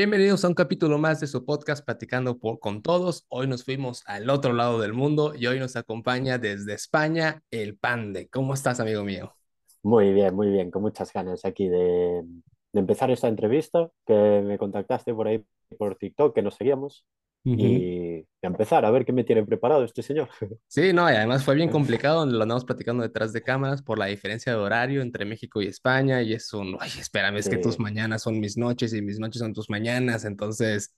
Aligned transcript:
Bienvenidos 0.00 0.46
a 0.46 0.48
un 0.48 0.54
capítulo 0.54 0.96
más 0.96 1.20
de 1.20 1.26
su 1.26 1.44
podcast 1.44 1.84
Platicando 1.84 2.38
por- 2.38 2.58
con 2.58 2.80
Todos. 2.80 3.26
Hoy 3.28 3.46
nos 3.46 3.64
fuimos 3.64 4.02
al 4.06 4.30
otro 4.30 4.54
lado 4.54 4.80
del 4.80 4.94
mundo 4.94 5.34
y 5.36 5.46
hoy 5.46 5.58
nos 5.58 5.76
acompaña 5.76 6.38
desde 6.38 6.72
España 6.72 7.42
el 7.50 7.76
Pande. 7.76 8.26
¿Cómo 8.30 8.54
estás, 8.54 8.80
amigo 8.80 9.04
mío? 9.04 9.36
Muy 9.82 10.14
bien, 10.14 10.34
muy 10.34 10.48
bien, 10.48 10.70
con 10.70 10.80
muchas 10.80 11.12
ganas 11.12 11.44
aquí 11.44 11.68
de, 11.68 12.24
empezar 12.72 13.10
esta 13.10 13.28
entrevista, 13.28 13.90
que 14.06 14.40
me 14.42 14.56
contactaste 14.56 15.12
por 15.12 15.28
ahí 15.28 15.44
por 15.78 15.96
TikTok, 15.96 16.34
que 16.34 16.40
nos 16.40 16.54
seguíamos, 16.54 17.04
Ujú. 17.44 17.84
y 17.84 18.22
de 18.22 18.26
empezar 18.42 18.84
a 18.84 18.90
ver 18.90 19.04
qué 19.04 19.12
me 19.12 19.24
tiene 19.24 19.44
preparado 19.44 19.84
este 19.84 20.02
señor. 20.02 20.28
Sí, 20.68 20.92
no, 20.92 21.10
y 21.10 21.14
además 21.16 21.44
fue 21.44 21.56
bien 21.56 21.68
complicado, 21.68 22.24
lo 22.24 22.42
andamos 22.42 22.64
platicando 22.64 23.02
detrás 23.02 23.32
de 23.32 23.42
cámaras 23.42 23.82
por 23.82 23.98
la 23.98 24.06
diferencia 24.06 24.52
de 24.52 24.58
horario 24.58 25.02
entre 25.02 25.24
México 25.24 25.60
y 25.60 25.66
España 25.66 26.22
y 26.22 26.32
es 26.32 26.52
un, 26.52 26.76
ay, 26.78 26.90
espérame, 27.00 27.38
es 27.38 27.48
que 27.48 27.58
tus 27.58 27.76
Sí, 27.76 27.80
mañanas 27.80 28.22
son 28.22 28.38
mis 28.38 28.56
noches 28.56 28.92
y 28.94 29.02
mis 29.02 29.18
noches 29.18 29.40
son 29.40 29.52
tus 29.52 29.68
mañanas, 29.68 30.24
entonces 30.24 30.94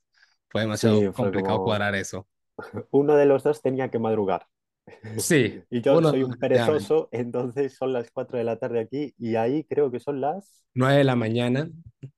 fue 0.50 0.60
demasiado 0.60 1.06
sí, 1.06 1.12
fue 1.12 1.32
complicado 1.32 1.62
como 1.62 1.62
cuadrar 1.62 1.94
eso. 1.94 2.28
uno 2.90 3.16
de 3.16 3.26
los 3.26 3.42
dos 3.44 3.62
tenía 3.62 3.90
que 3.90 3.98
madrugar. 3.98 4.46
Sí, 5.18 5.62
Y 5.70 5.80
yo 5.82 6.00
uno, 6.00 6.12
soy 6.12 6.22
un 6.22 6.36
perezoso, 6.38 7.08
entonces 7.12 7.74
son 7.76 7.92
las 7.92 8.10
4 8.10 8.38
de 8.38 8.44
la 8.44 8.58
tarde 8.58 8.80
aquí 8.80 9.14
y 9.18 9.36
ahí 9.36 9.64
creo 9.64 9.90
que 9.90 10.00
son 10.00 10.20
las, 10.20 10.64
9 10.74 10.98
de 10.98 11.04
la 11.04 11.16
mañana, 11.16 11.70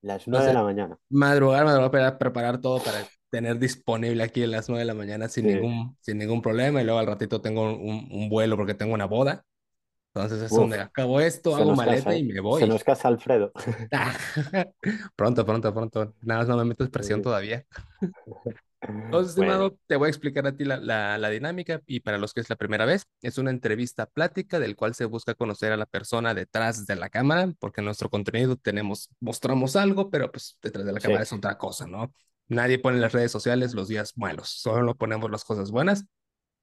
las 0.02 0.28
9 0.28 0.46
de 0.46 0.52
la 0.54 0.62
mañana. 0.62 0.98
Madrugar, 1.10 1.64
madrugar 1.64 1.90
para 1.90 2.18
preparar 2.18 2.60
todo 2.60 2.82
para 2.82 3.06
tener 3.34 3.58
disponible 3.58 4.22
aquí 4.22 4.42
a 4.44 4.46
las 4.46 4.68
9 4.68 4.80
de 4.80 4.86
la 4.86 4.94
mañana 4.94 5.28
sin 5.28 5.46
Sí, 5.46 5.48
ningún, 5.48 5.96
sin 6.00 6.18
ningún 6.18 6.42
problema. 6.42 6.80
Y 6.80 6.84
luego 6.84 7.00
al 7.00 7.06
ratito 7.06 7.40
tengo 7.40 7.72
un, 7.74 8.08
un 8.10 8.28
vuelo 8.28 8.56
porque 8.56 8.74
tengo 8.74 8.94
una 8.94 9.06
boda. 9.06 9.44
Entonces 10.14 10.42
es 10.42 10.54
donde 10.54 10.80
acabo 10.80 11.20
esto, 11.20 11.54
se 11.54 11.62
hago 11.62 11.74
maleta 11.74 12.00
casa, 12.04 12.16
y 12.16 12.24
me 12.24 12.40
Se 12.48 12.66
voy. 12.66 12.66
nos 12.66 12.84
casa 12.84 13.08
Alfredo. 13.08 13.52
Pronto, 15.16 15.44
pronto, 15.46 15.72
pronto. 15.74 16.14
Nada 16.22 16.40
más 16.40 16.48
no 16.48 16.56
me 16.56 16.64
metes 16.64 16.88
presión 16.90 17.20
Sí. 17.20 17.22
todavía. 17.22 17.64
Entonces, 19.10 19.30
Bueno, 19.36 19.52
estimado, 19.54 19.78
te 19.86 19.96
voy 19.96 20.06
a 20.06 20.10
explicar 20.10 20.46
a 20.46 20.56
ti 20.56 20.64
la, 20.64 20.76
la, 20.78 21.18
la 21.18 21.30
dinámica 21.30 21.80
y 21.86 22.00
para 22.00 22.18
los 22.18 22.34
que 22.34 22.40
es 22.40 22.50
la 22.50 22.56
primera 22.56 22.84
vez, 22.84 23.04
es 23.22 23.38
una 23.38 23.50
entrevista 23.50 24.06
plática 24.06 24.58
del 24.58 24.74
cual 24.76 24.94
se 24.94 25.04
busca 25.04 25.34
conocer 25.34 25.70
a 25.72 25.76
la 25.76 25.86
persona 25.86 26.34
detrás 26.34 26.84
de 26.86 26.96
la 26.96 27.08
cámara, 27.10 27.52
porque 27.60 27.80
en 27.80 27.84
nuestro 27.86 28.10
contenido 28.10 28.56
tenemos, 28.56 29.08
mostramos 29.20 29.76
algo, 29.76 30.10
pero 30.10 30.32
pues 30.32 30.58
detrás 30.62 30.84
de 30.84 30.92
la 30.92 31.00
cámara 31.00 31.22
sí, 31.22 31.24
es 31.24 31.32
otra 31.32 31.56
cosa, 31.58 31.86
¿no? 31.86 32.12
Nadie 32.48 32.78
pone 32.78 32.96
en 32.96 33.02
las 33.02 33.12
redes 33.12 33.32
sociales 33.32 33.74
los 33.74 33.88
días 33.88 34.16
malos, 34.16 34.48
solo 34.48 34.94
ponemos 34.94 35.30
las 35.30 35.44
cosas 35.44 35.70
buenas. 35.70 36.04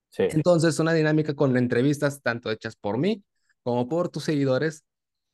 sí. 0.10 0.24
Entonces, 0.30 0.80
una 0.80 0.94
dinámica 0.94 1.34
con 1.36 1.58
entrevistas 1.58 2.22
tanto 2.22 2.52
hechas 2.52 2.76
por 2.76 2.98
mí 2.98 3.24
como 3.64 3.88
por 3.88 4.10
tus 4.10 4.24
seguidores. 4.24 4.84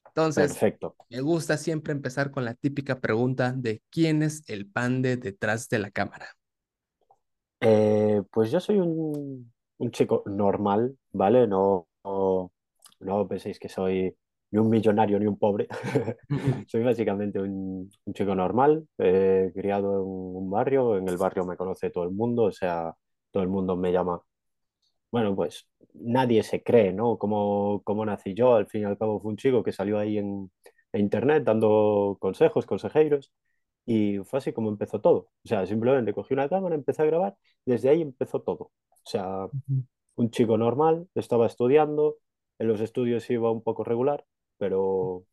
Entonces, 0.07 0.51
Perfecto. 0.53 0.95
me 1.09 1.21
gusta 1.21 1.57
siempre 1.57 1.93
empezar 1.93 2.31
con 2.31 2.45
la 2.45 2.53
típica 2.55 2.99
pregunta 2.99 3.53
de 3.55 3.81
quién 3.89 4.23
es 4.23 4.43
el 4.49 4.69
pande 4.69 5.17
detrás 5.17 5.69
de 5.69 5.79
la 5.79 5.91
cámara. 5.91 6.27
Eh, 7.59 8.21
pues 8.31 8.51
yo 8.51 8.59
soy 8.59 8.79
un, 8.79 9.51
un 9.77 9.91
chico 9.91 10.23
normal, 10.25 10.97
¿vale? 11.11 11.47
No, 11.47 11.87
no, 12.03 12.51
no 12.99 13.27
penséis 13.27 13.59
que 13.59 13.69
soy 13.69 14.15
ni 14.51 14.59
un 14.59 14.69
millonario 14.69 15.19
ni 15.19 15.25
un 15.27 15.37
pobre. 15.37 15.67
Soy 16.67 16.83
básicamente 16.83 17.39
un, 17.39 17.89
un 18.05 18.13
chico 18.13 18.35
normal, 18.35 18.87
eh, 18.97 19.51
criado 19.55 19.95
en 19.95 20.01
un 20.07 20.49
barrio. 20.49 20.97
En 20.97 21.07
el 21.09 21.17
barrio 21.17 21.45
me 21.45 21.57
conoce 21.57 21.89
todo 21.89 22.03
el 22.05 22.11
mundo, 22.11 22.43
o 22.45 22.51
sea, 22.51 22.93
todo 23.31 23.43
el 23.43 23.49
mundo 23.49 23.75
me 23.75 23.91
llama. 23.91 24.21
Bueno, 25.11 25.35
pues 25.35 25.67
nadie 25.93 26.43
se 26.43 26.63
cree, 26.63 26.91
¿no? 26.93 27.17
Cómo, 27.17 27.81
cómo 27.83 28.05
nací 28.05 28.33
yo, 28.33 28.55
al 28.55 28.67
fin 28.67 28.81
y 28.81 28.85
al 28.85 28.97
cabo 28.97 29.19
fue 29.21 29.31
un 29.31 29.37
chico 29.37 29.63
que 29.63 29.71
salió 29.71 29.97
ahí 29.99 30.17
en, 30.17 30.51
en 30.91 31.01
internet 31.01 31.43
dando 31.43 32.17
consejos, 32.19 32.65
consejeros, 32.65 33.31
y 33.85 34.19
fue 34.19 34.39
así 34.39 34.53
como 34.53 34.69
empezó 34.69 35.01
todo. 35.01 35.29
O 35.45 35.47
sea, 35.47 35.65
simplemente 35.65 36.13
cogí 36.13 36.33
una 36.33 36.49
cámara, 36.49 36.75
empecé 36.75 37.03
a 37.03 37.05
grabar, 37.05 37.37
desde 37.65 37.89
ahí 37.89 38.01
empezó 38.01 38.41
todo. 38.41 38.65
O 38.65 39.09
sea, 39.09 39.47
un 40.15 40.31
chico 40.31 40.57
normal, 40.57 41.07
estaba 41.15 41.47
estudiando, 41.47 42.17
en 42.59 42.67
los 42.67 42.81
estudios 42.81 43.29
iba 43.29 43.51
un 43.51 43.63
poco 43.63 43.83
regular, 43.83 44.25
pero 44.57 45.23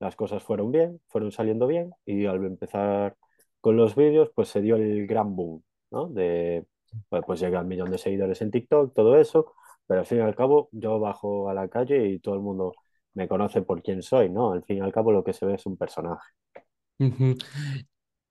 las 0.00 0.16
cosas 0.16 0.42
fueron 0.42 0.72
bien, 0.72 1.00
fueron 1.08 1.32
saliendo 1.32 1.66
bien, 1.66 1.92
y 2.06 2.26
al 2.26 2.44
empezar 2.44 3.16
con 3.60 3.76
los 3.76 3.94
vídeos, 3.94 4.30
pues 4.34 4.48
se 4.48 4.60
dio 4.62 4.76
el 4.76 5.06
gran 5.06 5.36
boom, 5.36 5.62
¿no? 5.90 6.08
De 6.08 6.66
pues, 7.08 7.22
pues 7.26 7.40
llega 7.40 7.60
al 7.60 7.66
millón 7.66 7.90
de 7.90 7.98
seguidores 7.98 8.40
en 8.42 8.50
TikTok, 8.50 8.94
todo 8.94 9.16
eso, 9.18 9.54
pero 9.86 10.00
al 10.00 10.06
fin 10.06 10.18
y 10.18 10.22
al 10.22 10.34
cabo 10.34 10.68
yo 10.72 10.98
bajo 10.98 11.48
a 11.48 11.54
la 11.54 11.68
calle 11.68 12.08
y 12.08 12.18
todo 12.20 12.34
el 12.34 12.40
mundo 12.40 12.74
me 13.14 13.28
conoce 13.28 13.62
por 13.62 13.82
quién 13.82 14.02
soy, 14.02 14.30
¿no? 14.30 14.52
Al 14.52 14.64
fin 14.64 14.78
y 14.78 14.80
al 14.80 14.92
cabo 14.92 15.12
lo 15.12 15.24
que 15.24 15.32
se 15.32 15.46
ve 15.46 15.54
es 15.54 15.66
un 15.66 15.76
personaje. 15.76 16.28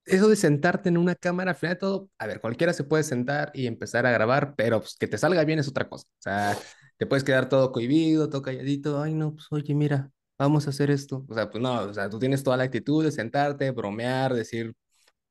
Eso 0.06 0.28
de 0.28 0.36
sentarte 0.36 0.90
en 0.90 0.98
una 0.98 1.16
cámara, 1.16 1.52
al 1.52 1.58
final 1.58 1.76
de 1.76 1.80
todo, 1.80 2.10
a 2.18 2.26
ver, 2.26 2.42
cualquiera 2.42 2.74
se 2.74 2.84
puede 2.84 3.04
sentar 3.04 3.52
y 3.54 3.68
empezar 3.68 4.06
a 4.06 4.12
grabar, 4.12 4.56
pero 4.56 4.80
pues, 4.80 4.96
que 4.98 5.08
te 5.08 5.18
salga 5.18 5.44
bien 5.44 5.60
es 5.60 5.68
otra 5.68 5.88
cosa. 5.88 6.06
O 6.08 6.22
sea, 6.22 6.58
te 6.98 7.06
puedes 7.06 7.24
quedar 7.24 7.48
todo 7.48 7.72
cohibido, 7.72 8.30
todo 8.30 8.42
calladito. 8.42 9.02
Ay, 9.02 9.14
no, 9.14 9.34
pues 9.34 9.48
oye, 9.52 9.76
mira, 9.76 10.10
vamos 10.40 10.68
a 10.68 10.72
hacer 10.72 10.92
esto. 10.92 11.26
O 11.30 11.34
sea, 11.36 11.50
pues 11.50 11.62
no, 11.62 11.82
o 11.84 11.94
sea, 11.94 12.10
tú 12.10 12.20
tienes 12.20 12.44
toda 12.44 12.58
la 12.58 12.64
actitud 12.66 13.04
de 13.04 13.12
sentarte, 13.12 13.72
bromear, 13.72 14.34
decir 14.34 14.76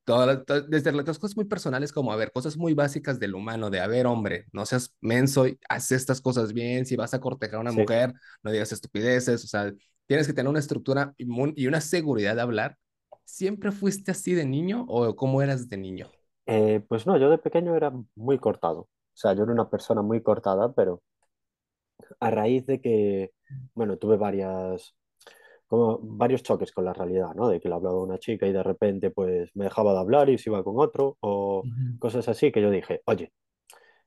todas 0.05 0.43
desde 0.69 0.91
las 0.91 1.19
cosas 1.19 1.35
muy 1.37 1.45
personales 1.45 1.93
como, 1.93 2.11
a 2.13 2.15
ver, 2.17 2.31
cosas 2.31 2.57
muy 2.57 2.73
básicas 2.73 3.19
del 3.19 3.35
humano, 3.35 3.69
de, 3.69 3.79
a 3.81 3.87
ver, 3.87 4.07
hombre, 4.07 4.45
no 4.53 4.65
seas 4.65 4.93
menso, 5.01 5.47
y 5.47 5.59
haz 5.69 5.91
estas 5.91 6.21
cosas 6.21 6.53
bien, 6.53 6.85
si 6.85 6.95
vas 6.95 7.13
a 7.13 7.19
cortejar 7.21 7.57
a 7.57 7.61
una 7.61 7.71
Sí. 7.75 7.85
mujer, 7.85 8.13
no 8.43 8.51
digas 8.51 8.71
estupideces, 8.71 9.43
o 9.45 9.47
sea, 9.47 9.73
tienes 10.07 10.27
que 10.27 10.33
tener 10.33 10.49
una 10.49 10.59
estructura 10.59 11.13
y 11.17 11.67
una 11.67 11.81
seguridad 11.81 12.35
de 12.35 12.41
hablar. 12.41 12.77
¿Siempre 13.25 13.71
fuiste 13.71 14.11
así 14.11 14.33
de 14.33 14.45
niño 14.45 14.85
o 14.89 15.15
cómo 15.15 15.41
eras 15.43 15.69
de 15.69 15.77
niño? 15.77 16.11
Eh, 16.47 16.81
pues 16.89 17.05
no, 17.07 17.17
yo 17.17 17.29
de 17.29 17.37
pequeño 17.37 17.75
era 17.75 17.91
muy 18.15 18.39
cortado. 18.39 18.81
O 18.81 18.89
sea, 19.13 19.33
yo 19.33 19.43
era 19.43 19.51
una 19.53 19.69
persona 19.69 20.01
muy 20.01 20.21
cortada, 20.21 20.73
pero 20.73 21.01
a 22.19 22.29
raíz 22.31 22.65
de 22.65 22.81
que, 22.81 23.31
bueno, 23.73 23.97
tuve 23.97 24.17
varias, 24.17 24.95
como 25.69 25.99
varios 26.03 26.43
choques 26.43 26.73
con 26.73 26.85
la 26.85 26.93
realidad, 26.93 27.35
¿no? 27.35 27.49
De 27.49 27.61
que 27.61 27.69
le 27.69 27.75
hablaba 27.75 27.97
a 27.97 28.03
una 28.03 28.19
chica 28.19 28.47
y 28.47 28.53
de 28.53 28.63
repente 28.63 29.11
pues 29.11 29.51
me 29.55 29.65
dejaba 29.65 29.93
de 29.93 29.99
hablar 30.01 30.29
y 30.31 30.39
se 30.39 30.51
iba 30.51 30.63
con 30.65 30.79
otro 30.79 31.17
o 31.21 31.67
Ujú, 31.67 31.99
cosas 31.99 32.29
así 32.29 32.51
que 32.53 32.61
yo 32.63 32.71
dije, 32.71 33.03
oye, 33.07 33.33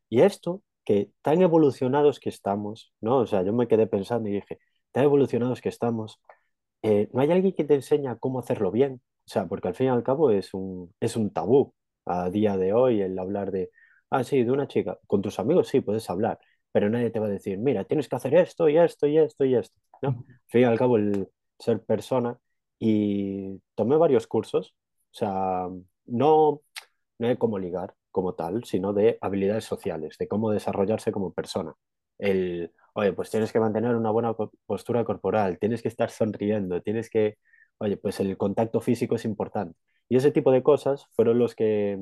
¿y 0.09 0.23
esto? 0.23 0.63
Que 0.85 1.11
tan 1.23 1.43
evolucionados 1.43 2.21
que 2.21 2.29
estamos, 2.31 2.93
¿no? 3.01 3.19
O 3.19 3.27
sea, 3.27 3.43
yo 3.43 3.53
me 3.53 3.69
quedé 3.69 3.87
pensando 3.87 4.29
y 4.29 4.33
dije, 4.35 4.59
tan 4.93 5.05
evolucionados 5.05 5.61
que 5.61 5.69
estamos, 5.69 6.21
eh, 6.83 7.09
¿no 7.13 7.21
hay 7.23 7.31
alguien 7.33 7.55
que 7.55 7.65
te 7.65 7.75
enseña 7.75 8.17
cómo 8.19 8.41
hacerlo 8.41 8.71
bien? 8.71 9.03
O 9.27 9.31
sea, 9.31 9.47
porque 9.47 9.69
al 9.69 9.75
fin 9.75 9.87
y 9.89 9.91
al 9.91 10.03
cabo 10.03 10.31
es 10.31 10.55
un, 10.55 10.95
es 11.01 11.17
un 11.17 11.33
tabú 11.33 11.75
a 12.07 12.31
día 12.31 12.57
de 12.57 12.73
hoy 12.73 13.01
el 13.03 13.19
hablar 13.19 13.53
de, 13.53 13.71
ah, 14.11 14.25
sí, 14.25 14.43
de 14.45 14.51
una 14.53 14.69
chica. 14.69 14.99
Con 15.07 15.23
tus 15.23 15.39
amigos 15.39 15.69
sí 15.69 15.81
puedes 15.81 16.09
hablar, 16.11 16.39
pero 16.73 16.91
nadie 16.91 17.11
te 17.11 17.21
va 17.21 17.27
a 17.27 17.31
decir, 17.31 17.59
mira, 17.59 17.85
tienes 17.85 18.09
que 18.09 18.17
hacer 18.17 18.35
esto 18.35 18.69
y 18.69 18.79
esto 18.79 19.07
y 19.07 19.19
esto 19.19 19.45
y 19.45 19.55
esto, 19.55 19.81
¿no? 20.03 20.11
Al 20.11 20.17
fin 20.49 20.63
y 20.63 20.65
al 20.65 20.79
cabo 20.79 20.97
el 20.99 21.29
ser 21.59 21.83
persona 21.85 22.39
y 22.79 23.61
tomé 23.75 23.97
varios 23.97 24.27
cursos, 24.27 24.75
o 25.13 25.15
sea, 25.15 25.69
no, 26.07 26.63
no 27.19 27.29
de 27.29 27.39
cómo 27.39 27.59
ligar 27.59 27.95
como 28.11 28.35
tal, 28.35 28.65
sino 28.65 28.93
de 28.93 29.19
habilidades 29.21 29.65
sociales, 29.65 30.17
de 30.19 30.29
cómo 30.29 30.51
desarrollarse 30.51 31.13
como 31.13 31.33
persona. 31.33 31.75
El, 32.19 32.73
oye, 32.95 33.13
pues 33.13 33.31
tienes 33.31 33.53
que 33.53 33.61
mantener 33.61 33.95
una 33.97 34.11
buena 34.11 34.35
postura 34.67 35.05
corporal, 35.05 35.59
tienes 35.59 35.83
que 35.83 35.89
estar 35.89 36.11
sonriendo, 36.11 36.83
tienes 36.83 37.11
que, 37.11 37.39
oye, 37.79 37.97
pues 37.97 38.21
el 38.21 38.37
contacto 38.37 38.81
físico 38.81 39.17
es 39.17 39.25
importante. 39.25 39.77
Y 40.09 40.17
ese 40.17 40.31
tipo 40.31 40.53
de 40.53 40.63
cosas 40.63 41.07
fueron 41.13 41.39
los 41.39 41.55
que 41.55 41.99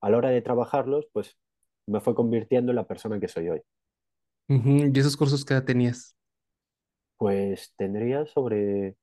a 0.00 0.10
la 0.10 0.16
hora 0.16 0.30
de 0.30 0.42
trabajarlos, 0.42 1.06
pues 1.12 1.36
me 1.86 2.00
fue 2.00 2.14
convirtiendo 2.14 2.72
en 2.72 2.76
la 2.76 2.86
persona 2.86 3.20
que 3.20 3.28
soy 3.28 3.48
hoy. 3.48 3.62
¿Y 4.48 4.98
esos 4.98 5.16
cursos 5.16 5.44
edad 5.50 5.64
tenías? 5.64 6.14
Pues 7.16 7.74
tendría 7.76 8.26
sobre 8.26 8.96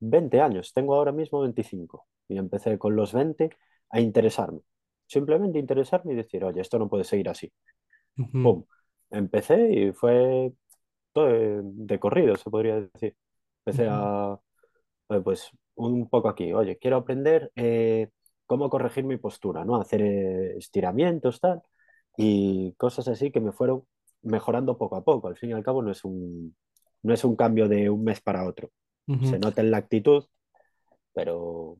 20 0.00 0.40
años, 0.40 0.72
tengo 0.74 0.94
ahora 0.96 1.12
mismo 1.12 1.40
25 1.42 2.06
y 2.28 2.38
empecé 2.38 2.78
con 2.78 2.96
los 2.96 3.12
20 3.12 3.50
a 3.90 4.00
interesarme, 4.00 4.60
simplemente 5.06 5.58
interesarme 5.58 6.14
y 6.14 6.16
decir, 6.16 6.44
oye, 6.44 6.60
esto 6.62 6.78
no 6.78 6.88
puede 6.88 7.04
seguir 7.04 7.28
así. 7.28 7.52
Ujú, 8.18 8.42
¡Pum! 8.42 8.64
Empecé 9.10 9.72
y 9.72 9.92
fue 9.92 10.52
todo 11.12 11.26
de, 11.28 11.60
de 11.64 12.00
corrido, 12.00 12.36
se 12.36 12.50
podría 12.50 12.80
decir. 12.80 13.16
Empecé 13.64 13.88
a, 13.90 14.38
pues, 15.24 15.50
un 15.76 16.08
poco 16.08 16.28
aquí, 16.28 16.52
oye, 16.52 16.78
quiero 16.78 16.96
aprender 16.98 17.52
eh, 17.56 18.08
cómo 18.46 18.70
corregir 18.70 19.04
mi 19.04 19.16
postura, 19.18 19.64
¿no? 19.64 19.76
Hacer 19.80 20.02
eh, 20.02 20.56
estiramientos, 20.58 21.40
tal, 21.40 21.62
y 22.16 22.72
cosas 22.74 23.08
así 23.08 23.30
que 23.30 23.40
me 23.40 23.52
fueron 23.52 23.84
mejorando 24.22 24.78
poco 24.78 24.96
a 24.96 25.04
poco. 25.04 25.28
Al 25.28 25.36
fin 25.36 25.50
y 25.50 25.52
al 25.52 25.62
cabo 25.64 25.82
no 25.82 25.90
es 25.92 26.04
un, 26.04 26.56
no 27.06 27.14
es 27.14 27.24
un 27.24 27.36
cambio 27.36 27.68
de 27.68 27.90
un 27.90 28.04
mes 28.04 28.20
para 28.22 28.46
otro. 28.46 28.70
ujú, 29.08 29.28
Se 29.30 29.38
nota 29.40 29.62
en 29.62 29.70
la 29.72 29.78
actitud, 29.78 30.26
pero 31.14 31.78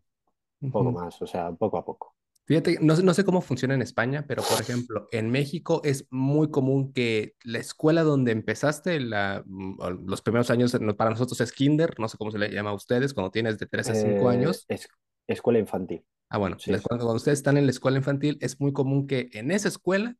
poco 0.71 0.93
ujú. 0.93 0.93
más, 0.93 1.21
o 1.23 1.27
sea, 1.29 1.53
poco 1.53 1.79
a 1.79 1.85
poco. 1.87 2.15
Fíjate, 2.47 2.79
no, 2.81 2.95
sé- 2.95 3.03
no 3.03 3.13
sé 3.13 3.25
cómo 3.25 3.41
funciona 3.41 3.75
en 3.75 3.83
España, 3.83 4.25
pero 4.29 4.47
por 4.47 4.61
ejemplo, 4.63 5.09
en 5.11 5.31
México 5.31 5.81
es 5.85 6.07
muy 6.11 6.49
común 6.51 6.93
que 6.93 7.35
la 7.43 7.59
escuela 7.59 8.05
donde 8.05 8.31
empezaste, 8.31 9.01
la, 9.01 9.43
mm, 9.47 10.07
los 10.09 10.23
primeros 10.23 10.51
años, 10.51 10.77
para 10.97 11.11
nosotros 11.11 11.41
es 11.41 11.51
kinder, 11.53 11.99
no 11.99 12.09
sé 12.09 12.17
cómo 12.19 12.31
se 12.31 12.39
le 12.39 12.51
llama 12.53 12.71
a 12.71 12.75
ustedes, 12.75 13.15
cuando 13.15 13.33
tienes 13.33 13.59
de 13.59 13.67
3 13.67 13.91
a 13.91 13.95
5 13.97 14.29
Eh, 14.29 14.29
años. 14.29 14.69
es 14.69 14.89
escuela 15.27 15.59
infantil. 15.59 16.05
Ah, 16.29 16.39
bueno, 16.39 16.59
Sí, 16.59 16.81
cuando 16.83 17.13
ustedes 17.15 17.39
están 17.39 17.57
en 17.57 17.67
la 17.67 17.71
escuela 17.71 17.99
infantil, 17.99 18.37
es 18.41 18.61
muy 18.61 18.73
común 18.73 19.07
que 19.07 19.29
en 19.33 19.51
esa 19.51 19.69
escuela 19.69 20.17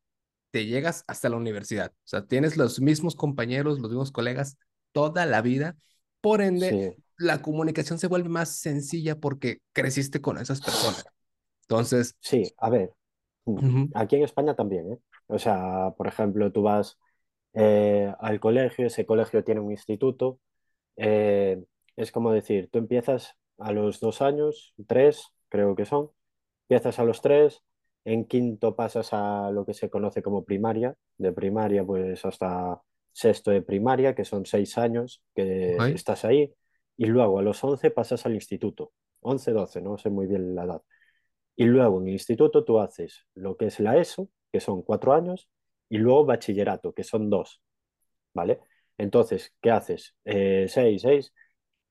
te 0.51 0.65
llegas 0.65 1.03
hasta 1.07 1.29
la 1.29 1.37
universidad. 1.37 1.91
O 1.93 2.07
sea, 2.07 2.25
tienes 2.25 2.57
los 2.57 2.79
mismos 2.81 3.15
compañeros, 3.15 3.79
los 3.79 3.91
mismos 3.91 4.11
colegas 4.11 4.57
toda 4.91 5.25
la 5.25 5.41
vida. 5.41 5.75
Por 6.21 6.41
ende, 6.41 6.69
Sí, 6.69 6.95
la 7.17 7.41
comunicación 7.41 7.99
se 7.99 8.07
vuelve 8.07 8.29
más 8.29 8.57
sencilla 8.57 9.15
porque 9.19 9.59
creciste 9.73 10.21
con 10.21 10.37
esas 10.37 10.61
personas. 10.61 11.05
Entonces, 11.61 12.15
sí, 12.19 12.53
a 12.57 12.69
ver, 12.69 12.93
mm, 13.45 13.91
aquí 13.95 14.15
en 14.15 14.23
España 14.23 14.55
también, 14.55 14.93
¿eh? 14.93 14.97
O 15.27 15.39
sea, 15.39 15.91
por 15.97 16.07
ejemplo, 16.07 16.51
tú 16.51 16.63
vas 16.63 16.97
eh, 17.53 18.13
al 18.19 18.39
colegio, 18.39 18.87
ese 18.87 19.05
colegio 19.05 19.43
tiene 19.43 19.61
un 19.61 19.71
instituto, 19.71 20.39
eh, 20.97 21.63
es 21.95 22.11
como 22.11 22.31
decir, 22.31 22.69
tú 22.71 22.79
empiezas 22.79 23.35
a 23.57 23.71
los 23.71 23.99
dos 23.99 24.21
años, 24.21 24.73
tres, 24.87 25.27
creo 25.49 25.75
que 25.75 25.85
son, 25.85 26.11
empiezas 26.69 26.99
a 26.99 27.03
los 27.03 27.21
tres, 27.21 27.63
en 28.05 28.25
quinto 28.25 28.75
pasas 28.75 29.13
a 29.13 29.51
lo 29.51 29.65
que 29.65 29.73
se 29.73 29.89
conoce 29.89 30.21
como 30.21 30.45
primaria, 30.45 30.95
de 31.17 31.31
primaria 31.33 31.85
pues 31.85 32.25
hasta 32.25 32.81
sexto 33.17 33.49
de 33.49 33.63
primaria, 33.63 34.13
que 34.13 34.25
son 34.25 34.45
seis 34.45 34.77
años 34.77 35.23
que 35.33 35.75
estás 35.91 36.23
ahí, 36.23 36.53
y 36.95 37.07
luego 37.07 37.39
a 37.39 37.41
los 37.41 37.63
once 37.63 37.89
pasas 37.89 38.27
al 38.27 38.35
instituto, 38.35 38.91
once, 39.21 39.51
doce, 39.51 39.81
no 39.81 39.97
sé 39.97 40.11
muy 40.11 40.27
bien 40.27 40.53
la 40.53 40.65
edad. 40.65 40.81
Y 41.55 41.65
luego 41.65 41.99
en 41.99 42.09
el 42.09 42.13
instituto 42.13 42.63
tú 42.63 42.79
haces 42.79 43.25
lo 43.33 43.57
que 43.57 43.65
es 43.65 43.79
la 43.79 43.97
ESO, 43.97 44.29
que 44.51 44.59
son 44.59 44.83
cuatro 44.83 45.13
años, 45.13 45.49
y 45.89 45.97
luego 45.97 46.25
bachillerato, 46.25 46.93
que 46.93 47.03
son 47.03 47.31
dos, 47.31 47.59
¿vale? 48.35 48.59
Entonces, 48.99 49.51
¿qué 49.61 49.71
haces? 49.71 50.15
Eh, 50.23 50.67
seis, 50.69 51.01
seis, 51.01 51.33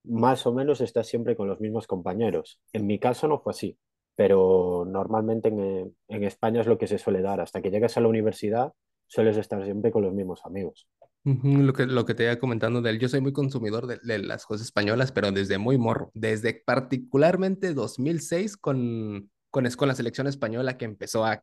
más 0.04 0.46
o 0.46 0.54
menos 0.54 0.80
estás 0.80 1.08
siempre 1.08 1.34
con 1.34 1.48
los 1.48 1.58
mismos 1.58 1.88
compañeros. 1.88 2.60
En 2.72 2.86
mi 2.86 3.00
caso 3.00 3.26
no 3.26 3.40
fue 3.40 3.50
así, 3.50 3.76
pero 4.14 4.84
normalmente 4.86 5.48
en, 5.48 5.96
en 6.06 6.22
España 6.22 6.60
es 6.60 6.68
lo 6.68 6.78
que 6.78 6.86
se 6.86 6.98
suele 6.98 7.20
dar. 7.20 7.40
Hasta 7.40 7.60
que 7.60 7.70
llegas 7.72 7.96
a 7.96 8.00
la 8.00 8.08
universidad, 8.08 8.72
sueles 9.08 9.36
estar 9.36 9.64
siempre 9.64 9.90
con 9.90 10.02
los 10.02 10.14
mismos 10.14 10.40
amigos. 10.44 10.88
Ujú, 11.26 11.58
Lo 11.62 11.74
que, 11.74 11.86
lo 11.86 12.06
que 12.06 12.14
te 12.14 12.24
iba 12.24 12.38
comentando 12.38 12.82
de 12.82 12.90
él, 12.90 12.98
yo 13.00 13.08
soy 13.10 13.20
muy 13.20 13.32
consumidor 13.34 13.86
de, 13.86 13.98
de 14.02 14.18
las 14.20 14.46
cosas 14.46 14.66
españolas, 14.66 15.12
pero 15.12 15.32
desde 15.32 15.58
muy 15.58 15.78
morro, 15.78 16.10
desde 16.14 16.54
particularmente 16.54 17.74
2006 17.74 18.56
con, 18.56 19.30
con, 19.50 19.66
es- 19.66 19.76
con 19.76 19.88
la 19.88 19.94
selección 19.94 20.26
española 20.28 20.78
que 20.78 20.86
empezó 20.86 21.24
a 21.26 21.42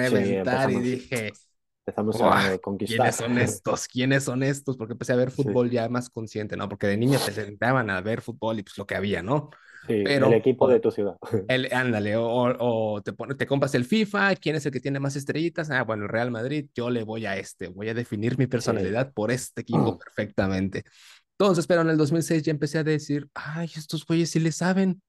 Sí, 0.00 0.34
reventar 0.34 0.70
y 0.70 0.80
empezamos, 0.80 0.82
dije, 0.82 1.40
empezamos 1.86 2.20
¡Buah! 2.20 2.42
a 2.52 2.58
¿Quiénes 2.84 3.16
conquistar. 3.16 3.16
son 3.16 3.38
estos? 3.38 3.88
¿Quiénes 3.88 4.24
son 4.24 4.42
estos? 4.42 4.76
Porque 4.76 4.92
empecé 4.92 5.12
a 5.14 5.16
ver 5.16 5.30
Sí, 5.36 5.50
fútbol 5.50 5.70
ya 5.70 5.88
más 5.88 6.10
consciente, 6.10 6.56
¿no? 6.56 6.68
Porque 6.68 6.86
de 6.86 6.96
niña 6.96 7.22
te 7.22 7.32
sentaban 7.32 7.90
a 7.90 8.00
ver 8.02 8.20
fútbol 8.20 8.58
y 8.58 8.62
pues 8.62 8.76
lo 8.78 8.86
que 8.86 8.94
había, 8.94 9.22
¿no? 9.22 9.50
sí, 9.86 10.14
el 10.16 10.32
Pero, 10.32 10.34
equipo 10.34 10.68
de 10.68 10.80
tu 10.80 10.90
ciudad. 10.90 11.16
el, 11.48 11.68
ándale, 11.72 12.16
o, 12.16 12.24
o 12.58 13.02
te, 13.02 13.12
pone- 13.12 13.34
te 13.34 13.46
compras 13.46 13.74
el 13.74 13.84
FIFA, 13.84 14.34
¿quién 14.36 14.56
es 14.56 14.64
el 14.66 14.72
que 14.72 14.80
tiene 14.80 15.00
más 15.00 15.16
estrellitas? 15.16 15.70
Ah, 15.70 15.82
bueno, 15.84 16.04
el 16.04 16.08
Real 16.08 16.30
Madrid, 16.30 16.68
yo 16.74 16.90
le 16.90 17.04
voy 17.04 17.26
a 17.26 17.36
este, 17.36 17.68
voy 17.68 17.88
a 17.90 17.94
definir 17.94 18.38
mi 18.38 18.46
Sí, 18.64 18.70
personalidad 18.70 19.12
por 19.12 19.30
este 19.30 19.60
equipo 19.62 19.96
perfectamente. 19.98 20.84
Entonces, 21.32 21.66
pero 21.66 21.82
en 21.82 21.90
el 21.90 21.96
2006 21.98 22.42
ya 22.44 22.52
empecé 22.52 22.78
a 22.78 22.84
decir, 22.84 23.28
ay, 23.34 23.70
estos 23.76 24.06
güeyes 24.06 24.30
sí 24.30 24.40
le 24.40 24.52
saben. 24.52 25.02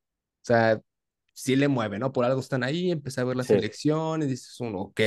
O 0.43 0.45
sea, 0.45 0.81
sí 1.33 1.55
le 1.55 1.67
mueven, 1.69 2.01
¿no? 2.01 2.11
Por 2.13 2.25
algo 2.25 2.39
están 2.41 2.63
ahí, 2.63 2.91
empecé 2.91 3.21
a 3.21 3.23
ver 3.25 3.37
la 3.37 3.43
sí, 3.47 3.55
selección 3.55 4.23
y 4.23 4.27
dices 4.27 4.59
uno, 4.59 4.79
ok. 4.81 5.01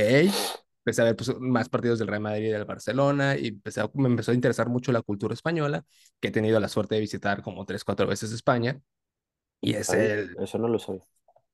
Empecé 0.85 1.01
a 1.01 1.05
ver 1.05 1.15
pues, 1.15 1.31
más 1.39 1.69
partidos 1.69 1.99
del 1.99 2.07
Real 2.07 2.21
Madrid 2.21 2.47
y 2.47 2.49
del 2.51 2.65
Barcelona 2.65 3.37
y 3.37 3.47
empecé 3.49 3.81
a- 3.81 3.91
me 3.93 4.07
empezó 4.07 4.31
a 4.31 4.33
interesar 4.35 4.69
mucho 4.69 4.91
la 4.91 5.01
cultura 5.01 5.33
española, 5.33 5.85
que 6.19 6.29
he 6.29 6.31
tenido 6.31 6.59
la 6.59 6.69
suerte 6.69 6.95
de 6.95 7.01
visitar 7.01 7.41
como 7.43 7.65
tres, 7.65 7.83
cuatro 7.83 8.07
veces 8.07 8.31
España. 8.31 8.81
Y 9.61 9.75
es 9.75 9.93
ahí, 9.93 10.13
el, 10.13 10.37
eso 10.37 10.57
no 10.57 10.67
lo 10.69 10.79
soy. 10.79 11.01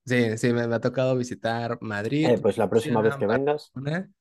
sí, 0.06 0.38
sí, 0.38 0.54
me, 0.54 0.68
me 0.68 0.76
ha 0.76 0.80
tocado 0.82 1.16
visitar 1.18 1.78
Madrid, 1.82 2.32
Eh, 2.32 2.38
pues 2.40 2.58
la 2.58 2.70
próxima 2.70 3.02
vez 3.02 3.16
que 3.18 3.26
vengas, 3.28 3.74
Barcelona. 3.76 4.12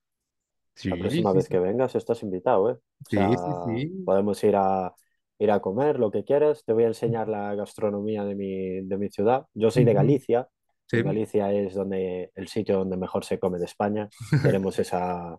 la 0.89 0.97
Sí, 0.99 0.99
próxima 0.99 1.33
sí, 1.33 1.33
vez 1.33 1.49
que 1.49 1.59
sí, 1.59 1.59
vengas 1.59 1.95
estás 1.95 2.23
invitado, 2.23 2.71
¿eh? 2.71 2.75
O 2.75 2.81
sí, 3.09 3.37
sí, 3.39 3.55
sea, 3.55 3.63
sí. 3.63 3.91
podemos 4.05 4.43
ir 4.45 4.57
a, 4.57 4.95
ir 5.39 5.51
a 5.51 5.61
comer 5.61 5.99
lo 5.99 6.11
que 6.11 6.25
quieras. 6.25 6.65
Te 6.65 6.73
voy 6.73 6.85
a 6.85 6.89
enseñar 6.89 7.29
la 7.29 7.55
gastronomía 7.55 8.25
de 8.25 8.35
mi, 8.35 8.81
de 8.87 8.99
mi 8.99 9.09
ciudad. 9.11 9.47
Yo 9.55 9.71
soy 9.71 9.85
de 9.85 9.95
Galicia 9.95 10.49
Sí, 10.91 10.99
Galicia 11.03 11.53
es 11.53 11.75
donde, 11.75 12.33
el 12.35 12.49
sitio 12.49 12.79
donde 12.79 12.97
mejor 12.97 13.25
se 13.25 13.39
come 13.39 13.59
de 13.59 13.67
España. 13.67 14.13
Tenemos 14.43 14.79
esa, 14.79 15.39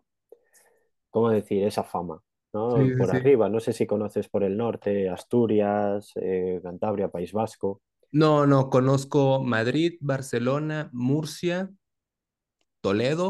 ¿cómo 1.09 1.29
decir? 1.29 1.63
Esa 1.65 1.83
fama, 1.83 2.21
¿no? 2.53 2.93
sí, 2.93 2.93
Por 2.95 3.11
sí. 3.11 3.17
arriba, 3.17 3.49
no 3.49 3.59
sé 3.59 3.73
si 3.73 3.87
conoces 3.87 4.29
por 4.29 4.43
el 4.43 4.57
norte, 4.57 5.09
Asturias, 5.09 6.11
eh, 6.15 6.59
Cantabria, 6.63 7.09
País 7.09 7.31
Vasco. 7.33 7.81
No, 8.11 8.47
no, 8.47 8.71
conozco 8.71 9.43
Madrid, 9.43 9.97
Barcelona, 10.01 10.89
Murcia, 10.91 11.69
Toledo 12.81 13.27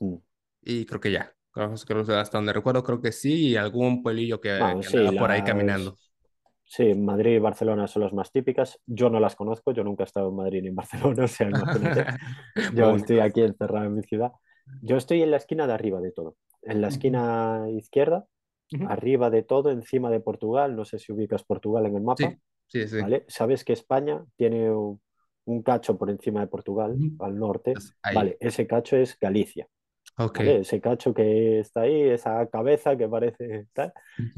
Mm. 0.00 0.16
y 0.62 0.86
creo 0.86 1.00
que 1.00 1.12
ya. 1.12 1.32
Creo, 1.50 1.74
creo 1.86 2.04
que 2.04 2.12
hasta 2.14 2.38
donde 2.38 2.52
recuerdo, 2.52 2.82
creo 2.84 3.00
que 3.00 3.12
sí, 3.12 3.48
y 3.50 3.56
algún 3.56 4.02
pueblillo 4.02 4.40
que, 4.40 4.50
Bueno, 4.56 4.82
que 4.82 4.88
sí, 4.88 4.98
andaba 4.98 5.16
por 5.16 5.30
ahí 5.30 5.42
caminando. 5.42 5.98
Sí, 6.68 6.94
Madrid 6.94 7.36
y 7.36 7.38
Barcelona 7.38 7.86
son 7.86 8.02
las 8.02 8.12
más 8.12 8.32
típicas. 8.32 8.80
Yo 8.86 9.08
no 9.08 9.20
las 9.20 9.36
conozco, 9.36 9.72
yo 9.72 9.84
nunca 9.84 10.02
he 10.02 10.06
estado 10.06 10.30
en 10.30 10.36
Madrid 10.36 10.62
ni 10.62 10.68
en 10.68 10.74
Barcelona, 10.74 11.24
o 11.24 11.28
sea, 11.28 11.48
imagínate. 11.48 12.06
Yo 12.74 12.90
estoy 12.94 13.20
aquí 13.20 13.42
encerrado 13.42 13.86
en 13.86 13.94
mi 13.94 14.02
ciudad. 14.02 14.32
Yo 14.82 14.96
estoy 14.96 15.22
en 15.22 15.30
la 15.30 15.36
esquina 15.36 15.66
de 15.68 15.72
arriba 15.72 16.00
de 16.00 16.10
todo. 16.10 16.36
En 16.62 16.80
la 16.80 16.88
esquina 16.88 17.66
izquierda, 17.70 18.26
arriba 18.88 19.30
de 19.30 19.44
todo, 19.44 19.70
encima 19.70 20.10
de 20.10 20.18
Portugal. 20.18 20.74
No 20.74 20.84
sé 20.84 20.98
si 20.98 21.12
ubicas 21.12 21.44
Portugal 21.44 21.86
en 21.86 21.94
el 21.94 22.02
mapa, 22.02 22.36
Sí, 22.66 22.82
sí, 22.82 22.88
sí. 22.88 23.00
¿vale? 23.00 23.24
Sabes 23.28 23.64
que 23.64 23.72
España 23.72 24.24
tiene 24.34 24.72
un, 24.72 25.00
cacho 25.64 25.96
por 25.96 26.10
encima 26.10 26.40
de 26.40 26.48
Portugal, 26.48 26.98
al 27.20 27.38
norte. 27.38 27.74
Ahí. 28.02 28.14
Vale, 28.16 28.36
ese 28.40 28.66
cacho 28.66 28.96
es 28.96 29.16
Galicia, 29.16 29.68
Ok. 30.18 30.40
¿vale? 30.40 30.60
Ese 30.60 30.80
cacho 30.80 31.14
que 31.14 31.60
está 31.60 31.82
ahí, 31.82 32.02
esa 32.02 32.46
cabeza 32.48 32.96
que 32.96 33.08
parece 33.08 33.66
tal. 33.72 33.92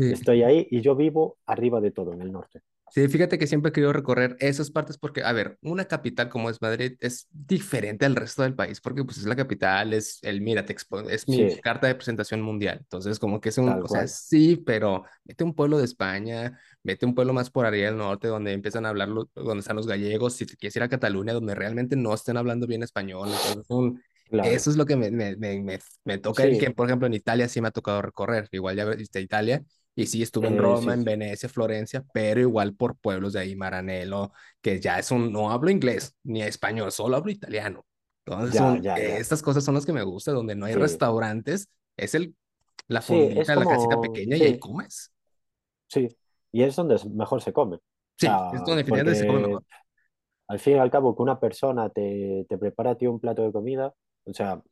Estoy 0.09 0.43
Sí. 0.43 0.45
ahí 0.45 0.67
y 0.71 0.81
yo 0.83 0.97
vivo 0.97 1.39
arriba 1.47 1.81
de 1.81 1.91
todo, 1.93 2.13
en 2.15 2.23
el 2.23 2.33
norte. 2.33 2.63
Sí, 2.91 3.07
fíjate 3.09 3.39
que 3.39 3.47
siempre 3.47 3.69
he 3.69 3.73
querido 3.73 3.93
recorrer 3.93 4.37
esas 4.41 4.71
partes 4.71 4.97
porque, 4.97 5.23
a 5.23 5.33
ver, 5.33 5.59
una 5.61 5.85
capital 5.85 6.31
como 6.31 6.49
es 6.49 6.63
Madrid 6.63 6.97
es 7.01 7.29
diferente 7.31 8.07
al 8.07 8.17
resto 8.17 8.43
del 8.43 8.55
país 8.55 8.81
porque 8.81 9.05
pues 9.05 9.19
es 9.19 9.27
la 9.27 9.37
capital, 9.37 9.93
es 9.93 10.19
el, 10.23 10.41
mira, 10.41 10.65
te 10.65 10.75
es 11.11 11.29
mi 11.29 11.47
Sí, 11.47 11.61
carta 11.61 11.87
de 11.87 11.95
presentación 11.95 12.41
mundial. 12.41 12.79
Entonces, 12.81 13.19
como 13.19 13.41
que 13.43 13.51
es 13.51 13.59
un, 13.59 13.79
tal 13.79 13.85
o 13.85 13.89
sea, 13.89 14.07
cual. 14.07 14.09
sí, 14.09 14.57
pero 14.65 15.05
vete 15.23 15.45
a 15.45 15.47
un 15.47 15.55
pueblo 15.55 15.77
de 15.77 15.85
España, 15.85 16.59
vete 16.83 17.05
a 17.05 17.09
un 17.09 17.15
pueblo 17.15 17.35
más 17.35 17.51
por 17.51 17.67
ahí 17.67 17.83
del 17.83 17.99
norte 17.99 18.27
donde 18.29 18.53
empiezan 18.55 18.87
a 18.87 18.89
hablar, 18.89 19.09
lo- 19.09 19.31
donde 19.35 19.61
están 19.61 19.77
los 19.77 19.87
gallegos, 19.87 20.33
si 20.37 20.47
te 20.47 20.57
quieres 20.57 20.75
ir 20.77 20.83
a 20.83 20.89
Cataluña, 20.89 21.35
donde 21.35 21.55
realmente 21.55 21.95
no 21.95 22.15
estén 22.15 22.39
hablando 22.39 22.67
bien 22.67 22.83
español. 22.83 23.33
Entonces, 23.35 23.67
un, 23.69 24.03
Claro, 24.31 24.59
eso 24.59 24.71
es 24.71 24.77
lo 24.77 24.87
que 24.87 24.97
me, 24.97 25.11
me, 25.11 25.37
me, 25.37 25.79
me, 26.05 26.19
toca 26.19 26.45
el 26.45 26.57
que, 26.57 26.71
sí, 26.71 26.73
por 26.73 26.87
ejemplo, 26.87 27.07
en 27.07 27.15
Italia 27.15 27.49
sí 27.49 27.61
me 27.61 27.69
ha 27.69 27.71
tocado 27.71 28.03
recorrer. 28.03 28.49
Igual 28.53 28.77
ya 28.77 28.85
viste 28.85 29.21
Italia 29.21 29.65
y 29.95 30.07
sí, 30.07 30.23
estuve 30.23 30.49
en 30.49 30.57
eh, 30.57 30.59
Roma, 30.59 30.95
sí, 30.95 30.95
en 30.95 31.05
Venecia, 31.05 31.49
Florencia, 31.49 32.05
pero 32.13 32.41
igual 32.41 32.75
por 32.75 32.97
pueblos 32.99 33.33
de 33.33 33.41
ahí, 33.41 33.57
Maranello, 33.57 34.33
que 34.61 34.81
ya 34.81 34.99
es 34.99 35.11
un, 35.11 35.33
no 35.33 35.51
hablo 35.51 35.71
inglés 35.71 36.17
ni 36.23 36.43
español, 36.43 36.93
solo 36.93 37.17
hablo 37.17 37.31
italiano. 37.33 37.85
Entonces, 38.25 38.55
ya, 38.55 38.57
son, 38.57 38.83
ya, 38.83 39.01
ya, 39.01 39.21
estas 39.21 39.43
cosas 39.43 39.65
son 39.65 39.75
las 39.75 39.87
que 39.87 39.93
me 39.93 40.03
gustan, 40.05 40.35
donde 40.35 40.55
no 40.55 40.67
hay 40.67 40.75
sí, 40.75 40.77
restaurantes, 40.77 41.69
es 41.97 42.15
el, 42.15 42.37
la 42.89 43.03
sí, 43.03 43.33
es 43.37 43.53
fondita, 43.53 43.57
la 43.57 43.67
casita 43.67 43.99
como, 43.99 43.99
pequeña 43.99 44.37
y 44.37 44.45
ahí 44.45 44.57
sí, 44.57 44.59
comes. 44.59 45.13
sí, 45.89 46.09
y 46.53 46.63
es 46.63 46.77
donde 46.77 46.97
es- 46.97 47.07
mejor 47.07 47.43
se 47.43 47.53
come, 47.53 47.77
o 47.77 47.81
Sí, 48.17 48.45
es 48.51 48.63
sea, 48.63 48.65
donde 48.65 48.79
definitivamente 48.83 49.15
se 49.15 49.25
come 49.27 49.41
porque 49.41 49.41
mejor. 49.41 49.65
al 50.49 50.59
fin 50.61 50.77
y 50.77 50.79
al 50.81 50.91
cabo 50.91 51.17
que 51.17 51.23
una 51.23 51.41
persona 51.41 51.91
te, 51.91 52.47
te 52.49 52.59
prepara 52.59 52.93
a 52.93 52.97
ti 52.99 53.07
un 53.07 53.21
plato 53.21 53.43
de 53.43 53.53
comida, 53.53 53.95
o 54.29 54.35
sea, 54.35 54.63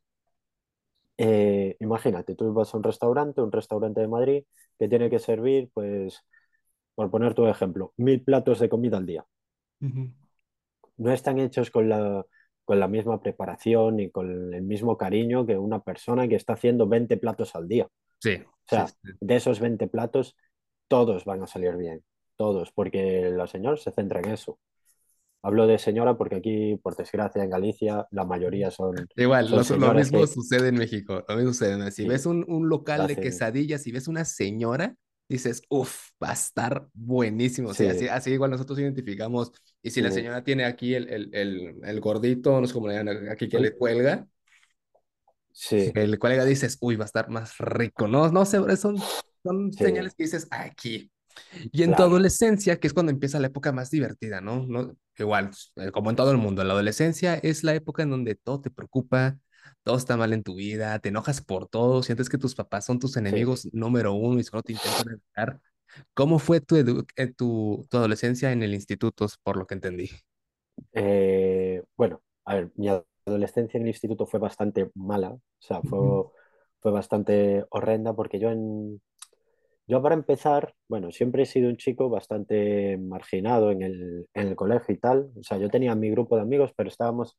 eh, 1.19 1.77
imagínate, 1.81 2.35
tú 2.35 2.53
vas 2.53 2.73
a 2.75 2.77
un 2.77 2.83
restaurante, 2.85 3.41
un 3.43 3.53
restaurante 3.53 4.01
de 4.01 4.09
Madrid, 4.09 4.45
que 4.79 4.89
tiene 4.89 5.11
que 5.11 5.19
servir, 5.19 5.71
pues, 5.75 6.25
por 6.95 7.11
poner 7.11 7.35
tu 7.35 7.47
ejemplo, 7.47 7.95
mil 7.97 8.23
platos 8.25 8.61
de 8.61 8.69
comida 8.69 8.99
al 8.99 9.07
día. 9.07 9.27
Ujú. 9.81 10.11
no 10.97 11.13
están 11.13 11.39
hechos 11.39 11.71
con 11.71 11.89
la, 11.89 12.25
con 12.65 12.81
la 12.81 12.89
misma 12.89 13.21
preparación 13.21 14.01
y 14.01 14.11
con 14.11 14.55
el 14.55 14.63
mismo 14.63 14.97
cariño 14.97 15.47
que 15.47 15.57
una 15.59 15.81
persona 15.83 16.29
que 16.29 16.37
está 16.37 16.55
haciendo 16.55 16.89
20 16.89 17.17
platos 17.17 17.55
al 17.55 17.69
día. 17.69 17.87
O 17.87 17.91
Sí, 18.21 18.37
sí, 18.67 18.77
sea, 18.77 18.95
sí. 19.03 19.13
de 19.21 19.37
esos 19.37 19.61
20 19.61 19.89
platos, 19.89 20.37
todos 20.89 21.25
van 21.25 21.43
a 21.43 21.47
salir 21.47 21.77
bien, 21.77 22.05
todos, 22.37 22.73
porque 22.73 23.31
la 23.33 23.47
señora 23.47 23.77
se 23.77 23.93
centra 23.93 24.21
en 24.21 24.31
eso. 24.31 24.59
Hablo 25.47 25.67
de 25.69 25.79
señora 25.79 26.17
porque 26.17 26.37
aquí, 26.37 26.77
por 26.83 26.97
desgracia, 26.97 27.45
en 27.45 27.51
Galicia, 27.51 28.07
la 28.11 28.25
mayoría 28.25 28.71
son, 28.73 28.97
Igual, 29.17 29.49
son 29.65 29.81
lo, 29.81 29.87
lo 29.87 29.95
mismo 29.95 30.21
que 30.21 30.27
sucede 30.27 30.69
en 30.69 30.75
México, 30.75 31.25
lo 31.29 31.37
mismo 31.37 31.53
sucede. 31.53 31.77
¿no? 31.79 31.89
Si 31.91 32.05
ves 32.05 32.23
sí, 32.23 32.29
un, 32.29 32.45
un 32.49 32.69
local 32.69 33.07
de 33.07 33.17
quesadillas, 33.17 33.83
si 33.83 33.93
ves 33.93 34.09
una 34.09 34.25
señora, 34.25 34.97
dices, 35.29 35.63
uff, 35.69 36.11
va 36.23 36.31
a 36.31 36.33
estar 36.33 36.89
buenísimo. 36.95 37.75
Sí, 37.75 37.87
así, 37.87 38.01
sí, 38.01 38.09
así 38.09 38.31
igual 38.33 38.51
nosotros 38.51 38.79
identificamos. 38.81 39.53
Y 39.83 39.91
si 39.91 40.03
la 40.03 40.11
sí, 40.11 40.15
señora 40.17 40.43
tiene 40.43 40.65
aquí 40.65 40.95
el, 40.95 41.09
el, 41.09 41.31
el, 41.33 41.77
el 41.85 42.01
gordito, 42.01 42.61
no 42.61 42.67
sé 42.67 42.75
cómo 42.75 42.89
le 42.89 42.95
llaman 42.95 43.29
aquí 43.29 43.49
que 43.49 43.61
le 43.61 43.77
cuelga, 43.77 44.27
sí, 45.53 45.93
el 45.95 46.19
cuelga 46.19 46.45
dices, 46.45 46.77
uy, 46.81 46.97
va 46.97 47.05
a 47.05 47.07
estar 47.07 47.29
más 47.31 47.57
rico. 47.59 48.09
No, 48.09 48.31
no 48.31 48.45
sé, 48.45 48.59
son, 48.77 48.97
son 49.43 49.73
señales 49.73 50.15
que 50.15 50.25
dices, 50.25 50.49
aquí. 50.51 51.11
Y 51.73 51.83
en 51.83 51.95
tu 51.95 52.03
claro. 52.03 52.05
adolescencia, 52.05 52.79
que 52.81 52.87
es 52.87 52.93
cuando 52.95 53.13
empieza 53.13 53.39
la 53.41 53.49
época 53.49 53.73
más 53.73 53.91
divertida, 53.91 54.41
¿no? 54.41 54.67
¿No? 54.67 54.97
Igual, 55.19 55.51
eh, 55.77 55.91
como 55.93 56.11
en 56.11 56.17
todo 56.17 56.31
el 56.33 56.39
mundo, 56.39 56.65
la 56.65 56.73
adolescencia 56.75 57.35
es 57.37 57.65
la 57.65 57.75
época 57.75 58.03
en 58.03 58.11
donde 58.11 58.35
todo 58.35 58.61
te 58.61 58.71
preocupa, 58.71 59.39
todo 59.83 59.97
está 59.97 60.17
mal 60.17 60.33
en 60.33 60.43
tu 60.43 60.55
vida, 60.57 60.99
te 60.99 61.09
enojas 61.11 61.41
por 61.43 61.69
todo, 61.69 62.03
sientes 62.03 62.29
que 62.29 62.39
tus 62.39 62.55
papás 62.55 62.85
son 62.85 62.99
tus 62.99 63.17
Sí. 63.29 63.47
enemigos 63.47 63.69
número 63.73 64.13
uno 64.15 64.39
y 64.41 64.45
solo 64.45 64.63
te 64.63 64.73
intentan 64.73 65.09
evitar. 65.11 65.61
¿Cómo 66.15 66.39
fue 66.39 66.61
tu, 66.61 66.77
eh, 67.17 67.27
tu, 67.35 67.87
tu 67.91 67.97
adolescencia 67.97 68.53
en 68.53 68.63
el 68.63 68.75
instituto, 68.75 69.27
por 69.43 69.57
lo 69.57 69.67
que 69.67 69.75
entendí? 69.75 70.11
Eh, 70.93 71.83
bueno, 71.97 72.23
a 72.45 72.55
ver, 72.55 72.73
mi 72.77 72.89
adolescencia 73.27 73.79
en 73.79 73.85
el 73.85 73.89
instituto 73.91 74.27
fue 74.27 74.41
bastante 74.41 74.91
mala, 74.95 75.31
o 75.33 75.41
sea, 75.59 75.83
fue, 75.83 75.99
Ujú. 75.99 76.23
fue 76.81 76.91
bastante 76.93 77.65
horrenda 77.71 78.15
porque 78.15 78.39
yo 78.39 78.51
en, 78.51 79.01
Yo 79.89 80.03
para 80.03 80.15
empezar, 80.15 80.75
bueno, 80.89 81.13
siempre 81.13 81.45
he 81.45 81.47
sido 81.47 81.69
un 81.69 81.77
chico 81.77 82.09
bastante 82.09 82.99
marginado 82.99 83.71
en 83.71 83.83
el, 83.83 84.29
en 84.35 84.49
el 84.49 84.57
colegio 84.57 84.95
y 84.95 84.99
tal. 84.99 85.31
O 85.39 85.43
sea, 85.45 85.59
yo 85.59 85.69
tenía 85.71 85.95
mi 85.95 86.11
grupo 86.11 86.37
de 86.37 86.43
amigos, 86.43 86.73
pero 86.77 86.89
estábamos 86.89 87.39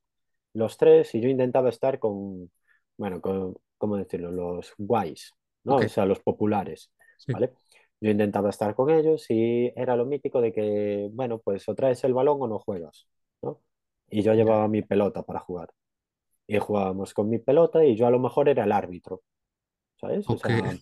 los 0.54 0.78
tres 0.78 1.14
y 1.14 1.20
yo 1.20 1.28
intentaba 1.28 1.68
estar 1.68 1.98
con, 1.98 2.50
bueno, 2.96 3.20
con, 3.20 3.54
¿cómo 3.76 3.96
decirlo? 3.96 4.30
Los 4.30 4.72
guays, 4.78 5.34
¿no? 5.64 5.76
O 5.76 5.88
sea, 5.88 6.06
los 6.06 6.20
populares, 6.20 6.90
sí, 7.18 7.32
¿vale? 7.32 7.52
Yo 8.00 8.10
intentaba 8.10 8.48
estar 8.50 8.74
con 8.74 8.90
ellos 8.90 9.26
y 9.28 9.72
era 9.76 9.96
lo 9.96 10.06
mítico 10.06 10.40
de 10.40 10.52
que, 10.52 11.08
bueno, 11.12 11.38
pues 11.40 11.68
o 11.68 11.74
traes 11.74 12.02
el 12.04 12.14
balón 12.14 12.38
o 12.40 12.48
no 12.48 12.58
juegas, 12.60 13.08
¿no? 13.42 13.60
Y 14.08 14.22
yo 14.22 14.32
llevaba 14.34 14.68
mi 14.68 14.82
pelota 14.82 15.22
para 15.22 15.40
jugar. 15.40 15.70
Y 16.46 16.58
jugábamos 16.58 17.12
con 17.12 17.28
mi 17.28 17.38
pelota 17.38 17.84
y 17.84 17.94
yo 17.94 18.06
a 18.06 18.10
lo 18.10 18.18
mejor 18.18 18.48
era 18.48 18.64
el 18.64 18.72
árbitro, 18.72 19.22
¿sabes? 19.96 20.30
O 20.30 20.38
sea, 20.38 20.78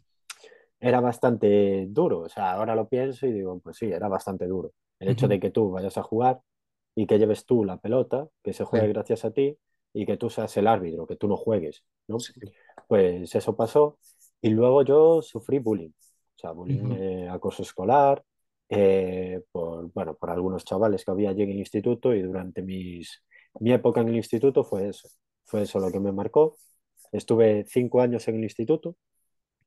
era 0.88 1.00
bastante 1.00 1.86
duro. 1.88 2.20
O 2.20 2.28
sea, 2.28 2.52
ahora 2.52 2.74
lo 2.74 2.88
pienso 2.88 3.26
y 3.26 3.32
digo, 3.32 3.58
pues 3.60 3.76
sí, 3.78 3.86
era 3.92 4.08
bastante 4.08 4.46
duro. 4.46 4.72
El 4.98 5.08
hecho 5.08 5.28
de 5.28 5.40
que 5.40 5.50
tú 5.50 5.70
vayas 5.70 5.96
a 5.98 6.02
jugar 6.02 6.40
y 6.94 7.06
que 7.06 7.18
lleves 7.18 7.44
tú 7.46 7.64
la 7.64 7.78
pelota, 7.78 8.28
que 8.42 8.52
se 8.52 8.64
juegue 8.64 8.88
sí, 8.88 8.90
gracias 8.90 9.24
a 9.24 9.32
ti 9.32 9.58
y 9.92 10.06
que 10.06 10.16
tú 10.16 10.30
seas 10.30 10.56
el 10.56 10.66
árbitro, 10.66 11.06
que 11.06 11.16
tú 11.16 11.28
no 11.28 11.36
juegues, 11.36 11.84
¿no? 12.08 12.26
sí, 12.26 12.40
Pues 12.88 13.34
eso 13.34 13.56
pasó 13.56 13.98
y 14.40 14.50
luego 14.50 14.82
yo 14.82 15.22
sufrí 15.22 15.58
bullying. 15.58 15.90
O 16.36 16.38
sea, 16.38 16.52
bullying, 16.52 16.90
eh, 16.92 17.28
acoso 17.30 17.62
escolar, 17.62 18.22
eh, 18.68 19.42
por, 19.52 19.90
bueno, 19.92 20.14
por 20.16 20.30
algunos 20.30 20.64
chavales 20.64 21.04
que 21.04 21.10
había 21.10 21.30
allí 21.30 21.42
en 21.42 21.50
el 21.50 21.58
instituto 21.58 22.14
y 22.14 22.22
durante 22.22 22.62
mis, 22.62 23.22
mi 23.60 23.72
época 23.72 24.00
en 24.02 24.08
el 24.08 24.16
instituto 24.16 24.64
fue 24.64 24.88
eso. 24.88 25.08
Fue 25.44 25.62
eso 25.62 25.80
lo 25.80 25.90
que 25.90 26.00
me 26.00 26.12
marcó. 26.12 26.56
Estuve 27.12 27.64
cinco 27.68 28.00
años 28.00 28.26
en 28.28 28.36
el 28.36 28.44
instituto 28.44 28.96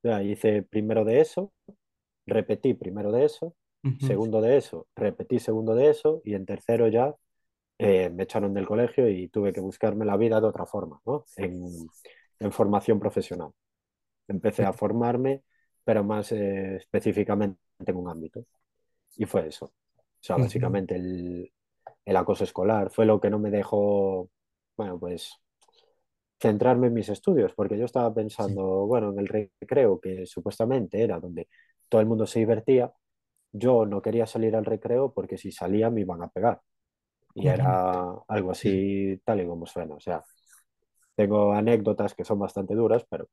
ya, 0.04 0.24
hice 0.24 0.64
primero 0.64 1.06
de 1.06 1.22
eso, 1.22 1.52
repetí 2.26 2.74
primero 2.74 3.12
de 3.12 3.26
eso, 3.26 3.56
segundo 3.98 4.42
de 4.42 4.58
eso, 4.58 4.88
repetí 4.96 5.40
segundo 5.40 5.76
de 5.76 5.90
eso 5.90 6.22
y 6.26 6.36
en 6.36 6.46
tercero 6.46 6.88
ya 6.88 7.16
eh, 7.80 8.10
me 8.10 8.24
echaron 8.24 8.54
del 8.54 8.68
colegio 8.68 9.10
y 9.10 9.30
tuve 9.30 9.54
que 9.54 9.62
buscarme 9.62 10.06
la 10.06 10.18
vida 10.18 10.42
de 10.42 10.48
otra 10.48 10.66
forma, 10.66 11.02
¿no? 11.06 11.26
En, 11.38 11.92
en 12.40 12.52
formación 12.52 13.00
profesional. 13.00 13.52
Empecé 14.28 14.66
a 14.66 14.74
formarme, 14.74 15.44
pero 15.84 16.04
más 16.04 16.32
eh, 16.32 16.78
específicamente 16.78 17.60
en 17.86 17.96
un 17.98 18.10
ámbito. 18.10 18.46
Y 19.18 19.26
fue 19.26 19.48
eso. 19.48 19.66
O 19.68 19.74
sea, 20.22 20.38
básicamente 20.38 20.96
el, 20.96 21.52
el 22.06 22.18
acoso 22.18 22.44
escolar 22.44 22.92
fue 22.92 23.06
lo 23.06 23.20
que 23.22 23.30
no 23.30 23.40
me 23.40 23.52
dejó, 23.52 24.30
bueno, 24.78 25.00
pues 25.00 25.34
centrarme 26.40 26.88
en 26.88 26.94
mis 26.94 27.10
estudios, 27.10 27.54
porque 27.56 27.78
yo 27.78 27.86
estaba 27.86 28.14
sí, 28.38 28.54
pensando, 28.54 28.86
bueno, 28.88 29.12
en 29.12 29.20
el 29.20 29.28
recreo, 29.28 30.00
que 30.00 30.26
supuestamente 30.26 31.02
era 31.04 31.20
donde 31.20 31.50
todo 31.90 32.02
el 32.02 32.08
mundo 32.08 32.26
se 32.28 32.40
divertía, 32.40 32.92
yo 33.52 33.86
no 33.86 34.02
quería 34.02 34.28
salir 34.28 34.56
al 34.56 34.66
recreo 34.66 35.14
porque 35.14 35.38
si 35.38 35.52
salía 35.52 35.90
me 35.90 36.02
iban 36.02 36.22
a 36.24 36.30
pegar. 36.30 36.62
Y 37.36 37.48
era 37.48 38.14
algo 38.28 38.52
sí, 38.52 38.52
así 38.52 39.22
tal 39.26 39.42
y 39.42 39.48
como 39.48 39.66
suena. 39.66 39.96
O 39.96 40.00
sea, 40.00 40.24
tengo 41.16 41.54
anécdotas 41.54 42.16
que 42.16 42.26
son 42.26 42.40
bastante 42.40 42.76
duras, 42.76 43.06
pero 43.10 43.30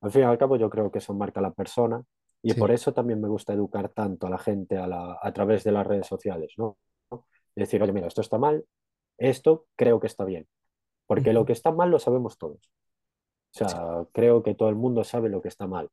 al 0.00 0.10
fin 0.10 0.22
y 0.22 0.24
al 0.24 0.38
cabo 0.38 0.56
yo 0.56 0.70
creo 0.70 0.90
que 0.90 0.98
eso 0.98 1.14
marca 1.14 1.40
a 1.40 1.42
la 1.42 1.52
persona 1.52 2.02
y 2.42 2.54
por 2.54 2.70
eso 2.70 2.92
también 2.94 3.20
me 3.20 3.28
gusta 3.28 3.52
educar 3.52 3.90
tanto 3.90 4.26
a 4.26 4.30
la 4.30 4.38
gente 4.38 4.76
a, 4.78 4.86
la, 4.86 5.18
a 5.20 5.32
través 5.32 5.62
de 5.64 5.72
las 5.72 5.86
redes 5.86 6.06
sociales, 6.06 6.54
¿no? 6.56 6.78
Es 7.54 7.68
decir, 7.68 7.82
oye, 7.82 7.92
mira, 7.92 8.06
esto 8.08 8.20
está 8.22 8.38
mal, 8.38 8.64
esto 9.18 9.66
creo 9.76 10.00
que 10.00 10.06
está 10.06 10.24
bien, 10.24 10.48
porque 11.10 11.32
lo 11.32 11.44
que 11.44 11.52
está 11.52 11.72
mal 11.72 11.90
lo 11.90 11.98
sabemos 11.98 12.38
todos. 12.38 12.60
O 12.60 12.70
sí, 13.52 13.64
sea, 13.68 14.06
creo 14.12 14.44
que 14.44 14.54
todo 14.54 14.68
el 14.68 14.76
mundo 14.76 15.02
sabe 15.02 15.28
lo 15.28 15.42
que 15.42 15.48
está 15.48 15.66
mal. 15.66 15.88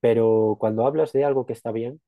Pero 0.00 0.56
cuando 0.58 0.86
hablas 0.86 1.12
de 1.12 1.26
algo 1.26 1.44
que 1.44 1.52
está 1.52 1.72
bien, 1.72 2.00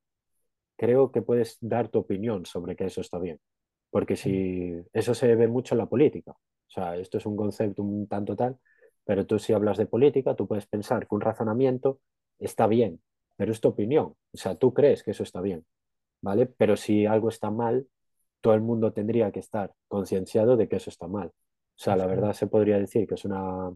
creo 0.79 1.13
que 1.13 1.21
puedes 1.21 1.59
dar 1.61 1.91
tu 1.91 1.99
opinión 1.99 2.47
sobre 2.47 2.75
que 2.75 2.87
eso 2.87 3.03
está 3.03 3.19
bien. 3.19 3.39
Porque 3.91 4.17
si 4.17 4.81
eso 4.95 5.13
se 5.13 5.35
ve 5.37 5.47
mucho 5.47 5.75
en 5.75 5.81
la 5.81 5.87
política. 5.87 6.33
O 6.33 6.71
sea, 6.71 6.97
esto 6.97 7.19
es 7.19 7.27
un 7.27 7.37
concepto 7.37 7.83
un 7.83 8.09
tanto 8.09 8.35
tal, 8.35 8.59
pero 9.05 9.27
tú 9.27 9.39
si 9.39 9.53
hablas 9.53 9.77
de 9.77 9.85
política, 9.85 10.35
tú 10.35 10.49
puedes 10.49 10.67
pensar 10.67 11.07
que 11.07 11.15
un 11.15 11.21
razonamiento 11.21 12.01
está 12.39 12.67
bien, 12.67 13.03
pero 13.37 13.53
es 13.53 13.61
tu 13.61 13.69
opinión. 13.69 14.07
O 14.33 14.39
sea, 14.39 14.55
tú 14.55 14.73
crees 14.73 15.03
que 15.03 15.11
eso 15.11 15.23
está 15.23 15.43
bien, 15.43 15.67
¿vale? 16.23 16.47
Pero 16.47 16.79
si 16.79 17.05
algo 17.05 17.29
está 17.29 17.51
mal, 17.51 17.87
todo 18.41 18.55
el 18.55 18.63
mundo 18.63 18.95
tendría 18.95 19.31
que 19.33 19.41
estar 19.41 19.75
concienciado 19.87 20.57
de 20.57 20.67
que 20.67 20.77
eso 20.77 20.89
está 20.89 21.09
mal. 21.09 21.31
O 21.77 21.83
sea, 21.85 21.97
la 21.97 22.07
verdad 22.07 22.33
se 22.33 22.47
podría 22.47 22.79
decir 22.79 23.07
que 23.07 23.15
es 23.15 23.25
una 23.25 23.73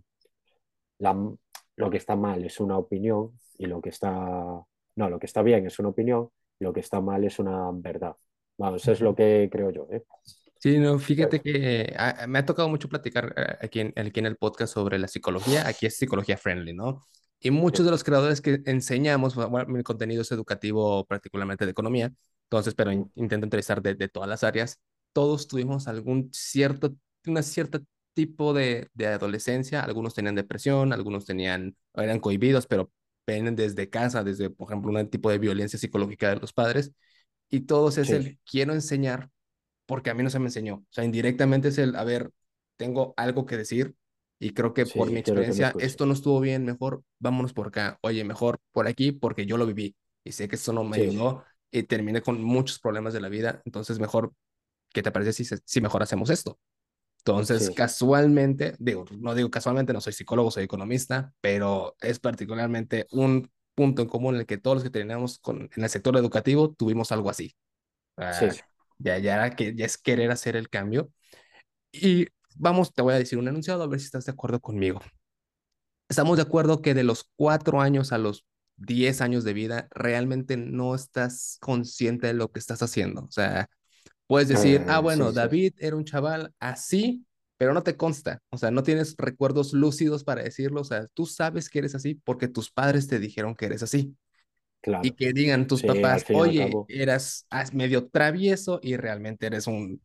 la, 0.99 1.31
lo 1.77 1.91
que 1.91 1.97
está 1.97 2.17
mal 2.17 2.45
es 2.45 2.61
una 2.61 2.77
opinión 2.79 3.39
y 3.59 3.67
lo 3.67 3.81
que 3.81 3.91
está, 3.91 4.11
no, 4.11 5.11
lo 5.11 5.19
que 5.19 5.27
está 5.27 5.43
bien 5.43 5.67
es 5.67 5.79
una 5.79 5.91
opinión 5.91 6.29
y 6.59 6.65
lo 6.65 6.73
que 6.73 6.81
está 6.81 7.01
mal 7.01 7.25
es 7.25 7.39
una 7.39 7.71
verdad. 7.73 8.17
Vamos, 8.57 8.87
es 8.89 9.01
lo 9.01 9.15
que 9.15 9.49
creo 9.51 9.71
yo, 9.71 9.87
¿eh? 9.91 10.05
Sí, 10.61 10.79
no, 10.79 10.99
fíjate 10.99 11.41
que 11.41 11.95
ah, 11.97 12.27
me 12.27 12.41
ha 12.41 12.45
tocado 12.45 12.69
mucho 12.69 12.89
platicar 12.89 13.33
eh, 13.37 13.57
aquí 13.61 13.81
en, 13.81 13.93
aquí 13.97 14.19
en 14.19 14.27
el 14.27 14.37
podcast 14.37 14.75
sobre 14.75 14.99
la 14.99 15.07
psicología. 15.07 15.69
Aquí 15.69 15.87
es 15.87 15.97
psicología 15.97 16.37
friendly, 16.37 16.75
¿no? 16.75 17.05
Y 17.39 17.53
muchos 17.53 17.85
de 17.85 17.93
los 17.93 18.03
creadores 18.03 18.41
que 18.41 18.61
enseñamos, 18.67 19.37
bueno, 19.37 19.67
mi 19.69 19.85
contenido 19.85 20.23
es 20.23 20.33
educativo, 20.33 21.05
particularmente 21.07 21.65
de 21.65 21.71
economía, 21.71 22.13
entonces, 22.47 22.75
pero 22.75 22.91
in- 22.91 23.09
intento 23.15 23.47
entrevistar 23.47 23.81
de, 23.81 23.95
de 23.95 24.09
todas 24.09 24.29
las 24.29 24.43
áreas. 24.43 24.81
Todos 25.13 25.47
tuvimos 25.47 25.87
algún 25.87 26.31
cierto, 26.33 26.97
una 27.27 27.43
cierta 27.43 27.81
tipo 28.15 28.53
de, 28.55 28.89
de 28.95 29.07
adolescencia. 29.09 29.83
Algunos 29.83 30.15
tenían 30.15 30.35
depresión, 30.35 30.93
algunos 30.93 31.25
tenían, 31.27 31.77
eran 31.95 32.21
cohibidos, 32.21 32.67
pero 32.67 32.91
vienen 33.27 33.57
desde 33.57 33.91
casa, 33.91 34.25
desde, 34.25 34.51
por 34.51 34.69
ejemplo, 34.69 34.91
un 34.93 35.11
tipo 35.11 35.31
de 35.31 35.39
violencia 35.39 35.79
psicológica 35.79 36.31
de 36.31 36.37
los 36.41 36.53
padres. 36.53 36.93
Y 37.51 37.61
todos 37.63 37.99
es 37.99 38.13
sí, 38.13 38.13
el 38.13 38.39
quiero 38.45 38.75
enseñar 38.75 39.31
porque 39.87 40.11
a 40.11 40.15
mí 40.15 40.23
no 40.23 40.31
se 40.31 40.39
me 40.39 40.47
enseñó. 40.47 40.77
O 40.77 40.87
sea, 40.91 41.05
indirectamente 41.05 41.69
es 41.69 41.79
el, 41.79 41.97
a 41.97 42.05
ver, 42.05 42.33
tengo 42.77 43.15
algo 43.17 43.47
que 43.47 43.57
decir 43.57 43.95
y 44.39 44.53
creo 44.55 44.75
que 44.75 44.87
por 44.87 45.11
mi 45.11 45.19
sí, 45.19 45.23
que 45.23 45.33
me 45.35 45.45
experiencia 45.45 45.75
esto 45.79 46.07
no 46.07 46.13
estuvo 46.13 46.41
bien, 46.41 46.65
mejor 46.65 47.03
vámonos 47.19 47.53
por 47.53 47.69
acá. 47.69 47.99
Oye, 48.03 48.25
mejor 48.25 48.59
por 48.73 48.87
aquí 48.89 49.13
porque 49.13 49.47
yo 49.47 49.57
lo 49.57 49.67
viví 49.67 49.97
y 50.25 50.33
sé 50.33 50.49
que 50.49 50.57
esto 50.57 50.73
no 50.73 50.85
me 50.85 50.97
Sí, 50.97 50.99
ayudó 50.99 51.45
y 51.71 51.83
terminé 51.85 52.23
con 52.23 52.43
muchos 52.43 52.79
problemas 52.81 53.13
de 53.15 53.21
la 53.21 53.29
vida. 53.29 53.63
Entonces, 53.65 53.99
mejor, 53.99 54.33
¿qué 54.93 55.03
te 55.03 55.13
parece 55.13 55.33
si, 55.33 55.45
si 55.65 55.81
mejor 55.81 56.03
hacemos 56.03 56.31
esto? 56.31 56.59
Entonces, 57.31 57.71
sí, 57.71 57.71
casualmente, 57.71 58.75
digo, 58.79 59.05
no 59.19 59.35
digo 59.35 59.51
casualmente, 59.51 59.93
no 59.93 60.01
soy 60.01 60.13
psicólogo, 60.13 60.51
soy 60.51 60.65
economista, 60.65 61.35
pero 61.41 61.97
es 62.01 62.19
particularmente 62.21 63.07
un 63.13 63.51
punto 63.75 64.03
en 64.03 64.09
común 64.09 64.35
en 64.35 64.41
el 64.41 64.47
que 64.47 64.59
todos 64.59 64.77
los 64.77 64.85
que 64.85 64.91
teníamos 64.91 65.39
con, 65.39 65.71
en 65.75 65.85
el 65.85 65.91
sector 65.91 66.17
educativo 66.17 66.73
tuvimos 66.75 67.13
algo 67.13 67.31
así. 67.31 67.55
sí, 68.31 68.51
Ah, 68.51 68.53
sí. 68.53 68.61
ya, 68.99 69.19
ya, 69.19 69.35
era 69.37 69.57
que, 69.57 69.75
ya 69.77 69.87
es 69.87 69.99
querer 69.99 70.31
hacer 70.31 70.57
el 70.57 70.69
cambio. 70.71 71.11
Y 71.93 72.29
vamos, 72.57 72.95
te 72.95 73.03
voy 73.03 73.15
a 73.15 73.19
decir 73.19 73.39
un 73.39 73.49
enunciado 73.49 73.83
a 73.85 73.89
ver 73.89 74.01
si 74.01 74.07
estás 74.07 74.27
de 74.27 74.33
acuerdo 74.33 74.61
conmigo. 74.61 75.01
Estamos 76.09 76.37
de 76.37 76.43
acuerdo 76.43 76.81
que 76.83 76.95
de 76.95 77.05
los 77.05 77.31
cuatro 77.37 77.81
años 77.81 78.13
a 78.13 78.19
los 78.19 78.47
diez 78.77 79.21
años 79.21 79.45
de 79.45 79.53
vida, 79.55 79.89
realmente 79.91 80.57
no 80.57 80.95
estás 80.95 81.59
consciente 81.61 82.29
de 82.29 82.35
lo 82.35 82.51
que 82.53 82.61
estás 82.61 82.83
haciendo. 82.83 83.23
O 83.25 83.31
sea, 83.31 83.69
puedes 84.29 84.49
decir, 84.49 84.85
ah, 84.89 85.01
Eh, 85.01 85.01
bueno, 85.01 85.33
sí, 85.33 85.35
sí, 85.35 85.49
David 85.49 85.75
era 85.79 85.97
un 85.97 86.07
chaval 86.07 86.55
así, 86.61 87.27
pero 87.59 87.75
no 87.75 87.85
te 87.85 87.97
consta. 87.99 88.41
O 88.51 88.59
sea, 88.59 88.73
no 88.73 88.85
tienes 88.85 89.17
recuerdos 89.19 89.75
lúcidos 89.75 90.25
para 90.25 90.45
decirlo. 90.45 90.83
O 90.83 90.85
sea, 90.85 91.09
tú 91.15 91.27
sabes 91.27 91.71
que 91.71 91.81
eres 91.81 91.97
así 91.97 92.17
porque 92.17 92.49
tus 92.49 92.71
padres 92.73 93.09
te 93.09 93.21
dijeron 93.21 93.57
que 93.57 93.67
eres 93.67 93.85
así. 93.85 94.17
Y 95.01 95.13
claro. 95.13 95.13
que 95.13 95.33
digan 95.33 95.67
tus 95.69 95.83
Sí, 95.83 95.85
papás, 95.85 96.27
y 96.29 96.33
oye, 96.33 96.81
eras 96.89 97.47
as- 97.51 97.73
medio 97.75 98.09
travieso 98.09 98.81
y 98.83 98.97
realmente 98.97 99.47
eres 99.47 99.67
un, 99.69 100.03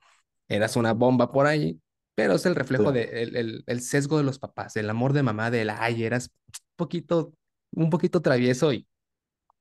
eras 0.49 0.75
una 0.75 0.93
bomba 0.93 1.31
por 1.31 1.47
ahí, 1.47 1.79
pero 2.15 2.35
es 2.35 2.45
el 2.45 2.55
reflejo 2.55 2.91
de, 2.91 3.03
claro. 3.03 3.23
el, 3.23 3.35
el, 3.35 3.63
el 3.67 3.81
sesgo 3.81 4.17
de 4.19 4.23
los 4.23 4.37
papás, 4.39 4.75
el 4.77 4.89
amor 4.89 5.13
de 5.13 5.23
mamá, 5.23 5.49
del, 5.51 5.69
ay, 5.71 6.03
eras 6.03 6.29
un 6.51 6.53
poquito, 6.75 7.33
un 7.73 7.89
poquito 7.89 8.21
travieso 8.21 8.71
y, 8.73 8.87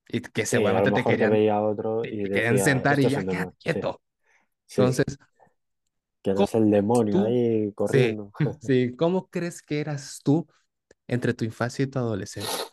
y 0.09 0.21
que 0.23 0.47
Sí, 0.51 0.59
seguramente 0.59 0.93
te 0.93 1.05
mejor 1.05 1.17
te 1.19 1.27
querían, 1.27 1.47
otro 1.67 2.07
y 2.11 2.21
te 2.21 2.31
querían 2.31 2.59
decía, 2.59 2.61
sentar 2.61 3.01
esto 3.09 3.09
y 3.21 3.27
ya. 3.29 3.51
Sí, 3.65 3.81
quieto. 3.87 4.03
Entonces, 4.77 5.19
que 6.23 6.31
¿cómo 6.35 6.51
eres 6.51 6.55
el 6.55 6.71
demonio 6.71 7.21
tú, 7.21 7.23
ahí 7.23 7.73
corriendo. 7.75 8.33
sí, 8.61 8.95
cómo 8.97 9.29
crees 9.31 9.63
que 9.63 9.81
eras 9.81 10.21
tú 10.25 10.47
entre 11.09 11.35
tu 11.35 11.45
infancia 11.45 11.85
y 11.85 11.89
tu 11.89 11.99
adolescencia? 11.99 12.67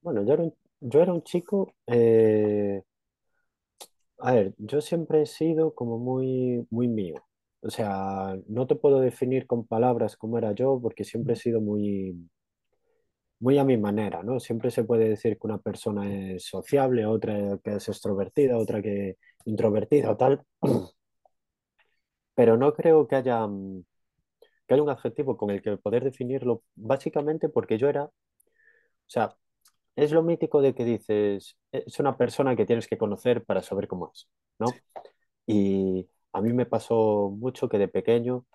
Bueno, 0.00 0.22
yo 0.24 0.34
era 0.34 0.42
un, 0.44 0.54
yo 0.80 1.00
era 1.02 1.12
un 1.12 1.22
chico. 1.24 1.74
eh, 1.86 2.82
A 4.18 4.32
ver, 4.32 4.54
yo 4.58 4.80
siempre 4.80 5.20
he 5.22 5.26
sido 5.26 5.74
como 5.74 5.98
muy, 5.98 6.66
muy 6.70 6.88
mío. 6.88 7.24
O 7.60 7.70
sea, 7.70 8.36
no 8.48 8.66
te 8.66 8.74
puedo 8.76 9.00
definir 9.00 9.46
con 9.46 9.66
palabras 9.66 10.16
cómo 10.16 10.38
era 10.38 10.52
yo, 10.52 10.78
porque 10.80 11.04
siempre 11.04 11.34
he 11.34 11.36
sido 11.36 11.60
muy, 11.60 12.16
muy 13.40 13.58
a 13.58 13.64
mi 13.64 13.76
manera, 13.76 14.22
¿no? 14.22 14.38
Siempre 14.40 14.70
se 14.70 14.84
puede 14.84 15.08
decir 15.08 15.32
que 15.38 15.46
una 15.46 15.58
persona 15.58 16.32
es 16.34 16.44
sociable, 16.46 17.06
otra 17.06 17.58
que 17.64 17.76
es 17.76 17.88
extrovertida, 17.88 18.56
otra 18.58 18.80
que 18.82 19.16
introvertida 19.44 20.10
o 20.12 20.16
tal, 20.16 20.42
pero 22.34 22.56
no 22.56 22.74
creo 22.74 23.06
que 23.08 23.16
haya, 23.16 23.46
mm, 23.46 23.84
que 24.66 24.74
haya 24.74 24.82
un 24.82 24.90
adjetivo 24.90 25.36
con 25.36 25.50
el 25.50 25.62
que 25.62 25.76
poder 25.78 26.04
definirlo, 26.04 26.62
básicamente 26.76 27.48
porque 27.48 27.78
yo 27.78 27.88
era, 27.88 28.04
o 28.06 28.12
sea, 29.06 29.36
es 29.96 30.12
lo 30.12 30.22
mítico 30.22 30.62
de 30.62 30.74
que 30.74 30.84
dices, 30.84 31.56
es 31.72 32.00
una 32.00 32.16
persona 32.16 32.56
que 32.56 32.66
tienes 32.66 32.88
que 32.88 32.98
conocer 32.98 33.44
para 33.44 33.62
saber 33.62 33.88
cómo 33.88 34.10
es. 34.14 34.28
¿no? 34.58 34.66
Y 35.46 36.08
a 36.32 36.40
mí 36.40 36.52
me 36.52 36.66
pasó 36.66 37.30
mucho 37.36 37.68
que 37.68 37.78
de 37.78 37.88
pequeño 37.88 38.46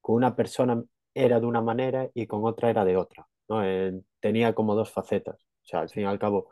con 0.00 0.16
una 0.16 0.36
persona 0.36 0.82
era 1.14 1.40
de 1.40 1.46
una 1.46 1.60
manera 1.62 2.10
y 2.14 2.26
con 2.26 2.44
otra 2.44 2.70
era 2.70 2.84
de 2.84 2.96
otra, 2.96 3.28
¿no? 3.48 3.64
Eh, 3.64 4.00
tenía 4.20 4.54
como 4.54 4.74
dos 4.74 4.90
facetas. 4.92 5.36
O 5.64 5.66
sea, 5.66 5.80
al 5.80 5.90
fin 5.90 6.04
y 6.04 6.06
al 6.06 6.18
cabo, 6.18 6.48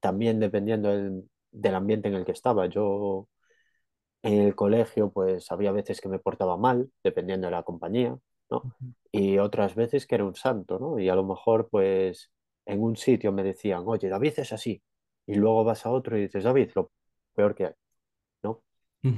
también 0.00 0.40
dependiendo 0.40 0.90
del, 0.90 1.30
del 1.52 1.74
ambiente 1.74 2.08
en 2.08 2.14
el 2.14 2.24
que 2.24 2.32
estaba. 2.32 2.66
Yo 2.66 3.28
en 4.22 4.40
el 4.40 4.54
colegio, 4.54 5.10
pues 5.10 5.50
había 5.52 5.72
veces 5.72 6.00
que 6.00 6.08
me 6.08 6.18
portaba 6.18 6.56
mal, 6.56 6.90
dependiendo 7.02 7.46
de 7.48 7.52
la 7.52 7.62
compañía, 7.64 8.16
¿no? 8.50 8.68
Y 9.10 9.38
otras 9.38 9.74
veces 9.74 10.06
que 10.06 10.14
era 10.16 10.24
un 10.24 10.34
santo, 10.36 10.78
¿no? 10.78 10.98
Y 10.98 11.08
a 11.08 11.14
lo 11.16 11.24
mejor, 11.24 11.68
pues 11.70 12.30
en 12.66 12.82
un 12.82 12.96
sitio 12.96 13.32
me 13.32 13.42
decían, 13.42 13.82
oye, 13.86 14.08
David 14.08 14.34
es 14.38 14.52
así. 14.52 14.82
Y 15.26 15.34
luego 15.34 15.64
vas 15.64 15.86
a 15.86 15.90
otro 15.90 16.16
y 16.16 16.22
dices, 16.22 16.44
David, 16.44 16.70
lo 16.74 16.90
peor 17.34 17.54
que 17.54 17.66
hay, 17.66 17.72
¿no? 18.42 18.62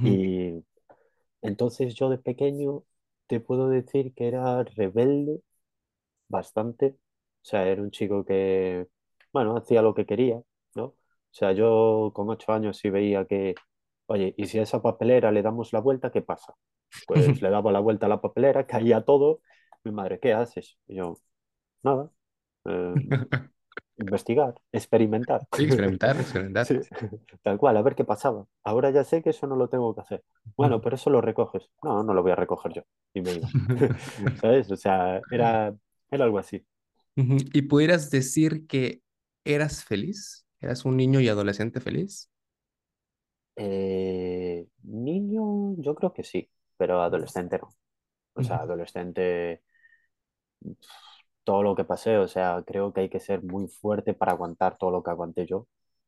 Y 0.01 0.63
entonces 1.41 1.95
yo 1.95 2.09
de 2.09 2.17
pequeño 2.17 2.83
te 3.27 3.39
puedo 3.39 3.69
decir 3.69 4.13
que 4.15 4.27
era 4.27 4.63
rebelde 4.63 5.41
bastante. 6.27 6.97
O 7.43 7.45
sea, 7.47 7.67
era 7.67 7.81
un 7.81 7.91
chico 7.91 8.25
que, 8.25 8.87
bueno, 9.33 9.57
hacía 9.57 9.81
lo 9.81 9.93
que 9.93 10.05
quería, 10.05 10.41
¿no? 10.75 10.85
O 10.85 10.95
sea, 11.31 11.51
yo 11.53 12.11
con 12.15 12.29
ocho 12.29 12.51
años 12.53 12.77
sí 12.77 12.89
veía 12.89 13.25
que, 13.25 13.55
oye, 14.07 14.33
¿y 14.37 14.47
si 14.47 14.59
a 14.59 14.63
esa 14.63 14.81
papelera 14.81 15.31
le 15.31 15.41
damos 15.41 15.73
la 15.73 15.79
vuelta, 15.79 16.11
qué 16.11 16.21
pasa? 16.21 16.53
Pues 17.07 17.17
le 17.41 17.49
daba 17.49 17.71
la 17.71 17.79
vuelta 17.79 18.05
a 18.05 18.09
la 18.09 18.21
papelera, 18.21 18.67
caía 18.67 19.01
todo. 19.01 19.41
Mi 19.83 19.91
madre, 19.91 20.19
¿qué 20.19 20.33
haces? 20.33 20.77
Y 20.87 20.95
yo, 20.95 21.17
nada, 21.83 22.09
eh, 22.65 22.93
investigar, 23.97 24.55
experimentar. 24.71 25.47
Sí, 25.55 25.65
experimentar, 25.65 26.19
experimentar. 26.19 26.65
Sí, 26.65 26.79
tal 27.43 27.57
cual, 27.57 27.77
a 27.77 27.81
ver 27.81 27.95
qué 27.95 28.03
pasaba. 28.03 28.45
Ahora 28.63 28.89
ya 28.91 29.03
sé 29.03 29.21
que 29.21 29.29
eso 29.29 29.47
no 29.47 29.55
lo 29.55 29.69
tengo 29.69 29.93
que 29.93 30.01
hacer. 30.01 30.23
Bueno, 30.57 30.81
pero 30.81 30.95
eso 30.95 31.09
lo 31.09 31.21
recoges. 31.21 31.69
No, 31.83 32.03
no 32.03 32.13
lo 32.13 32.23
voy 32.23 32.31
a 32.31 32.35
recoger 32.35 32.73
yo. 32.73 32.81
Y 33.13 33.21
me 33.21 33.33
iba. 33.33 33.47
¿Sabes? 34.41 34.71
O 34.71 34.75
sea, 34.75 35.21
era, 35.31 35.73
era 36.09 36.25
algo 36.25 36.39
así. 36.39 36.65
¿Y 37.15 37.61
pudieras 37.63 38.09
decir 38.11 38.67
que 38.67 39.01
eras 39.45 39.83
feliz? 39.83 40.45
¿Eras 40.59 40.83
un 40.83 40.97
niño 40.97 41.21
y 41.21 41.29
adolescente 41.29 41.79
feliz? 41.79 42.29
Eh, 43.55 44.67
niño, 44.83 45.75
yo 45.77 45.95
creo 45.95 46.13
que 46.13 46.23
sí, 46.23 46.49
pero 46.77 47.01
adolescente 47.01 47.57
no. 47.59 47.69
O 48.35 48.43
sea, 48.43 48.57
adolescente, 48.57 49.63
todo 51.43 51.63
lo 51.63 51.75
que 51.75 51.83
pasé, 51.85 52.17
o 52.17 52.27
sea, 52.27 52.63
creo 52.65 52.93
que 52.93 53.01
hay 53.01 53.09
que 53.09 53.19
ser 53.19 53.43
muy 53.43 53.67
fuerte 53.67 54.13
para 54.13 54.31
aguantar 54.33 54.77
todo 54.77 54.91
lo 54.91 55.03
que 55.03 55.11
aguanté 55.11 55.45
yo. 55.45 55.57
O 55.59 55.67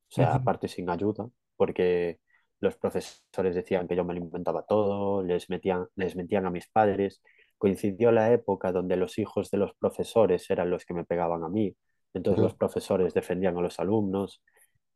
sea, 0.10 0.34
aparte 0.36 0.68
sin 0.68 0.90
ayuda, 0.90 1.30
porque 1.56 2.20
los 2.60 2.76
profesores 2.78 3.56
decían 3.56 3.88
que 3.88 3.96
yo 3.96 4.04
me 4.06 4.14
lo 4.14 4.20
inventaba 4.22 4.64
todo, 4.66 5.22
les 5.24 5.50
metían, 5.50 5.88
les 5.96 6.16
mentían 6.16 6.46
a 6.46 6.50
mis 6.52 6.68
padres. 6.70 7.22
Coincidió 7.58 8.12
la 8.12 8.32
época 8.34 8.72
donde 8.72 8.98
los 8.98 9.18
hijos 9.20 9.52
de 9.52 9.58
los 9.58 9.74
profesores 9.76 10.50
eran 10.50 10.70
los 10.70 10.86
que 10.86 10.94
me 10.94 11.06
pegaban 11.06 11.44
a 11.44 11.50
mí. 11.50 11.76
Entonces 12.14 12.42
los 12.42 12.56
profesores 12.56 13.14
defendían 13.14 13.58
a 13.58 13.62
los 13.62 13.80
alumnos. 13.80 14.42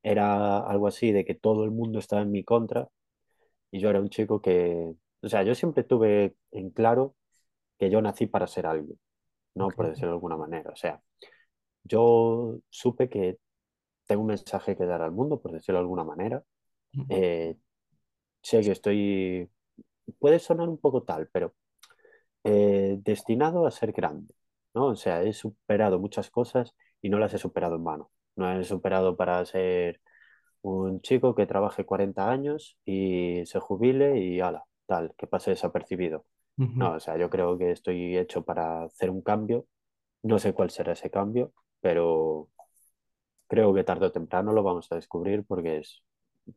Era 0.04 0.60
algo 0.60 0.88
así 0.88 1.12
de 1.12 1.26
que 1.26 1.36
todo 1.36 1.64
el 1.64 1.72
mundo 1.72 2.00
estaba 2.00 2.22
en 2.24 2.32
mi 2.32 2.44
contra 2.44 2.90
y 3.72 3.80
yo 3.80 3.90
era 3.90 4.02
un 4.02 4.10
chico 4.10 4.42
que, 4.42 4.94
o 5.22 5.30
sea, 5.30 5.44
yo 5.44 5.56
siempre 5.56 5.84
tuve 5.84 6.36
en 6.52 6.72
claro 6.72 7.16
que 7.80 7.90
yo 7.90 8.02
nací 8.02 8.28
para 8.28 8.48
ser 8.48 8.66
alguien, 8.68 9.00
¿no? 9.56 9.70
Por 9.70 9.88
decirlo 9.90 10.10
de 10.10 10.16
alguna 10.16 10.38
manera. 10.38 10.72
O 10.72 10.76
sea, 10.76 11.02
yo 11.84 12.60
supe 12.70 13.10
que 13.10 13.40
tengo 14.08 14.22
un 14.22 14.30
mensaje 14.30 14.76
que 14.78 14.86
dar 14.86 15.02
al 15.02 15.12
mundo, 15.12 15.42
por 15.42 15.52
decirlo 15.54 15.80
de 15.80 15.84
alguna 15.84 16.04
manera. 16.04 16.44
Eh, 17.10 17.58
sé 18.42 18.62
que 18.62 18.72
estoy, 18.72 19.50
puede 20.20 20.40
sonar 20.40 20.70
un 20.70 20.80
poco 20.80 21.04
tal, 21.04 21.30
pero 21.32 21.56
eh, 22.44 22.98
destinado 23.02 23.66
a 23.68 23.72
ser 23.72 23.92
grande, 23.94 24.36
¿no? 24.74 24.88
O 24.88 24.96
sea, 24.96 25.24
he 25.24 25.34
superado 25.34 26.00
muchas 26.00 26.30
cosas 26.32 26.76
y 27.02 27.10
no 27.10 27.20
las 27.20 27.34
he 27.34 27.38
superado 27.38 27.76
en 27.76 27.84
vano. 27.84 28.12
No 28.36 28.52
he 28.52 28.64
superado 28.64 29.18
para 29.18 29.46
ser 29.46 30.02
un 30.62 31.02
chico 31.02 31.36
que 31.36 31.46
trabaje 31.48 31.86
40 31.86 32.32
años 32.32 32.78
y 32.86 33.44
se 33.46 33.60
jubile 33.60 34.20
y 34.20 34.42
ala, 34.42 34.66
tal, 34.88 35.14
que 35.18 35.28
pase 35.28 35.52
desapercibido. 35.52 36.26
No, 36.80 36.94
o 36.96 37.00
sea, 37.00 37.18
yo 37.18 37.30
creo 37.30 37.58
que 37.58 37.72
estoy 37.72 38.18
hecho 38.18 38.44
para 38.46 38.86
hacer 38.86 39.10
un 39.12 39.22
cambio. 39.22 39.68
No 40.24 40.40
sé 40.40 40.54
cuál 40.54 40.72
será 40.72 40.94
ese 40.94 41.12
cambio, 41.12 41.54
pero 41.82 42.50
creo 43.48 43.74
que 43.76 43.84
tarde 43.90 44.08
o 44.08 44.12
temprano 44.18 44.54
lo 44.54 44.64
vamos 44.64 44.88
a 44.92 44.96
descubrir 44.96 45.44
porque 45.46 45.78
es, 45.80 46.04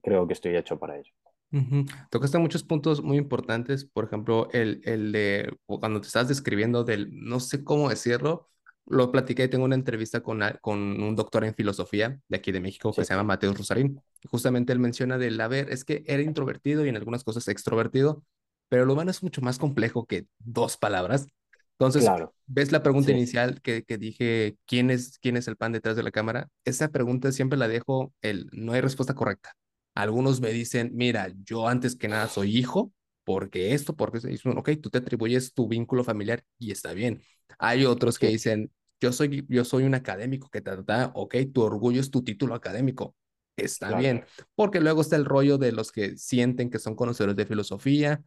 creo 0.02 0.26
que 0.26 0.34
estoy 0.34 0.56
hecho 0.56 0.78
para 0.78 0.98
ello. 0.98 1.12
ujú. 1.52 1.84
Tocaste 2.10 2.38
muchos 2.38 2.64
puntos 2.64 3.02
muy 3.02 3.16
importantes, 3.18 3.84
por 3.84 4.04
ejemplo, 4.04 4.48
el, 4.52 4.80
el 4.84 5.12
de 5.12 5.56
cuando 5.66 6.00
te 6.00 6.06
estás 6.08 6.28
describiendo 6.28 6.84
del, 6.84 7.08
no 7.12 7.40
sé 7.40 7.64
cómo 7.64 7.88
decirlo, 7.88 8.48
lo 8.86 9.10
platiqué, 9.12 9.48
tengo 9.48 9.64
una 9.64 9.74
entrevista 9.74 10.20
con, 10.22 10.40
con 10.60 10.78
un 11.02 11.16
doctor 11.16 11.44
en 11.44 11.54
filosofía 11.54 12.20
de 12.28 12.36
aquí 12.36 12.52
de 12.52 12.60
México 12.60 12.94
que 12.96 13.02
Sí, 13.02 13.04
se 13.04 13.14
llama 13.14 13.24
Mateo 13.24 13.54
Rosarín. 13.54 14.02
Justamente 14.30 14.72
él 14.72 14.78
menciona 14.78 15.18
del, 15.18 15.40
a 15.40 15.48
ver, 15.48 15.70
es 15.70 15.84
que 15.84 16.04
era 16.06 16.22
introvertido 16.22 16.84
y 16.84 16.88
en 16.88 16.96
algunas 16.96 17.24
cosas 17.24 17.48
extrovertido, 17.48 18.24
pero 18.68 18.84
lo 18.86 18.92
humano 18.94 19.10
es 19.10 19.22
mucho 19.22 19.40
más 19.42 19.58
complejo 19.58 20.06
que 20.06 20.26
dos 20.38 20.76
palabras. 20.76 21.26
Entonces, 21.72 22.14
claro, 22.14 22.34
¿ves 22.46 22.72
la 22.72 22.82
pregunta 22.82 23.10
sí, 23.10 23.12
inicial 23.12 23.60
que, 23.62 23.84
que 23.84 23.98
dije, 23.98 24.56
¿quién 24.66 24.90
es, 24.90 25.18
quién 25.18 25.36
es 25.36 25.48
el 25.48 25.56
pan 25.56 25.72
detrás 25.72 25.96
de 25.96 26.02
la 26.02 26.10
cámara? 26.10 26.48
Esa 26.64 26.88
pregunta 26.88 27.32
siempre 27.32 27.58
la 27.58 27.68
dejo, 27.68 28.12
el, 28.22 28.48
no 28.52 28.72
hay 28.72 28.80
respuesta 28.80 29.14
correcta. 29.14 29.54
Algunos 29.94 30.40
me 30.40 30.50
dicen, 30.52 30.90
mira, 30.94 31.32
yo 31.44 31.68
antes 31.68 31.96
que 31.96 32.08
nada 32.08 32.28
soy 32.28 32.56
hijo, 32.56 32.92
porque 33.24 33.74
esto, 33.74 33.96
porque 33.96 34.18
y 34.24 34.32
dicen, 34.32 34.56
ok, 34.58 34.70
tú 34.82 34.90
te 34.90 34.98
atribuyes 34.98 35.52
tu 35.54 35.68
vínculo 35.68 36.04
familiar 36.04 36.44
y 36.58 36.70
está 36.72 36.92
bien. 36.92 37.22
Hay 37.58 37.84
otros 37.84 38.18
que 38.18 38.26
sí, 38.26 38.28
dicen, 38.28 38.70
yo 39.00 39.12
soy, 39.12 39.44
yo 39.48 39.64
soy 39.64 39.84
un 39.84 39.94
académico 39.94 40.48
que 40.50 40.60
te 40.60 40.76
da, 40.82 41.10
ok, 41.14 41.36
tu 41.52 41.62
orgullo 41.62 42.00
es 42.00 42.10
tu 42.10 42.22
título 42.22 42.54
académico, 42.54 43.14
está 43.56 43.88
claro, 43.88 44.00
bien, 44.00 44.24
porque 44.54 44.80
luego 44.80 45.00
está 45.00 45.16
el 45.16 45.24
rollo 45.24 45.58
de 45.58 45.72
los 45.72 45.92
que 45.92 46.16
sienten 46.16 46.70
que 46.70 46.78
son 46.78 46.94
conocedores 46.94 47.36
de 47.36 47.46
filosofía. 47.46 48.22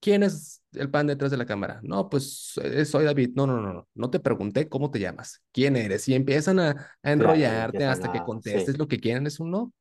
¿Quién 0.00 0.22
es 0.22 0.62
el 0.72 0.90
pan 0.90 1.06
detrás 1.06 1.30
de 1.30 1.38
la 1.38 1.46
cámara? 1.46 1.80
No, 1.82 2.08
pues 2.10 2.52
eh, 2.62 2.84
soy 2.84 3.04
David. 3.06 3.30
No, 3.34 3.46
no, 3.46 3.60
no, 3.60 3.72
no, 3.72 3.88
no 3.94 4.10
te 4.10 4.20
pregunté 4.20 4.68
cómo 4.68 4.90
te 4.90 5.00
llamas, 5.00 5.42
quién 5.52 5.74
eres, 5.76 6.06
y 6.08 6.14
empiezan 6.14 6.60
a, 6.60 6.90
a 7.02 7.12
claro, 7.16 7.34
enrollarte 7.38 7.56
empiezan 7.56 7.86
hasta 7.86 8.10
que 8.10 8.18
a, 8.18 8.24
sí, 8.40 8.58
contestes 8.62 8.78
lo 8.78 8.86
que 8.88 9.00
quieren. 9.00 9.26
Es 9.26 9.40
un 9.40 9.50
no, 9.50 9.72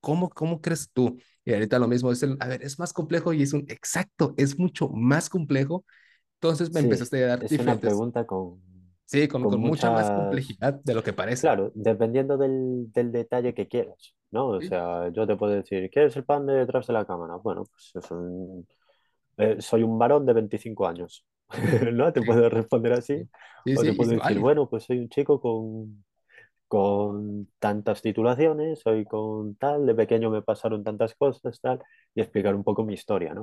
¿Cómo, 0.00 0.30
cómo 0.30 0.60
crees 0.60 0.90
tú? 0.92 1.18
Y 1.46 1.54
ahorita 1.54 1.80
lo 1.80 1.88
mismo 1.88 2.12
es 2.12 2.22
el, 2.24 2.38
a 2.40 2.48
ver, 2.48 2.62
es 2.64 2.78
más 2.80 2.92
complejo 2.94 3.34
y 3.34 3.42
es 3.44 3.54
un, 3.54 3.66
exacto, 3.70 4.34
es 4.38 4.58
mucho 4.58 4.90
más 4.90 5.30
complejo. 5.30 5.86
Entonces 6.36 6.72
me 6.72 6.80
sí, 6.80 6.80
empezaste 6.80 7.24
a 7.24 7.28
dar 7.28 7.40
es 7.40 7.58
una 7.58 7.80
diferentes, 7.80 7.80
pregunta 7.80 8.26
con, 8.26 8.62
sí, 9.04 9.28
con, 9.28 9.48
con 9.48 9.60
con 9.60 9.60
mucha 9.60 9.90
más 9.90 10.10
complejidad 10.10 10.74
de 10.84 10.94
lo 10.94 11.02
que 11.02 11.12
parece. 11.12 11.50
claro, 11.50 11.72
dependiendo 11.74 12.36
del, 12.36 12.92
del 12.92 13.12
detalle 13.12 13.54
que 13.54 13.68
quieras, 13.68 14.14
¿no? 14.30 14.48
O 14.48 14.60
Sí, 14.60 14.62
sea, 14.62 15.08
yo 15.12 15.26
te 15.26 15.36
puedo 15.36 15.52
decir, 15.52 15.90
¿qué 15.90 16.04
es 16.06 16.16
el 16.16 16.24
pan 16.24 16.46
de 16.46 16.54
detrás 16.54 16.86
de 16.86 16.92
la 16.94 17.04
cámara? 17.06 17.36
Bueno, 17.36 17.64
pues 17.64 17.92
es 17.94 18.10
un, 18.10 18.66
eh, 19.38 19.56
soy 19.60 19.82
un 19.82 19.98
varón 19.98 20.26
de 20.26 20.32
25 20.34 20.86
años, 20.88 21.26
¿no? 21.92 22.12
Te 22.12 22.22
puedo 22.22 22.48
responder 22.50 22.94
así, 22.94 23.28
sí, 23.64 23.76
o 23.76 23.84
te 23.84 23.94
puedo 23.94 24.12
decir, 24.12 24.38
bueno, 24.38 24.68
pues 24.68 24.84
soy 24.84 24.98
un 25.00 25.08
chico 25.08 25.40
con, 25.40 26.04
con 26.68 27.48
tantas 27.58 28.02
titulaciones, 28.02 28.80
soy 28.80 29.04
con 29.04 29.56
tal, 29.56 29.86
de 29.86 29.94
pequeño 29.94 30.30
me 30.30 30.42
pasaron 30.42 30.84
tantas 30.84 31.14
cosas, 31.14 31.60
tal, 31.60 31.82
y 32.14 32.20
explicar 32.22 32.54
un 32.54 32.64
poco 32.64 32.84
mi 32.84 32.94
historia, 32.94 33.34
¿no? 33.34 33.42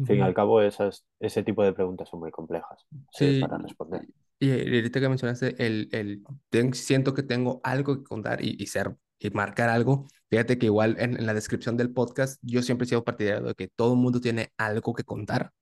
Al 0.00 0.06
fin 0.06 0.18
y 0.20 0.22
al 0.22 0.34
cabo, 0.34 0.62
esas, 0.62 1.06
ese 1.20 1.42
tipo 1.44 1.62
de 1.64 1.72
preguntas 1.74 2.08
son 2.08 2.20
muy 2.20 2.30
complejas, 2.32 2.86
eh, 3.14 3.34
para 3.38 3.58
Sí, 3.58 3.58
responder. 3.58 4.02
y, 4.38 4.48
y 4.50 4.76
ahorita 4.76 5.00
que 5.00 5.08
mencionaste 5.08 5.66
el, 5.66 5.88
el 5.92 6.24
ten- 6.48 6.74
siento 6.74 7.14
que 7.14 7.22
tengo 7.22 7.60
algo 7.64 7.96
que 7.98 8.04
contar 8.04 8.42
y, 8.44 8.56
y 8.58 8.66
ser 8.66 8.96
y 9.18 9.30
marcar 9.30 9.68
algo. 9.68 10.06
Fíjate 10.30 10.58
que 10.58 10.66
igual 10.66 10.96
en, 10.98 11.16
en 11.18 11.26
la 11.26 11.34
descripción 11.34 11.76
del 11.76 11.92
podcast 11.92 12.40
yo 12.42 12.62
siempre 12.62 12.84
he 12.86 12.88
sido 12.88 13.04
partidario 13.04 13.46
de 13.48 13.54
que 13.54 13.68
todo 13.68 13.94
el 13.94 13.98
mundo 14.00 14.20
tiene 14.20 14.52
algo 14.56 14.94
que 14.94 15.04
contar 15.04 15.52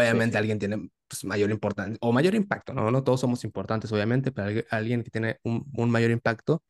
Sí, 0.00 0.16
Obviamente 0.16 0.38
alguien 0.38 0.58
tiene 0.58 0.90
pues, 1.08 1.24
mayor 1.24 1.50
importancia 1.50 1.98
o 2.00 2.12
mayor 2.12 2.34
impacto, 2.34 2.72
¿no? 2.74 2.90
No 2.90 3.04
todos 3.04 3.20
somos 3.20 3.44
importantes, 3.44 3.92
obviamente, 3.92 4.32
pero 4.32 4.62
alguien, 4.70 5.02
que 5.02 5.10
tiene 5.10 5.38
un, 5.44 5.66
un 5.76 5.90
mayor 5.90 6.10
impacto. 6.10 6.62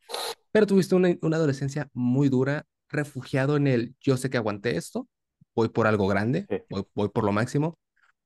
Pero 0.53 0.67
tuviste 0.67 0.95
una, 0.95 1.15
una 1.23 1.37
adolescencia 1.37 1.89
muy 1.93 2.29
dura. 2.29 2.67
refugiado 2.89 3.57
en 3.57 3.67
el, 3.67 3.97
yo 4.01 4.17
sé 4.17 4.31
que 4.31 4.37
aguanté 4.39 4.77
esto, 4.77 5.09
voy 5.55 5.69
por 5.69 5.87
algo 5.87 6.07
grande, 6.09 6.49
sí, 6.49 6.57
voy, 6.69 6.85
voy 6.95 7.09
por 7.09 7.25
lo 7.25 7.33
máximo, 7.33 7.79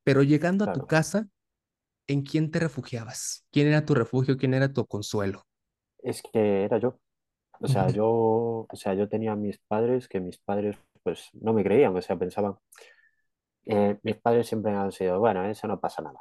pero 0.05 0.23
llegando 0.23 0.65
a 0.65 0.73
tu 0.73 0.81
claro. 0.81 0.87
casa, 0.87 1.29
¿en 2.09 2.23
quién 2.23 2.51
te 2.51 2.61
refugiabas? 2.61 3.47
¿Quién 3.53 3.69
era 3.69 3.85
tu 3.87 3.95
refugio? 3.95 4.37
¿Quién 4.39 4.55
era 4.55 4.73
tu 4.73 4.87
consuelo? 4.87 5.47
Es 6.03 6.23
que 6.23 6.65
era 6.65 6.79
yo. 6.79 6.99
O 7.61 7.69
sea, 7.69 7.91
yo, 7.91 8.09
o 8.09 8.77
sea, 8.77 8.95
yo 8.95 9.09
tenía 9.09 9.33
a 9.33 9.37
mis 9.37 9.59
padres 9.59 10.09
que 10.09 10.21
mis 10.21 10.39
padres 10.39 10.77
pues 11.03 11.31
no 11.35 11.53
me 11.53 11.65
creían, 11.65 11.97
o 11.97 12.03
sea, 12.03 12.19
pensaban, 12.19 12.57
eh, 13.69 13.99
mis 14.03 14.17
padres 14.17 14.49
siempre 14.49 14.73
han 14.73 14.93
sido, 14.93 15.21
bueno, 15.21 15.45
eso 15.47 15.69
no 15.69 15.81
pasa 15.81 16.03
nada, 16.03 16.21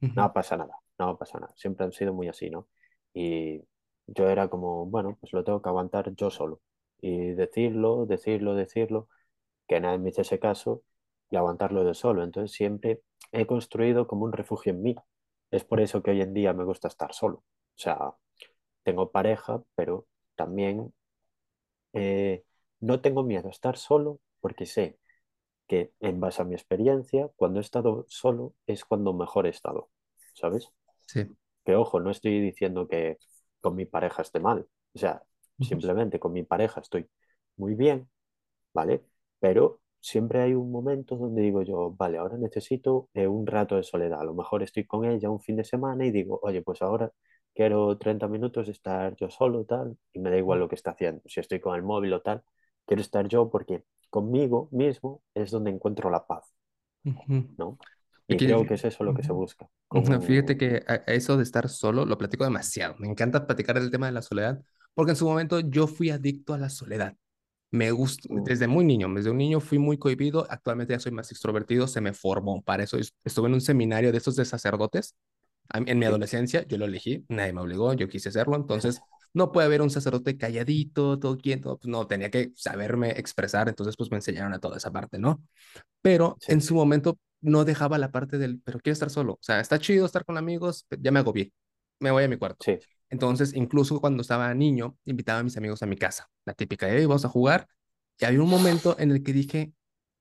no 0.00 0.32
pasa 0.32 0.56
nada, 0.56 0.78
no 0.98 1.16
pasa 1.18 1.40
nada, 1.40 1.54
siempre 1.56 1.86
han 1.86 1.92
sido 1.92 2.12
muy 2.14 2.28
así, 2.28 2.50
¿no? 2.50 2.68
Y 3.14 3.62
yo 4.06 4.28
era 4.28 4.48
como, 4.48 4.86
bueno, 4.86 5.16
pues 5.20 5.32
lo 5.32 5.44
tengo 5.44 5.62
que 5.62 5.68
aguantar 5.68 6.14
yo 6.16 6.30
solo. 6.30 6.60
Y 7.00 7.32
decirlo, 7.34 8.06
decirlo, 8.06 8.54
decirlo, 8.54 9.08
que 9.68 9.80
nadie 9.80 9.98
me 9.98 10.10
hiciese 10.10 10.38
caso 10.38 10.82
y 11.30 11.36
aguantarlo 11.36 11.84
yo 11.84 11.94
solo. 11.94 12.24
Entonces 12.24 12.52
siempre 12.56 13.02
he 13.32 13.46
construido 13.46 14.06
como 14.06 14.24
un 14.24 14.32
refugio 14.32 14.72
en 14.72 14.82
mí. 14.82 14.96
Es 15.50 15.64
por 15.64 15.80
eso 15.80 16.02
que 16.02 16.12
hoy 16.12 16.22
en 16.22 16.34
día 16.34 16.52
me 16.52 16.64
gusta 16.64 16.88
estar 16.88 17.14
solo. 17.14 17.38
O 17.38 17.44
sea, 17.78 18.14
tengo 18.84 19.10
pareja, 19.12 19.62
pero 19.76 20.06
también 20.36 20.92
eh, 21.92 22.44
no 22.80 23.00
tengo 23.00 23.22
miedo 23.24 23.48
a 23.48 23.50
estar 23.50 23.76
solo 23.76 24.20
porque 24.40 24.66
sé 24.66 24.98
que 25.74 25.92
en 26.00 26.20
base 26.20 26.42
a 26.42 26.44
mi 26.44 26.54
experiencia, 26.54 27.28
cuando 27.36 27.58
he 27.58 27.62
estado 27.62 28.04
solo 28.08 28.54
es 28.66 28.84
cuando 28.84 29.12
mejor 29.12 29.46
he 29.46 29.50
estado, 29.50 29.90
¿sabes? 30.34 30.70
Sí. 31.06 31.26
Que 31.64 31.74
ojo, 31.74 32.00
no 32.00 32.10
estoy 32.10 32.40
diciendo 32.40 32.86
que 32.86 33.18
con 33.60 33.74
mi 33.74 33.84
pareja 33.84 34.22
esté 34.22 34.38
mal, 34.38 34.68
o 34.94 34.98
sea, 34.98 35.22
simplemente 35.60 36.20
con 36.20 36.32
mi 36.32 36.44
pareja 36.44 36.80
estoy 36.80 37.08
muy 37.56 37.74
bien, 37.74 38.08
¿vale? 38.72 39.04
Pero 39.40 39.80
siempre 40.00 40.42
hay 40.42 40.54
un 40.54 40.70
momento 40.70 41.16
donde 41.16 41.42
digo 41.42 41.62
yo, 41.62 41.90
vale, 41.92 42.18
ahora 42.18 42.36
necesito 42.36 43.08
eh, 43.14 43.26
un 43.26 43.46
rato 43.46 43.76
de 43.76 43.82
soledad, 43.82 44.20
a 44.20 44.24
lo 44.24 44.34
mejor 44.34 44.62
estoy 44.62 44.84
con 44.86 45.04
ella 45.04 45.30
un 45.30 45.40
fin 45.40 45.56
de 45.56 45.64
semana 45.64 46.06
y 46.06 46.12
digo, 46.12 46.38
oye, 46.42 46.62
pues 46.62 46.82
ahora 46.82 47.10
quiero 47.54 47.98
30 47.98 48.28
minutos 48.28 48.66
de 48.66 48.72
estar 48.72 49.16
yo 49.16 49.30
solo, 49.30 49.64
tal, 49.64 49.96
y 50.12 50.20
me 50.20 50.30
da 50.30 50.36
igual 50.38 50.60
lo 50.60 50.68
que 50.68 50.76
está 50.76 50.92
haciendo, 50.92 51.22
si 51.26 51.40
estoy 51.40 51.58
con 51.60 51.74
el 51.74 51.82
móvil 51.82 52.12
o 52.12 52.22
tal, 52.22 52.44
quiero 52.86 53.02
estar 53.02 53.26
yo 53.28 53.50
porque 53.50 53.82
conmigo 54.16 54.68
mismo 54.72 55.22
es 55.34 55.50
donde 55.52 55.70
encuentro 55.72 56.10
la 56.10 56.26
paz. 56.26 56.54
¿no? 57.56 57.80
Y 58.28 58.40
creo 58.40 58.64
que 58.66 58.74
es 58.74 58.84
eso 58.84 59.04
lo 59.04 59.14
que 59.14 59.22
se 59.22 59.32
busca. 59.32 59.68
Fíjate 60.22 60.56
que 60.56 60.84
eso 61.06 61.36
de 61.36 61.44
estar 61.44 61.68
solo 61.68 62.04
lo 62.04 62.18
platico 62.18 62.42
demasiado. 62.44 62.96
Me 62.98 63.06
encanta 63.08 63.46
platicar 63.46 63.76
el 63.78 63.90
tema 63.92 64.06
de 64.06 64.12
la 64.12 64.22
soledad, 64.22 64.60
porque 64.94 65.12
en 65.12 65.16
su 65.16 65.26
momento 65.26 65.60
yo 65.60 65.86
fui 65.86 66.10
adicto 66.10 66.52
a 66.52 66.58
la 66.58 66.68
soledad. 66.68 67.16
Me 67.72 67.90
gusta, 67.92 68.28
mm, 68.32 68.42
desde 68.44 68.68
muy 68.68 68.84
niño, 68.84 69.08
desde 69.14 69.30
un 69.30 69.38
niño 69.38 69.60
fui 69.60 69.78
muy 69.78 69.98
cohibido, 69.98 70.46
actualmente 70.50 70.94
ya 70.94 71.00
soy 71.00 71.12
más 71.12 71.30
extrovertido, 71.32 71.88
se 71.88 72.00
me 72.00 72.14
formó 72.14 72.62
para 72.62 72.84
eso. 72.84 72.98
est- 72.98 73.14
Estuve 73.24 73.48
en 73.48 73.54
un 73.54 73.60
seminario 73.60 74.12
de 74.12 74.18
estos 74.18 74.36
de 74.36 74.44
sacerdotes. 74.46 75.16
En 75.74 75.98
mi 75.98 76.06
adolescencia 76.06 76.66
yo 76.68 76.78
lo 76.78 76.84
elegí, 76.86 77.24
nadie 77.28 77.52
me 77.52 77.60
obligó, 77.62 77.94
yo 77.94 78.08
quise 78.08 78.28
hacerlo, 78.30 78.56
entonces 78.56 79.04
no 79.34 79.52
puede 79.52 79.66
haber 79.66 79.82
un 79.82 79.90
sacerdote 79.90 80.38
calladito, 80.38 81.18
todo 81.18 81.38
quieto, 81.38 81.78
pues 81.78 81.88
no, 81.90 82.06
tenía 82.06 82.30
que 82.30 82.52
saberme 82.56 83.10
expresar, 83.12 83.68
entonces 83.68 83.96
pues 83.96 84.10
me 84.10 84.16
enseñaron 84.18 84.54
a 84.54 84.60
toda 84.60 84.78
esa 84.78 84.92
parte, 84.92 85.18
¿no? 85.18 85.42
pero 86.02 86.40
sí, 86.40 86.46
en 86.46 86.60
su 86.60 86.74
momento 86.74 87.18
no 87.40 87.64
dejaba 87.64 87.98
la 87.98 88.10
parte 88.10 88.38
del, 88.38 88.60
pero 88.60 88.80
quiero 88.80 88.94
estar 88.94 89.10
solo. 89.10 89.34
O 89.34 89.38
sea, 89.42 89.60
está 89.60 89.78
chido 89.78 90.06
estar 90.06 90.24
con 90.24 90.36
amigos, 90.38 90.86
ya 91.00 91.10
me 91.10 91.20
agobié, 91.20 91.52
me 92.00 92.10
voy 92.10 92.24
a 92.24 92.28
mi 92.28 92.36
cuarto. 92.36 92.66
sí, 92.66 92.80
Entonces, 93.10 93.54
incluso 93.54 94.00
cuando 94.00 94.22
estaba 94.22 94.52
niño, 94.54 94.96
invitaba 95.04 95.40
a 95.40 95.42
mis 95.42 95.56
amigos 95.56 95.82
a 95.82 95.86
mi 95.86 95.96
casa, 95.96 96.28
la 96.44 96.54
típica 96.54 96.86
de, 96.86 96.98
"Hey, 96.98 97.06
vamos 97.06 97.24
a 97.24 97.28
jugar. 97.28 97.68
Y 98.18 98.24
había 98.24 98.42
un 98.42 98.48
momento 98.48 98.96
en 98.98 99.10
el 99.10 99.22
que 99.22 99.32
dije, 99.32 99.72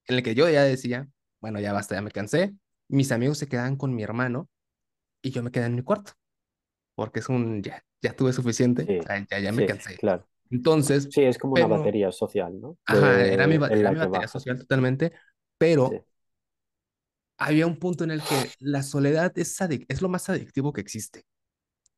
en 0.08 0.15
el 0.17 0.23
que 0.23 0.36
yo 0.36 0.49
ya 0.49 0.63
decía, 0.63 1.10
bueno, 1.41 1.60
ya 1.60 1.73
basta, 1.73 1.95
ya 1.95 2.02
me 2.02 2.12
cansé. 2.12 2.56
Mis 2.89 3.12
amigos 3.12 3.38
se 3.39 3.47
quedaban 3.47 3.76
con 3.78 3.95
mi 3.95 4.04
hermano 4.04 4.49
y 5.21 5.32
yo 5.32 5.43
me 5.43 5.52
quedé 5.52 5.65
en 5.67 5.76
mi 5.76 5.84
cuarto, 5.84 6.13
porque 6.95 7.19
es 7.21 7.30
un, 7.30 7.63
ya, 7.63 7.84
ya 8.04 8.16
tuve 8.16 8.34
suficiente, 8.34 8.94
o 8.98 9.04
sí, 9.04 9.08
sea, 9.08 9.26
ya, 9.32 9.39
ya 9.42 9.54
me 9.54 9.66
sí, 9.66 9.66
cansé. 9.66 10.00
claro. 10.00 10.28
Entonces, 10.52 11.10
Sí, 11.10 11.24
es 11.24 11.38
como 11.38 11.56
una 11.56 11.68
pero, 11.68 11.68
batería 11.68 12.12
social, 12.12 12.60
¿no? 12.62 12.78
ajá, 12.86 13.26
era 13.26 13.48
mi, 13.48 13.58
era 13.70 13.94
batería 13.94 14.28
social 14.30 14.60
totalmente, 14.60 15.13
Sí, 15.76 15.80
pero 15.80 16.06
había 17.38 17.68
un 17.68 17.78
punto 17.78 18.04
en 18.04 18.12
el 18.12 18.26
que 18.26 18.54
la 18.60 18.84
soledad 18.84 19.32
es, 19.38 19.58
es 19.88 20.02
lo 20.02 20.10
más 20.10 20.30
adictivo 20.30 20.74
que 20.74 20.82
existe. 20.82 21.26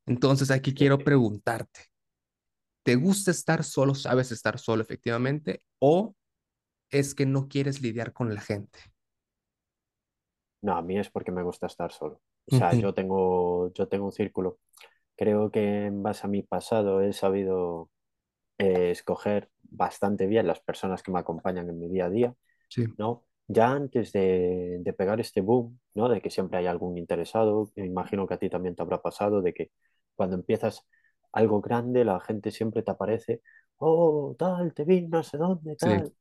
Entonces 0.06 0.52
aquí 0.52 0.74
quiero 0.74 1.04
preguntarte, 1.04 1.82
¿te 2.84 2.96
gusta 2.96 3.32
estar 3.32 3.64
solo? 3.64 3.96
¿Sabes 3.96 4.32
estar 4.32 4.60
solo 4.60 4.82
efectivamente? 4.84 5.64
¿O 5.80 6.16
es 6.92 7.16
que 7.16 7.26
no 7.28 7.48
quieres 7.50 7.82
lidiar 7.82 8.14
con 8.14 8.34
la 8.36 8.42
gente? 8.42 8.80
No, 10.62 10.76
a 10.78 10.82
mí 10.82 10.98
es 10.98 11.10
porque 11.10 11.32
me 11.32 11.44
gusta 11.44 11.68
estar 11.68 11.92
solo. 11.92 12.22
O 12.48 12.52
sea, 12.52 12.74
yo 12.76 12.94
tengo, 12.94 13.72
yo 13.74 13.88
tengo 13.88 14.06
un 14.06 14.12
círculo. 14.12 14.60
Creo 15.16 15.52
que 15.52 15.86
en 15.88 16.04
base 16.04 16.28
a 16.28 16.30
mi 16.30 16.44
pasado 16.44 17.02
he 17.02 17.14
sabido 17.14 17.90
eh, 18.58 18.92
escoger 18.92 19.50
bastante 19.64 20.28
bien 20.28 20.48
las 20.48 20.60
personas 20.62 21.04
que 21.04 21.12
me 21.12 21.20
acompañan 21.20 21.70
en 21.70 21.80
mi 21.80 21.90
día 21.90 22.06
a 22.06 22.10
día, 22.10 22.36
Sí, 22.70 22.86
¿no? 22.98 23.26
Ya 23.48 23.72
antes 23.72 24.12
de, 24.14 24.78
de 24.82 24.94
pegar 24.94 25.20
este 25.22 25.42
boom, 25.42 25.80
¿no? 25.96 26.10
De 26.10 26.22
que 26.22 26.30
siempre 26.32 26.60
hay 26.60 26.68
algún 26.68 26.98
interesado, 26.98 27.72
me 27.76 27.86
imagino 27.86 28.28
que 28.28 28.36
a 28.36 28.38
ti 28.40 28.50
también 28.50 28.76
te 28.76 28.82
habrá 28.84 29.02
pasado, 29.02 29.42
de 29.42 29.54
que 29.54 29.72
cuando 30.16 30.36
empiezas 30.38 30.86
algo 31.34 31.62
grande, 31.62 32.06
la 32.06 32.20
gente 32.22 32.52
siempre 32.52 32.84
te 32.84 32.92
aparece, 32.92 33.42
oh, 33.78 34.36
tal, 34.40 34.74
te 34.74 34.86
vi, 34.86 35.04
no 35.08 35.24
sé 35.24 35.38
dónde, 35.38 35.76
sí. 35.78 35.88
tal. 35.88 36.14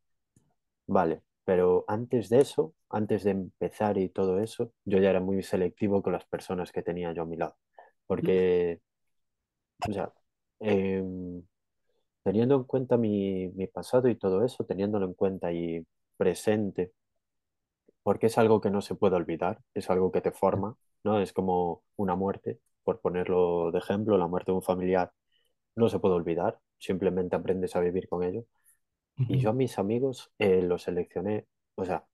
Vale, 0.87 1.23
pero 1.45 1.85
antes 1.89 2.29
de 2.31 2.41
eso, 2.41 2.75
antes 2.91 3.25
de 3.25 3.33
empezar 3.33 3.99
y 3.99 4.09
todo 4.09 4.41
eso, 4.41 4.73
yo 4.85 4.99
ya 4.99 5.11
era 5.11 5.21
muy 5.21 5.43
selectivo 5.43 6.03
con 6.03 6.13
las 6.15 6.25
personas 6.27 6.73
que 6.73 6.83
tenía 6.83 7.13
yo 7.13 7.23
a 7.23 7.27
mi 7.27 7.37
lado. 7.37 7.57
Porque, 8.07 8.81
o 9.87 9.93
sea, 9.93 10.13
em, 10.61 11.43
teniendo 12.25 12.57
en 12.57 12.65
cuenta 12.65 12.97
mi, 12.99 13.49
mi 13.51 13.67
pasado 13.69 14.09
y 14.09 14.17
todo 14.17 14.45
eso, 14.45 14.65
teniéndolo 14.67 15.07
en 15.07 15.15
cuenta 15.15 15.53
y 15.53 15.87
presente, 16.17 16.93
porque 18.03 18.27
es 18.27 18.39
algo 18.39 18.61
que 18.61 18.71
no 18.71 18.81
se 18.83 18.95
puede 18.95 19.17
olvidar, 19.17 19.61
es 19.75 19.91
algo 19.91 20.13
que 20.13 20.21
te 20.21 20.33
forma, 20.33 20.77
¿no? 21.05 21.21
Es 21.21 21.33
como 21.33 21.83
una 21.97 22.15
muerte, 22.17 22.61
por 22.83 23.01
ponerlo 23.01 23.71
de 23.73 23.79
ejemplo, 23.79 24.19
la 24.19 24.27
muerte 24.27 24.53
de 24.53 24.57
un 24.57 24.63
familiar 24.63 25.13
no 25.77 25.89
se 25.89 25.99
puede 26.01 26.15
olvidar, 26.15 26.61
simplemente 26.79 27.37
aprendes 27.37 27.77
a 27.77 27.81
vivir 27.81 28.09
con 28.09 28.23
ello. 28.25 28.45
Y 29.29 29.39
yo 29.41 29.51
a 29.51 29.53
mis 29.55 29.79
amigos 29.79 30.33
eh, 30.39 30.63
los 30.63 30.83
seleccioné, 30.85 31.47
o 31.77 31.85
sea, 31.85 32.07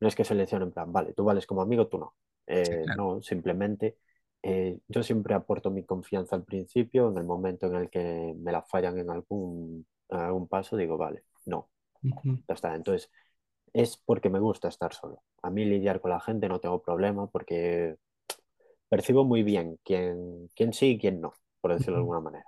no 0.00 0.08
es 0.08 0.16
que 0.16 0.24
seleccione 0.24 0.64
en 0.66 0.72
plan, 0.72 0.92
vale, 0.92 1.14
tú 1.14 1.24
vales 1.24 1.46
como 1.46 1.62
amigo, 1.62 1.88
tú 1.88 1.98
no. 1.98 2.16
Sí, 2.62 2.76
Eh, 2.76 2.86
claro. 2.86 3.04
no, 3.04 3.22
simplemente 3.22 3.98
eh, 4.42 4.78
yo 4.88 5.02
siempre 5.02 5.34
aporto 5.34 5.70
mi 5.70 5.84
confianza 5.84 6.36
al 6.36 6.44
principio, 6.44 7.10
en 7.10 7.18
el 7.18 7.24
momento 7.24 7.66
en 7.66 7.74
el 7.76 7.90
que 7.90 8.34
me 8.38 8.52
la 8.52 8.62
fallan 8.62 8.98
en 8.98 9.10
algún, 9.10 9.86
en 10.08 10.18
algún 10.18 10.48
paso, 10.48 10.76
digo, 10.76 10.96
vale, 10.98 11.24
no, 11.46 11.70
Ujú, 12.04 12.42
ya 12.48 12.54
está. 12.54 12.74
Entonces, 12.76 13.10
es 13.74 13.96
porque 13.98 14.30
me 14.30 14.40
gusta 14.40 14.68
estar 14.68 14.94
solo. 14.94 15.22
A 15.42 15.50
mí 15.50 15.64
lidiar 15.64 16.00
con 16.00 16.10
la 16.12 16.20
gente 16.20 16.48
no 16.48 16.60
tengo 16.60 16.82
problema 16.82 17.28
porque 17.28 17.96
percibo 18.88 19.24
muy 19.24 19.42
bien 19.42 19.78
quién, 19.84 20.48
quién 20.56 20.72
sí 20.72 20.92
y 20.92 20.98
quién 20.98 21.20
no, 21.20 21.34
por 21.60 21.72
decirlo 21.72 21.96
de 21.96 22.00
ujú. 22.00 22.02
alguna 22.02 22.20
manera. 22.20 22.46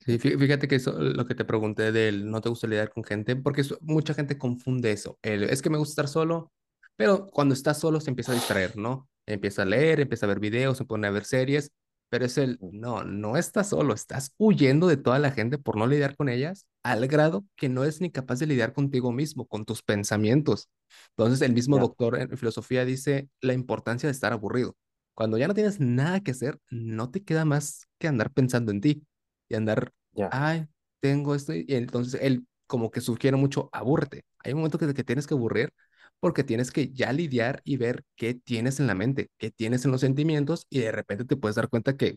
Sí, 0.00 0.18
fí- 0.18 0.38
fíjate 0.38 0.68
que 0.68 0.76
eso, 0.76 0.92
lo 0.92 1.26
que 1.26 1.34
te 1.34 1.44
pregunté 1.44 1.92
del 1.92 2.30
no 2.30 2.40
te 2.40 2.48
gusta 2.48 2.66
lidiar 2.66 2.90
con 2.92 3.04
gente, 3.04 3.36
porque 3.36 3.62
eso- 3.62 3.78
mucha 3.82 4.14
gente 4.14 4.38
confunde 4.38 4.92
eso. 4.92 5.18
El, 5.22 5.44
es 5.44 5.62
que 5.62 5.70
me 5.70 5.78
gusta 5.78 5.92
estar 5.92 6.08
solo, 6.08 6.52
pero 6.96 7.26
cuando 7.32 7.54
estás 7.54 7.78
solo 7.80 8.00
se 8.00 8.10
empieza 8.10 8.32
a 8.32 8.34
distraer, 8.36 8.76
¿no? 8.76 9.08
Empieza 9.28 9.62
a 9.62 9.66
leer, 9.66 10.00
empieza 10.00 10.26
a 10.26 10.28
ver 10.28 10.40
videos, 10.40 10.78
se 10.78 10.84
pone 10.84 11.06
a 11.06 11.10
ver 11.10 11.24
series, 11.24 11.70
pero 12.08 12.24
es 12.24 12.38
el, 12.38 12.58
no, 12.60 13.04
no 13.04 13.36
estás 13.36 13.68
solo, 13.68 13.92
estás 13.94 14.32
huyendo 14.38 14.86
de 14.86 14.96
toda 14.96 15.18
la 15.18 15.30
gente 15.30 15.58
por 15.58 15.76
no 15.76 15.86
lidiar 15.86 16.16
con 16.16 16.28
ellas, 16.28 16.66
al 16.82 17.06
grado 17.08 17.44
que 17.56 17.68
no 17.68 17.84
es 17.84 18.00
ni 18.00 18.10
capaz 18.10 18.38
de 18.38 18.46
lidiar 18.46 18.72
contigo 18.72 19.12
mismo, 19.12 19.46
con 19.46 19.64
tus 19.66 19.82
pensamientos. 19.82 20.68
Entonces, 21.10 21.42
el 21.42 21.52
mismo 21.52 21.78
doctor 21.78 22.18
en 22.18 22.36
filosofía 22.38 22.84
dice 22.86 23.28
la 23.42 23.52
importancia 23.52 24.06
de 24.06 24.12
estar 24.12 24.32
aburrido. 24.32 24.76
Cuando 25.14 25.36
ya 25.36 25.48
no 25.48 25.54
tienes 25.54 25.80
nada 25.80 26.20
que 26.20 26.30
hacer, 26.30 26.58
no 26.70 27.10
te 27.10 27.22
queda 27.24 27.44
más 27.44 27.86
que 27.98 28.08
andar 28.08 28.32
pensando 28.32 28.72
en 28.72 28.80
ti 28.80 29.04
y 29.48 29.54
andar 29.56 29.92
ya, 30.12 30.28
ay, 30.32 30.66
tengo 31.00 31.34
esto, 31.34 31.52
y 31.54 31.64
entonces 31.68 32.20
él 32.22 32.46
como 32.66 32.90
que 32.90 33.00
sugiere 33.00 33.36
mucho, 33.36 33.68
abúrrete. 33.72 34.22
Hay 34.38 34.52
un 34.52 34.60
momento 34.60 34.78
que, 34.78 34.92
que 34.94 35.04
tienes 35.04 35.26
que 35.26 35.34
aburrir 35.34 35.72
porque 36.20 36.44
tienes 36.44 36.70
que 36.72 36.90
ya 36.92 37.12
lidiar 37.12 37.62
y 37.64 37.76
ver 37.76 38.04
qué 38.16 38.34
tienes 38.34 38.80
en 38.80 38.86
la 38.86 38.94
mente, 38.94 39.30
qué 39.38 39.50
tienes 39.50 39.84
en 39.84 39.92
los 39.92 40.00
sentimientos 40.00 40.66
y 40.70 40.80
de 40.80 40.92
repente 40.92 41.24
te 41.24 41.36
puedes 41.36 41.56
dar 41.56 41.68
cuenta 41.68 41.96
que 41.96 42.16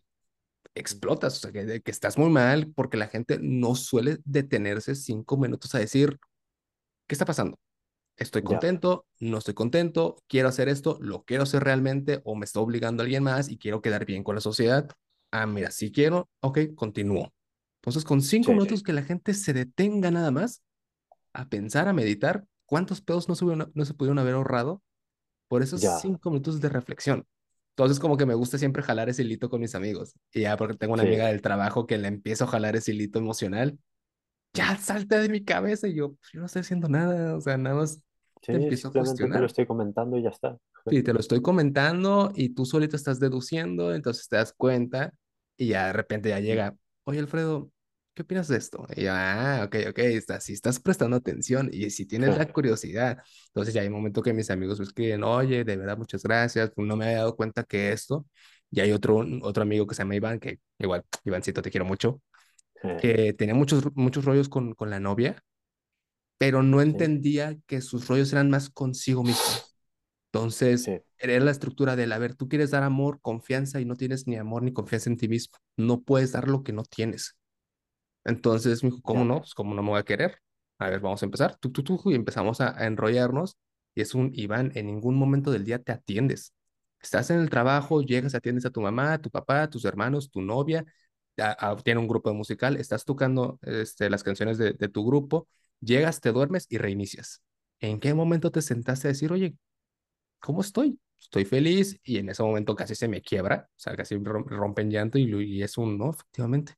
explotas, 0.75 1.37
o 1.37 1.41
sea, 1.41 1.51
que, 1.51 1.81
que 1.81 1.91
estás 1.91 2.17
muy 2.17 2.29
mal 2.29 2.71
porque 2.75 2.97
la 2.97 3.07
gente 3.07 3.39
no 3.41 3.75
suele 3.75 4.19
detenerse 4.25 4.95
cinco 4.95 5.37
minutos 5.37 5.75
a 5.75 5.79
decir, 5.79 6.19
¿qué 7.07 7.15
está 7.15 7.25
pasando? 7.25 7.59
Estoy 8.17 8.43
ya, 8.49 8.59
contento, 8.59 9.07
no 9.19 9.39
estoy 9.39 9.53
contento, 9.55 10.17
quiero 10.27 10.49
hacer 10.49 10.69
esto, 10.69 10.97
lo 11.01 11.23
quiero 11.23 11.43
hacer 11.43 11.63
realmente 11.63 12.21
o 12.25 12.35
me 12.35 12.45
está 12.45 12.59
obligando 12.61 13.03
a 13.03 13.05
alguien 13.05 13.23
más 13.23 13.49
y 13.49 13.57
quiero 13.57 13.81
quedar 13.81 14.05
bien 14.05 14.23
con 14.23 14.35
la 14.35 14.41
sociedad. 14.41 14.89
Ah, 15.31 15.47
mira, 15.47 15.71
si 15.71 15.91
quiero, 15.91 16.29
ok, 16.41 16.59
continúo. 16.75 17.33
Entonces, 17.81 18.03
con 18.05 18.21
cinco 18.21 18.51
sí, 18.51 18.53
minutos 18.53 18.83
que 18.83 18.93
la 18.93 19.03
gente 19.03 19.33
se 19.33 19.53
detenga 19.53 20.11
nada 20.11 20.31
más, 20.31 20.61
a 21.33 21.49
pensar, 21.49 21.87
a 21.87 21.93
meditar, 21.93 22.45
¿cuántos 22.71 23.01
pedos 23.01 23.29
no 23.29 23.35
se, 23.35 23.45
hubieron- 23.45 23.71
no 23.75 23.85
se 23.85 23.95
pudieron 23.95 24.19
haber 24.19 24.35
ahorrado 24.35 24.83
por 25.47 25.63
esos 25.63 25.81
Ya, 25.81 26.01
cinco 26.01 26.29
minutos 26.31 26.61
de 26.61 26.69
reflexión? 26.69 27.27
Entonces, 27.71 27.99
como 27.99 28.17
que 28.17 28.25
me 28.25 28.35
gusta 28.35 28.57
siempre 28.57 28.83
jalar 28.83 29.09
ese 29.09 29.23
hilito 29.23 29.49
con 29.49 29.61
mis 29.61 29.75
amigos. 29.75 30.15
Y 30.33 30.41
ya, 30.41 30.57
porque 30.57 30.75
tengo 30.77 30.93
una 30.95 31.03
amiga 31.03 31.27
sí, 31.27 31.29
del 31.29 31.41
trabajo 31.41 31.87
que 31.87 31.97
le 31.97 32.07
empiezo 32.09 32.45
a 32.45 32.47
jalar 32.47 32.75
ese 32.75 32.93
hilito 32.93 33.19
emocional, 33.19 33.79
ya 34.53 34.77
salta 34.77 35.19
de 35.19 35.29
mi 35.29 35.43
cabeza 35.45 35.87
y 35.87 35.95
yo, 35.95 36.13
pues, 36.15 36.31
yo 36.33 36.39
no 36.41 36.47
estoy 36.47 36.61
haciendo 36.61 36.89
nada, 36.89 37.37
o 37.37 37.41
sea, 37.41 37.57
nada 37.57 37.75
más 37.77 38.01
te 38.49 38.53
sí, 38.53 38.57
empiezo 38.57 38.89
a 38.89 38.93
simplemente 38.93 39.27
te 39.27 39.39
lo 39.39 39.45
cuestionar. 39.45 39.47
estoy 39.47 39.65
comentando 39.65 40.17
y 40.17 40.23
ya 40.23 40.29
está. 40.29 40.57
Sí, 40.89 41.03
te 41.03 41.13
lo 41.13 41.19
estoy 41.21 41.41
comentando 41.41 42.31
y 42.35 42.49
tú 42.49 42.65
solito 42.65 42.97
estás 42.97 43.19
deduciendo, 43.19 43.93
entonces 43.95 44.27
te 44.27 44.35
das 44.35 44.51
cuenta 44.53 45.13
y 45.55 45.69
ya 45.69 45.87
de 45.87 45.93
repente 45.93 46.29
ya 46.29 46.39
llega, 46.41 46.75
oye 47.05 47.19
Alfredo, 47.19 47.71
¿qué 48.13 48.23
opinas 48.23 48.47
de 48.47 48.57
esto? 48.57 48.85
Y 48.95 49.03
yo, 49.03 49.11
ah, 49.13 49.63
ok, 49.65 49.75
ok, 49.89 49.99
estás, 49.99 50.43
si 50.43 50.53
estás 50.53 50.79
prestando 50.79 51.17
atención 51.17 51.69
y 51.71 51.89
si 51.91 52.05
tienes 52.05 52.37
la 52.37 52.45
curiosidad, 52.51 53.19
entonces 53.47 53.73
ya 53.73 53.81
hay 53.81 53.87
un 53.87 53.93
momento 53.93 54.21
que 54.21 54.33
mis 54.33 54.49
amigos 54.51 54.79
me 54.79 54.85
escriben, 54.85 55.23
oye, 55.23 55.63
de 55.63 55.77
verdad, 55.77 55.97
muchas 55.97 56.23
gracias, 56.23 56.71
no 56.77 56.95
me 56.97 57.05
había 57.05 57.17
dado 57.19 57.35
cuenta 57.35 57.63
que 57.63 57.91
esto, 57.91 58.25
y 58.69 58.79
hay 58.81 58.91
otro, 58.91 59.25
otro 59.43 59.63
amigo 59.63 59.87
que 59.87 59.95
se 59.95 60.01
llama 60.03 60.15
Iván, 60.15 60.39
que 60.39 60.59
igual, 60.79 61.03
Ivancito, 61.25 61.61
te 61.61 61.71
quiero 61.71 61.85
mucho, 61.85 62.21
que 62.97 63.33
tenía 63.33 63.55
muchos, 63.55 63.83
muchos 63.95 64.25
rollos 64.25 64.49
con, 64.49 64.73
con 64.75 64.89
la 64.91 64.99
novia, 65.01 65.43
pero 66.37 66.63
no 66.63 66.81
Sí, 66.91 66.99
entendía 66.99 67.57
que 67.67 67.81
sus 67.81 68.07
rollos 68.07 68.31
eran 68.33 68.49
más 68.49 68.69
consigo 68.69 69.23
mismo. 69.23 69.63
Entonces, 70.33 70.93
sí, 70.93 71.01
era 71.19 71.39
la 71.43 71.51
estructura 71.51 71.95
del, 71.95 72.11
a 72.13 72.19
ver, 72.19 72.35
tú 72.35 72.49
quieres 72.49 72.71
dar 72.71 72.83
amor, 72.83 73.19
confianza 73.21 73.81
y 73.81 73.85
no 73.85 73.95
tienes 73.97 74.27
ni 74.27 74.37
amor 74.37 74.63
ni 74.63 74.73
confianza 74.73 75.09
en 75.11 75.17
ti 75.17 75.27
mismo. 75.29 75.57
No 75.77 76.01
puedes 76.03 76.31
dar 76.33 76.47
lo 76.49 76.63
que 76.63 76.73
no 76.73 76.83
tienes. 76.83 77.37
Entonces 78.25 78.83
me 78.83 78.89
dijo, 78.91 79.01
¿cómo 79.03 79.25
no? 79.25 79.39
Pues, 79.41 79.53
¿cómo 79.53 79.73
no 79.73 79.83
me 79.83 79.89
voy 79.89 79.99
a 79.99 80.03
querer? 80.03 80.39
A 80.79 80.89
ver, 80.89 80.99
vamos 80.99 81.21
a 81.23 81.25
empezar. 81.25 81.57
Tú, 81.59 81.71
tú, 81.71 81.83
tú, 81.83 82.01
y 82.11 82.15
empezamos 82.15 82.61
a, 82.61 82.77
a 82.79 82.85
enrollarnos. 82.87 83.57
Y 83.95 84.01
es 84.01 84.15
un, 84.15 84.31
Iván, 84.33 84.71
en 84.75 84.87
ningún 84.87 85.15
momento 85.15 85.51
del 85.51 85.65
día 85.65 85.79
te 85.79 85.91
atiendes. 85.91 86.53
Estás 87.01 87.29
en 87.31 87.39
el 87.39 87.49
trabajo, 87.49 88.01
llegas, 88.01 88.35
atiendes 88.35 88.65
a 88.65 88.69
tu 88.71 88.81
mamá, 88.81 89.13
a 89.13 89.17
tu 89.21 89.29
papá, 89.29 89.63
a 89.63 89.69
tus 89.69 89.85
hermanos, 89.85 90.29
tu 90.31 90.41
novia, 90.41 90.85
a- 91.37 91.71
a- 91.71 91.75
tiene 91.77 91.99
un 91.99 92.07
grupo 92.07 92.33
musical, 92.33 92.77
estás 92.77 93.05
tocando 93.05 93.59
este, 93.63 94.09
las 94.09 94.23
canciones 94.23 94.57
de, 94.57 94.73
de 94.73 94.87
tu 94.89 95.05
grupo, 95.05 95.47
llegas, 95.79 96.21
te 96.21 96.31
duermes 96.31 96.67
y 96.69 96.77
reinicias. 96.77 97.41
¿En 97.79 97.99
qué 97.99 98.13
momento 98.13 98.51
te 98.51 98.61
sentaste 98.61 99.07
a 99.07 99.11
decir, 99.11 99.31
oye, 99.31 99.55
¿cómo 100.39 100.61
estoy? 100.61 100.99
Estoy 101.19 101.45
feliz 101.45 101.99
y 102.03 102.17
en 102.17 102.29
ese 102.29 102.43
momento 102.43 102.75
casi 102.75 102.95
se 102.95 103.07
me 103.07 103.21
quiebra, 103.21 103.67
o 103.69 103.73
sea, 103.79 103.95
casi 103.95 104.15
rom- 104.17 104.45
rompen 104.47 104.89
llanto 104.91 105.17
y 105.19 105.61
es 105.63 105.77
un 105.77 105.97
no, 105.97 106.11
efectivamente. 106.11 106.73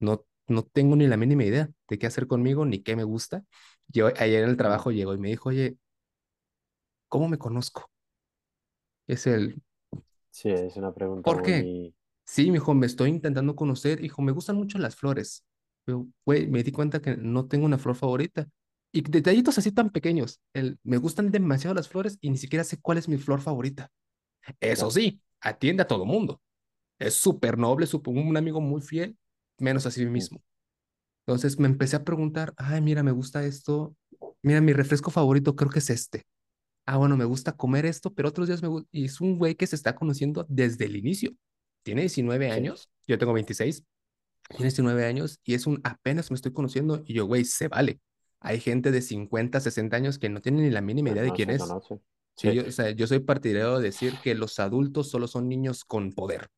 No, 0.00 0.26
no 0.48 0.62
tengo 0.64 0.96
ni 0.96 1.06
la 1.06 1.16
mínima 1.16 1.44
idea 1.44 1.70
de 1.88 1.98
qué 1.98 2.06
hacer 2.06 2.26
conmigo 2.26 2.64
ni 2.66 2.82
qué 2.82 2.96
me 2.96 3.04
gusta. 3.04 3.44
Yo 3.88 4.08
ayer 4.18 4.44
en 4.44 4.50
el 4.50 4.56
trabajo 4.56 4.90
llegó 4.92 5.14
y 5.14 5.18
me 5.18 5.28
dijo, 5.28 5.48
oye, 5.50 5.76
¿cómo 7.08 7.28
me 7.28 7.38
conozco? 7.38 7.90
Es 9.08 9.26
el, 9.26 9.60
sí, 10.30 10.50
es 10.50 10.76
una 10.76 10.92
pregunta 10.94 11.32
¿por 11.32 11.42
qué? 11.42 11.70
muy, 11.70 11.94
Sí, 12.24 12.46
me 12.48 12.54
dijo, 12.54 12.74
me 12.74 12.86
estoy 12.86 13.10
intentando 13.10 13.56
conocer, 13.56 14.04
hijo, 14.04 14.22
me 14.22 14.32
gustan 14.32 14.56
mucho 14.56 14.78
las 14.78 14.96
flores. 14.96 15.44
Pero, 15.84 16.08
güey, 16.26 16.46
me 16.48 16.62
di 16.62 16.72
cuenta 16.72 17.00
que 17.00 17.16
no 17.16 17.46
tengo 17.48 17.66
una 17.66 17.78
flor 17.78 17.96
favorita. 17.96 18.48
Y 18.92 19.02
detallitos 19.02 19.58
así 19.58 19.72
tan 19.72 19.90
pequeños. 19.90 20.40
El, 20.54 20.78
me 20.84 20.98
gustan 20.98 21.30
demasiado 21.30 21.74
las 21.74 21.88
flores 21.88 22.18
y 22.20 22.30
ni 22.30 22.38
siquiera 22.38 22.64
sé 22.64 22.80
cuál 22.80 22.98
es 22.98 23.08
mi 23.08 23.18
flor 23.18 23.40
favorita. 23.40 23.90
Eso 24.60 24.90
sí, 24.90 25.22
atiende 25.40 25.82
a 25.84 25.88
todo 25.88 26.04
mundo. 26.06 26.42
Es 26.98 27.14
súper 27.14 27.58
noble, 27.58 27.86
súper 27.86 28.14
un 28.16 28.36
amigo 28.36 28.60
muy 28.60 28.82
fiel, 28.82 29.16
menos 29.58 29.86
a 29.86 29.90
sí 29.90 30.04
mismo. 30.06 30.42
Entonces 31.26 31.58
me 31.58 31.66
empecé 31.66 31.96
a 31.96 32.04
preguntar, 32.04 32.54
ay, 32.56 32.80
mira, 32.80 33.02
me 33.02 33.10
gusta 33.10 33.44
esto. 33.44 33.96
Mira, 34.42 34.60
mi 34.60 34.72
refresco 34.72 35.10
favorito 35.10 35.56
creo 35.56 35.70
que 35.70 35.80
es 35.80 35.90
este. 35.90 36.26
Ah, 36.84 36.98
bueno, 36.98 37.16
me 37.16 37.24
gusta 37.24 37.56
comer 37.56 37.84
esto, 37.84 38.14
pero 38.14 38.28
otros 38.28 38.46
días 38.46 38.62
me 38.62 38.68
gusta. 38.68 38.88
Y 38.92 39.06
es 39.06 39.20
un 39.20 39.38
güey 39.38 39.56
que 39.56 39.66
se 39.66 39.74
está 39.74 39.96
conociendo 39.96 40.46
desde 40.48 40.84
el 40.84 40.96
inicio. 40.96 41.32
Tiene 41.82 42.02
19 42.02 42.46
sí, 42.46 42.52
años, 42.52 42.90
yo 43.06 43.18
tengo 43.18 43.32
26, 43.32 43.84
tiene 44.48 44.64
19 44.64 45.04
años 45.04 45.40
y 45.44 45.54
es 45.54 45.66
un 45.66 45.80
apenas 45.84 46.30
me 46.30 46.36
estoy 46.36 46.52
conociendo. 46.52 47.02
Y 47.04 47.14
yo, 47.14 47.26
güey, 47.26 47.44
se 47.44 47.68
vale. 47.68 48.00
Hay 48.40 48.60
gente 48.60 48.92
de 48.92 49.02
50, 49.02 49.60
60 49.60 49.96
años 49.96 50.18
que 50.18 50.28
no 50.28 50.40
tiene 50.40 50.62
ni 50.62 50.70
la 50.70 50.80
mínima 50.80 51.10
idea 51.10 51.22
de 51.22 51.32
quién 51.32 51.50
es. 51.50 51.62
Sí, 52.36 52.54
yo, 52.54 52.66
o 52.66 52.70
sea, 52.70 52.90
yo 52.90 53.06
soy 53.06 53.20
partidario 53.20 53.78
de 53.78 53.84
decir 53.84 54.14
que 54.22 54.34
los 54.34 54.60
adultos 54.60 55.08
solo 55.08 55.26
son 55.26 55.48
niños 55.48 55.84
con 55.84 56.12
poder. 56.12 56.48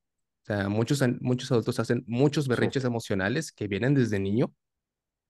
Sea, 0.49 0.69
muchos, 0.71 1.03
muchos 1.21 1.53
adultos 1.53 1.81
hacen 1.81 2.05
muchos 2.09 2.49
sí, 2.51 2.67
berrinches 2.69 2.85
emocionales 2.85 3.53
que 3.53 3.69
vienen 3.69 3.95
desde 3.95 4.21
niño. 4.21 4.55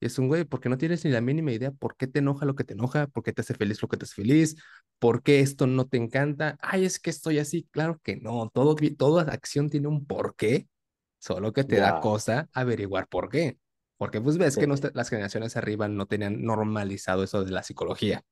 Y 0.00 0.07
es 0.07 0.18
un 0.18 0.28
güey, 0.28 0.44
porque 0.44 0.68
no 0.68 0.78
tienes 0.78 1.04
ni 1.04 1.11
la 1.12 1.20
mínima 1.20 1.52
idea 1.52 1.72
por 1.72 1.96
qué 1.96 2.07
te 2.07 2.20
enoja 2.20 2.46
lo 2.46 2.54
que 2.57 2.64
te 2.64 2.74
enoja, 2.74 3.09
por 3.09 3.24
qué 3.24 3.33
te 3.33 3.42
hace 3.42 3.54
feliz 3.54 3.83
lo 3.83 3.88
que 3.88 3.96
te 3.96 4.04
hace 4.04 4.14
feliz, 4.14 4.57
por 4.98 5.22
qué 5.22 5.40
esto 5.40 5.66
no 5.66 5.87
te 5.88 5.96
encanta. 5.98 6.57
Ay, 6.62 6.85
es 6.85 7.00
que 7.00 7.11
estoy 7.11 7.38
así. 7.40 7.68
Claro 7.72 8.00
que 8.04 8.16
no. 8.16 8.50
Todo, 8.54 8.76
toda 8.98 9.22
acción 9.33 9.70
tiene 9.70 9.88
un 9.88 10.07
porqué, 10.07 10.68
solo 11.18 11.52
que 11.52 11.64
te 11.64 11.78
da 11.81 11.98
cosa 12.00 12.48
averiguar 12.52 13.09
por 13.09 13.28
qué. 13.31 13.59
Porque 13.98 14.20
pues 14.20 14.38
ves 14.38 14.57
sí, 14.57 14.61
que 14.61 14.66
nuestra- 14.68 14.92
las 14.94 15.09
generaciones 15.11 15.57
arriba 15.57 15.88
no 15.88 16.07
tenían 16.07 16.42
normalizado 16.44 17.24
eso 17.24 17.44
de 17.44 17.52
la 17.52 17.62
psicología. 17.64 18.24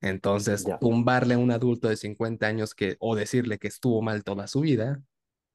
Entonces, 0.00 0.64
ya, 0.66 0.78
tumbarle 0.78 1.34
a 1.34 1.38
un 1.38 1.50
adulto 1.50 1.88
de 1.88 1.96
50 1.96 2.46
años 2.46 2.74
que, 2.74 2.96
o 3.00 3.16
decirle 3.16 3.58
que 3.58 3.68
estuvo 3.68 4.02
mal 4.02 4.24
toda 4.24 4.46
su 4.46 4.60
vida, 4.60 5.02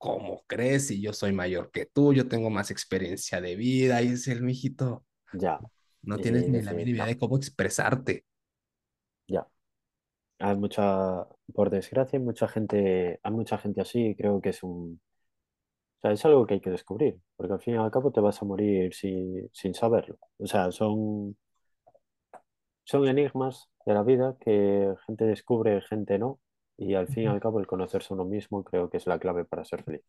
¿cómo 0.02 0.44
crees? 0.48 0.88
Si 0.90 1.02
yo 1.02 1.14
soy 1.14 1.34
mayor 1.34 1.72
que 1.72 1.88
tú, 1.88 2.14
yo 2.14 2.28
tengo 2.30 2.52
más 2.52 2.72
experiencia 2.72 3.42
de 3.42 3.56
vida, 3.58 4.04
y 4.04 4.10
es 4.10 4.28
el 4.30 4.44
mijito, 4.44 5.06
ya. 5.34 5.62
no 6.04 6.22
tienes 6.22 6.48
ni 6.50 6.62
la 6.62 6.74
decir, 6.74 6.76
mínima 6.76 7.06
idea 7.06 7.08
de 7.08 7.18
cómo 7.18 7.38
expresarte. 7.38 8.26
ya. 9.28 9.48
Hay 10.40 10.58
mucha, 10.58 11.28
por 11.54 11.70
desgracia, 11.70 12.20
hay 12.20 12.26
mucha 12.26 12.48
gente, 12.48 13.20
hay 13.24 13.32
mucha 13.34 13.58
gente 13.58 13.82
así 13.82 14.08
y 14.10 14.16
creo 14.16 14.42
que 14.42 14.50
es 14.50 14.64
un, 14.64 15.02
o 16.00 16.02
sea, 16.02 16.12
es 16.12 16.26
algo 16.26 16.46
que 16.48 16.56
hay 16.56 16.62
que 16.62 16.70
descubrir, 16.72 17.20
porque 17.36 17.54
al 17.54 17.62
fin 17.62 17.76
y 17.76 17.78
al 17.78 17.92
cabo 17.92 18.12
te 18.12 18.22
vas 18.22 18.42
a 18.42 18.46
morir 18.46 18.94
si- 18.94 19.50
sin 19.54 19.74
saberlo. 19.74 20.18
O 20.40 20.48
sea, 20.48 20.72
son, 20.72 21.38
son 22.84 23.08
enigmas 23.08 23.70
de 23.86 23.94
la 23.96 24.04
vida 24.04 24.36
que 24.40 24.94
gente 25.08 25.26
descubre, 25.26 25.82
gente 25.82 26.20
no, 26.20 26.40
y 26.78 26.94
al 26.96 27.08
fin 27.08 27.24
y 27.24 27.28
al 27.28 27.40
cabo 27.40 27.60
el 27.60 27.68
conocerse 27.68 28.14
uno 28.14 28.26
mismo 28.26 28.64
creo 28.64 28.90
que 28.90 28.98
es 28.98 29.08
la 29.08 29.20
clave 29.20 29.46
para 29.46 29.64
ser 29.66 29.84
feliz. 29.84 30.02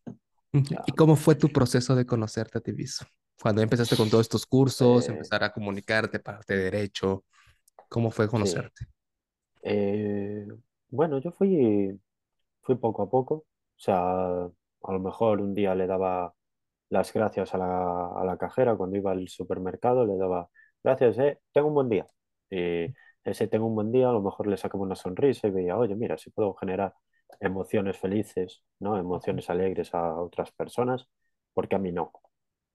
¿Y 0.51 0.91
cómo 0.91 1.15
fue 1.15 1.35
tu 1.35 1.49
proceso 1.49 1.95
de 1.95 2.05
conocerte 2.05 2.59
a 2.59 2.61
ti 2.61 2.73
mismo? 2.73 3.07
Cuando 3.41 3.61
empezaste 3.61 3.95
con 3.95 4.09
todos 4.09 4.21
estos 4.21 4.45
cursos, 4.45 5.07
eh, 5.07 5.11
empezar 5.11 5.43
a 5.43 5.51
comunicarte, 5.51 6.19
parte 6.19 6.55
de 6.55 6.63
derecho, 6.65 7.25
¿cómo 7.89 8.11
fue 8.11 8.25
sí. 8.25 8.31
conocerte? 8.31 8.85
Eh, 9.63 10.47
bueno, 10.89 11.19
yo 11.19 11.31
fui, 11.31 11.99
fui 12.61 12.75
poco 12.75 13.03
a 13.03 13.09
poco, 13.09 13.35
o 13.35 13.45
sea, 13.75 13.97
a 14.43 14.91
lo 14.91 14.99
mejor 14.99 15.41
un 15.41 15.53
día 15.55 15.73
le 15.73 15.87
daba 15.87 16.33
las 16.89 17.11
gracias 17.11 17.53
a 17.55 17.57
la, 17.57 18.07
a 18.15 18.23
la 18.23 18.37
cajera 18.37 18.75
cuando 18.75 18.97
iba 18.97 19.11
al 19.11 19.27
supermercado, 19.27 20.05
le 20.05 20.15
daba 20.15 20.49
gracias, 20.83 21.17
eh, 21.17 21.39
tengo 21.51 21.69
un 21.69 21.73
buen 21.73 21.89
día. 21.89 22.05
Y 22.49 22.93
ese 23.23 23.47
tengo 23.47 23.67
un 23.67 23.75
buen 23.75 23.91
día, 23.91 24.09
a 24.09 24.11
lo 24.13 24.21
mejor 24.21 24.47
le 24.47 24.57
sacaba 24.57 24.83
una 24.83 24.95
sonrisa 24.95 25.47
y 25.47 25.51
veía, 25.51 25.77
oye, 25.77 25.95
mira, 25.95 26.17
si 26.17 26.29
puedo 26.31 26.53
generar 26.55 26.93
emociones 27.39 27.97
felices, 27.97 28.63
¿no? 28.79 28.97
Emociones 28.97 29.49
alegres 29.49 29.93
a 29.93 30.15
otras 30.21 30.51
personas, 30.51 31.07
porque 31.53 31.75
a 31.75 31.79
mí 31.79 31.91
no, 31.91 32.11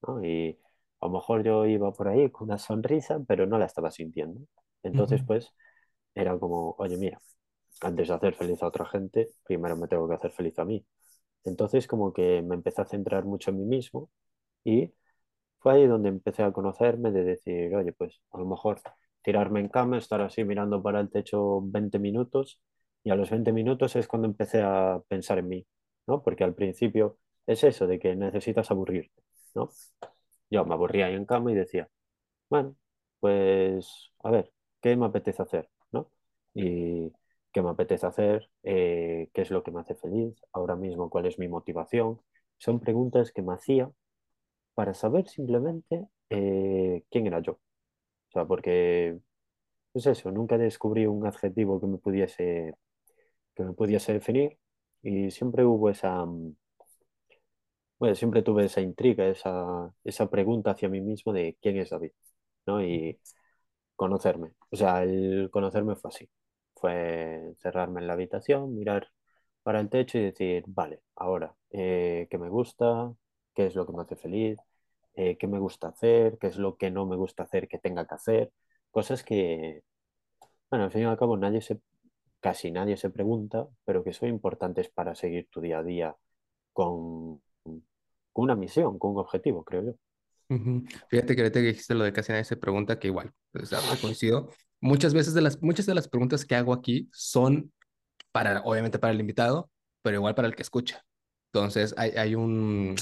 ¿no? 0.07 0.25
Y 0.25 0.59
a 1.01 1.07
lo 1.07 1.13
mejor 1.13 1.45
yo 1.45 1.67
iba 1.67 1.93
por 1.93 2.09
ahí 2.09 2.31
con 2.31 2.49
una 2.49 2.59
sonrisa, 2.59 3.21
pero 3.27 3.47
no 3.47 3.59
la 3.59 3.67
estaba 3.67 3.91
sintiendo. 3.91 4.41
Entonces, 4.83 5.23
pues, 5.25 5.53
era 6.15 6.39
como, 6.39 6.75
oye, 6.79 6.97
mira, 6.99 7.19
antes 7.83 8.09
de 8.09 8.15
hacer 8.15 8.35
feliz 8.35 8.63
a 8.63 8.67
otra 8.69 8.87
gente, 8.87 9.29
primero 9.45 9.77
me 9.77 9.89
tengo 9.89 10.09
que 10.09 10.15
hacer 10.17 10.33
feliz 10.33 10.59
a 10.59 10.65
mí. 10.65 10.85
Entonces, 11.45 11.87
como 11.87 12.13
que 12.13 12.43
me 12.43 12.55
empecé 12.57 12.83
a 12.83 12.87
centrar 12.87 13.25
mucho 13.25 13.51
en 13.51 13.59
mí 13.59 13.65
mismo 13.67 14.11
y 14.65 14.93
fue 15.61 15.75
ahí 15.75 15.87
donde 15.87 16.09
empecé 16.11 16.43
a 16.43 16.53
conocerme, 16.53 17.13
de 17.13 17.25
decir, 17.25 17.75
oye, 17.75 17.93
pues 17.93 18.21
a 18.33 18.39
lo 18.39 18.47
mejor 18.47 18.81
tirarme 19.23 19.61
en 19.61 19.69
cama, 19.69 19.99
estar 19.99 20.21
así 20.23 20.45
mirando 20.45 20.83
para 20.83 21.01
el 21.01 21.11
techo 21.11 21.61
20 21.63 21.99
minutos 21.99 22.61
y 23.05 23.11
a 23.11 23.17
los 23.17 23.31
20 23.31 23.53
minutos 23.53 23.97
es 23.97 24.09
cuando 24.09 24.29
empecé 24.29 24.63
a 24.63 25.01
pensar 25.09 25.39
en 25.39 25.49
mí, 25.49 25.67
¿no? 26.07 26.23
Porque 26.23 26.45
al 26.45 26.55
principio 26.55 27.19
es 27.47 27.65
eso 27.65 27.87
de 27.87 27.99
que 27.99 28.15
necesitas 28.17 28.71
aburrirte, 28.71 29.23
¿no? 29.55 29.71
Yo 30.51 30.65
me 30.65 30.75
aburría 30.75 31.07
ahí 31.07 31.15
en 31.15 31.25
cama 31.27 31.53
y 31.53 31.55
decía, 31.55 31.89
bueno, 32.51 32.77
pues 33.21 34.13
a 34.25 34.31
ver, 34.31 34.53
¿qué 34.83 34.97
me 34.97 35.07
apetece 35.07 35.43
hacer? 35.43 35.71
¿no? 35.93 36.11
Y 36.55 37.13
qué 37.53 37.63
me 37.63 37.71
apetece 37.71 38.07
hacer, 38.07 38.51
Eh, 38.65 39.31
qué 39.35 39.43
es 39.43 39.51
lo 39.51 39.63
que 39.63 39.71
me 39.73 39.81
hace 39.81 39.95
feliz, 39.97 40.37
ahora 40.53 40.77
mismo 40.77 41.11
cuál 41.11 41.27
es 41.27 41.39
mi 41.39 41.49
motivación. 41.49 42.21
Son 42.59 42.81
preguntas 42.81 43.33
que 43.33 43.43
me 43.43 43.55
hacía 43.55 43.91
para 44.75 44.95
saber 44.95 45.29
simplemente 45.29 46.09
eh, 46.31 47.05
quién 47.11 47.27
era 47.29 47.41
yo. 47.41 47.61
O 48.29 48.33
sea, 48.33 48.45
porque 48.47 49.19
es 49.95 50.07
eso, 50.07 50.33
nunca 50.33 50.59
descubrí 50.59 51.07
un 51.07 51.27
adjetivo 51.27 51.81
que 51.81 51.87
me 51.89 51.99
pudiese, 51.99 52.75
que 53.57 53.65
me 53.65 53.75
pudiese 53.75 54.15
definir 54.15 54.59
y 55.03 55.31
siempre 55.33 55.65
hubo 55.67 55.91
esa, 55.91 56.27
mm, 56.27 56.55
bueno, 57.99 58.15
siempre 58.15 58.43
tuve 58.43 58.65
esa 58.67 58.81
intriga, 58.81 59.27
esa, 59.29 59.93
esa 60.05 60.31
pregunta 60.31 60.71
hacia 60.73 60.89
mí 60.89 61.01
mismo 61.01 61.33
de 61.33 61.57
quién 61.61 61.77
es 61.79 61.91
David, 61.91 62.13
¿no? 62.67 62.83
Y 62.83 63.19
conocerme. 63.97 64.53
O 64.71 64.77
sea, 64.77 65.03
el 65.05 65.51
conocerme 65.53 65.97
fue 65.97 66.11
así. 66.11 66.31
Fue 66.77 67.37
encerrarme 67.49 68.01
en 68.03 68.09
la 68.09 68.15
habitación, 68.15 68.75
mirar 68.77 69.09
para 69.65 69.81
el 69.81 69.91
techo 69.91 70.19
y 70.19 70.23
decir, 70.25 70.65
vale, 70.69 71.03
ahora, 71.17 71.55
eh, 71.71 72.29
¿qué 72.31 72.39
me 72.39 72.51
gusta? 72.51 73.13
¿Qué 73.55 73.67
es 73.69 73.77
lo 73.77 73.87
que 73.87 73.93
me 73.95 74.03
hace 74.03 74.17
feliz? 74.17 74.59
Eh, 75.21 75.37
¿qué 75.37 75.49
me 75.49 75.59
gusta 75.59 75.89
hacer? 75.89 76.39
¿Qué 76.39 76.47
es 76.47 76.59
lo 76.59 76.77
que 76.77 76.93
no 76.93 77.05
me 77.05 77.17
gusta 77.17 77.43
hacer 77.43 77.67
que 77.67 77.79
tenga 77.79 78.07
que 78.07 78.15
hacer? 78.15 78.53
Cosas 78.93 79.25
que, 79.25 79.83
bueno, 80.71 80.85
al 80.85 80.93
fin 80.93 81.03
y 81.03 81.05
al 81.07 81.19
cabo 81.19 81.37
nadie 81.37 81.61
se, 81.61 81.81
casi 82.39 82.71
nadie 82.71 82.97
se 82.97 83.11
pregunta, 83.11 83.67
pero 83.85 84.05
que 84.05 84.13
son 84.13 84.29
importantes 84.29 84.89
para 84.89 85.17
seguir 85.17 85.49
tu 85.51 85.61
día 85.61 85.81
a 85.81 85.83
día 85.83 86.17
con, 86.73 87.43
con 87.65 87.83
una 88.33 88.55
misión, 88.55 88.97
con 89.01 89.11
un 89.11 89.19
objetivo, 89.19 89.65
creo 89.65 89.87
yo. 89.87 89.95
Fíjate 91.09 91.35
que 91.35 91.43
ahorita 91.43 91.59
dijiste 91.59 91.95
lo 91.97 92.05
de 92.05 92.13
casi 92.13 92.31
nadie 92.31 92.45
se 92.45 92.57
pregunta, 92.57 93.01
que 93.01 93.09
igual, 93.09 93.33
o 93.61 93.67
sea, 93.67 93.81
coincido. 94.01 94.51
Muchas 94.81 95.15
veces 95.15 95.35
de 95.35 95.41
las, 95.41 95.61
muchas 95.61 95.87
de 95.87 95.97
las 95.97 96.07
preguntas 96.07 96.45
que 96.45 96.55
hago 96.55 96.73
aquí 96.73 97.09
son 97.13 97.73
para, 98.31 98.63
obviamente 98.63 99.01
para 99.01 99.13
el 99.13 99.19
invitado, 99.19 99.69
pero 100.01 100.19
igual 100.19 100.37
para 100.37 100.47
el 100.47 100.55
que 100.55 100.63
escucha. 100.63 101.05
Entonces, 101.53 101.93
hay, 101.97 102.11
hay 102.13 102.37
un, 102.37 102.95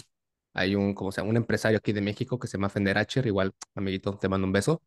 hay 0.56 0.74
un, 0.76 0.94
como 0.94 1.12
sea, 1.12 1.24
un 1.24 1.36
empresario 1.36 1.78
aquí 1.78 1.92
de 1.92 2.00
México 2.02 2.38
que 2.38 2.48
se 2.48 2.58
llama 2.58 2.70
Fender 2.70 2.98
Acher, 2.98 3.26
igual, 3.26 3.52
amiguito, 3.74 4.18
te 4.18 4.28
mando 4.28 4.46
un 4.46 4.52
beso, 4.52 4.82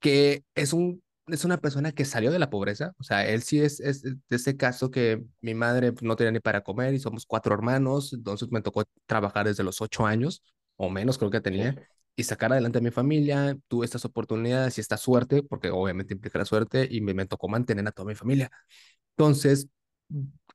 que 0.00 0.44
es 0.54 0.72
un, 0.72 1.02
es 1.28 1.44
una 1.44 1.58
persona 1.58 1.92
que 1.92 2.04
salió 2.04 2.30
de 2.32 2.38
la 2.38 2.50
pobreza, 2.50 2.92
o 2.98 3.04
sea, 3.04 3.26
él 3.28 3.42
sí 3.42 3.60
es, 3.60 3.80
es 3.80 4.02
de 4.02 4.16
ese 4.30 4.56
caso 4.56 4.90
que 4.90 5.24
mi 5.40 5.54
madre 5.54 5.92
no 6.02 6.16
tenía 6.16 6.32
ni 6.32 6.40
para 6.40 6.62
comer 6.62 6.94
y 6.94 7.00
somos 7.00 7.26
cuatro 7.26 7.54
hermanos, 7.54 8.12
entonces 8.12 8.50
me 8.52 8.62
tocó 8.62 8.84
trabajar 9.06 9.46
desde 9.46 9.64
los 9.64 9.80
ocho 9.80 10.06
años, 10.06 10.42
o 10.76 10.90
menos 10.90 11.18
creo 11.18 11.30
que 11.30 11.40
tenía, 11.40 11.76
y 12.16 12.24
sacar 12.24 12.52
adelante 12.52 12.78
a 12.78 12.80
mi 12.82 12.90
familia, 12.90 13.56
tuve 13.68 13.84
estas 13.84 14.04
oportunidades 14.04 14.78
y 14.78 14.80
esta 14.80 14.96
suerte, 14.96 15.42
porque 15.42 15.70
obviamente 15.70 16.14
implica 16.14 16.38
la 16.38 16.44
suerte, 16.46 16.88
y 16.90 17.00
me, 17.00 17.14
me 17.14 17.26
tocó 17.26 17.48
mantener 17.48 17.86
a 17.88 17.92
toda 17.92 18.08
mi 18.08 18.14
familia. 18.14 18.50
Entonces, 19.16 19.68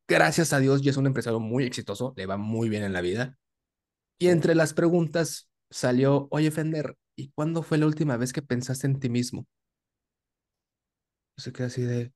gracias 0.08 0.54
a 0.54 0.60
Dios, 0.60 0.82
ya 0.82 0.92
es 0.92 0.98
un 0.98 1.08
empresario 1.08 1.40
muy 1.40 1.66
exitoso, 1.66 2.14
le 2.18 2.26
va 2.26 2.38
muy 2.38 2.70
bien 2.70 2.84
en 2.84 2.94
la 2.94 3.02
vida. 3.02 3.38
Y 4.22 4.28
entre 4.28 4.54
las 4.54 4.76
preguntas 4.76 5.50
salió, 5.72 6.28
oye, 6.30 6.52
Fender, 6.52 6.96
¿y 7.16 7.32
cuándo 7.32 7.64
fue 7.64 7.80
la 7.80 7.88
última 7.88 8.18
vez 8.18 8.34
que 8.34 8.44
pensaste 8.44 8.86
en 8.86 9.00
ti 9.00 9.10
mismo? 9.10 9.48
Yo 11.38 11.52
se 11.52 11.64
así 11.64 11.82
de, 11.82 12.14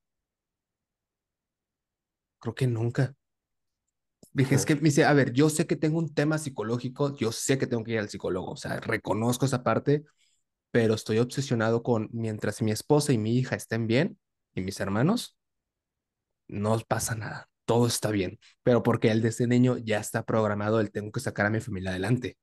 creo 2.38 2.54
que 2.54 2.66
nunca. 2.66 3.14
Dije, 4.32 4.54
es 4.54 4.66
que 4.66 4.74
me 4.76 4.82
dice, 4.82 5.04
a 5.04 5.12
ver, 5.14 5.32
yo 5.32 5.48
sé 5.48 5.66
que 5.66 5.76
tengo 5.76 5.98
un 5.98 6.12
tema 6.12 6.36
psicológico, 6.38 7.16
yo 7.16 7.32
sé 7.32 7.56
que 7.58 7.66
tengo 7.66 7.82
que 7.84 7.92
ir 7.92 7.98
al 7.98 8.10
psicólogo, 8.10 8.52
o 8.52 8.56
sea, 8.56 8.80
reconozco 8.80 9.46
esa 9.46 9.62
parte, 9.62 10.04
pero 10.72 10.94
estoy 10.94 11.18
obsesionado 11.18 11.82
con 11.82 12.08
mientras 12.12 12.62
mi 12.62 12.72
esposa 12.72 13.12
y 13.12 13.18
mi 13.18 13.36
hija 13.38 13.56
estén 13.56 13.86
bien 13.86 14.18
y 14.54 14.62
mis 14.62 14.80
hermanos, 14.80 15.36
no 16.48 16.78
pasa 16.88 17.14
nada, 17.14 17.48
todo 17.66 17.88
está 17.88 18.10
bien, 18.12 18.40
pero 18.64 18.82
porque 18.84 19.10
él 19.12 19.22
desde 19.22 19.48
niño 19.48 19.78
ya 19.78 20.00
está 20.00 20.24
programado, 20.26 20.80
el 20.80 20.92
tengo 20.92 21.12
que 21.12 21.20
sacar 21.20 21.46
a 21.46 21.50
mi 21.50 21.60
familia 21.60 21.90
adelante. 21.92 22.38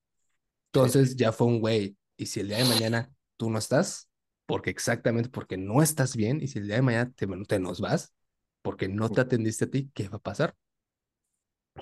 Entonces 0.68 1.16
ya 1.16 1.32
fue 1.32 1.48
un 1.48 1.60
güey, 1.62 1.98
y 2.18 2.28
si 2.28 2.40
el 2.42 2.48
día 2.50 2.58
de 2.58 2.66
mañana 2.66 3.12
tú 3.38 3.50
no 3.50 3.60
estás, 3.60 4.10
porque 4.46 4.70
exactamente 4.72 5.30
porque 5.30 5.58
no 5.58 5.82
estás 5.84 6.16
bien, 6.16 6.42
y 6.42 6.48
si 6.48 6.60
el 6.60 6.68
día 6.68 6.78
de 6.78 6.82
mañana 6.84 7.12
te, 7.16 7.28
te 7.48 7.60
nos 7.60 7.80
vas, 7.82 8.14
porque 8.62 8.88
no 8.90 9.10
te 9.12 9.22
atendiste 9.22 9.66
a 9.66 9.70
ti, 9.72 9.92
¿qué 9.94 10.10
va 10.10 10.18
a 10.18 10.20
pasar? 10.22 10.56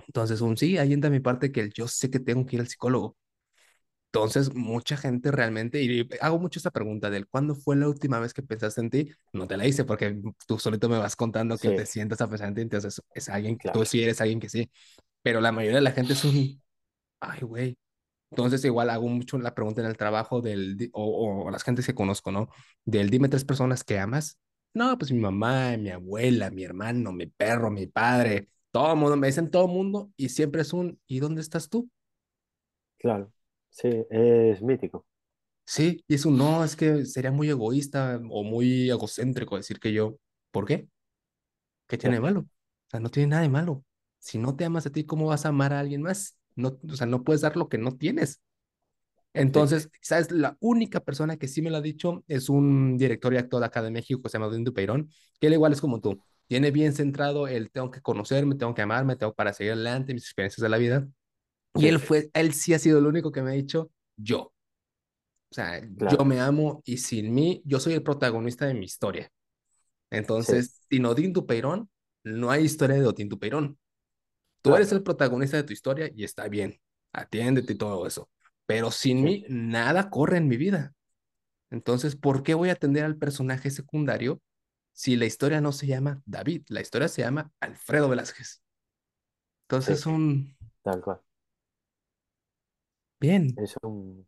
Entonces, 0.07 0.41
un 0.41 0.57
sí, 0.57 0.77
ahí 0.77 0.93
entra 0.93 1.09
mi 1.09 1.19
parte 1.19 1.51
que 1.51 1.61
el 1.61 1.73
yo 1.73 1.87
sé 1.87 2.09
que 2.09 2.19
tengo 2.19 2.45
que 2.45 2.55
ir 2.57 2.61
al 2.61 2.67
psicólogo. 2.67 3.17
Entonces, 4.13 4.53
mucha 4.53 4.97
gente 4.97 5.31
realmente, 5.31 5.81
y 5.81 6.07
hago 6.19 6.37
mucho 6.39 6.59
esta 6.59 6.71
pregunta 6.71 7.09
del 7.09 7.27
¿cuándo 7.27 7.55
fue 7.55 7.77
la 7.77 7.87
última 7.87 8.19
vez 8.19 8.33
que 8.33 8.43
pensaste 8.43 8.81
en 8.81 8.89
ti? 8.89 9.11
No 9.31 9.47
te 9.47 9.55
la 9.55 9.65
hice 9.65 9.85
porque 9.85 10.21
tú 10.47 10.59
solito 10.59 10.89
me 10.89 10.97
vas 10.97 11.15
contando 11.15 11.57
que 11.59 11.71
te 11.71 11.85
sí, 11.85 11.87
sientas 11.87 12.19
a 12.21 12.27
pensar 12.29 12.49
en 12.49 12.55
ti, 12.55 12.61
entonces 12.61 13.01
es 13.13 13.29
alguien, 13.29 13.61
tú 13.71 13.85
claro. 13.85 13.85
sí 13.85 14.03
eres 14.03 14.19
alguien 14.19 14.39
que 14.41 14.49
sí, 14.49 14.69
pero 15.23 15.41
la 15.41 15.51
mayoría 15.53 15.77
de 15.77 15.83
la 15.83 15.91
gente 15.93 16.13
es 16.13 16.23
un, 16.25 16.61
ay, 17.19 17.41
güey. 17.41 17.77
Entonces, 18.31 18.65
igual 18.65 18.89
hago 18.91 19.07
mucho 19.09 19.37
la 19.39 19.55
pregunta 19.55 19.81
en 19.81 19.87
el 19.87 19.97
trabajo 19.97 20.41
del, 20.41 20.89
o, 20.93 21.45
o 21.47 21.51
las 21.51 21.63
gentes 21.63 21.85
que 21.87 21.95
conozco, 21.95 22.31
¿no? 22.31 22.49
Del 22.85 23.09
dime 23.09 23.29
tres 23.29 23.45
personas 23.45 23.83
que 23.83 23.99
amas. 23.99 24.39
No, 24.73 24.97
pues 24.97 25.11
mi 25.11 25.19
mamá, 25.19 25.75
mi 25.77 25.89
abuela, 25.89 26.49
mi 26.49 26.63
hermano, 26.63 27.11
mi 27.11 27.27
perro, 27.27 27.69
mi 27.71 27.87
padre, 27.87 28.47
todo 28.71 28.93
el 28.93 28.99
mundo, 28.99 29.17
me 29.17 29.27
dicen 29.27 29.51
todo 29.51 29.65
el 29.65 29.71
mundo 29.71 30.11
y 30.15 30.29
siempre 30.29 30.61
es 30.61 30.71
un, 30.73 30.99
¿y 31.07 31.19
dónde 31.19 31.41
estás 31.41 31.67
tú? 31.69 31.89
Claro, 32.97 33.33
sí, 33.71 34.05
es 34.11 34.61
mítico. 34.61 35.05
Sí, 35.65 36.03
y 36.07 36.15
es 36.15 36.25
un 36.25 36.37
no, 36.37 36.63
es 36.63 36.75
que 36.75 37.05
sería 37.05 37.31
muy 37.31 37.49
egoísta 37.49 38.19
o 38.29 38.43
muy 38.43 38.89
egocéntrico 38.89 39.55
decir 39.57 39.79
que 39.79 39.93
yo, 39.93 40.17
¿por 40.51 40.65
qué? 40.65 40.89
¿Qué 41.87 41.97
tiene 41.97 42.15
de 42.17 42.21
malo? 42.21 42.41
O 42.41 42.89
sea, 42.89 42.99
no 42.99 43.09
tiene 43.09 43.27
nada 43.29 43.41
de 43.43 43.49
malo. 43.49 43.83
Si 44.19 44.37
no 44.37 44.55
te 44.55 44.65
amas 44.65 44.85
a 44.85 44.91
ti, 44.91 45.05
¿cómo 45.05 45.27
vas 45.27 45.45
a 45.45 45.49
amar 45.49 45.73
a 45.73 45.79
alguien 45.79 46.01
más? 46.01 46.37
No, 46.55 46.77
o 46.89 46.95
sea, 46.95 47.07
no 47.07 47.23
puedes 47.23 47.41
dar 47.41 47.57
lo 47.57 47.69
que 47.69 47.77
no 47.77 47.97
tienes. 47.97 48.41
Entonces, 49.33 49.89
¿sabes? 50.01 50.31
La 50.31 50.57
única 50.59 51.01
persona 51.01 51.37
que 51.37 51.47
sí 51.47 51.61
me 51.61 51.69
lo 51.69 51.77
ha 51.77 51.81
dicho 51.81 52.23
es 52.27 52.49
un 52.49 52.97
director 52.97 53.33
y 53.33 53.37
actor 53.37 53.61
de 53.61 53.65
acá 53.67 53.81
de 53.81 53.91
México, 53.91 54.21
que 54.21 54.29
se 54.29 54.37
llama 54.37 54.47
Odín 54.47 54.63
Dupeirón, 54.65 55.09
que 55.39 55.47
él 55.47 55.53
igual 55.53 55.73
es 55.73 55.81
como 55.81 56.01
tú. 56.01 56.21
Tiene 56.47 56.71
bien 56.71 56.93
centrado 56.93 57.47
el 57.47 57.71
tengo 57.71 57.91
que 57.91 58.01
conocerme, 58.01 58.55
tengo 58.55 58.73
que 58.73 58.81
amarme, 58.81 59.15
tengo 59.15 59.33
para 59.33 59.53
seguir 59.53 59.73
adelante, 59.73 60.13
mis 60.13 60.23
experiencias 60.25 60.61
de 60.61 60.69
la 60.69 60.77
vida. 60.77 61.07
Y 61.75 61.87
él 61.87 61.99
sí, 61.99 62.01
fue, 62.01 62.29
él 62.33 62.53
sí 62.53 62.73
ha 62.73 62.79
sido 62.79 62.99
el 62.99 63.05
único 63.07 63.31
que 63.31 63.41
me 63.41 63.51
ha 63.51 63.53
dicho 63.53 63.91
yo. 64.17 64.53
O 65.51 65.53
sea, 65.53 65.81
yo 65.85 66.23
me 66.25 66.39
amo 66.39 66.81
y 66.85 66.97
sin 66.97 67.33
mí, 67.33 67.61
yo 67.65 67.79
soy 67.79 67.93
el 67.93 68.03
protagonista 68.03 68.65
de 68.65 68.73
mi 68.73 68.85
historia. 68.85 69.29
sí, 70.39 70.53
Entonces, 70.53 70.81
sin 70.89 71.05
Odín 71.05 71.33
Dupeirón, 71.33 71.89
no 72.23 72.51
hay 72.51 72.65
historia 72.65 72.97
de 72.97 73.07
Odín 73.07 73.29
Dupeirón. 73.29 73.79
Tú 74.61 74.75
eres 74.75 74.91
claro, 74.91 74.93
el 74.93 75.03
protagonista 75.03 75.57
de 75.57 75.63
tu 75.63 75.73
historia 75.73 76.11
y 76.15 76.23
está 76.23 76.47
bien. 76.49 76.79
Atiéndete 77.13 77.73
y 77.73 77.77
todo 77.77 78.07
eso. 78.07 78.29
Pero 78.65 78.91
sin 78.91 79.23
sí, 79.23 79.25
mí, 79.25 79.45
nada 79.49 80.09
corre 80.09 80.37
en 80.37 80.47
mi 80.47 80.57
vida. 80.57 80.93
Entonces, 81.71 82.15
¿por 82.15 82.43
qué 82.43 82.53
voy 82.55 82.69
a 82.69 82.73
atender 82.73 83.05
al 83.05 83.17
personaje 83.17 83.71
secundario 83.71 84.41
si 84.93 85.15
la 85.17 85.25
historia 85.25 85.61
no 85.61 85.71
se 85.71 85.87
llama 85.87 86.21
David? 86.25 86.63
La 86.69 86.81
historia 86.81 87.07
se 87.09 87.21
llama 87.23 87.51
Alfredo 87.61 88.09
Velázquez. 88.09 88.61
Entonces, 89.67 90.05
sí, 90.05 90.05
un 90.05 90.55
tal 90.83 91.01
cual. 91.01 91.21
Bien. 93.21 93.55
Es 93.55 93.75
un... 93.83 94.27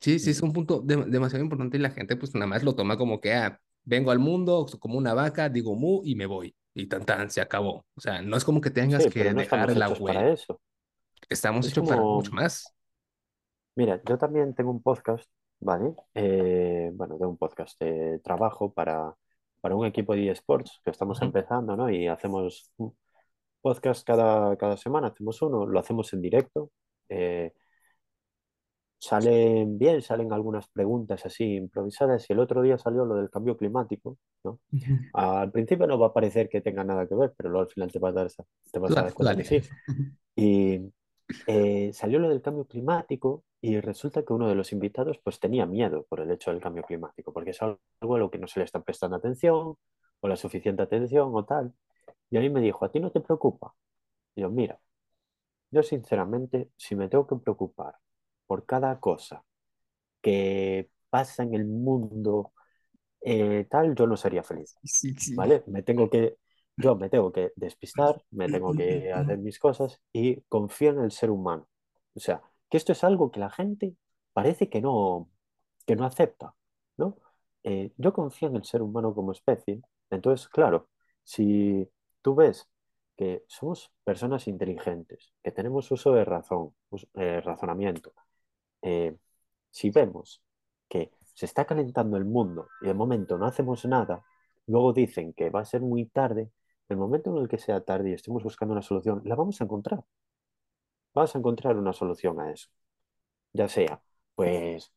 Sí, 0.00 0.18
sí, 0.18 0.30
es 0.30 0.42
un 0.42 0.52
punto 0.52 0.80
de- 0.80 1.06
demasiado 1.06 1.42
importante 1.44 1.76
y 1.76 1.80
la 1.80 1.90
gente 1.90 2.16
pues 2.16 2.34
nada 2.34 2.46
más 2.46 2.62
lo 2.64 2.74
toma 2.76 2.96
como 2.96 3.20
que, 3.20 3.34
ah, 3.34 3.60
vengo 3.84 4.10
al 4.12 4.18
mundo 4.20 4.66
como 4.80 4.98
una 4.98 5.14
vaca, 5.14 5.48
digo 5.48 5.74
mu 5.76 6.02
y 6.04 6.14
me 6.14 6.26
voy. 6.26 6.54
Y 6.74 6.86
tan 6.88 7.04
tan, 7.04 7.30
se 7.30 7.40
acabó. 7.40 7.86
O 7.96 8.00
sea, 8.00 8.22
no 8.22 8.36
es 8.36 8.44
como 8.44 8.60
que 8.60 8.70
tengas 8.70 9.04
Sí, 9.04 9.10
que 9.10 9.32
no 9.34 9.40
dejar 9.40 9.70
estamos 9.70 9.76
la 9.76 9.86
hechos 9.86 10.00
huella. 10.00 10.28
eso. 10.32 10.60
Estamos 11.28 11.66
Es 11.66 11.72
hechos 11.72 11.88
para 11.88 12.06
mucho 12.06 12.32
más. 12.32 12.74
mira, 13.74 14.00
yo 14.04 14.18
también 14.18 14.54
tengo 14.54 14.70
un 14.70 14.82
podcast, 14.82 15.30
¿vale? 15.60 15.94
Eh, 16.14 16.90
bueno, 16.94 17.16
tengo 17.18 17.30
un 17.30 17.38
podcast 17.38 17.78
de 17.80 18.18
trabajo 18.20 18.72
para, 18.72 19.14
para 19.60 19.76
un 19.76 19.86
equipo 19.86 20.14
de 20.14 20.30
eSports 20.30 20.80
que 20.84 20.90
estamos 20.90 21.20
empezando, 21.22 21.76
¿no? 21.76 21.90
Y 21.90 22.08
hacemos 22.08 22.72
un 22.76 22.96
podcast 23.62 24.06
cada, 24.06 24.56
cada 24.56 24.76
semana, 24.76 25.08
hacemos 25.08 25.40
uno, 25.42 25.66
lo 25.66 25.78
hacemos 25.80 26.12
en 26.12 26.22
directo. 26.22 26.70
Eh, 27.08 27.52
salen 28.98 29.78
bien, 29.78 30.02
salen 30.02 30.32
algunas 30.32 30.68
preguntas 30.68 31.24
así 31.24 31.54
improvisadas 31.54 32.28
y 32.28 32.32
el 32.32 32.40
otro 32.40 32.62
día 32.62 32.78
salió 32.78 33.04
lo 33.04 33.14
del 33.14 33.30
cambio 33.30 33.56
climático, 33.56 34.18
¿no? 34.44 34.60
Al 35.12 35.50
principio 35.52 35.86
no 35.86 35.98
va 35.98 36.08
a 36.08 36.12
parecer 36.12 36.48
que 36.48 36.60
tenga 36.60 36.84
nada 36.84 37.06
que 37.06 37.14
ver, 37.14 37.32
pero 37.36 37.50
luego 37.50 37.66
al 37.66 37.72
final 37.72 37.92
te 37.92 37.98
vas 37.98 38.10
a 38.12 38.20
dar, 38.20 38.28
te 38.72 38.78
vas 38.78 38.96
a 38.96 39.02
dar 39.02 39.14
cuenta 39.14 39.36
que 39.36 39.44
dale. 39.44 39.44
sí. 39.44 39.62
Y 40.36 40.92
eh, 41.46 41.90
salió 41.92 42.18
lo 42.18 42.28
del 42.28 42.42
cambio 42.42 42.64
climático 42.66 43.44
y 43.60 43.80
resulta 43.80 44.22
que 44.24 44.32
uno 44.32 44.48
de 44.48 44.54
los 44.54 44.72
invitados 44.72 45.18
pues 45.22 45.40
tenía 45.40 45.66
miedo 45.66 46.06
por 46.08 46.20
el 46.20 46.30
hecho 46.30 46.50
del 46.50 46.60
cambio 46.60 46.82
climático, 46.84 47.32
porque 47.32 47.50
es 47.50 47.62
algo 47.62 47.78
a 48.14 48.18
lo 48.18 48.30
que 48.30 48.38
no 48.38 48.46
se 48.46 48.60
le 48.60 48.64
está 48.64 48.80
prestando 48.82 49.16
atención 49.16 49.76
o 50.20 50.28
la 50.28 50.36
suficiente 50.36 50.82
atención 50.82 51.30
o 51.34 51.44
tal. 51.44 51.72
Y 52.30 52.36
a 52.36 52.40
mí 52.40 52.50
me 52.50 52.60
dijo, 52.60 52.84
¿a 52.84 52.90
ti 52.92 53.00
no 53.00 53.10
te 53.10 53.20
preocupa? 53.20 53.74
Y 54.34 54.42
yo, 54.42 54.50
mira, 54.50 54.78
yo 55.70 55.82
sinceramente, 55.82 56.70
si 56.76 56.96
me 56.96 57.08
tengo 57.08 57.26
que 57.26 57.36
preocupar 57.36 57.94
por 58.48 58.66
cada 58.66 59.00
cosa 59.00 59.44
que 60.22 60.90
pasa 61.10 61.44
en 61.44 61.54
el 61.54 61.66
mundo 61.66 62.52
eh, 63.20 63.66
tal, 63.70 63.94
yo 63.94 64.06
no 64.06 64.16
sería 64.16 64.42
feliz, 64.42 64.76
Sí, 64.84 65.14
sí. 65.14 65.34
¿vale? 65.36 65.64
Me 65.66 65.82
tengo 65.82 66.10
que, 66.10 66.36
yo 66.76 66.96
me 66.96 67.10
tengo 67.10 67.32
que 67.32 67.52
despistar, 67.56 68.22
me 68.30 68.48
tengo 68.48 68.74
que 68.74 69.12
hacer 69.12 69.38
mis 69.38 69.58
cosas 69.58 70.00
y 70.12 70.42
confío 70.42 70.90
en 70.90 71.00
el 71.00 71.12
ser 71.12 71.30
humano. 71.30 71.68
O 72.14 72.20
sea, 72.20 72.42
que 72.70 72.76
esto 72.76 72.92
es 72.92 73.04
algo 73.04 73.30
que 73.30 73.40
la 73.40 73.50
gente 73.50 73.96
parece 74.32 74.68
que 74.68 74.80
no, 74.80 75.30
que 75.86 75.96
no 75.96 76.04
acepta, 76.04 76.54
¿no? 76.96 77.18
Eh, 77.64 77.92
yo 77.96 78.12
confío 78.12 78.48
en 78.48 78.56
el 78.56 78.64
ser 78.64 78.82
humano 78.82 79.14
como 79.14 79.32
especie. 79.32 79.82
Entonces, 80.10 80.48
claro, 80.48 80.88
si 81.24 81.88
tú 82.22 82.34
ves 82.34 82.68
que 83.16 83.44
somos 83.48 83.92
personas 84.04 84.46
inteligentes, 84.48 85.32
que 85.42 85.50
tenemos 85.52 85.90
uso 85.90 86.12
de 86.14 86.24
razón, 86.24 86.74
eh, 87.14 87.40
razonamiento, 87.40 88.12
eh, 88.82 89.16
si 89.70 89.90
vemos 89.90 90.42
que 90.88 91.12
se 91.34 91.46
está 91.46 91.64
calentando 91.66 92.16
el 92.16 92.24
mundo 92.24 92.68
y 92.82 92.86
de 92.86 92.94
momento 92.94 93.38
no 93.38 93.46
hacemos 93.46 93.84
nada, 93.86 94.24
luego 94.66 94.92
dicen 94.92 95.32
que 95.34 95.50
va 95.50 95.60
a 95.60 95.64
ser 95.64 95.80
muy 95.82 96.06
tarde, 96.06 96.50
el 96.88 96.96
momento 96.96 97.30
en 97.30 97.42
el 97.42 97.48
que 97.48 97.58
sea 97.58 97.84
tarde 97.84 98.10
y 98.10 98.14
estemos 98.14 98.42
buscando 98.42 98.72
una 98.72 98.82
solución, 98.82 99.22
la 99.24 99.34
vamos 99.36 99.60
a 99.60 99.64
encontrar. 99.64 100.04
Vamos 101.14 101.34
a 101.34 101.38
encontrar 101.38 101.76
una 101.76 101.92
solución 101.92 102.40
a 102.40 102.52
eso. 102.52 102.68
Ya 103.52 103.68
sea, 103.68 104.02
pues, 104.34 104.92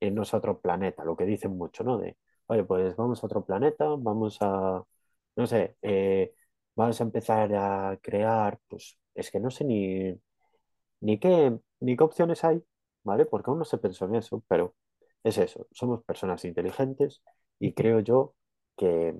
irnos 0.00 0.34
a 0.34 0.38
otro 0.38 0.60
planeta, 0.60 1.04
lo 1.04 1.16
que 1.16 1.24
dicen 1.26 1.56
mucho, 1.56 1.84
¿no? 1.84 1.98
De, 1.98 2.16
oye, 2.46 2.64
pues 2.64 2.96
vamos 2.96 3.22
a 3.22 3.26
otro 3.26 3.44
planeta, 3.44 3.86
vamos 3.98 4.38
a, 4.40 4.84
no 5.36 5.46
sé, 5.46 5.76
eh, 5.82 6.34
vamos 6.76 7.00
a 7.00 7.04
empezar 7.04 7.54
a 7.54 7.98
crear, 8.02 8.60
pues, 8.68 8.98
es 9.14 9.30
que 9.30 9.40
no 9.40 9.50
sé 9.50 9.64
ni, 9.64 10.14
ni 11.00 11.18
qué, 11.18 11.58
ni 11.80 11.96
qué 11.96 12.04
opciones 12.04 12.44
hay, 12.44 12.62
¿vale? 13.04 13.26
Porque 13.26 13.50
aún 13.50 13.58
no 13.60 13.64
se 13.64 13.78
pensó 13.78 14.06
en 14.06 14.16
eso, 14.16 14.42
pero 14.48 14.74
es 15.24 15.38
eso, 15.38 15.66
somos 15.72 16.02
personas 16.04 16.44
inteligentes 16.44 17.22
y 17.58 17.74
creo 17.74 18.00
yo 18.00 18.34
que 18.76 19.14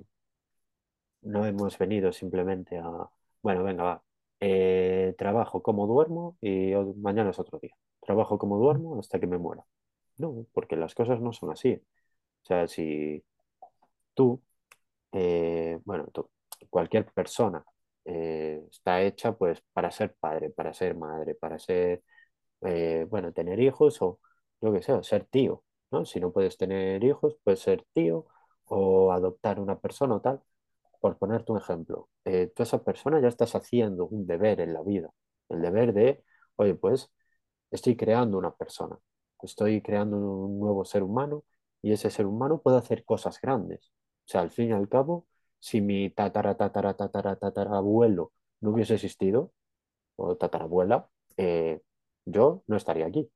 no 1.21 1.45
hemos 1.45 1.77
venido 1.77 2.11
simplemente 2.11 2.77
a, 2.77 3.09
bueno, 3.41 3.63
venga, 3.63 3.83
va, 3.83 4.03
eh, 4.39 5.15
trabajo 5.17 5.61
como 5.63 5.87
duermo 5.87 6.37
y 6.41 6.73
mañana 6.97 7.29
es 7.31 7.39
otro 7.39 7.59
día. 7.59 7.75
Trabajo 8.01 8.37
como 8.37 8.57
duermo 8.57 8.99
hasta 8.99 9.19
que 9.19 9.27
me 9.27 9.37
muera. 9.37 9.63
No, 10.17 10.45
porque 10.53 10.75
las 10.75 10.93
cosas 10.95 11.21
no 11.21 11.33
son 11.33 11.51
así. 11.51 11.73
O 12.43 12.45
sea, 12.45 12.67
si 12.67 13.23
tú, 14.13 14.41
eh, 15.13 15.79
bueno, 15.85 16.07
tú, 16.13 16.29
cualquier 16.69 17.05
persona 17.13 17.63
eh, 18.05 18.63
está 18.71 19.01
hecha 19.01 19.33
pues 19.37 19.61
para 19.73 19.91
ser 19.91 20.15
padre, 20.15 20.49
para 20.51 20.73
ser 20.73 20.95
madre, 20.95 21.35
para 21.35 21.59
ser, 21.59 22.03
eh, 22.65 23.05
bueno, 23.09 23.33
tener 23.33 23.59
hijos 23.59 24.01
o 24.01 24.19
yo 24.61 24.73
qué 24.73 24.81
sé, 24.81 24.93
o 24.93 25.03
ser 25.03 25.25
tío, 25.25 25.63
¿no? 25.91 26.05
Si 26.05 26.19
no 26.19 26.31
puedes 26.31 26.57
tener 26.57 27.03
hijos, 27.03 27.37
puedes 27.43 27.59
ser 27.61 27.85
tío 27.93 28.25
o 28.65 29.11
adoptar 29.11 29.59
una 29.59 29.79
persona 29.79 30.15
o 30.15 30.21
tal 30.21 30.41
por 30.99 31.17
ponerte 31.17 31.51
un 31.51 31.57
ejemplo, 31.59 32.09
eh, 32.25 32.51
tú 32.55 32.63
a 32.63 32.65
esa 32.65 32.83
persona 32.83 33.19
ya 33.21 33.27
estás 33.27 33.55
haciendo 33.55 34.05
un 34.07 34.25
deber 34.25 34.61
en 34.61 34.73
la 34.73 34.81
vida, 34.83 35.11
el 35.49 35.61
deber 35.61 35.93
de, 35.93 36.23
oye, 36.55 36.75
pues 36.75 37.11
estoy 37.71 37.95
creando 37.97 38.37
una 38.37 38.51
persona, 38.55 38.97
estoy 39.41 39.81
creando 39.81 40.17
un 40.17 40.59
nuevo 40.59 40.85
ser 40.85 41.03
humano 41.03 41.43
y 41.81 41.91
ese 41.91 42.09
ser 42.09 42.25
humano 42.25 42.61
puede 42.61 42.77
hacer 42.77 43.03
cosas 43.05 43.39
grandes. 43.41 43.91
O 44.25 44.29
sea, 44.31 44.41
al 44.41 44.51
fin 44.51 44.69
y 44.69 44.71
al 44.73 44.87
cabo, 44.89 45.27
si 45.59 45.81
mi 45.81 46.09
tatara, 46.11 46.55
tatara, 46.55 46.93
tatara, 46.95 47.35
tatarabuelo 47.35 48.31
no 48.61 48.71
hubiese 48.71 48.93
existido, 48.95 49.51
o 50.15 50.35
tatarabuela, 50.37 51.09
eh, 51.37 51.81
yo 52.25 52.63
no 52.67 52.77
estaría 52.77 53.05
aquí. 53.05 53.29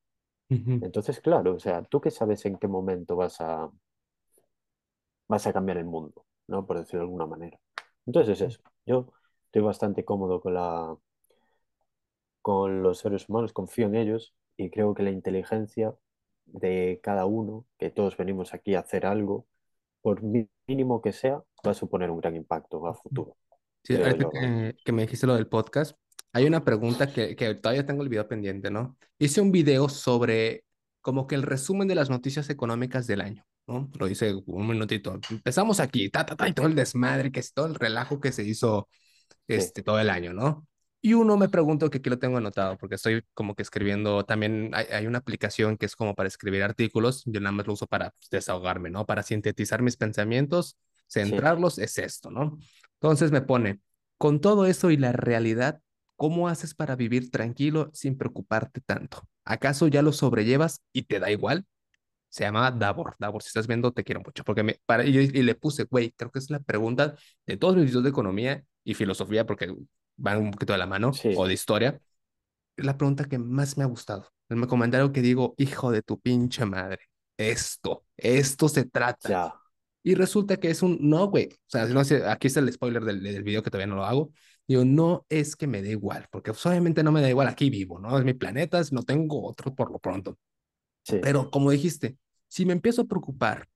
Entonces, 0.49 1.19
claro, 1.19 1.55
o 1.55 1.59
sea, 1.59 1.83
¿tú 1.83 1.99
qué 1.99 2.09
sabes 2.09 2.45
en 2.45 2.57
qué 2.57 2.69
momento 2.69 3.17
vas 3.17 3.41
a, 3.41 3.69
vas 5.27 5.45
a 5.47 5.53
cambiar 5.53 5.77
el 5.77 5.85
mundo, 5.85 6.25
¿no? 6.47 6.65
Por 6.65 6.79
decirlo 6.79 6.99
de 6.99 7.05
alguna 7.05 7.25
manera. 7.25 7.59
Entonces 8.05 8.41
es 8.41 8.53
eso. 8.53 8.61
Yo 8.85 9.07
estoy 9.45 9.61
bastante 9.61 10.05
cómodo 10.05 10.39
con 10.39 10.53
la, 10.53 10.95
con 12.41 12.81
los 12.81 12.99
seres 12.99 13.27
humanos, 13.27 13.53
confío 13.53 13.87
en 13.87 13.95
ellos 13.95 14.33
y 14.55 14.69
creo 14.69 14.93
que 14.93 15.03
la 15.03 15.11
inteligencia 15.11 15.93
de 16.45 16.99
cada 17.03 17.25
uno, 17.25 17.65
que 17.77 17.89
todos 17.89 18.15
venimos 18.15 18.53
aquí 18.53 18.75
a 18.75 18.79
hacer 18.79 19.05
algo, 19.05 19.45
por 20.01 20.21
mínimo 20.67 21.01
que 21.01 21.11
sea, 21.11 21.43
va 21.65 21.71
a 21.71 21.73
suponer 21.73 22.09
un 22.09 22.19
gran 22.19 22.35
impacto 22.35 22.87
a 22.87 22.93
futuro, 22.93 23.35
Sí, 23.83 23.95
ahorita 23.95 24.29
que, 24.29 24.75
que 24.83 24.91
me 24.91 25.01
dijiste 25.03 25.27
lo 25.27 25.35
del 25.35 25.47
podcast, 25.47 25.97
hay 26.33 26.45
una 26.45 26.63
pregunta 26.63 27.11
que, 27.11 27.35
que 27.35 27.55
todavía 27.55 27.85
tengo 27.85 28.03
el 28.03 28.09
video 28.09 28.27
pendiente, 28.27 28.69
¿no? 28.71 28.97
Hice 29.19 29.41
un 29.41 29.51
video 29.51 29.89
sobre 29.89 30.63
como 31.01 31.27
que 31.27 31.35
el 31.35 31.43
resumen 31.43 31.87
de 31.87 31.95
las 31.95 32.09
noticias 32.09 32.49
económicas 32.49 33.07
del 33.07 33.21
año, 33.21 33.45
¿no? 33.67 33.89
Lo 33.97 34.07
hice 34.07 34.35
un 34.45 34.67
minutito. 34.67 35.19
Empezamos 35.29 35.79
aquí, 35.79 36.09
ta, 36.09 36.25
ta, 36.25 36.35
ta, 36.35 36.47
y 36.47 36.53
todo 36.53 36.67
el 36.67 36.75
desmadre, 36.75 37.31
que 37.31 37.39
es 37.39 37.53
todo 37.53 37.67
el 37.67 37.75
relajo 37.75 38.19
que 38.19 38.31
se 38.31 38.43
hizo 38.43 38.87
Sí, 39.47 39.55
este, 39.55 39.83
todo 39.83 39.99
el 39.99 40.09
año, 40.09 40.33
¿no? 40.33 40.67
Y 41.01 41.13
uno 41.13 41.37
me 41.37 41.47
pregunto, 41.47 41.89
que 41.89 41.99
aquí 41.99 42.09
lo 42.09 42.19
tengo 42.19 42.37
anotado, 42.37 42.77
porque 42.77 42.95
estoy 42.95 43.23
como 43.33 43.55
que 43.55 43.61
escribiendo, 43.61 44.25
también 44.25 44.71
hay, 44.73 44.85
hay 44.91 45.07
una 45.07 45.19
aplicación 45.19 45.77
que 45.77 45.85
es 45.85 45.95
como 45.95 46.15
para 46.15 46.27
escribir 46.27 46.63
artículos, 46.63 47.23
yo 47.25 47.39
nada 47.39 47.53
más 47.53 47.67
lo 47.67 47.73
uso 47.73 47.87
para 47.87 48.11
pues, 48.11 48.29
desahogarme, 48.29 48.89
¿no? 48.89 49.05
Para 49.05 49.23
sintetizar 49.23 49.81
mis 49.81 49.95
pensamientos, 49.95 50.77
sí, 51.07 51.21
centrarlos, 51.21 51.77
es 51.79 51.97
esto, 51.97 52.29
¿no? 52.29 52.57
Entonces 52.99 53.31
me 53.31 53.41
pone, 53.41 53.79
con 54.17 54.41
todo 54.41 54.65
eso 54.65 54.91
y 54.91 54.97
la 54.97 55.13
realidad, 55.13 55.81
¿cómo 56.17 56.49
haces 56.49 56.75
para 56.75 56.97
vivir 56.97 57.31
tranquilo 57.31 57.91
sin 57.93 58.17
preocuparte 58.17 58.81
tanto? 58.81 59.21
¿Acaso 59.45 59.87
ya 59.87 60.03
lo 60.03 60.13
sobrellevas 60.13 60.81
y 60.93 61.03
te 61.03 61.19
da 61.21 61.31
igual? 61.31 61.65
Se 62.29 62.43
llama 62.43 62.71
Davor. 62.71 63.15
Davor, 63.19 63.41
si 63.41 63.47
estás 63.47 63.67
viendo, 63.67 63.91
te 63.93 64.03
quiero 64.03 64.21
mucho. 64.21 64.43
Porque 64.43 64.63
me, 64.63 64.79
para, 64.85 65.05
y, 65.05 65.17
y 65.17 65.43
le 65.43 65.55
puse, 65.55 65.85
güey, 65.85 66.11
creo 66.11 66.31
que 66.31 66.39
es 66.39 66.49
la 66.49 66.59
pregunta 66.59 67.15
de 67.45 67.57
todos 67.57 67.75
mis 67.77 67.85
videos 67.85 68.03
de 68.03 68.09
economía 68.09 68.63
y 68.83 68.93
filosofía, 68.93 69.45
porque 69.45 69.73
van 70.17 70.39
un 70.39 70.51
poquito 70.51 70.73
de 70.73 70.79
la 70.79 70.87
mano, 70.87 71.13
sí, 71.13 71.33
o 71.35 71.47
de 71.47 71.53
historia. 71.53 72.01
Es 72.75 72.85
la 72.85 72.97
pregunta 72.97 73.25
que 73.25 73.39
más 73.39 73.77
me 73.77 73.83
ha 73.83 73.87
gustado. 73.87 74.27
El 74.49 74.65
comentario 74.67 75.11
que 75.11 75.21
digo, 75.21 75.55
hijo 75.57 75.91
de 75.91 76.01
tu 76.01 76.19
pinche 76.19 76.65
madre. 76.65 76.99
Esto, 77.37 78.05
esto 78.15 78.69
se 78.69 78.85
trata. 78.85 79.29
ya, 79.29 79.53
Y 80.03 80.15
resulta 80.15 80.57
que 80.57 80.69
es 80.69 80.81
un 80.81 80.97
no, 81.01 81.27
güey. 81.27 81.49
O 81.53 81.57
sea, 81.69 81.85
no 81.85 82.03
sé, 82.03 82.25
aquí 82.25 82.47
está 82.47 82.59
el 82.59 82.71
spoiler 82.71 83.03
del, 83.03 83.21
del 83.21 83.43
video 83.43 83.63
que 83.63 83.69
todavía 83.69 83.87
no 83.87 83.95
lo 83.95 84.05
hago. 84.05 84.31
Digo, 84.67 84.85
no 84.85 85.25
es 85.29 85.55
que 85.55 85.67
me 85.67 85.81
dé 85.81 85.91
igual, 85.91 86.27
porque 86.31 86.51
pues, 86.51 86.65
obviamente 86.65 87.03
no 87.03 87.11
me 87.11 87.21
da 87.21 87.29
igual, 87.29 87.47
aquí 87.47 87.69
vivo, 87.69 87.99
¿no? 87.99 88.17
Es 88.17 88.25
mi 88.25 88.33
planeta, 88.33 88.81
no 88.91 89.03
tengo 89.03 89.45
otro 89.45 89.73
por 89.75 89.91
lo 89.91 89.99
pronto. 89.99 90.37
sí, 91.03 91.17
Pero 91.19 91.49
como 91.51 91.71
dijiste, 91.71 92.17
si 92.47 92.65
me 92.65 92.73
empiezo 92.73 93.03
a 93.03 93.05
preocupar 93.07 93.67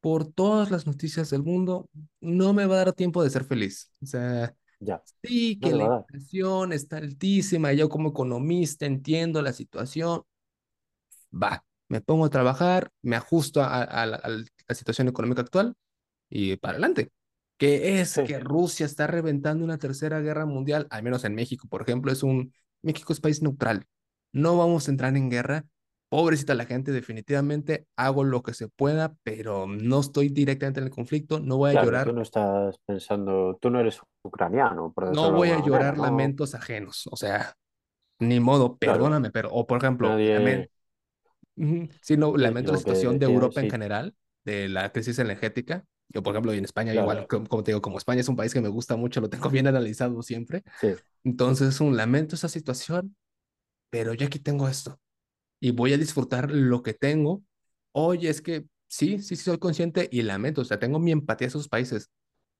por 0.00 0.26
todas 0.32 0.70
las 0.70 0.86
noticias 0.86 1.30
del 1.30 1.42
mundo, 1.44 1.88
no 2.20 2.52
me 2.54 2.66
va 2.66 2.76
a 2.76 2.78
dar 2.86 2.94
tiempo 2.94 3.22
de 3.24 3.30
ser 3.30 3.44
feliz. 3.44 3.90
O 4.02 4.06
sea, 4.06 4.54
ya, 4.80 5.02
sí 5.22 5.60
que 5.60 5.74
la 5.74 5.84
inflación 5.84 6.72
está 6.72 6.98
altísima, 6.98 7.72
yo 7.74 7.88
como 7.88 8.10
economista 8.10 8.86
entiendo 8.86 9.42
la 9.42 9.52
situación, 9.52 10.22
va, 11.32 11.64
me 11.88 12.00
pongo 12.00 12.24
a 12.26 12.30
trabajar, 12.30 12.90
me 13.02 13.16
ajusto 13.16 13.62
a, 13.62 13.82
a 13.82 14.06
la, 14.06 14.16
a 14.16 14.28
la 14.28 14.74
situación 14.74 15.08
económica 15.08 15.42
actual 15.42 15.74
y 16.30 16.56
para 16.56 16.72
adelante. 16.74 17.10
Que 17.60 18.00
es 18.00 18.14
Sí, 18.14 18.22
que 18.24 18.38
Rusia 18.40 18.86
está 18.86 19.06
reventando 19.06 19.64
una 19.64 19.78
tercera 19.78 20.20
guerra 20.20 20.46
mundial, 20.46 20.86
al 20.90 21.02
menos 21.02 21.24
en 21.24 21.34
México, 21.34 21.68
por 21.68 21.82
ejemplo, 21.82 22.10
es 22.10 22.22
un, 22.22 22.54
México 22.82 23.12
es 23.12 23.20
país 23.20 23.42
neutral. 23.42 23.84
No 24.32 24.56
vamos 24.56 24.88
a 24.88 24.90
entrar 24.90 25.16
en 25.16 25.28
guerra. 25.28 25.66
Pobrecita 26.08 26.54
la 26.54 26.64
gente, 26.64 26.90
definitivamente 26.90 27.86
hago 27.96 28.24
lo 28.24 28.42
que 28.42 28.54
se 28.54 28.68
pueda, 28.68 29.14
pero 29.22 29.66
no 29.68 30.00
estoy 30.00 30.30
directamente 30.30 30.80
en 30.80 30.86
el 30.86 30.90
conflicto, 30.90 31.38
no 31.38 31.56
voy 31.58 31.70
a 31.70 31.72
claro, 31.72 31.86
tú 31.86 31.86
llorar, 31.86 32.14
no 32.14 32.22
estás 32.22 32.78
pensando, 32.84 33.58
tú 33.60 33.70
no 33.70 33.78
eres 33.80 34.00
ucraniano, 34.22 34.92
por 34.92 35.04
no 35.14 35.32
voy 35.32 35.50
a 35.50 35.62
llorar 35.62 35.96
¿no? 35.96 36.04
lamentos 36.04 36.54
ajenos, 36.54 37.08
o 37.12 37.16
sea, 37.16 37.54
ni 38.18 38.40
modo, 38.40 38.76
Claro, 38.80 38.98
perdóname, 38.98 39.30
pero, 39.30 39.50
o 39.52 39.66
por 39.66 39.78
ejemplo, 39.78 40.08
nadie, 40.08 40.68
sí, 42.02 42.16
no, 42.16 42.36
sí, 42.36 42.42
lamento 42.42 42.72
la 42.72 42.78
que 42.78 42.78
situación 42.78 43.18
de 43.18 43.26
Europa 43.26 43.60
en 43.60 43.70
general, 43.70 44.14
de 44.44 44.68
la 44.68 44.90
crisis 44.92 45.18
energética. 45.18 45.84
Yo, 46.10 46.22
por 46.22 46.34
ejemplo, 46.34 46.52
en 46.52 46.64
España 46.64 46.94
igual, 46.94 47.16
claro, 47.16 47.28
como, 47.28 47.46
como 47.46 47.62
te 47.64 47.70
digo, 47.72 47.82
como 47.82 47.98
España 47.98 48.20
es 48.20 48.28
un 48.28 48.36
país 48.36 48.52
que 48.52 48.60
me 48.60 48.68
gusta 48.68 48.96
mucho, 48.96 49.20
lo 49.20 49.30
tengo 49.30 49.48
bien 49.50 49.66
analizado 49.66 50.22
siempre. 50.22 50.64
sí, 50.80 51.00
Entonces, 51.24 51.80
un 51.80 51.96
lamento 51.96 52.34
esa 52.34 52.48
situación, 52.48 53.16
pero 53.90 54.14
yo 54.14 54.26
aquí 54.26 54.38
tengo 54.38 54.68
esto 54.68 55.00
y 55.60 55.72
voy 55.72 55.92
a 55.92 55.98
disfrutar 55.98 56.50
lo 56.50 56.82
que 56.82 56.94
tengo. 56.94 57.42
Oye, 57.92 58.28
es 58.30 58.40
que 58.42 58.66
sí, 58.88 59.18
sí, 59.20 59.36
sí 59.36 59.44
soy 59.44 59.58
consciente 59.58 60.08
y 60.12 60.22
lamento, 60.22 60.62
o 60.62 60.64
sea, 60.64 60.78
tengo 60.78 60.98
mi 60.98 61.12
empatía 61.12 61.46
a 61.46 61.50
esos 61.50 61.68
países, 61.68 62.10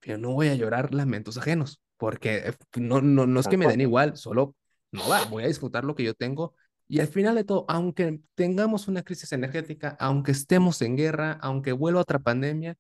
pero 0.01 0.19
no 0.19 0.33
voy 0.33 0.49
a 0.49 0.55
llorar 0.55 0.95
lamentos 0.95 1.39
ajenos, 1.39 1.81
porque 1.97 2.39
eh, 2.49 2.53
no, 2.77 3.01
no, 3.03 3.27
no 3.27 3.41
es 3.41 3.49
que 3.49 3.57
me 3.57 3.67
den 3.67 3.81
igual, 3.81 4.17
solo 4.17 4.55
no 4.93 5.09
va, 5.09 5.25
voy 5.27 5.45
a 5.45 5.49
disfrutar 5.49 5.85
lo 5.85 5.95
que 5.95 6.05
yo 6.05 6.15
tengo. 6.15 6.55
Y 6.89 7.01
al 7.01 7.07
final 7.09 7.37
de 7.37 7.45
todo, 7.45 7.65
aunque 7.69 8.21
tengamos 8.35 8.89
una 8.89 9.03
crisis 9.05 9.33
energética, 9.33 9.97
aunque 10.01 10.33
estemos 10.33 10.83
en 10.83 10.97
guerra, 10.97 11.39
aunque 11.41 11.73
vuelva 11.73 12.01
otra 12.01 12.19
pandemia, 12.19 12.77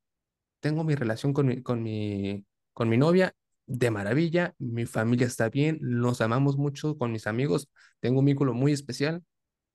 tengo 0.60 0.84
mi 0.84 0.94
relación 0.94 1.32
con 1.32 1.46
mi, 1.46 1.62
con 1.62 1.82
mi, 1.82 2.44
con 2.72 2.88
mi 2.88 2.96
novia 2.96 3.34
de 3.66 3.90
maravilla, 3.90 4.54
mi 4.58 4.86
familia 4.86 5.26
está 5.26 5.48
bien, 5.48 5.78
nos 5.82 6.20
amamos 6.20 6.56
mucho 6.56 6.96
con 6.98 7.12
mis 7.12 7.26
amigos, 7.26 7.68
tengo 8.00 8.20
un 8.20 8.26
vínculo 8.26 8.52
muy 8.54 8.72
especial 8.72 9.22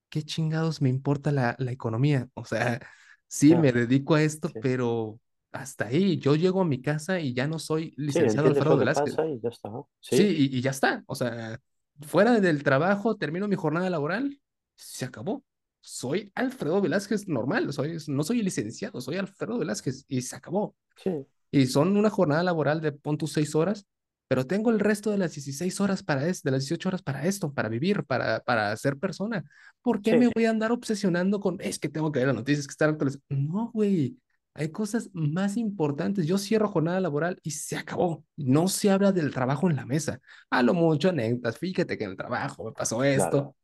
¿qué 0.09 0.23
chingados 0.23 0.81
me 0.81 0.89
importa 0.89 1.31
la, 1.31 1.55
la 1.59 1.71
economía? 1.71 2.29
O 2.33 2.45
sea, 2.45 2.79
sí, 3.27 3.55
me 3.55 3.71
dedico 3.71 4.15
a 4.15 4.23
esto, 4.23 4.53
sí. 4.53 4.59
pero 4.59 5.19
hasta 5.51 5.85
ahí. 5.87 6.17
Yo 6.19 6.35
llego 6.35 6.61
a 6.61 6.65
mi 6.65 6.81
casa 6.81 7.19
y 7.19 7.33
ya 7.33 7.47
no 7.47 7.59
soy 7.59 7.93
Sí, 8.07 8.19
licenciado 8.19 8.47
entiendes 8.47 8.65
Alfredo 8.67 8.77
Velázquez. 8.77 9.21
y 9.27 9.39
ya 9.41 9.49
está. 9.49 9.69
Sí, 9.99 10.15
Sí, 10.15 10.49
y, 10.51 10.57
y 10.57 10.61
ya 10.61 10.71
está. 10.71 11.03
O 11.07 11.15
sea, 11.15 11.59
fuera 12.01 12.39
del 12.39 12.63
trabajo, 12.63 13.17
termino 13.17 13.47
mi 13.47 13.55
jornada 13.55 13.89
laboral, 13.89 14.41
se 14.75 15.05
acabó. 15.05 15.43
Soy 15.85 16.31
Alfredo 16.35 16.81
Velázquez 16.81 17.27
normal, 17.27 17.71
soy, 17.73 17.97
no 18.07 18.23
soy 18.23 18.41
licenciado, 18.41 19.01
soy 19.01 19.17
Alfredo 19.17 19.59
Velázquez 19.59 20.05
y 20.07 20.21
se 20.23 20.35
acabó. 20.35 20.75
sí, 20.95 21.25
Y 21.51 21.67
son 21.67 21.95
una 21.97 22.09
jornada 22.09 22.43
laboral 22.43 22.81
de 22.81 22.91
pon 22.91 23.17
tus 23.17 23.33
seis 23.33 23.55
horas 23.55 23.85
pero 24.27 24.47
tengo 24.47 24.71
el 24.71 24.79
resto 24.79 25.11
de 25.11 25.19
las 25.19 25.33
16 25.35 25.79
horas 25.81 26.01
para 26.01 26.27
esto, 26.27 26.47
de 26.49 26.53
las 26.53 26.63
18 26.63 26.89
horas 26.89 27.03
para 27.03 27.25
esto, 27.27 27.53
para 27.53 27.69
vivir, 27.69 28.03
para, 28.05 28.39
para 28.39 28.75
ser 28.75 28.97
persona. 28.97 29.43
¿Por 29.83 30.01
qué 30.01 30.15
me 30.15 30.27
Sí, 30.27 30.33
voy 30.33 30.45
a 30.45 30.49
andar 30.49 30.71
obsesionando 30.71 31.39
con, 31.39 31.57
es 31.61 31.77
que 31.77 31.89
tengo 31.89 32.11
que 32.11 32.19
ver 32.19 32.29
las 32.29 32.35
noticias, 32.37 32.65
que 32.65 32.71
estar 32.71 32.89
actualizado? 32.89 33.23
No, 33.29 33.71
güey, 33.73 34.17
hay 34.53 34.69
cosas 34.71 35.09
más 35.13 35.57
importantes. 35.57 36.27
Yo 36.27 36.37
cierro 36.37 36.67
jornada 36.67 36.99
laboral 36.99 37.39
y 37.43 37.51
se 37.51 37.75
acabó. 37.77 38.23
No 38.35 38.67
se 38.67 38.91
habla 38.91 39.11
del 39.11 39.33
trabajo 39.33 39.69
en 39.69 39.75
la 39.75 39.85
mesa. 39.85 40.19
A 40.49 40.61
lo 40.63 40.73
mucho 40.73 41.09
anécdotas, 41.09 41.57
fíjate 41.57 41.97
que 41.97 42.03
en 42.05 42.11
el 42.11 42.17
trabajo 42.17 42.63
me 42.65 42.71
pasó 42.71 43.03
esto. 43.03 43.37
claro. 43.37 43.55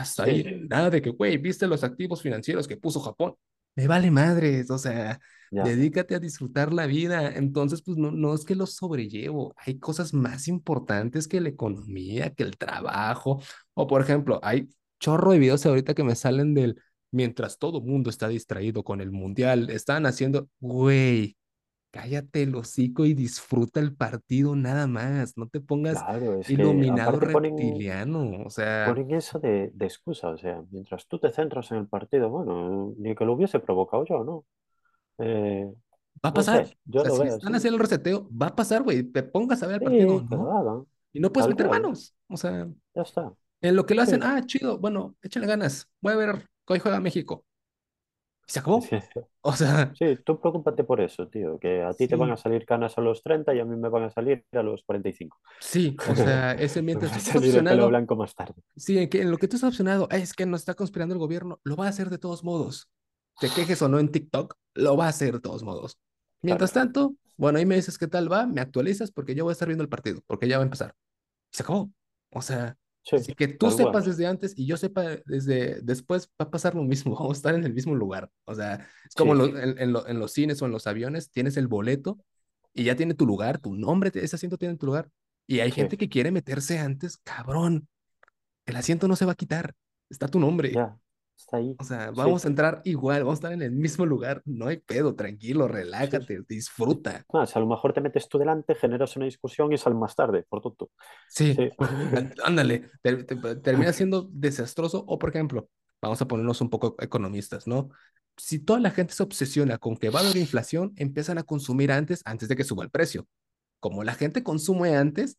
Hasta 0.00 0.24
Sí, 0.24 0.30
ahí, 0.30 0.50
nada 0.68 0.90
de 0.90 1.02
que, 1.02 1.10
güey, 1.10 1.38
¿viste 1.38 1.66
los 1.66 1.84
activos 1.84 2.22
financieros 2.22 2.68
que 2.68 2.76
puso 2.76 3.00
Japón? 3.00 3.34
Me 3.76 3.86
vale 3.86 4.10
madres, 4.10 4.70
o 4.70 4.78
sea, 4.78 5.20
ya, 5.50 5.64
dedícate 5.64 6.14
a 6.14 6.18
disfrutar 6.18 6.72
la 6.72 6.86
vida. 6.86 7.30
Entonces, 7.36 7.82
pues 7.82 7.96
no, 7.96 8.10
no 8.10 8.34
es 8.34 8.44
que 8.44 8.56
lo 8.56 8.66
sobrellevo, 8.66 9.54
hay 9.56 9.78
cosas 9.78 10.12
más 10.12 10.48
importantes 10.48 11.28
que 11.28 11.40
la 11.40 11.48
economía, 11.50 12.30
que 12.34 12.42
el 12.42 12.56
trabajo. 12.56 13.40
O, 13.74 13.86
por 13.86 14.00
ejemplo, 14.02 14.40
hay 14.42 14.68
chorro 15.00 15.30
de 15.32 15.38
videos 15.38 15.64
ahorita 15.64 15.94
que 15.94 16.02
me 16.04 16.16
salen 16.16 16.54
del, 16.54 16.80
mientras 17.12 17.58
todo 17.58 17.80
mundo 17.80 18.10
está 18.10 18.26
distraído 18.28 18.82
con 18.82 19.00
el 19.00 19.12
mundial, 19.12 19.70
están 19.70 20.06
haciendo, 20.06 20.48
güey, 20.60 21.36
cállate 21.90 22.42
el 22.42 22.54
hocico 22.54 23.06
y 23.06 23.14
disfruta 23.14 23.80
el 23.80 23.94
partido 23.96 24.56
nada 24.56 24.86
más, 24.86 25.36
no 25.36 25.48
te 25.48 25.60
pongas 25.60 26.06
claro, 26.06 26.40
es 26.40 26.52
que 26.52 26.62
iluminado 26.62 26.92
aparte 26.92 27.26
ponen, 27.26 27.88
reptiliano, 27.90 28.44
o 28.46 28.50
sea... 28.50 28.84
ponen 28.84 29.10
eso 29.14 29.38
de, 29.38 29.70
de 29.74 29.86
excusa, 29.86 30.30
o 30.30 30.38
sea, 30.38 30.62
mientras 30.70 31.06
tú 31.08 31.18
te 31.18 31.30
centras 31.32 31.70
en 31.72 31.78
el 31.78 31.88
partido, 31.88 32.30
bueno, 32.30 32.94
ni 32.98 33.14
que 33.14 33.24
lo 33.24 33.34
hubiese 33.34 33.60
provocado 33.60 34.04
yo, 34.06 34.24
¿no? 34.24 34.46
Eh, 35.18 35.72
Va 36.24 36.30
a 36.30 36.34
no 36.34 36.34
pasar. 36.34 36.66
sé, 36.66 36.78
O 36.94 36.98
yo 36.98 37.02
sea, 37.02 37.10
lo 37.10 37.16
si 37.16 37.22
veo 37.22 37.28
están 37.28 37.54
haciendo 37.54 37.76
el 37.76 37.82
reseteo, 37.82 38.28
va 38.30 38.48
a 38.48 38.56
pasar, 38.56 38.82
güey. 38.82 39.04
Te 39.04 39.22
pongas 39.22 39.62
a 39.62 39.66
ver 39.66 39.76
el 39.76 39.82
partido 39.82 40.20
Sí, 40.20 40.26
no. 40.30 40.86
Y 41.12 41.20
no 41.20 41.32
puedes 41.32 41.46
tal 41.46 41.50
meter 41.50 41.66
cual, 41.66 41.68
manos. 41.68 42.14
O 42.28 42.36
sea, 42.36 42.68
ya 42.94 43.02
está. 43.02 43.32
en 43.62 43.76
lo 43.76 43.86
que 43.86 43.94
lo 43.96 44.02
hacen, 44.02 44.22
Sí, 44.22 44.24
ah, 44.24 44.42
chido, 44.46 44.78
bueno, 44.78 45.16
échale 45.22 45.46
ganas. 45.46 45.90
Voy 46.02 46.14
a 46.14 46.16
ver 46.16 46.48
hoy 46.66 46.80
juega 46.80 47.00
México. 47.00 47.46
Se 48.48 48.60
acabó. 48.60 48.80
sí, 48.80 48.96
O 49.42 49.52
sea, 49.52 49.92
sí, 49.94 50.16
tú 50.24 50.40
preocúpate 50.40 50.82
por 50.82 51.02
eso, 51.02 51.28
tío, 51.28 51.58
que 51.58 51.82
a 51.82 51.92
ti 51.92 52.08
te 52.08 52.16
van 52.16 52.30
a 52.30 52.36
salir 52.38 52.64
canas 52.64 52.96
a 52.96 53.02
los 53.02 53.22
30 53.22 53.54
y 53.54 53.60
a 53.60 53.64
mí 53.66 53.76
me 53.76 53.90
van 53.90 54.04
a 54.04 54.10
salir 54.10 54.44
a 54.52 54.62
los 54.62 54.82
45. 54.84 55.38
sí. 55.60 55.94
O 56.10 56.14
sea, 56.16 56.52
ese 56.58 56.80
mientras 56.80 57.12
tú 57.12 57.18
estás 57.18 57.34
salir 57.34 57.48
el 57.50 57.52
pelo 57.56 57.60
opcionado, 57.68 57.88
blanco 57.90 58.16
más 58.16 58.34
tarde. 58.34 58.54
sí, 58.74 58.96
en, 58.98 59.10
que, 59.10 59.20
en 59.20 59.30
lo 59.30 59.36
que 59.36 59.48
tú 59.48 59.56
estás 59.56 59.68
opcionado, 59.68 60.08
"Ay, 60.10 60.22
es 60.22 60.32
que 60.32 60.46
nos 60.46 60.60
está 60.62 60.74
conspirando 60.74 61.14
el 61.14 61.18
gobierno, 61.18 61.60
lo 61.62 61.76
va 61.76 61.86
a 61.86 61.90
hacer 61.90 62.08
de 62.08 62.16
todos 62.18 62.42
modos. 62.42 62.88
Te 63.38 63.50
quejes 63.50 63.82
o 63.82 63.88
no 63.88 63.98
en 63.98 64.10
TikTok, 64.10 64.56
lo 64.74 64.96
va 64.96 65.04
a 65.06 65.08
hacer 65.10 65.34
de 65.34 65.40
todos 65.40 65.62
modos. 65.62 65.98
Mientras 66.40 66.72
Claro, 66.72 66.86
tanto, 66.92 67.14
bueno, 67.36 67.58
ahí 67.58 67.66
me 67.66 67.76
dices 67.76 67.98
qué 67.98 68.08
tal 68.08 68.32
va, 68.32 68.46
me 68.46 68.60
actualizas 68.62 69.10
porque 69.12 69.34
yo 69.34 69.44
voy 69.44 69.50
a 69.50 69.52
estar 69.52 69.68
viendo 69.68 69.82
el 69.84 69.90
partido, 69.90 70.22
porque 70.26 70.48
ya 70.48 70.56
va 70.56 70.62
a 70.62 70.66
empezar. 70.66 70.94
se 71.52 71.62
acabó. 71.62 71.90
O 72.30 72.40
sea, 72.42 72.76
sí, 73.02 73.16
así 73.16 73.34
que 73.34 73.48
tú 73.48 73.70
sepas 73.70 74.04
desde 74.04 74.26
antes 74.26 74.54
y 74.56 74.66
yo 74.66 74.76
sepa 74.76 75.02
desde 75.26 75.80
después, 75.82 76.28
va 76.40 76.46
a 76.46 76.50
pasar 76.50 76.74
lo 76.74 76.82
mismo, 76.84 77.14
vamos 77.18 77.36
a 77.36 77.38
estar 77.38 77.54
en 77.54 77.64
el 77.64 77.74
mismo 77.74 77.94
lugar. 77.94 78.30
O 78.44 78.54
sea, 78.54 78.86
es 79.08 79.14
como 79.16 79.32
en, 79.32 79.38
Sí, 79.38 79.38
lo- 79.38 79.58
en- 79.58 79.78
en 79.78 79.92
lo- 79.92 80.06
en 80.08 80.18
los 80.20 80.32
cines 80.32 80.60
o 80.62 80.66
en 80.66 80.72
los 80.72 80.86
aviones, 80.86 81.30
tienes 81.30 81.56
el 81.56 81.68
boleto 81.68 82.18
y 82.74 82.84
ya 82.84 82.96
tiene 82.96 83.14
tu 83.14 83.26
lugar, 83.26 83.58
tu 83.60 83.74
nombre, 83.74 84.10
ese 84.14 84.36
asiento 84.36 84.58
tiene 84.58 84.76
tu 84.76 84.86
lugar. 84.86 85.10
Y 85.46 85.60
hay 85.60 85.72
sí, 85.76 85.82
gente 85.82 85.96
que 85.96 86.08
quiere 86.08 86.30
meterse 86.30 86.78
antes, 86.78 87.16
cabrón, 87.18 87.88
el 88.66 88.76
asiento 88.76 89.08
no 89.08 89.16
se 89.16 89.24
va 89.26 89.32
a 89.32 89.36
quitar, 89.36 89.74
está 90.10 90.28
tu 90.28 90.38
nombre. 90.40 90.72
ya, 90.74 90.98
está 91.38 91.56
ahí. 91.58 91.74
O 91.76 91.84
sea, 91.84 92.10
Sí, 92.12 92.12
vamos 92.16 92.44
a 92.44 92.48
entrar 92.48 92.80
igual, 92.84 93.20
vamos 93.22 93.36
a 93.36 93.40
estar 93.40 93.52
en 93.52 93.62
el 93.62 93.70
mismo 93.72 94.04
lugar, 94.04 94.42
no 94.44 94.66
hay 94.66 94.78
pedo, 94.78 95.14
tranquilo, 95.14 95.68
sí. 96.00 96.08
relájate, 96.08 96.40
disfruta. 96.48 97.24
Más, 97.32 97.56
a 97.56 97.60
lo 97.60 97.66
mejor 97.66 97.92
te 97.92 98.00
metes 98.00 98.28
tú 98.28 98.38
delante, 98.38 98.74
generas 98.74 99.16
una 99.16 99.26
discusión 99.26 99.72
y 99.72 99.78
sales 99.78 99.98
más 99.98 100.14
tarde, 100.16 100.44
por 100.48 100.62
tonto. 100.62 100.90
Sí, 101.26 101.54
Sí, 101.56 101.70
ándale, 102.44 102.90
ter- 103.02 103.24
te- 103.26 103.36
termina 103.56 103.92
siendo 103.92 104.28
desastroso. 104.32 105.04
O, 105.06 105.18
por 105.18 105.30
ejemplo, 105.30 105.68
vamos 106.00 106.20
a 106.22 106.28
ponernos 106.28 106.60
un 106.60 106.70
poco 106.70 106.96
economistas, 107.00 107.66
¿no? 107.66 107.90
Si 108.36 108.60
toda 108.60 108.80
la 108.80 108.90
gente 108.90 109.12
se 109.14 109.22
obsesiona 109.22 109.78
con 109.78 109.96
que 109.96 110.10
va 110.10 110.20
a 110.20 110.22
haber 110.22 110.36
inflación, 110.36 110.92
empiezan 110.96 111.38
a 111.38 111.42
consumir 111.42 111.92
antes, 111.92 112.22
antes 112.24 112.48
de 112.48 112.56
que 112.56 112.64
suba 112.64 112.84
el 112.84 112.90
precio. 112.90 113.26
Como 113.80 114.04
la 114.04 114.14
gente 114.14 114.42
consume 114.42 114.96
antes, 114.96 115.38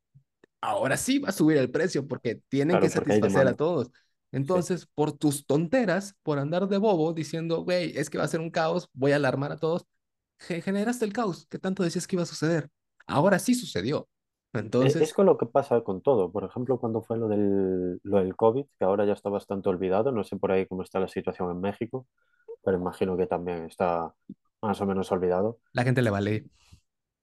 ahora 0.62 0.98
sí 0.98 1.20
va 1.20 1.30
a 1.30 1.32
subir 1.34 1.58
el 1.58 1.72
precio 1.72 2.08
porque 2.08 2.42
tienen 2.50 2.80
que 2.80 2.90
claro, 2.90 3.04
hay 3.08 3.22
satisfacer 3.22 3.48
a 3.48 3.56
demanda. 3.56 3.60
Sí, 4.44 4.60
Entonces, 4.62 4.88
por 4.96 5.12
tus 5.14 5.46
tonteras, 5.48 6.16
por 6.24 6.40
andar 6.40 6.68
de 6.68 6.78
bobo 6.78 7.14
diciendo, 7.14 7.64
güey, 7.64 7.98
es 7.98 8.10
que 8.10 8.18
va 8.20 8.26
a 8.26 8.28
ser 8.28 8.42
un 8.42 8.52
caos, 8.52 8.90
voy 8.94 9.12
a 9.14 9.16
alarmar 9.18 9.52
a 9.52 9.58
todos, 9.58 9.86
ge- 10.40 10.62
generaste 10.62 11.06
el 11.06 11.14
caos 11.14 11.48
que 11.48 11.60
tanto 11.60 11.84
decías 11.84 12.08
que 12.08 12.16
iba 12.18 12.24
a 12.24 12.26
suceder. 12.28 12.70
Ahora 13.08 13.40
sí 13.40 13.56
sucedió. 13.56 14.10
E- 14.80 14.96
es 15.00 15.14
Entonces, 15.14 15.14
con 15.14 15.26
lo 15.26 15.38
que 15.38 15.46
pasa 15.46 15.82
con 15.82 16.02
todo. 16.02 16.32
Por 16.32 16.44
ejemplo, 16.46 16.80
cuando 16.80 17.02
fue 17.02 17.18
lo 17.18 17.28
del, 17.28 18.00
lo 18.04 18.18
del 18.20 18.36
COVID, 18.36 18.66
que 18.78 18.86
ahora 18.86 19.06
ya 19.06 19.14
está 19.14 19.30
bastante 19.30 19.70
olvidado, 19.70 20.12
no 20.12 20.24
sé 20.24 20.38
por 20.38 20.52
ahí 20.52 20.66
cómo 20.68 20.84
está 20.84 21.00
la 21.00 21.08
situación 21.08 21.52
en 21.52 21.62
México, 21.62 22.08
pero 22.64 22.78
imagino 22.78 23.18
que 23.18 23.28
también 23.28 23.66
está 23.66 24.14
más 24.62 24.82
o 24.82 24.86
menos 24.88 25.12
olvidado. 25.12 25.60
la 25.74 25.84
gente 25.84 26.02
le 26.02 26.10
vale. 26.12 26.46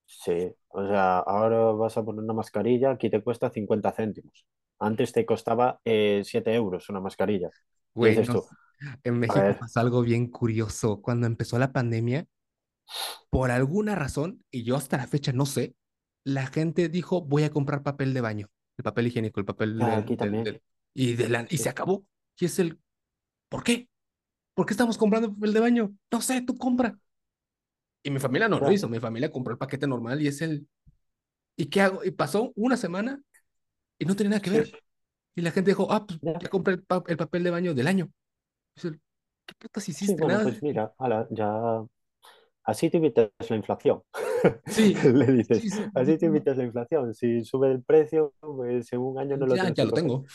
Sí, 0.05 0.53
o 0.69 0.87
sea, 0.87 1.19
ahora 1.19 1.71
vas 1.71 1.97
a 1.97 2.03
poner 2.03 2.23
una 2.23 2.33
mascarilla, 2.33 2.91
aquí 2.91 3.09
te 3.09 3.21
cuesta 3.23 3.49
50 3.51 3.91
céntimos. 3.91 4.45
Antes 4.79 5.11
te 5.13 5.25
costaba 5.25 5.79
eh, 5.85 6.21
7 6.25 6.53
euros 6.53 6.89
una 6.89 6.99
mascarilla. 7.01 7.49
Güey, 7.93 8.19
no, 8.21 8.45
en 9.03 9.19
México 9.19 9.57
pasó 9.57 9.79
algo 9.81 10.01
bien 10.03 10.27
curioso. 10.29 11.01
Cuando 11.01 11.27
empezó 11.27 11.57
la 11.59 11.71
pandemia, 11.73 12.27
por 13.29 13.51
alguna 13.51 13.95
razón, 13.95 14.43
y 14.51 14.63
yo 14.63 14.75
hasta 14.75 14.97
la 14.97 15.07
fecha 15.07 15.31
no 15.33 15.45
sé, 15.45 15.75
la 16.23 16.47
gente 16.47 16.89
dijo, 16.89 17.21
voy 17.21 17.43
a 17.43 17.51
comprar 17.51 17.83
papel 17.83 18.13
de 18.13 18.21
baño, 18.21 18.47
el 18.77 18.83
papel 18.83 19.07
higiénico, 19.07 19.39
el 19.39 19.45
papel 19.45 19.77
ya 19.77 19.85
del, 19.85 19.97
aquí 19.97 20.17
también. 20.17 20.43
del- 20.43 20.61
y, 20.93 21.13
de 21.15 21.29
la- 21.29 21.47
y 21.49 21.57
se 21.57 21.69
Sí, 21.69 21.69
acabó. 21.69 22.05
Y 22.39 22.45
es 22.45 22.59
el, 22.59 22.79
¿por 23.49 23.63
qué? 23.63 23.89
¿Por 24.55 24.65
qué 24.65 24.73
estamos 24.73 24.97
comprando 24.97 25.33
papel 25.33 25.53
de 25.53 25.59
baño? 25.61 25.95
No 26.11 26.21
sé, 26.21 26.41
tú 26.41 26.57
compra. 26.57 26.97
Y 28.03 28.11
mi 28.11 28.19
familia 28.19 28.47
no 28.47 28.59
lo 28.59 28.71
ya, 28.71 28.71
hizo, 28.71 28.87
mi 28.89 28.99
familia 28.99 29.31
compró 29.31 29.51
el 29.53 29.57
paquete 29.57 29.87
normal 29.87 30.21
y 30.21 30.27
es 30.27 30.41
el, 30.41 30.67
¿y 31.57 31.67
qué 31.67 31.81
hago? 31.81 32.03
Y 32.05 32.11
pasó 32.11 32.53
una 32.55 32.77
semana 32.77 33.21
y 33.99 34.05
no 34.05 34.15
tenía 34.15 34.31
nada 34.31 34.41
que 34.41 34.49
ver. 34.51 34.69
sí, 34.69 34.81
Y 35.35 35.41
la 35.41 35.51
gente 35.51 35.71
dijo, 35.71 35.87
ah, 35.91 36.05
pues 36.07 36.19
ya. 36.21 36.41
compré 36.49 36.75
el, 36.75 36.83
pa- 36.83 37.03
el 37.07 37.17
papel 37.17 37.43
de 37.43 37.51
baño 37.51 37.73
del 37.75 37.87
año. 37.87 38.11
El, 38.83 39.01
¿qué 39.45 39.55
putas 39.59 39.89
Sí, 39.99 40.15
hiciste? 40.15 40.15
bueno, 40.15 40.39
Nada. 40.39 40.41
pues 40.41 40.61
mira, 40.63 40.93
ala, 40.97 41.27
ya 41.31 41.83
así 42.63 42.89
te 42.89 42.97
evitas 42.97 43.31
la 43.49 43.55
inflación. 43.55 44.03
Sí, 44.67 44.93
Le 45.03 45.25
dices, 45.33 45.63
sí, 45.63 45.69
sí, 45.71 45.91
así 45.93 46.17
te 46.17 46.27
evitas 46.27 46.57
la 46.57 46.63
inflación. 46.65 47.13
Si 47.13 47.43
sube 47.43 47.71
el 47.71 47.83
precio, 47.83 48.33
pues 48.39 48.91
en 48.93 48.99
un 49.01 49.19
año 49.19 49.37
no 49.37 49.45
lo 49.47 49.57
ya, 49.57 49.59
tienes 49.59 49.77
ya 49.77 49.85
lo 49.85 49.91
coger. 49.91 49.93
tengo. 49.93 50.25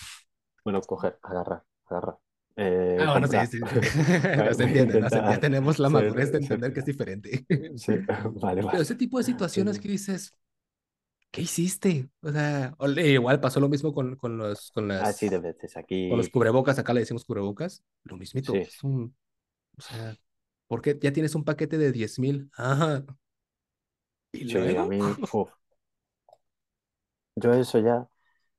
Bueno, 0.64 0.80
coger, 0.82 1.18
agarrar, 1.22 1.64
agarrar, 1.86 2.18
eh, 2.56 3.06
Ah, 3.06 3.10
bueno, 3.12 3.26
sí, 3.28 3.46
sí. 3.46 3.58
No 4.44 4.54
se 4.54 4.64
entiende, 4.64 4.98
no 4.98 5.08
se 5.10 5.18
entiende. 5.18 5.36
Ya 5.36 5.40
tenemos 5.40 5.78
la 5.78 5.88
madurez 5.90 6.30
de 6.32 6.38
entender 6.38 6.72
que 6.72 6.80
es 6.80 6.86
diferente. 6.86 7.46
sí, 7.76 7.94
vale, 8.34 8.62
Pero 8.70 8.82
vale. 8.82 8.82
ese 8.82 8.94
tipo 8.96 9.18
de 9.18 9.24
situaciones 9.24 9.78
Sí, 9.78 9.80
que 9.80 9.88
dices, 9.88 10.34
¿qué 11.32 11.42
hiciste? 11.42 12.10
O 12.22 12.32
sea, 12.32 12.76
igual 12.98 13.40
pasó 13.40 13.60
lo 13.60 13.70
mismo 13.70 13.94
con, 13.94 14.16
con 14.16 14.38
los, 14.38 14.72
con 14.72 14.88
Así 14.96 15.28
de 15.28 15.38
las, 15.38 15.38
veces 15.38 15.76
con 16.08 16.18
los 16.18 16.28
aquí, 16.28 16.30
cubrebocas, 16.30 16.78
acá 16.78 16.92
le 16.94 17.00
decimos 17.00 17.24
cubrebocas, 17.24 17.84
lo 18.04 18.16
mismito. 18.18 18.54
sí, 18.54 18.68
Es 18.68 18.82
un, 18.84 19.16
o 19.78 19.82
sea, 19.82 20.16
porque 20.68 20.98
ya 21.02 21.12
tienes 21.12 21.34
un 21.34 21.44
paquete 21.44 21.78
de 21.78 21.92
diez 21.92 22.18
mil. 22.20 22.50
Ajá. 22.56 23.04
¿Y 24.32 24.44
sí, 24.46 24.76
a 24.76 24.84
luego? 24.84 24.86
mí, 24.86 25.18
yo 27.36 27.52
eso 27.54 27.78
ya 27.80 28.08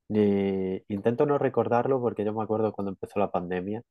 ni 0.09 0.84
intento 0.89 1.26
no 1.26 1.38
recordarlo 1.38 2.01
porque 2.01 2.26
yo 2.26 2.34
me 2.34 2.43
acuerdo 2.43 2.74
cuando 2.74 2.91
empezó 2.91 3.19
la 3.19 3.32
pandemia 3.32 3.84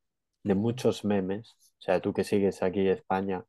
de 0.45 0.55
muchos 0.57 1.05
memes, 1.07 1.53
o 1.81 1.83
sea, 1.83 2.01
tú 2.01 2.13
que 2.15 2.25
sigues 2.25 2.63
aquí 2.63 2.81
en 2.81 2.89
España, 2.89 3.45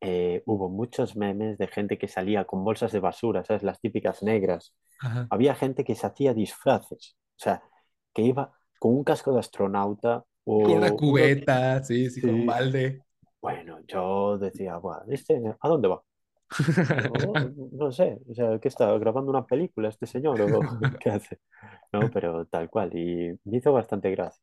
eh, 0.00 0.42
hubo 0.46 0.68
muchos 0.70 1.16
memes 1.16 1.58
de 1.58 1.68
gente 1.68 1.98
que 1.98 2.08
salía 2.08 2.44
con 2.46 2.64
bolsas 2.64 2.92
de 2.92 3.00
basura, 3.00 3.44
¿sabes? 3.44 3.62
Las 3.62 3.80
típicas 3.80 4.22
negras. 4.22 4.74
Ajá. 4.98 5.30
Había 5.30 5.54
gente 5.54 5.84
que 5.84 5.94
se 5.96 6.06
hacía 6.06 6.34
disfraces, 6.34 7.16
o 7.38 7.40
sea, 7.42 7.62
que 8.14 8.22
iba 8.22 8.52
con 8.78 8.94
un 8.96 9.04
casco 9.04 9.32
de 9.32 9.40
astronauta 9.40 10.24
Con 10.60 10.74
una 10.76 10.90
o 10.90 10.94
cubeta, 10.94 11.82
sí, 11.82 12.10
sí, 12.10 12.20
con 12.20 12.34
un 12.34 12.44
Sí, 12.44 12.46
balde. 12.46 13.04
bueno, 13.42 13.80
yo 13.88 14.38
decía, 14.38 14.78
"Buah, 14.78 15.04
¿este 15.08 15.40
a 15.60 15.68
dónde 15.68 15.88
va? 15.88 16.02
No, 17.02 17.38
no 17.72 17.92
sé, 17.92 18.18
o 18.28 18.34
sea, 18.34 18.58
¿qué 18.60 18.68
está? 18.68 18.96
¿Grabando 18.98 19.30
una 19.30 19.46
película 19.46 19.88
este 19.88 20.06
señor 20.06 20.40
o 20.42 20.68
qué 20.98 21.10
hace? 21.10 21.40
No, 21.92 22.10
pero 22.10 22.46
tal 22.46 22.70
cual, 22.70 22.96
y 22.96 23.38
me 23.44 23.58
hizo 23.58 23.72
bastante 23.72 24.10
gracia. 24.12 24.42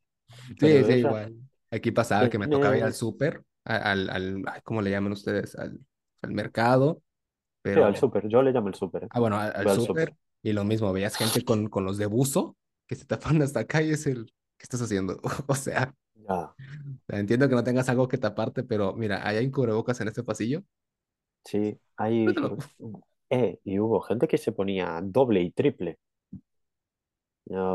Sí, 0.58 0.58
Pero 0.58 0.84
sí, 0.84 0.92
esa 0.92 0.94
igual. 0.94 1.36
Aquí 1.70 1.90
pasaba 1.90 2.28
que 2.30 2.38
me 2.38 2.48
tocaba 2.48 2.76
ir 2.76 2.84
al 2.84 2.94
súper, 2.94 3.42
al, 3.64 4.10
al, 4.10 4.44
¿cómo 4.64 4.82
le 4.82 4.90
llaman 4.90 5.12
ustedes? 5.12 5.54
Al, 5.56 5.80
al 6.22 6.32
mercado, 6.32 7.02
sí, 7.72 7.80
al 7.82 7.94
pero, 7.94 7.96
súper, 7.96 8.28
yo 8.28 8.42
le 8.42 8.52
llamo 8.52 8.68
el 8.68 8.74
súper, 8.74 9.10
ah, 9.10 9.20
bueno, 9.20 9.36
al, 9.38 9.52
al 9.54 9.70
súper. 9.70 10.16
y 10.42 10.52
lo 10.52 10.64
mismo, 10.64 10.92
veías 10.92 11.16
gente 11.16 11.44
con, 11.44 11.68
con 11.68 11.84
los 11.84 11.98
de 11.98 12.06
buzo 12.06 12.56
que 12.86 12.96
se 12.96 13.04
tapan 13.06 13.40
hasta 13.42 13.60
acá 13.60 13.82
y 13.82 13.90
es 13.92 14.06
el, 14.06 14.26
¿qué 14.58 14.64
estás 14.64 14.82
haciendo? 14.82 15.20
O 15.48 15.54
sea, 15.54 15.94
Ya, 16.28 16.54
entiendo 17.08 17.48
que 17.48 17.54
no 17.54 17.64
tengas 17.64 17.88
algo 17.88 18.08
que 18.08 18.18
taparte, 18.18 18.62
pero 18.64 18.94
mira, 18.94 19.26
hay 19.26 19.50
cubrebocas 19.50 20.00
en 20.00 20.08
este 20.08 20.22
pasillo, 20.24 20.62
sí, 21.44 21.78
hay, 21.96 22.40
eh, 23.30 23.60
y 23.64 23.78
hubo 23.80 24.00
gente 24.02 24.28
que 24.28 24.38
se 24.38 24.52
ponía 24.52 25.00
doble 25.02 25.42
y 25.42 25.50
triple. 25.52 25.98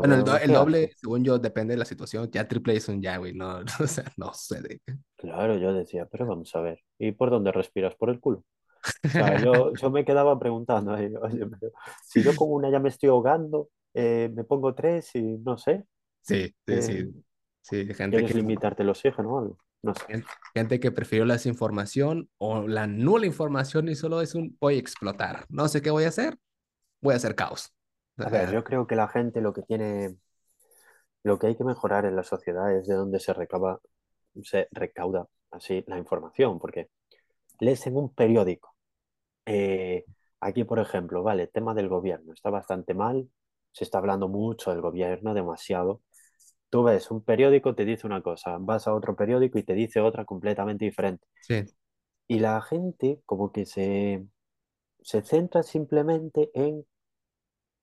Bueno, 0.00 0.14
el, 0.14 0.24
do- 0.24 0.36
pero 0.46 0.52
doble, 0.52 0.92
según 0.96 1.24
yo, 1.24 1.38
depende 1.38 1.74
de 1.74 1.78
la 1.78 1.84
situación. 1.84 2.30
Ya 2.32 2.48
triple 2.48 2.74
es 2.76 2.88
un 2.88 3.02
ya, 3.02 3.18
güey. 3.18 3.34
No, 3.34 3.60
no, 3.62 3.66
o 3.84 3.86
sea, 3.86 4.04
no 4.16 4.32
sé 4.34 4.60
de. 4.62 4.80
Claro, 5.20 5.56
yo 5.58 5.72
decía, 5.74 6.06
pero 6.06 6.26
vamos 6.26 6.54
a 6.56 6.60
ver, 6.62 6.80
¿y 6.98 7.12
por 7.12 7.30
dónde 7.30 7.52
respiras? 7.52 7.94
¿Por 7.94 8.08
el 8.10 8.20
culo? 8.20 8.38
O 8.38 8.44
sea, 9.12 9.36
yo, 9.38 9.74
yo 9.76 9.90
me 9.90 10.04
quedaba 10.04 10.38
preguntando, 10.38 10.94
ahí, 10.94 11.12
oye, 11.22 11.46
pero 11.46 11.72
si 12.06 12.22
yo 12.22 12.36
con 12.36 12.52
una 12.52 12.70
ya 12.70 12.80
me 12.80 12.90
estoy 12.90 13.10
ahogando, 13.10 13.70
eh, 13.94 14.30
me 14.34 14.44
pongo 14.44 14.74
tres 14.74 15.14
y 15.16 15.22
no 15.38 15.58
sé, 15.58 15.84
Sí, 16.22 16.54
sí, 16.66 16.82
eh, 16.82 16.82
sí. 16.82 17.24
Sí, 17.62 17.94
gente 17.94 18.24
¿quieres 18.24 18.24
que, 18.24 18.34
limitarte 18.34 18.82
el 18.82 18.90
oxígeno 18.90 19.30
o 19.34 19.38
algo? 19.40 19.58
No 19.82 19.94
sé. 19.94 20.06
gen- 20.08 20.24
gente 20.54 20.80
que 20.80 20.90
prefirió 20.92 21.24
la 21.24 21.34
desinformación 21.34 22.28
o 22.38 22.66
la 22.68 22.86
nula 22.86 23.26
información 23.26 23.88
y 23.88 23.94
solo 23.94 24.20
es 24.20 24.34
un 24.34 24.56
voy 24.60 24.76
a 24.76 24.78
explotar. 24.78 25.46
No 25.48 25.68
sé 25.68 25.82
qué 25.82 25.90
voy 25.90 26.04
a 26.04 26.08
hacer, 26.08 26.38
voy 27.02 27.14
a 27.14 27.16
hacer 27.18 27.34
caos. 27.36 27.72
A 28.22 28.30
ver, 28.30 28.48
yo 28.50 28.64
creo 28.64 28.86
que 28.86 28.96
la 28.96 29.08
gente 29.08 29.40
lo 29.42 29.52
que 29.52 29.62
tiene, 29.62 30.16
lo 31.22 31.38
que 31.38 31.46
hay 31.48 31.56
que 31.56 31.64
mejorar 31.64 32.04
en 32.04 32.16
la 32.16 32.22
sociedad 32.24 32.74
es 32.76 32.86
de 32.86 32.94
dónde 32.94 33.20
se 33.20 33.32
recaba, 33.32 33.80
se 34.42 34.68
recauda 34.72 35.26
así 35.50 35.84
la 35.86 35.98
información, 35.98 36.58
porque 36.58 36.90
lees 37.60 37.86
en 37.86 37.96
un 37.96 38.14
periódico. 38.14 38.74
eh, 39.46 40.04
aquí, 40.40 40.64
por 40.64 40.78
ejemplo, 40.80 41.22
vale, 41.22 41.48
tema 41.48 41.74
del 41.74 41.88
gobierno, 41.88 42.32
está 42.32 42.50
bastante 42.50 42.94
mal, 42.94 43.28
se 43.72 43.84
está 43.84 43.98
hablando 43.98 44.28
mucho 44.28 44.70
del 44.70 44.80
gobierno, 44.80 45.34
demasiado. 45.34 46.02
Tú 46.70 46.84
ves 46.84 47.10
un 47.10 47.22
periódico, 47.24 47.74
te 47.74 47.84
dice 47.84 48.06
una 48.06 48.22
cosa, 48.22 48.56
vas 48.60 48.86
a 48.88 48.94
otro 48.94 49.16
periódico 49.16 49.58
y 49.58 49.64
te 49.64 49.74
dice 49.74 50.00
otra 50.00 50.24
completamente 50.24 50.84
diferente. 50.84 51.26
sí. 51.40 51.64
Y 52.28 52.38
la 52.38 52.62
gente 52.62 53.20
como 53.26 53.52
que 53.52 53.66
se, 53.66 54.26
se 55.02 55.22
centra 55.22 55.62
simplemente 55.62 56.50
en 56.54 56.86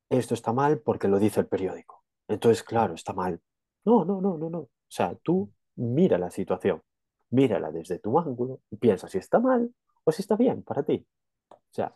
esto 0.09 0.33
está 0.33 0.53
mal 0.53 0.79
porque 0.79 1.07
lo 1.07 1.19
dice 1.19 1.39
el 1.41 1.47
periódico. 1.47 2.03
Entonces, 2.27 2.63
claro, 2.63 2.93
está 2.93 3.13
mal. 3.13 3.41
No, 3.85 4.05
no, 4.05 4.21
no, 4.21 4.37
no, 4.37 4.49
no. 4.49 4.59
O 4.59 4.69
sea, 4.87 5.15
tú 5.23 5.51
mira 5.77 6.19
la 6.19 6.31
situación, 6.31 6.83
mírala 7.31 7.71
desde 7.71 7.99
tu 7.99 8.19
ángulo 8.19 8.61
y 8.71 8.77
piensa 8.77 9.07
si 9.09 9.19
está 9.19 9.39
mal 9.39 9.73
o 10.05 10.11
si 10.13 10.21
está 10.23 10.37
bien 10.37 10.63
para 10.63 10.83
ti. 10.83 11.07
O 11.51 11.57
sea, 11.71 11.93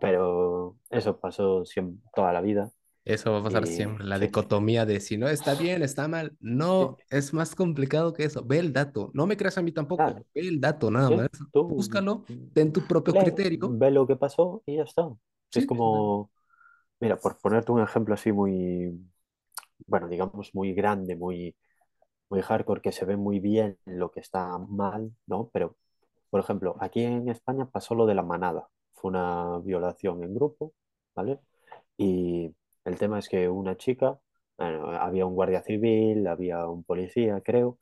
pero 0.00 0.78
eso 0.90 1.18
pasó 1.20 1.64
siempre, 1.66 2.02
toda 2.14 2.32
la 2.32 2.40
vida 2.42 2.70
Eso 3.04 3.32
va 3.32 3.38
a 3.38 3.42
pasar 3.42 3.66
y 3.66 3.66
siempre. 3.66 4.04
La 4.04 4.18
dicotomía 4.18 4.84
de 4.84 5.00
si 5.00 5.16
no 5.16 5.28
está 5.28 5.54
bien, 5.54 5.82
está 5.82 6.08
mal. 6.08 6.36
No, 6.40 6.98
es 7.10 7.32
más 7.32 7.54
complicado 7.54 8.12
que 8.12 8.24
eso. 8.24 8.44
Ve 8.44 8.58
el 8.58 8.72
dato. 8.72 9.10
No 9.14 9.26
me 9.26 9.36
creas 9.36 9.56
a 9.58 9.62
mí 9.62 9.72
tampoco. 9.72 10.04
claro, 10.04 10.24
Ve 10.34 10.42
el 10.48 10.60
dato 10.60 10.90
nada 10.90 11.10
más. 11.10 11.28
tú 11.52 11.64
Búscalo, 11.66 12.24
ten 12.52 12.72
tu 12.72 12.86
propio 12.86 13.14
criterio. 13.14 13.78
ve 13.78 13.90
lo 13.90 14.06
que 14.06 14.16
pasó 14.16 14.62
y 14.66 14.76
ya 14.76 14.82
está. 14.84 15.08
Es 15.54 15.64
Sí. 15.64 15.66
como, 15.66 16.30
mira, 17.00 17.18
por 17.18 17.38
ponerte 17.40 17.72
un 17.72 17.82
ejemplo 17.82 18.14
así 18.14 18.32
muy, 18.32 18.92
bueno, 19.86 20.08
digamos 20.08 20.54
muy 20.54 20.74
grande, 20.74 21.16
muy 21.16 21.56
muy 22.30 22.42
hardcore, 22.42 22.80
que 22.82 22.92
se 22.92 23.04
ve 23.04 23.16
muy 23.16 23.40
bien 23.40 23.78
lo 23.86 24.10
que 24.10 24.20
está 24.20 24.58
mal, 24.58 25.12
¿no? 25.26 25.50
Pero, 25.52 25.76
por 26.30 26.40
ejemplo, 26.40 26.76
aquí 26.80 27.02
en 27.04 27.28
España 27.28 27.66
pasó 27.70 27.94
lo 27.94 28.06
de 28.06 28.14
la 28.14 28.22
manada. 28.22 28.68
Fue 28.94 29.10
una 29.10 29.58
violación 29.60 30.22
en 30.24 30.34
grupo, 30.34 30.74
¿vale? 31.14 31.40
Y 31.98 32.54
el 32.84 32.98
tema 32.98 33.18
es 33.18 33.28
que 33.28 33.48
una 33.48 33.76
chica, 33.76 34.18
bueno, 34.58 34.90
había 34.92 35.26
un 35.26 35.34
guardia 35.34 35.62
civil, 35.62 36.26
había 36.28 36.66
un 36.68 36.84
policía, 36.84 37.40
creo, 37.42 37.78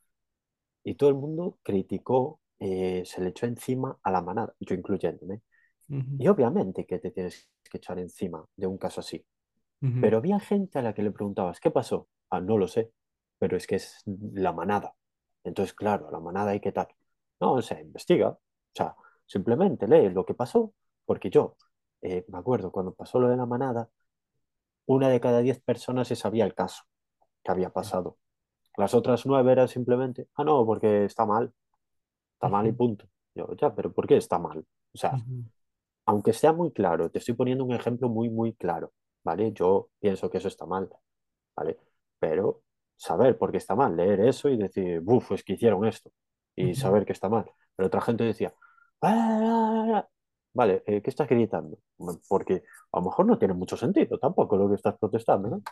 y 0.84 0.94
todo 0.94 1.10
el 1.10 1.16
mundo 1.16 1.58
criticó, 1.62 2.40
eh, 2.58 3.02
se 3.06 3.20
le 3.20 3.30
echó 3.30 3.46
encima 3.46 3.98
a 4.02 4.10
la 4.10 4.22
manada, 4.22 4.54
yo 4.60 4.74
incluyéndome. 4.74 5.42
Ujú, 5.90 6.14
Y 6.18 6.28
obviamente 6.28 6.86
que 6.86 6.98
te 6.98 7.10
tienes 7.10 7.48
que 7.70 7.78
echar 7.78 7.98
encima 7.98 8.44
de 8.56 8.66
un 8.66 8.78
caso 8.78 9.00
así. 9.00 9.24
ujú, 9.82 10.00
Pero 10.00 10.18
había 10.18 10.40
gente 10.40 10.78
a 10.78 10.82
la 10.82 10.94
que 10.94 11.02
le 11.02 11.10
preguntabas, 11.12 11.60
¿qué 11.60 11.70
pasó? 11.70 12.08
Ah, 12.30 12.40
no 12.40 12.58
lo 12.58 12.68
sé, 12.68 12.92
pero 13.38 13.56
es 13.56 13.66
que 13.66 13.76
es 13.76 14.02
la 14.06 14.52
manada. 14.52 14.94
Entonces, 15.44 15.74
claro, 15.74 16.10
la 16.10 16.20
manada 16.20 16.50
hay 16.52 16.60
que 16.60 16.72
tal. 16.72 16.88
No, 17.40 17.54
o 17.54 17.62
sea, 17.62 17.80
investiga. 17.80 18.30
O 18.30 18.40
sea, 18.74 18.96
simplemente 19.26 19.86
lee 19.88 20.10
lo 20.10 20.24
que 20.26 20.34
pasó, 20.34 20.74
porque 21.04 21.30
yo 21.30 21.56
eh, 22.02 22.24
me 22.28 22.38
acuerdo 22.38 22.70
cuando 22.72 22.94
pasó 22.94 23.20
lo 23.20 23.28
de 23.28 23.36
la 23.36 23.46
manada, 23.46 23.88
una 24.86 25.08
de 25.08 25.20
cada 25.20 25.40
diez 25.40 25.60
personas 25.60 26.08
se 26.08 26.16
sabía 26.16 26.44
el 26.44 26.54
caso 26.54 26.84
que 27.44 27.50
había 27.52 27.70
pasado. 27.70 28.18
Las 28.76 28.94
otras 28.94 29.26
nueve 29.26 29.52
era 29.52 29.68
simplemente, 29.68 30.28
ah, 30.36 30.44
no, 30.44 30.64
porque 30.66 31.04
está 31.06 31.26
mal, 31.26 31.52
está 32.34 32.48
mal 32.48 32.66
y 32.66 32.72
punto. 32.72 33.06
Yo, 33.34 33.48
ya, 33.56 33.74
pero 33.74 33.92
¿por 33.92 34.06
qué 34.06 34.16
está 34.16 34.38
mal? 34.38 34.66
O 34.94 34.98
sea, 34.98 35.14
ujú. 35.14 35.44
aunque 36.06 36.32
sea 36.32 36.52
muy 36.52 36.72
claro, 36.72 37.10
te 37.10 37.18
estoy 37.18 37.34
poniendo 37.34 37.64
un 37.64 37.74
ejemplo 37.74 38.08
muy, 38.08 38.28
muy 38.30 38.54
claro, 38.54 38.92
¿vale? 39.24 39.52
Yo 39.52 39.90
pienso 40.00 40.30
que 40.30 40.38
eso 40.38 40.48
está 40.48 40.66
mal, 40.66 40.88
¿vale? 41.56 41.78
Pero 42.18 42.62
saber 42.96 43.38
por 43.38 43.50
qué 43.52 43.58
está 43.58 43.74
mal, 43.76 43.96
leer 43.96 44.20
eso 44.20 44.48
y 44.48 44.56
decir, 44.56 45.00
buf, 45.00 45.32
es 45.32 45.44
que 45.44 45.54
hicieron 45.54 45.84
esto, 45.86 46.10
y 46.56 46.74
saber 46.74 47.04
que 47.06 47.12
está 47.12 47.28
mal. 47.28 47.46
Pero 47.76 47.88
otra 47.88 48.00
gente 48.00 48.24
decía, 48.24 48.54
"Ah, 49.02 49.12
ah, 49.92 49.98
ah". 49.98 50.08
vale, 50.54 50.82
eh, 50.86 51.02
¿qué 51.02 51.10
estás 51.10 51.28
gritando? 51.28 51.78
Porque 52.28 52.62
a 52.92 52.98
lo 52.98 53.04
mejor 53.06 53.26
no 53.26 53.38
tiene 53.38 53.54
mucho 53.54 53.76
sentido 53.76 54.18
tampoco 54.18 54.56
lo 54.56 54.68
que 54.68 54.74
estás 54.76 54.96
protestando, 54.98 55.48
¿no? 55.50 55.62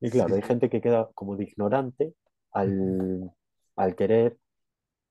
Y 0.00 0.10
claro, 0.10 0.34
hay 0.36 0.42
gente 0.42 0.70
que 0.70 0.80
queda 0.80 1.10
como 1.14 1.36
de 1.36 1.44
ignorante 1.44 2.14
al, 2.52 3.32
al 3.76 3.96
querer 3.96 4.38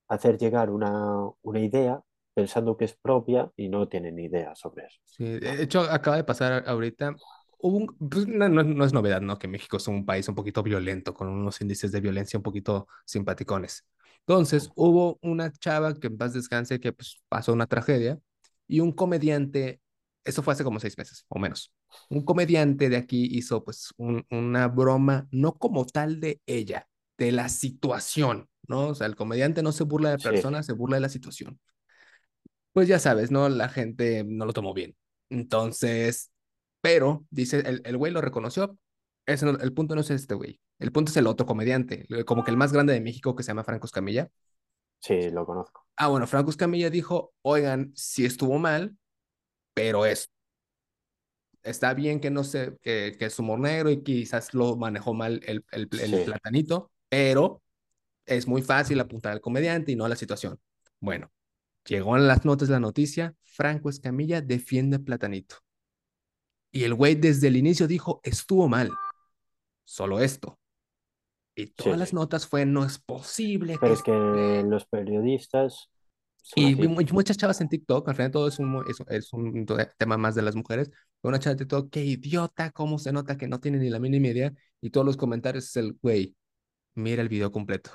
hacer 0.07 0.37
llegar 0.37 0.69
una, 0.69 1.17
una 1.43 1.59
idea 1.59 2.01
pensando 2.33 2.77
que 2.77 2.85
es 2.85 2.95
propia 2.95 3.51
y 3.57 3.69
no 3.69 3.87
tiene 3.89 4.11
ni 4.11 4.25
idea 4.25 4.55
sobre 4.55 4.85
eso. 4.85 4.99
Sí, 5.05 5.23
de 5.39 5.61
hecho, 5.63 5.81
acaba 5.81 6.17
de 6.17 6.23
pasar 6.23 6.63
ahorita. 6.67 7.15
Hubo 7.65 7.77
un- 7.77 8.09
pues, 8.09 8.27
no, 8.27 8.49
no- 8.49 8.85
es 8.85 8.93
novedad, 8.93 9.21
¿no? 9.21 9.39
Que 9.39 9.47
México 9.47 9.77
es 9.77 9.87
un 9.87 10.05
país 10.05 10.27
un 10.27 10.35
poquito 10.35 10.63
violento, 10.63 11.13
con 11.13 11.29
unos 11.29 11.61
índices 11.61 11.91
de 11.93 12.01
violencia 12.01 12.37
un 12.37 12.43
poquito 12.43 12.87
simpaticones. 13.05 13.85
Entonces, 14.21 14.69
hubo 14.75 15.17
una 15.21 15.51
chava 15.51 15.93
que 15.93 16.07
en 16.07 16.17
paz 16.17 16.33
descanse 16.33 16.79
que 16.79 16.91
pues, 16.93 17.23
pasó 17.29 17.53
una 17.53 17.67
tragedia 17.67 18.19
y 18.67 18.79
un 18.81 18.91
comediante, 18.91 19.81
eso 20.25 20.43
fue 20.43 20.53
hace 20.53 20.63
como 20.65 20.79
seis 20.79 20.97
meses 20.97 21.25
o 21.29 21.39
menos. 21.39 21.71
Un 22.09 22.23
comediante 22.25 22.89
de 22.89 22.97
aquí 22.97 23.27
hizo 23.31 23.63
pues 23.63 23.93
un- 23.97 24.25
una 24.29 24.67
broma, 24.67 25.27
no 25.31 25.53
como 25.57 25.85
tal 25.85 26.19
de 26.19 26.41
ella, 26.45 26.87
de 27.17 27.31
la 27.31 27.47
situación, 27.49 28.49
¿no? 28.67 28.89
O 28.89 28.95
sea, 28.95 29.07
el 29.07 29.15
comediante 29.15 29.63
no 29.63 29.71
se 29.71 29.83
burla 29.85 30.09
de 30.11 30.19
Sí, 30.25 30.29
personas, 30.29 30.65
se 30.65 30.73
burla 30.73 30.97
de 30.97 31.01
la 31.01 31.09
situación 31.09 31.59
pues 32.73 32.87
ya 32.87 32.99
sabes, 32.99 33.31
¿no? 33.31 33.49
La 33.49 33.69
gente 33.69 34.23
no 34.25 34.45
lo 34.45 34.53
tomó 34.53 34.73
bien. 34.73 34.95
Entonces, 35.29 36.31
pero, 36.83 37.25
dice, 37.31 37.61
el, 37.61 37.83
el 37.85 37.97
güey 37.97 38.13
lo 38.13 38.21
reconoció. 38.21 38.77
Ese 39.27 39.47
no- 39.47 39.59
el 39.59 39.73
punto 39.73 39.95
no 39.95 40.01
es 40.03 40.11
este 40.11 40.35
güey. 40.35 40.61
El 40.79 40.93
punto 40.93 41.11
es 41.11 41.17
el 41.17 41.27
otro 41.27 41.47
comediante, 41.47 42.07
como 42.27 42.45
que 42.45 42.51
el 42.51 42.57
más 42.57 42.73
grande 42.73 42.93
de 42.93 43.01
México 43.01 43.35
que 43.35 43.43
se 43.43 43.49
llama 43.49 43.65
Franco 43.65 43.87
Escamilla. 43.87 44.31
sí, 44.99 45.29
lo 45.31 45.45
conozco. 45.45 45.85
Ah, 45.95 46.07
bueno, 46.07 46.27
Franco 46.27 46.49
Escamilla 46.49 46.89
dijo, 46.89 47.33
oigan, 47.41 47.91
sí 47.95 48.25
estuvo 48.25 48.57
mal, 48.59 48.97
pero 49.75 50.05
es, 50.07 50.31
está 51.63 51.93
bien 51.93 52.19
que 52.19 52.29
no 52.31 52.43
sé, 52.43 52.77
que, 52.81 53.15
que 53.17 53.25
es 53.25 53.39
humor 53.39 53.59
negro 53.59 53.89
y 53.91 54.03
quizás 54.03 54.53
lo 54.53 54.75
manejó 54.75 55.13
mal 55.13 55.41
el, 55.45 55.65
el, 55.71 55.89
el 55.97 56.17
Sí, 56.17 56.17
platanito, 56.21 56.91
pero 57.09 57.61
es 58.25 58.47
muy 58.47 58.61
fácil 58.63 58.99
apuntar 58.99 59.33
al 59.33 59.41
comediante 59.41 59.91
y 59.91 59.95
no 59.95 60.05
a 60.05 60.09
la 60.09 60.17
situación. 60.17 60.59
Bueno, 60.99 61.31
llegó 61.85 62.17
en 62.17 62.27
las 62.27 62.45
notas 62.45 62.69
la 62.69 62.79
noticia, 62.79 63.35
Franco 63.43 63.89
Escamilla 63.89 64.41
defiende 64.41 64.97
a 64.97 64.99
Platanito. 64.99 65.57
Y 66.73 66.83
el 66.83 66.95
güey 66.95 67.15
desde 67.15 67.47
el 67.47 67.55
inicio 67.55 67.87
dijo, 67.87 68.19
estuvo 68.23 68.67
mal, 68.67 68.89
solo 69.85 70.19
esto. 70.19 70.59
Y 71.55 71.67
sí, 71.67 71.73
todas 71.77 71.99
las 71.99 72.09
sí. 72.09 72.15
notas 72.15 72.47
fue, 72.47 72.65
no 72.65 72.83
es 72.83 72.97
posible. 72.97 73.77
Pero 73.79 73.93
es 73.93 73.99
es-". 73.99 74.03
que 74.03 74.63
los 74.67 74.85
periodistas 74.85 75.89
Y 76.55 76.73
así. 76.73 77.13
muchas 77.13 77.37
chavas 77.37 77.61
en 77.61 77.69
TikTok, 77.69 78.09
al 78.09 78.15
final 78.15 78.31
todo 78.31 78.47
es 78.47 78.57
un, 78.57 78.83
es, 78.89 78.97
es 79.07 79.33
un 79.33 79.65
tema 79.97 80.17
más 80.17 80.33
de 80.35 80.41
las 80.41 80.55
mujeres, 80.55 80.89
una 81.21 81.39
chava 81.39 81.53
de 81.53 81.59
TikTok, 81.59 81.91
qué 81.91 82.03
idiota, 82.03 82.71
cómo 82.71 82.97
se 82.97 83.11
nota 83.13 83.37
que 83.37 83.47
no 83.47 83.59
tiene 83.59 83.77
ni 83.77 83.89
la 83.89 83.99
mínima 83.99 84.27
idea, 84.27 84.51
y 84.81 84.89
todos 84.89 85.05
los 85.05 85.15
comentarios 85.15 85.65
es 85.65 85.75
el, 85.77 85.97
güey, 86.01 86.35
mira 86.95 87.21
el 87.21 87.29
video 87.29 87.51
completo. 87.51 87.91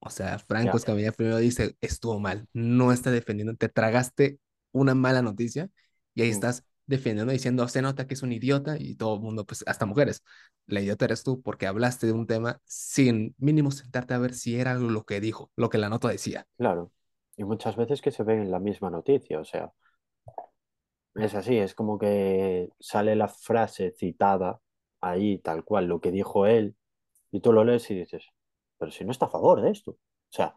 O 0.00 0.10
sea, 0.10 0.38
Franco 0.38 0.72
Ya, 0.72 0.78
Escamilla 0.78 1.12
primero 1.12 1.38
dice, 1.38 1.76
estuvo 1.80 2.18
mal, 2.20 2.48
no 2.52 2.92
está 2.92 3.10
defendiendo, 3.10 3.54
te 3.56 3.68
tragaste 3.68 4.38
una 4.72 4.94
mala 4.94 5.22
noticia 5.22 5.68
y 6.14 6.22
ahí 6.22 6.30
mm, 6.30 6.32
estás 6.32 6.64
defendiendo 6.86 7.32
diciendo, 7.32 7.66
se 7.68 7.82
nota 7.82 8.06
que 8.06 8.14
es 8.14 8.22
un 8.22 8.32
idiota 8.32 8.76
y 8.78 8.94
todo 8.94 9.16
el 9.16 9.20
mundo, 9.20 9.44
pues 9.44 9.64
hasta 9.66 9.86
mujeres, 9.86 10.22
la 10.66 10.80
idiota 10.80 11.04
eres 11.06 11.22
tú 11.22 11.42
porque 11.42 11.66
hablaste 11.66 12.06
de 12.06 12.12
un 12.12 12.26
tema 12.26 12.60
sin 12.64 13.34
mínimo 13.38 13.70
sentarte 13.70 14.14
a 14.14 14.18
ver 14.18 14.34
si 14.34 14.58
era 14.58 14.74
lo 14.74 15.04
que 15.04 15.20
dijo, 15.20 15.50
lo 15.56 15.68
que 15.68 15.78
la 15.78 15.88
nota 15.88 16.08
decía. 16.08 16.46
claro. 16.56 16.92
Y 17.38 17.44
muchas 17.44 17.76
veces 17.76 18.00
que 18.00 18.10
se 18.10 18.22
ven 18.22 18.40
en 18.40 18.50
la 18.50 18.58
misma 18.58 18.88
noticia, 18.88 19.38
o 19.38 19.44
sea, 19.44 19.70
es 21.14 21.34
así, 21.34 21.56
es 21.58 21.74
como 21.74 21.98
que 21.98 22.70
sale 22.78 23.16
la 23.16 23.28
frase 23.28 23.92
citada 23.92 24.60
ahí, 25.00 25.38
tal 25.38 25.64
cual, 25.64 25.86
lo 25.86 26.00
que 26.00 26.10
dijo 26.10 26.46
él, 26.46 26.76
y 27.30 27.40
tú 27.40 27.52
lo 27.52 27.64
lees 27.64 27.90
y 27.90 27.94
dices, 27.94 28.26
pero 28.78 28.90
si 28.90 29.04
no 29.04 29.12
está 29.12 29.26
a 29.26 29.30
favor 29.30 29.62
de 29.62 29.70
esto. 29.70 29.92
O 29.92 29.98
sea, 30.30 30.56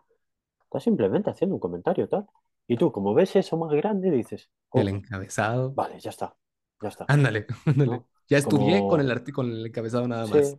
está 0.64 0.80
simplemente 0.80 1.30
haciendo 1.30 1.56
un 1.56 1.60
comentario 1.62 2.08
tal. 2.08 2.28
Y 2.70 2.78
tú, 2.78 2.94
como 2.94 3.14
ves 3.14 3.36
eso 3.36 3.58
más 3.58 3.74
grande, 3.74 4.12
dices, 4.12 4.50
El 4.74 4.88
encabezado, 4.88 5.78
vale, 5.78 6.00
ya 6.00 6.10
está, 6.12 6.36
ya 6.82 6.90
está. 6.90 7.06
ándale, 7.08 7.46
ándale. 7.66 7.92
¿no? 7.92 8.08
Ya 8.30 8.38
estudié 8.38 8.88
con 8.88 9.02
el 9.02 9.32
con 9.34 9.52
el 9.52 9.66
encabezado 9.68 10.08
nada 10.08 10.28
sí, 10.28 10.28
más. 10.28 10.58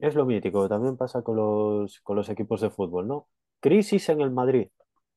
es 0.00 0.14
lo 0.14 0.26
mítico, 0.26 0.68
también 0.68 0.96
pasa 0.96 1.22
con 1.22 1.36
los, 1.36 2.00
con 2.02 2.16
los 2.16 2.28
equipos 2.28 2.60
de 2.60 2.70
fútbol, 2.70 3.08
¿no? 3.08 3.28
Crisis 3.60 4.08
en 4.10 4.20
el 4.20 4.30
Madrid, 4.30 4.68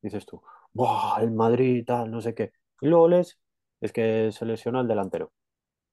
dices 0.01 0.25
tú, 0.25 0.41
¡buah! 0.73 1.21
El 1.21 1.31
Madrid, 1.31 1.85
tal, 1.85 2.11
no 2.11 2.21
sé 2.21 2.35
qué. 2.35 2.53
Y 2.81 2.87
luego 2.87 3.07
lees, 3.09 3.39
es 3.81 3.93
que 3.93 4.31
se 4.31 4.45
lesionó 4.45 4.81
el 4.81 4.87
delantero. 4.87 5.33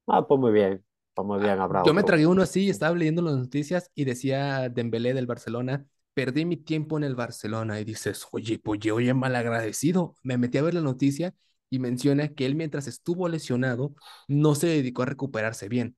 Ah, 0.09 0.27
pues 0.27 0.41
muy 0.41 0.53
bien, 0.53 0.85
pues 1.15 1.27
muy 1.27 1.41
Ah, 1.41 1.41
bien, 1.41 1.61
habrá 1.61 1.83
Yo 1.83 1.95
me 1.95 2.05
tragué 2.05 2.27
uno 2.27 2.43
así, 2.43 2.69
estaba 2.69 2.95
leyendo 2.97 3.23
las 3.23 3.37
noticias 3.37 3.91
y 3.95 4.05
decía 4.05 4.69
Dembélé 4.69 5.15
del 5.15 5.27
Barcelona, 5.27 5.87
perdí 6.15 6.45
mi 6.45 6.57
tiempo 6.57 6.97
en 6.99 7.05
el 7.05 7.15
Barcelona 7.15 7.81
y 7.81 7.85
dices, 7.85 8.27
oye, 8.33 8.61
oye, 8.65 8.93
oye, 8.93 9.15
malagradecido. 9.15 10.15
Me 10.23 10.39
metí 10.39 10.59
a 10.59 10.63
ver 10.63 10.75
la 10.75 10.81
noticia 10.81 11.35
y 11.71 11.79
menciona 11.79 12.29
que 12.29 12.47
él 12.47 12.55
mientras 12.57 12.87
estuvo 12.89 13.29
lesionado 13.29 13.95
no 14.29 14.55
se 14.55 14.67
dedicó 14.67 15.03
a 15.03 15.07
recuperarse 15.07 15.69
bien. 15.69 15.97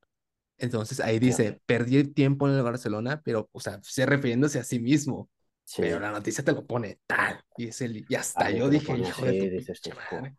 Entonces 0.59 1.01
ahí 1.01 1.19
dice, 1.19 1.61
perdí 1.67 1.97
el 1.97 2.15
tiempo 2.15 2.49
en 2.49 2.55
el 2.55 2.63
Barcelona, 2.63 3.21
pero, 3.25 3.49
o 3.53 3.61
sea, 3.61 3.81
se 3.83 4.07
refiriéndose 4.07 4.61
a 4.61 4.65
sí 4.65 4.79
mismo, 4.79 5.29
pero 5.77 5.99
la 5.99 6.11
noticia 6.13 6.45
te 6.45 6.53
lo 6.53 6.67
pone 6.67 7.01
tal 7.07 7.41
y, 7.57 7.69
es 7.69 7.81
el, 7.81 8.05
y 8.09 8.15
hasta 8.15 8.51
yo 8.51 8.69
dije, 8.69 8.97
hijo 8.97 9.25
de 9.25 9.33
tu 9.33 9.45
dices 9.47 9.81
madre. 10.13 10.37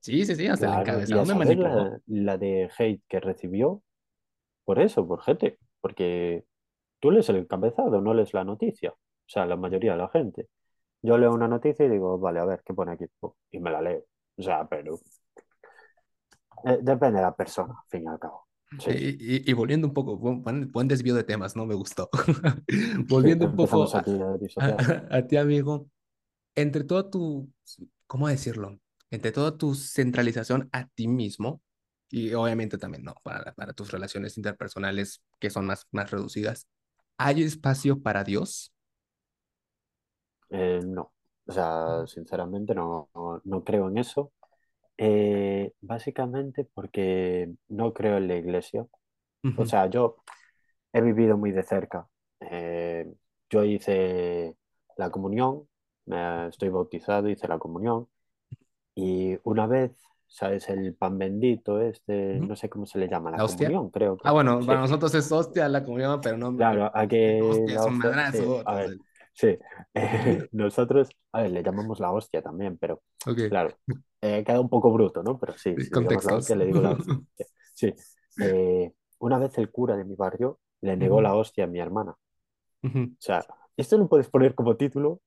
Sí, 0.00 0.24
sí, 0.26 0.36
sí, 0.36 0.46
hasta 0.46 0.66
Claro, 0.66 0.80
y 0.80 0.80
encabezado 0.82 1.22
a 1.22 1.24
me 1.24 1.32
saber 1.32 1.56
manipuló. 1.56 1.68
la, 1.68 2.00
la 2.06 2.38
de 2.38 2.70
hate 2.78 3.02
que 3.08 3.20
recibió 3.20 3.82
por 4.64 4.78
eso, 4.78 5.06
por 5.06 5.22
gente, 5.22 5.58
porque 5.80 6.44
tú 7.00 7.10
lees 7.10 7.28
el 7.30 7.36
encabezado, 7.36 8.00
no 8.00 8.14
lees 8.14 8.32
la 8.34 8.44
noticia, 8.44 8.94
o 9.26 9.30
sea, 9.30 9.46
la 9.46 9.56
mayoría 9.56 9.92
de 9.92 9.98
la 9.98 10.08
gente. 10.08 10.48
Yo 11.02 11.18
leo 11.18 11.32
una 11.34 11.48
noticia 11.48 11.86
y 11.86 11.90
digo, 11.90 12.18
vale, 12.18 12.40
a 12.40 12.46
ver, 12.46 12.62
¿qué 12.64 12.74
pone 12.74 12.92
aquí? 12.92 13.06
Y 13.52 13.60
me 13.60 13.70
la 13.72 13.82
leo. 13.82 14.04
O 14.38 14.42
sea, 14.42 14.66
pero 14.68 14.98
eh, 16.64 16.78
depende 16.82 17.18
de 17.18 17.22
la 17.24 17.34
persona, 17.36 17.74
al 17.74 17.88
fin 17.88 18.04
y 18.04 18.08
al 18.08 18.18
cabo. 18.18 18.46
Sí, 18.78 18.90
Sí, 18.90 19.16
y, 19.20 19.48
y 19.50 19.52
volviendo 19.54 19.86
un 19.88 19.94
poco, 19.94 20.16
buen, 20.18 20.70
buen- 20.72 20.88
desvío 20.88 21.14
de 21.14 21.24
temas, 21.24 21.56
no 21.56 21.64
me 21.66 21.74
gustó. 21.74 22.10
sí, 23.06 23.06
Volviendo 23.08 23.46
un 23.46 23.54
poco 23.56 23.96
a, 23.96 23.98
aquí 23.98 24.12
a 24.20 24.36
a, 24.58 25.06
a 25.18 25.26
ti, 25.26 25.36
amigo, 25.38 25.88
entre 26.56 26.84
todo 26.84 27.10
tu, 27.10 27.52
¿cómo 28.08 28.28
decirlo? 28.28 28.80
Entre 29.10 29.32
toda 29.32 29.58
tu 29.58 29.74
centralización 29.76 30.70
a 30.72 30.88
ti 30.88 31.08
mismo, 31.08 31.62
y 32.10 32.34
obviamente 32.34 32.78
también, 32.78 33.04
¿no? 33.04 33.14
Para, 33.24 33.54
para 33.54 33.74
tus 33.74 33.92
relaciones 33.92 34.38
interpersonales 34.38 35.22
que 35.40 35.50
son 35.50 35.66
más, 35.66 35.88
más 35.92 36.10
reducidas, 36.12 36.68
¿hay 37.18 37.42
espacio 37.44 38.02
para 38.02 38.24
Dios? 38.24 38.73
Eh, 40.50 40.80
no, 40.84 41.12
o 41.46 41.52
sea, 41.52 42.06
sinceramente 42.06 42.74
no, 42.74 43.10
no, 43.14 43.40
no 43.44 43.64
creo 43.64 43.88
en 43.88 43.98
eso. 43.98 44.32
Eh, 44.98 45.72
básicamente 45.82 46.64
porque 46.74 47.52
no 47.68 47.92
creo 47.94 48.18
en 48.18 48.28
la 48.28 48.36
iglesia. 48.36 48.86
O 49.56 49.64
Ujú, 49.64 49.66
sea, 49.66 49.88
yo 49.90 50.18
he 50.92 51.00
vivido 51.02 51.36
muy 51.38 51.52
de 51.52 51.62
cerca. 51.64 52.08
Eh, 52.40 53.12
yo 53.50 53.64
hice 53.64 54.56
la 54.96 55.10
comunión, 55.10 55.68
me- 56.06 56.48
estoy 56.48 56.68
bautizado, 56.70 57.28
hice 57.28 57.48
la 57.48 57.58
comunión 57.58 58.08
y 58.94 59.38
una 59.44 59.66
vez, 59.66 59.92
¿sabes? 60.28 60.68
El 60.68 60.94
pan 60.94 61.18
bendito, 61.18 61.80
este, 61.80 62.40
no 62.42 62.56
sé 62.56 62.68
cómo 62.68 62.86
se 62.86 62.98
le 62.98 63.08
llama, 63.08 63.30
la 63.30 63.40
¿La 63.40 63.44
hostia? 63.44 63.44
comunión, 63.44 63.90
creo 63.90 64.16
Ah, 64.22 64.32
que. 64.32 64.32
bueno, 64.32 64.64
para 64.66 64.80
Sí, 64.80 64.80
nosotros 64.80 65.14
es 65.14 65.30
hostia 65.32 65.68
la 65.68 65.84
comunión, 65.84 66.20
pero 66.22 66.36
no, 66.38 66.52
claro, 66.56 66.90
a 66.94 67.06
que 67.08 67.20
hostia 67.38 67.74
es 67.74 67.86
la 67.86 67.86
un 67.86 67.98
hostia, 67.98 68.20
sí, 68.30 68.38
madrazo. 68.38 68.60
a 68.64 68.74
ver, 68.76 68.90
entonces, 68.90 69.13
sí. 69.34 69.58
Eh, 69.94 70.48
nosotros, 70.52 71.10
a 71.32 71.42
ver, 71.42 71.50
le 71.52 71.62
llamamos 71.62 72.00
la 72.00 72.10
hostia 72.12 72.42
también, 72.42 72.78
pero 72.78 73.02
claro, 73.48 73.76
eh, 74.22 74.42
queda 74.44 74.60
un 74.60 74.68
poco 74.70 74.92
bruto, 74.92 75.22
¿no? 75.22 75.38
Pero 75.38 75.52
sí, 75.58 75.74
si 75.78 75.90
le 75.94 76.00
llamas 76.02 76.24
la 76.24 76.32
contextos. 76.32 76.32
hostia, 76.32 76.56
le 76.56 76.66
digo 76.66 76.80
la 76.80 76.90
hostia. 76.92 77.20
Sí. 77.74 77.94
Eh, 78.40 78.92
una 79.18 79.38
vez 79.38 79.56
el 79.58 79.70
cura 79.70 79.96
de 79.96 80.04
mi 80.04 80.14
barrio 80.16 80.58
le 80.80 80.96
negó 80.96 81.20
la 81.20 81.34
hostia 81.34 81.64
a 81.64 81.66
mi 81.66 81.80
hermana. 81.80 82.14
O 82.82 82.90
sea, 83.18 83.44
esto 83.76 83.96
lo 83.96 84.08
puedes 84.08 84.28
poner 84.28 84.54
como 84.54 84.76
título, 84.76 85.20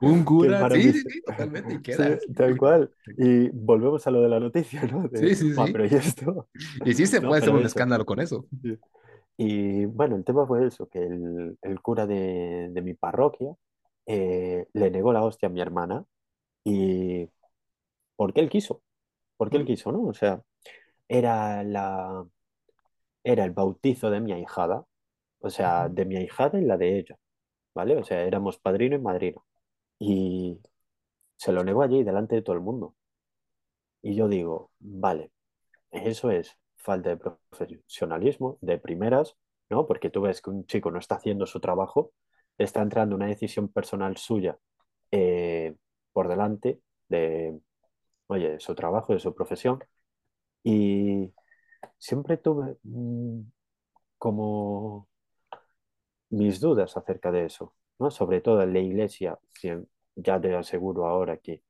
Un 0.00 0.24
cura, 0.24 0.70
sí, 0.70 0.92
sí, 0.92 1.00
sí, 1.10 1.22
totalmente, 1.22 1.74
y 1.74 1.82
queda. 1.82 2.18
sí, 2.20 2.32
tal 2.32 2.56
cual. 2.56 2.90
Y 3.18 3.48
volvemos 3.50 4.06
a 4.06 4.10
lo 4.10 4.22
de 4.22 4.28
la 4.28 4.40
noticia, 4.40 4.82
¿no? 4.84 5.08
De, 5.08 5.18
sí, 5.18 5.34
sí, 5.34 5.52
"Buah, 5.52 5.66
sí. 5.66 5.72
pero 5.72 5.84
¿y 5.86 5.88
esto? 5.94 6.48
Y 6.84 6.94
sí 6.94 7.06
se 7.06 7.20
No, 7.20 7.28
puede 7.28 7.40
hacer 7.42 7.52
un 7.52 7.58
eso. 7.60 7.66
escándalo 7.68 8.04
con 8.06 8.20
eso. 8.20 8.46
sí. 8.62 8.78
Y 9.36 9.86
bueno, 9.86 10.16
el 10.16 10.24
tema 10.24 10.46
fue 10.46 10.66
eso, 10.66 10.88
que 10.88 11.00
el, 11.00 11.58
el 11.62 11.80
cura 11.82 12.06
de, 12.06 12.68
de 12.72 12.82
mi 12.82 12.94
parroquia 12.94 13.54
eh, 14.06 14.66
le 14.72 14.90
negó 14.90 15.12
la 15.12 15.22
hostia 15.24 15.48
a 15.48 15.52
mi 15.52 15.60
hermana 15.60 16.04
y 16.64 17.28
porque 18.16 18.40
él 18.40 18.50
quiso, 18.50 18.82
porque 19.38 19.58
él 19.58 19.64
Mm, 19.64 19.66
quiso, 19.66 19.92
¿no? 19.92 20.02
O 20.04 20.14
sea, 20.14 20.42
era 21.08 21.64
la, 21.64 22.26
era 23.24 23.44
el 23.44 23.50
bautizo 23.52 24.10
de 24.10 24.20
mi 24.20 24.32
ahijada, 24.32 24.84
o 25.40 25.50
sea, 25.50 25.88
de 25.88 26.04
mi 26.06 26.16
ahijada 26.16 26.60
y 26.60 26.64
la 26.64 26.76
de 26.78 26.98
ella, 27.00 27.18
¿vale? 27.74 27.96
O 27.98 28.04
sea, 28.04 28.22
éramos 28.24 28.58
padrino 28.58 28.96
y 28.96 29.00
madrina. 29.00 29.40
Y 29.98 30.60
se 31.36 31.52
lo 31.52 31.64
negó 31.64 31.82
allí 31.82 32.04
delante 32.04 32.36
de 32.36 32.42
todo 32.42 32.56
el 32.56 32.62
mundo. 32.62 32.96
Y 34.02 34.14
yo 34.16 34.28
digo, 34.28 34.70
vale, 34.80 35.32
eso 35.92 36.30
es 36.32 36.58
falta 36.82 37.10
de 37.10 37.16
profesionalismo, 37.18 38.58
de 38.60 38.78
primeras, 38.78 39.36
¿no? 39.70 39.86
Porque 39.86 40.10
tú 40.10 40.22
ves 40.22 40.42
que 40.42 40.50
un 40.50 40.66
chico 40.66 40.90
no 40.90 40.98
está 40.98 41.16
haciendo 41.16 41.46
su 41.46 41.60
trabajo, 41.60 42.12
está 42.58 42.82
entrando 42.82 43.16
una 43.16 43.26
decisión 43.26 43.68
personal 43.68 44.16
suya 44.16 44.58
eh, 45.10 45.74
por 46.12 46.28
delante 46.28 46.80
de, 47.08 47.58
oye, 48.28 48.50
de 48.52 48.60
su 48.60 48.74
trabajo, 48.74 49.12
de 49.14 49.20
su 49.20 49.34
profesión. 49.34 49.80
Y 50.64 51.32
siempre 51.98 52.36
tuve 52.38 52.76
mm, 52.84 53.40
como 54.18 55.08
mis 56.30 56.60
dudas 56.60 56.96
acerca 56.96 57.30
de 57.32 57.46
eso, 57.46 57.74
¿no? 57.98 58.10
Sobre 58.10 58.40
todo 58.40 58.62
en 58.62 58.72
la 58.72 58.80
iglesia, 58.80 59.38
si- 59.54 59.70
ya 60.16 60.40
te 60.40 60.54
aseguro 60.54 61.06
ahora 61.06 61.36
que 61.38 61.62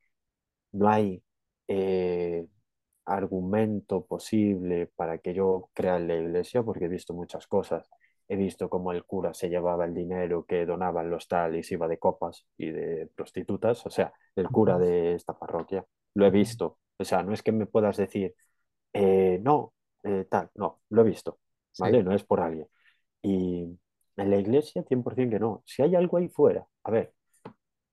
no 0.72 0.88
hay 0.90 1.22
eh, 1.68 2.46
argumento 3.04 4.04
posible 4.06 4.86
para 4.96 5.18
que 5.18 5.34
yo 5.34 5.70
crea 5.74 5.96
en 5.96 6.08
la 6.08 6.16
iglesia, 6.16 6.62
porque 6.62 6.86
he 6.86 6.88
visto 6.88 7.14
muchas 7.14 7.46
cosas. 7.46 7.88
He 8.28 8.36
visto 8.36 8.70
cómo 8.70 8.92
el 8.92 9.04
cura 9.04 9.34
se 9.34 9.48
llevaba 9.48 9.84
el 9.84 9.94
dinero 9.94 10.44
que 10.46 10.64
donaban 10.64 11.10
los 11.10 11.28
tal 11.28 11.56
y 11.56 11.62
se 11.62 11.74
iba 11.74 11.88
de 11.88 11.98
copas 11.98 12.46
y 12.56 12.70
de 12.70 13.08
prostitutas, 13.14 13.84
o 13.86 13.90
sea, 13.90 14.12
el 14.36 14.48
cura 14.48 14.78
de 14.78 15.14
esta 15.14 15.38
parroquia. 15.38 15.84
Lo 16.14 16.26
he 16.26 16.30
visto. 16.30 16.78
O 16.98 17.04
sea, 17.04 17.22
no 17.22 17.32
es 17.32 17.42
que 17.42 17.52
me 17.52 17.66
puedas 17.66 17.96
decir, 17.96 18.34
eh, 18.92 19.40
no, 19.42 19.74
eh, 20.04 20.26
tal, 20.30 20.50
no, 20.54 20.80
lo 20.90 21.02
he 21.02 21.04
visto, 21.04 21.38
¿vale? 21.78 21.98
Sí. 21.98 22.04
No 22.04 22.14
es 22.14 22.24
por 22.24 22.40
alguien. 22.40 22.68
Y 23.22 23.78
en 24.16 24.30
la 24.30 24.36
iglesia, 24.36 24.84
100% 24.84 25.30
que 25.30 25.40
no. 25.40 25.62
Si 25.66 25.82
hay 25.82 25.94
algo 25.96 26.18
ahí 26.18 26.28
fuera, 26.28 26.66
a 26.84 26.90
ver, 26.90 27.12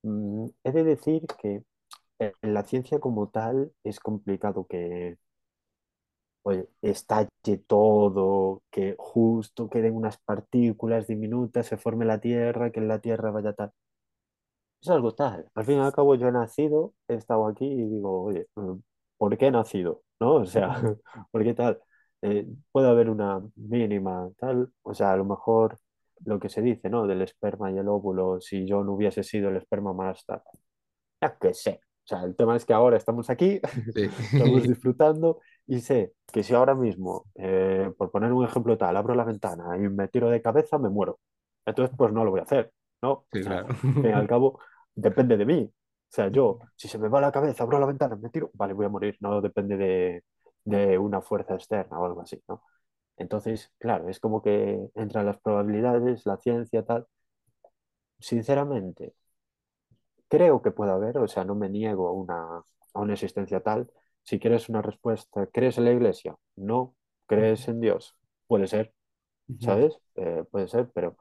mm, 0.04 0.48
he 0.64 0.72
de 0.72 0.84
decir 0.84 1.26
que 1.42 1.64
en 2.20 2.54
la 2.54 2.64
ciencia 2.64 3.00
como 3.00 3.30
tal 3.30 3.72
es 3.84 4.00
complicado 4.00 4.68
que 4.68 5.18
oye, 6.44 6.68
estalle 6.82 7.58
todo, 7.68 8.64
que 8.72 8.96
justo 8.98 9.70
queden 9.70 9.96
unas 9.96 10.18
partículas 10.18 11.08
diminutas, 11.08 11.68
se 11.68 11.78
forme 11.78 12.06
la 12.06 12.20
Tierra, 12.20 12.72
que 12.72 12.80
en 12.80 12.88
la 12.88 13.00
Tierra 13.00 13.32
vaya 13.32 13.54
tal. 13.54 13.72
Es 14.82 14.90
algo 14.90 15.14
tal. 15.14 15.50
Al 15.56 15.66
fin 15.66 15.76
y 15.78 15.80
al 15.82 15.92
cabo 15.94 16.16
yo 16.16 16.28
he 16.28 16.32
nacido, 16.32 16.94
he 17.08 17.16
estado 17.16 17.48
aquí 17.48 17.66
y 17.66 17.84
digo, 17.86 18.24
oye, 18.24 18.48
mm, 18.56 18.76
¿por 19.18 19.38
qué 19.38 19.48
he 19.48 19.52
nacido? 19.52 20.04
¿No? 20.20 20.36
O 20.36 20.46
sea, 20.46 20.70
¿por 21.32 21.44
qué 21.44 21.54
tal? 21.54 21.80
Eh, 22.22 22.48
puede 22.72 22.90
haber 22.90 23.10
una 23.10 23.42
mínima 23.56 24.30
tal, 24.38 24.72
o 24.84 24.94
sea, 24.94 25.14
a 25.14 25.18
lo 25.18 25.26
mejor 25.26 25.78
lo 26.26 26.40
que 26.40 26.50
se 26.50 26.62
dice, 26.62 26.90
¿no? 26.90 27.08
Del 27.08 27.22
esperma 27.22 27.72
y 27.72 27.78
el 27.78 27.88
óvulo, 27.88 28.40
si 28.42 28.66
yo 28.66 28.84
no 28.84 28.94
hubiese 28.94 29.24
sido 29.24 29.50
el 29.50 29.58
esperma 29.58 29.94
más 29.94 30.26
tal. 30.26 30.42
Ya 31.22 31.38
que 31.40 31.54
sé. 31.54 31.82
O 32.10 32.16
sea, 32.18 32.24
el 32.24 32.36
tema 32.36 32.56
es 32.56 32.66
que 32.66 32.74
ahora 32.74 32.98
estamos 32.98 33.30
aquí, 33.30 33.60
Sí. 33.94 34.10
estamos 34.34 34.66
disfrutando 34.68 35.40
y 35.68 35.80
sé 35.82 36.14
que 36.34 36.44
si 36.44 36.54
ahora 36.56 36.76
mismo, 36.76 37.26
eh, 37.36 37.92
por 37.98 38.12
poner 38.12 38.34
un 38.34 38.46
ejemplo 38.46 38.78
tal, 38.78 38.98
abro 38.98 39.14
la 39.16 39.26
ventana 39.26 39.78
y 39.78 39.82
me 39.90 40.08
tiro 40.08 40.30
de 40.30 40.42
cabeza, 40.42 40.78
me 40.80 40.90
muero. 40.90 41.20
Entonces, 41.66 41.96
pues 41.98 42.12
no 42.14 42.24
lo 42.26 42.32
voy 42.32 42.40
a 42.40 42.44
hacer, 42.44 42.72
¿no? 43.02 43.12
O 43.14 43.28
Sí, 43.32 43.44
sea, 43.44 43.62
claro. 43.62 43.68
al 44.14 44.28
cabo, 44.28 44.60
depende 44.96 45.38
de 45.38 45.46
mí. 45.46 45.64
O 45.72 46.12
sea, 46.12 46.30
yo, 46.30 46.60
si 46.76 46.88
se 46.88 46.98
me 46.98 47.10
va 47.10 47.22
la 47.22 47.32
cabeza, 47.32 47.64
abro 47.64 47.80
la 47.80 47.86
ventana, 47.86 48.16
me 48.16 48.30
tiro, 48.30 48.50
vale, 48.54 48.74
voy 48.74 48.86
a 48.86 48.90
morir. 48.90 49.16
No 49.20 49.42
depende 49.42 49.78
de, 49.78 50.24
de 50.64 50.98
una 50.98 51.22
fuerza 51.22 51.54
externa 51.56 52.00
o 52.00 52.06
algo 52.06 52.22
así, 52.22 52.42
¿no? 52.48 52.64
Entonces, 53.18 53.72
claro, 53.80 54.10
es 54.10 54.20
como 54.20 54.42
que 54.42 54.80
entran 54.96 55.26
las 55.28 55.40
probabilidades, 55.40 56.26
la 56.26 56.38
ciencia, 56.38 56.84
tal. 56.86 57.08
Sinceramente, 58.20 59.14
Creo 60.30 60.62
que 60.62 60.72
puede 60.72 60.92
haber, 60.92 61.18
o 61.20 61.28
sea, 61.28 61.44
no 61.46 61.56
me 61.56 61.70
niego 61.70 62.08
a 62.10 62.14
una, 62.14 62.64
a 62.94 63.02
una 63.02 63.14
existencia 63.14 63.62
tal. 63.62 63.92
Si 64.24 64.40
quieres 64.40 64.70
una 64.70 64.82
respuesta, 64.84 65.48
¿crees 65.48 65.78
en 65.80 65.86
la 65.86 65.92
iglesia? 65.94 66.38
No. 66.58 66.96
¿Crees 67.28 67.68
en 67.68 67.80
Dios? 67.82 68.16
Puede 68.48 68.68
ser, 68.68 68.94
¿sabes? 69.60 70.00
Eh, 70.16 70.44
puede 70.52 70.68
ser, 70.68 70.90
pero 70.94 71.18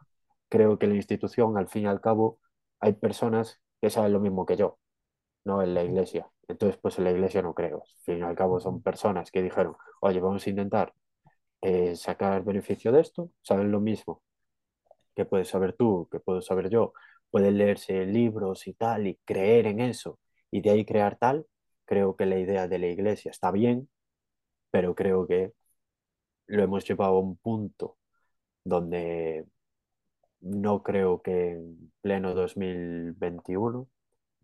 creo 0.49 0.79
que 0.79 0.87
la 0.89 0.95
institución, 0.97 1.59
al 1.59 1.69
fin 1.69 1.85
y 1.85 1.87
al 1.87 2.01
cabo, 2.01 2.41
hay 2.81 2.95
personas 2.95 3.61
que 3.81 3.91
saben 3.91 4.13
lo 4.13 4.21
mismo 4.21 4.47
que 4.47 4.57
yo, 4.57 4.79
no 5.45 5.63
en 5.63 5.75
la 5.75 5.85
iglesia. 5.85 6.31
Entonces, 6.49 6.79
pues 6.81 6.99
en 6.99 7.05
la 7.05 7.13
iglesia 7.13 7.43
no 7.43 7.55
creo. 7.55 7.79
Al 7.85 8.05
fin 8.05 8.19
y 8.21 8.23
al 8.23 8.37
cabo 8.37 8.61
son 8.61 8.83
personas 8.83 9.31
que 9.33 9.43
dijeron, 9.43 9.77
oye, 10.01 10.21
vamos 10.21 10.47
a 10.47 10.51
intentar. 10.51 10.95
eh, 11.63 11.97
sacar 11.97 12.45
beneficio 12.45 12.93
de 12.93 13.01
esto, 13.03 13.31
saben 13.43 13.73
lo 13.73 13.81
mismo 13.81 14.23
que 15.15 15.25
puedes 15.25 15.49
saber 15.49 15.75
tú, 15.75 16.09
que 16.11 16.21
puedo 16.21 16.41
saber 16.43 16.71
yo, 16.71 16.93
pueden 17.31 17.59
leerse 17.59 18.07
libros 18.07 18.67
y 18.67 18.75
tal 18.75 19.07
y 19.07 19.17
creer 19.25 19.67
en 19.67 19.81
eso 19.81 20.19
y 20.51 20.61
de 20.63 20.71
ahí 20.71 20.85
crear 20.85 21.17
tal, 21.19 21.47
creo 21.85 22.17
que 22.17 22.27
la 22.27 22.39
idea 22.39 22.69
de 22.69 22.79
la 22.79 22.87
iglesia 22.89 23.31
está 23.31 23.51
bien, 23.51 23.89
pero 24.71 24.95
creo 24.95 25.27
que 25.27 25.53
lo 26.47 26.63
hemos 26.63 26.85
llevado 26.89 27.17
a 27.17 27.21
un 27.21 27.37
punto 27.37 27.99
donde 28.65 29.47
no 30.41 30.83
creo 30.83 31.23
que 31.23 31.53
en 31.53 31.93
pleno 32.01 32.35
2021 32.35 33.89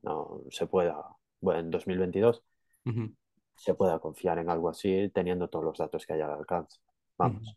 no 0.02 0.42
se 0.50 0.66
pueda, 0.66 1.02
bueno, 1.40 1.60
en 1.60 1.70
2022 1.70 2.42
Ujú, 2.86 3.14
se 3.56 3.74
pueda 3.74 3.98
confiar 3.98 4.38
en 4.38 4.50
algo 4.50 4.68
así 4.68 5.10
teniendo 5.14 5.48
todos 5.48 5.64
los 5.64 5.78
datos 5.78 6.06
que 6.06 6.12
haya 6.14 6.26
al 6.26 6.38
alcance. 6.38 6.78
Vamos, 7.18 7.56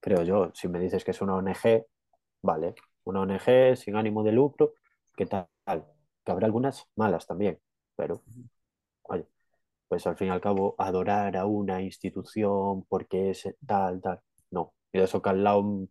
creo 0.00 0.22
yo, 0.22 0.50
si 0.54 0.68
me 0.68 0.80
dices 0.80 1.04
que 1.04 1.12
es 1.12 1.20
una 1.22 1.36
ONG, 1.36 1.86
vale, 2.42 2.74
una 3.10 3.20
ONG 3.22 3.76
sin 3.76 3.96
ánimo 3.96 4.22
de 4.22 4.32
lucro, 4.32 4.74
¿qué 5.16 5.26
tal? 5.26 5.48
Que 6.24 6.32
habrá 6.32 6.46
algunas 6.46 6.86
malas 6.96 7.26
también, 7.26 7.58
pero, 7.96 8.22
oye, 9.04 9.26
pues 9.88 10.06
al 10.06 10.16
fin 10.16 10.28
y 10.28 10.30
al 10.30 10.40
cabo, 10.40 10.74
adorar 10.78 11.36
a 11.36 11.46
una 11.46 11.82
institución 11.82 12.84
porque 12.86 13.30
es 13.30 13.48
tal, 13.66 14.00
tal, 14.02 14.20
no. 14.50 14.74
Y 14.92 14.98
de 14.98 15.04
eso 15.04 15.22
que 15.22 15.30
al 15.30 15.44
lado 15.44 15.88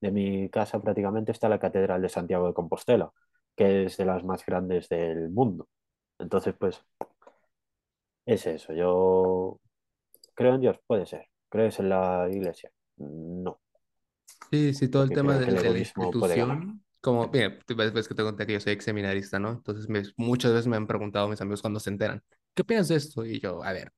de 0.00 0.10
mi 0.10 0.48
casa 0.50 0.80
prácticamente 0.80 1.32
está 1.32 1.48
la 1.48 1.58
Catedral 1.60 2.02
de 2.02 2.08
Santiago 2.08 2.46
de 2.48 2.54
Compostela, 2.54 3.12
que 3.56 3.84
es 3.86 3.96
de 3.96 4.04
las 4.06 4.24
más 4.24 4.44
grandes 4.46 4.88
del 4.88 5.30
mundo. 5.30 5.68
Entonces, 6.18 6.54
pues, 6.58 6.84
es 8.26 8.46
eso. 8.46 8.72
Yo 8.72 9.60
creo 10.34 10.54
en 10.54 10.60
Dios, 10.62 10.78
puede 10.86 11.06
ser. 11.06 11.26
¿Crees 11.48 11.80
en 11.80 11.88
la 11.90 12.28
iglesia? 12.30 12.70
No, 12.98 13.60
Sí, 14.50 14.74
sí, 14.74 14.88
todo 14.88 15.04
el 15.04 15.12
tema 15.12 15.38
de, 15.38 15.46
el 15.46 15.62
de 15.62 15.70
la 15.70 15.78
institución, 15.78 16.82
como, 17.00 17.28
bien, 17.28 17.60
ves, 17.76 18.08
que 18.08 18.14
te 18.14 18.22
conté 18.22 18.46
que 18.46 18.54
yo 18.54 18.60
soy 18.60 18.72
ex 18.72 18.84
seminarista, 18.84 19.38
¿no? 19.38 19.50
Entonces, 19.52 19.88
me- 19.88 20.02
muchas 20.16 20.52
veces 20.52 20.66
me 20.66 20.76
han 20.76 20.88
preguntado 20.88 21.28
mis 21.28 21.40
amigos 21.40 21.60
cuando 21.62 21.78
se 21.78 21.90
enteran, 21.90 22.22
¿qué 22.54 22.62
opinas 22.62 22.88
de 22.88 22.96
esto? 22.96 23.24
Y 23.24 23.38
yo, 23.38 23.62
a 23.62 23.72
ver, 23.72 23.92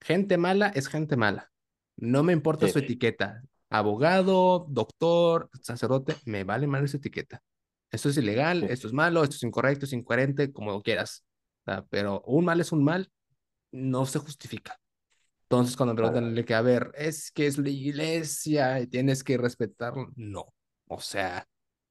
gente 0.00 0.38
mala 0.38 0.68
es 0.70 0.88
gente 0.88 1.16
mala. 1.16 1.52
No 1.96 2.22
me 2.22 2.32
importa 2.32 2.66
Sí, 2.66 2.72
su 2.72 2.80
etiqueta. 2.80 3.42
Abogado, 3.70 4.66
doctor, 4.70 5.50
sacerdote, 5.62 6.16
me 6.26 6.44
vale 6.44 6.66
mal 6.66 6.84
esa 6.84 6.98
etiqueta. 6.98 7.42
Esto 7.90 8.10
es 8.10 8.18
ilegal, 8.18 8.60
sí, 8.60 8.66
esto 8.68 8.88
es 8.88 8.92
malo, 8.94 9.22
esto 9.24 9.36
es 9.36 9.42
incorrecto, 9.44 9.86
es 9.86 9.92
incoherente, 9.94 10.52
como 10.52 10.82
quieras. 10.82 11.24
Pero 11.90 12.22
un 12.26 12.44
mal 12.46 12.60
es 12.60 12.72
un 12.72 12.84
mal, 12.84 13.10
no 13.72 14.06
se 14.06 14.20
justifica. 14.20 14.80
Entonces, 15.52 15.76
cuando 15.76 15.94
claro, 15.94 16.22
preguntan 16.22 16.34
de 16.34 16.44
que, 16.44 16.54
a 16.54 16.62
ver, 16.62 16.92
es 16.96 17.30
que 17.30 17.46
es 17.46 17.58
la 17.58 17.68
iglesia 17.68 18.80
y 18.80 18.86
tienes 18.86 19.22
que 19.24 19.36
respetarlo, 19.36 20.10
no. 20.16 20.54
O 20.88 21.00
sea, 21.00 21.46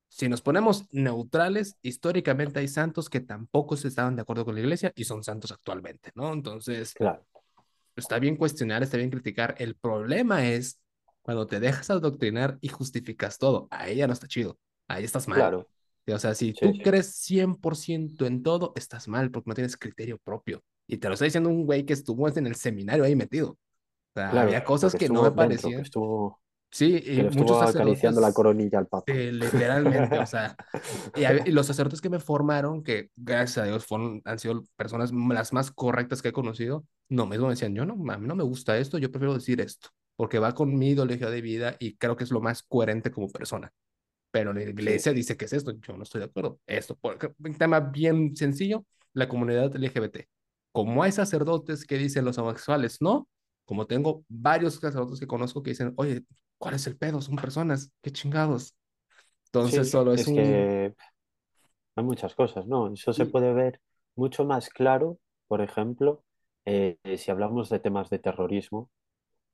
si 0.09 0.27
nos 0.29 0.41
ponemos 0.41 0.87
neutrales, 0.93 1.77
históricamente 1.83 2.59
hay 2.59 2.67
santos 2.67 3.09
que 3.09 3.19
tampoco 3.21 3.77
se 3.77 3.87
estaban 3.89 4.15
de 4.15 4.23
acuerdo 4.23 4.45
con 4.45 4.55
la 4.55 4.61
iglesia 4.61 4.91
y 4.95 5.03
son 5.05 5.23
santos 5.23 5.51
actualmente, 5.51 6.11
¿no? 6.15 6.33
Entonces, 6.33 6.97
claro, 6.97 7.25
está 7.95 8.19
bien 8.19 8.35
cuestionar, 8.37 8.83
está 8.83 8.97
bien 8.97 9.09
criticar. 9.09 9.55
El 9.59 9.75
problema 9.75 10.47
es 10.47 10.79
cuando 11.21 11.47
te 11.47 11.59
dejas 11.59 11.89
adoctrinar 11.89 12.57
y 12.61 12.69
justificas 12.69 13.37
todo. 13.37 13.67
Ahí 13.71 13.97
ya 13.97 14.07
no 14.07 14.13
está 14.13 14.27
chido. 14.27 14.57
Ahí 14.87 15.03
estás 15.03 15.27
mal. 15.27 15.51
claro, 15.51 15.67
O 16.07 16.17
sea, 16.19 16.35
si 16.35 16.53
sí, 16.53 16.73
tú 16.73 16.73
sí, 16.73 16.81
crees 16.81 17.15
100% 17.15 18.25
en 18.25 18.43
todo, 18.43 18.73
estás 18.75 19.07
mal 19.07 19.31
porque 19.31 19.49
no 19.49 19.55
tienes 19.55 19.77
criterio 19.77 20.17
propio. 20.19 20.63
Y 20.91 20.99
te 20.99 21.09
lo 21.09 21.15
está 21.15 21.25
diciendo 21.25 21.49
un 21.49 21.65
güey 21.65 21.85
que 21.85 21.93
estuvo 21.93 22.29
en 22.29 22.47
el 22.47 22.55
seminario 22.55 23.05
ahí 23.05 23.15
metido. 23.17 23.51
O 23.53 23.57
sea, 24.15 24.41
había 24.41 24.63
claro, 24.63 24.65
cosas 24.65 24.95
porque 24.95 24.97
que 24.97 25.09
no 25.09 25.23
me 25.23 25.31
dentro, 25.33 25.73
que 25.73 25.81
parecían. 25.81 25.83
estuvo, 25.83 26.41
Sí, 26.71 27.01
que 27.11 27.23
y 27.23 27.23
le 27.23 27.31
muchos 27.31 27.61
acariciando 27.61 28.21
la 28.21 28.33
coronilla 28.33 28.79
al 28.79 28.87
Papa. 28.87 29.07
eh, 29.07 29.31
literalmente, 29.31 30.19
o 30.19 30.25
sea, 30.25 30.57
y, 31.13 31.23
a- 31.25 31.41
y 31.45 31.51
los 31.51 31.67
sacerdotes 31.67 32.01
que 32.01 32.09
me 32.09 32.19
formaron, 32.19 32.83
que 32.83 33.09
gracias 33.15 33.59
a 33.59 33.65
Dios 33.65 33.85
fueron, 33.85 34.21
han 34.25 34.39
sido 34.39 34.63
personas 34.75 35.11
las 35.13 35.53
más 35.53 35.71
correctas 35.71 36.21
que 36.21 36.29
he 36.29 36.33
conocido, 36.33 36.85
no 37.09 37.27
mismo 37.27 37.47
me 37.47 37.53
decían, 37.53 37.75
yo 37.75 37.85
no, 37.85 37.93
a 38.13 38.17
mí 38.17 38.27
no 38.27 38.35
me 38.35 38.43
gusta 38.43 38.77
esto, 38.77 38.97
yo 38.97 39.11
prefiero 39.11 39.33
decir 39.35 39.61
esto, 39.61 39.89
porque 40.15 40.39
va 40.39 40.53
con 40.55 40.77
mi 40.77 40.89
ideología 40.91 41.29
de 41.29 41.41
vida 41.41 41.75
y 41.79 41.95
creo 41.97 42.15
que 42.15 42.23
es 42.25 42.31
lo 42.31 42.41
más 42.41 42.63
coherente 42.63 43.11
como 43.11 43.29
persona. 43.29 43.73
Pero 44.31 44.53
la 44.53 44.63
Sí, 44.79 44.91
iglesia 44.93 45.13
dice 45.13 45.37
que 45.37 45.45
es 45.45 45.53
esto, 45.53 45.71
yo 45.79 45.97
no 45.97 46.03
estoy 46.03 46.19
de 46.19 46.25
acuerdo. 46.25 46.59
Esto, 46.67 46.95
por 46.97 47.17
un 47.43 47.55
tema 47.57 47.79
bien 47.81 48.35
sencillo, 48.35 48.85
la 49.13 49.27
comunidad 49.29 49.75
LGBT. 49.75 50.27
Como 50.71 51.03
hay 51.03 51.11
sacerdotes 51.11 51.85
que 51.85 51.97
dicen 51.97 52.25
los 52.25 52.37
homosexuales 52.37 53.01
no, 53.01 53.27
como 53.65 53.87
tengo 53.87 54.23
varios 54.27 54.75
sacerdotes 54.75 55.19
que 55.19 55.27
conozco 55.27 55.63
que 55.63 55.71
dicen, 55.71 55.93
oye, 55.97 56.23
¿cuál 56.57 56.75
es 56.75 56.87
el 56.87 56.97
pedo? 56.97 57.21
Son 57.21 57.35
personas, 57.35 57.91
qué 58.01 58.11
chingados. 58.11 58.75
Entonces 59.45 59.87
sí, 59.87 59.91
solo 59.91 60.13
es 60.13 60.21
es 60.21 60.27
un... 60.27 60.35
que 60.35 60.95
hay 61.95 62.03
muchas 62.03 62.35
cosas, 62.35 62.65
¿no? 62.67 62.91
Eso 62.93 63.13
se 63.13 63.25
puede 63.25 63.53
ver 63.53 63.81
mucho 64.15 64.45
más 64.45 64.69
claro, 64.69 65.19
por 65.47 65.61
ejemplo, 65.61 66.23
eh, 66.65 66.97
si 67.17 67.31
hablamos 67.31 67.69
de 67.69 67.79
temas 67.79 68.09
de 68.09 68.19
terrorismo, 68.19 68.89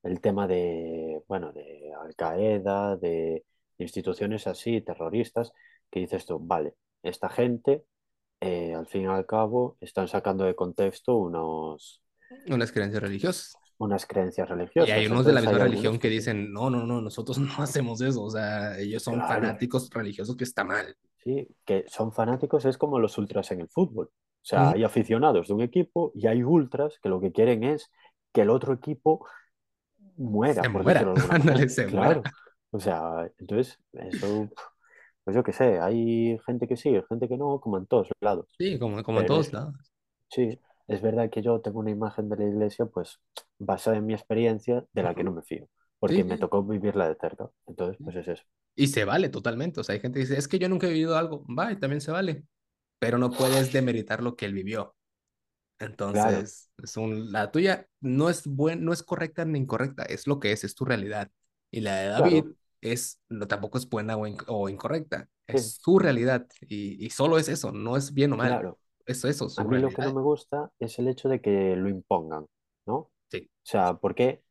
el 0.03 0.22
tema 0.22 0.47
de, 0.47 1.22
bueno, 1.28 1.51
de 1.53 1.93
Al 1.99 2.15
Qaeda, 2.15 2.97
de 2.97 3.43
instituciones 3.78 4.47
así, 4.47 4.82
terroristas, 4.82 5.51
que 5.89 6.01
dices 6.01 6.26
tú, 6.26 6.39
vale, 6.39 6.76
esta 7.03 7.30
gente, 7.30 7.84
eh, 8.41 8.73
al 8.75 8.88
fin 8.88 9.03
y 9.03 9.05
al 9.07 9.25
cabo, 9.25 9.77
están 9.81 10.07
sacando 10.07 10.43
de 10.45 10.55
contexto 10.55 11.15
unos, 11.17 12.01
unas 12.47 12.71
creencias 12.71 13.01
religiosas. 13.03 13.59
unas 13.77 14.05
creencias 14.05 14.49
Y 14.79 14.91
hay 14.91 15.07
religiosas. 15.07 15.07
unos 15.07 15.25
de 15.25 15.33
la 15.33 15.41
misma 15.41 15.59
algunos 15.59 15.59
religión 15.59 15.99
que 15.99 16.09
dicen, 16.09 16.51
no, 16.53 16.69
no, 16.69 16.85
no, 16.85 17.01
nosotros 17.01 17.38
no 17.39 17.63
hacemos 17.63 18.01
eso. 18.01 18.23
O 18.23 18.29
sea, 18.29 18.77
ellos 18.79 19.03
son 19.03 19.21
claro, 19.21 19.27
fanáticos 19.27 19.89
religiosos 19.91 20.35
que 20.38 20.43
está 20.43 20.63
mal. 20.63 20.95
sí, 21.17 21.47
que 21.65 21.85
son 21.88 22.11
fanáticos, 22.13 22.65
es 22.65 22.77
como 22.77 22.99
los 22.99 23.17
ultras 23.17 23.51
en 23.51 23.61
el 23.61 23.69
fútbol. 23.69 24.07
O 24.07 24.45
sea, 24.49 24.71
hay 24.71 24.83
aficionados 24.83 25.47
de 25.49 25.53
un 25.53 25.61
equipo 25.61 26.11
y 26.15 26.27
hay 26.27 26.43
ultras 26.43 26.99
que 27.01 27.09
lo 27.09 27.19
que 27.19 27.31
quieren 27.31 27.63
es 27.63 27.91
que 28.33 28.41
el 28.41 28.49
otro 28.49 28.73
equipo 28.73 29.25
Se 30.49 30.69
muera, 30.69 30.69
por 30.69 30.83
muera, 30.83 31.05
ándale, 31.29 31.69
se 31.69 31.88
muera. 31.88 32.21
Claro. 32.21 32.23
O 32.71 32.79
sea, 32.79 33.29
entonces, 33.39 33.79
eso, 33.93 34.49
pues 35.28 35.36
yo 35.36 35.43
qué 35.43 35.53
sé, 35.53 35.80
hay 35.82 36.39
gente 36.47 36.67
que 36.69 36.78
sí, 36.78 36.95
gente 37.09 37.28
que 37.28 37.38
no, 37.38 37.59
como 37.61 37.78
en 37.78 37.88
todos 37.88 38.09
lados. 38.21 38.47
Sí, 38.59 38.78
como, 38.80 39.01
como 39.03 39.19
en 39.21 39.25
Pero 39.25 39.25
todos 39.25 39.51
lados. 39.53 39.91
sí, 40.32 40.59
es 40.88 41.01
verdad 41.01 41.30
que 41.30 41.41
yo 41.43 41.61
tengo 41.61 41.80
una 41.80 41.91
imagen 41.91 42.30
de 42.30 42.38
la 42.38 42.45
iglesia, 42.45 42.86
pues, 42.88 43.19
basada 43.59 43.97
en 43.97 44.05
mi 44.07 44.13
experiencia, 44.13 44.86
de 44.93 45.03
la 45.03 45.15
que 45.15 45.23
no 45.25 45.34
me 45.34 45.43
fío, 45.43 45.67
Sí, 46.07 46.15
porque 46.15 46.23
me 46.25 46.38
sí. 46.38 46.39
tocó 46.39 46.63
vivirla 46.63 47.09
de 47.09 47.15
cerca. 47.15 47.49
Entonces, 47.67 47.99
pues 48.03 48.15
es 48.17 48.28
eso. 48.30 48.43
Y 48.75 48.88
se 48.88 49.05
vale 49.05 49.30
totalmente. 49.30 49.80
O 49.80 49.84
sea, 49.84 49.93
hay 49.93 49.99
gente 50.01 50.19
que 50.19 50.21
dice, 50.25 50.38
es 50.38 50.47
que 50.47 50.59
yo 50.59 50.69
nunca 50.69 50.88
he 50.88 50.91
vivido 50.91 51.17
algo. 51.17 51.43
Va, 51.47 51.71
y 51.71 51.80
también 51.80 52.01
se 52.01 52.11
vale. 52.11 52.43
Pero 52.99 53.17
no 53.19 53.32
puedes 53.32 53.71
demeritar 53.71 54.23
lo 54.23 54.36
que 54.36 54.45
él 54.45 54.53
vivió. 54.53 54.95
Entonces, 55.80 56.71
es 56.84 56.97
un, 56.97 57.32
la 57.32 57.51
tuya 57.51 57.88
no 58.01 58.30
es 58.30 58.47
buen, 58.47 58.86
no 58.86 58.93
es 58.93 59.03
correcta 59.03 59.45
ni 59.45 59.59
incorrecta, 59.59 60.03
es 60.05 60.28
lo 60.28 60.39
que 60.39 60.51
es, 60.53 60.63
es 60.63 60.75
tu 60.75 60.86
realidad. 60.86 61.32
Y 61.71 61.82
la 61.82 61.97
de 61.97 62.07
David 62.09 62.45
claro, 62.45 62.55
es, 62.82 63.21
no, 63.30 63.47
tampoco 63.47 63.78
es 63.78 63.89
buena 63.89 64.17
o, 64.17 64.28
inc- 64.28 64.45
o 64.47 64.69
incorrecta, 64.69 65.30
sí, 65.51 65.59
es 65.59 65.80
su 65.82 65.99
realidad. 65.99 66.47
Y, 66.61 67.03
y 67.05 67.09
solo 67.11 67.38
es 67.39 67.49
eso, 67.49 67.71
no 67.71 67.97
es 67.97 68.13
bien 68.13 68.34
o 68.34 68.38
mal. 68.38 68.59
claro. 68.59 68.80
Es 69.05 69.23
eso, 69.25 69.49
A 69.57 69.65
mí 69.65 69.80
lo 69.80 69.93
que 69.93 70.03
no 70.03 70.13
me 70.13 70.21
gusta 70.21 70.71
es 70.80 70.99
el 70.99 71.07
hecho 71.09 71.30
de 71.30 71.41
que 71.41 71.75
lo 71.78 71.89
impongan, 71.89 72.47
¿no? 72.88 72.95
O 72.97 73.11
Sí. 73.30 73.49
sea, 73.63 73.95
porque 73.95 74.43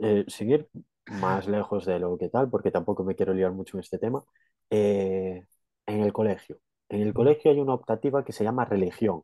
eh, 0.00 0.24
sin 0.28 0.50
ir 0.50 0.68
más 1.06 1.46
lejos 1.48 1.84
de 1.86 1.98
lo 1.98 2.16
que 2.18 2.28
tal, 2.28 2.50
porque 2.50 2.70
tampoco 2.70 3.04
me 3.04 3.14
quiero 3.16 3.32
liar 3.34 3.52
mucho 3.52 3.76
en 3.76 3.80
este 3.82 3.98
tema, 3.98 4.24
eh, 4.70 5.46
en 5.86 6.00
el 6.02 6.12
colegio. 6.12 6.60
En 6.88 7.02
el 7.02 7.14
colegio 7.14 7.50
hay 7.50 7.60
una 7.60 7.74
optativa 7.74 8.24
que 8.24 8.32
se 8.32 8.44
llama 8.44 8.64
religión, 8.64 9.22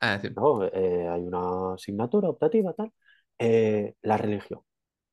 Ah, 0.00 0.18
sí. 0.20 0.30
¿no? 0.36 0.64
Eh, 0.66 1.08
hay 1.08 1.22
una 1.22 1.74
asignatura 1.74 2.28
optativa, 2.28 2.72
tal. 2.74 2.92
Eh, 3.38 3.94
la 4.02 4.16
religión. 4.16 4.60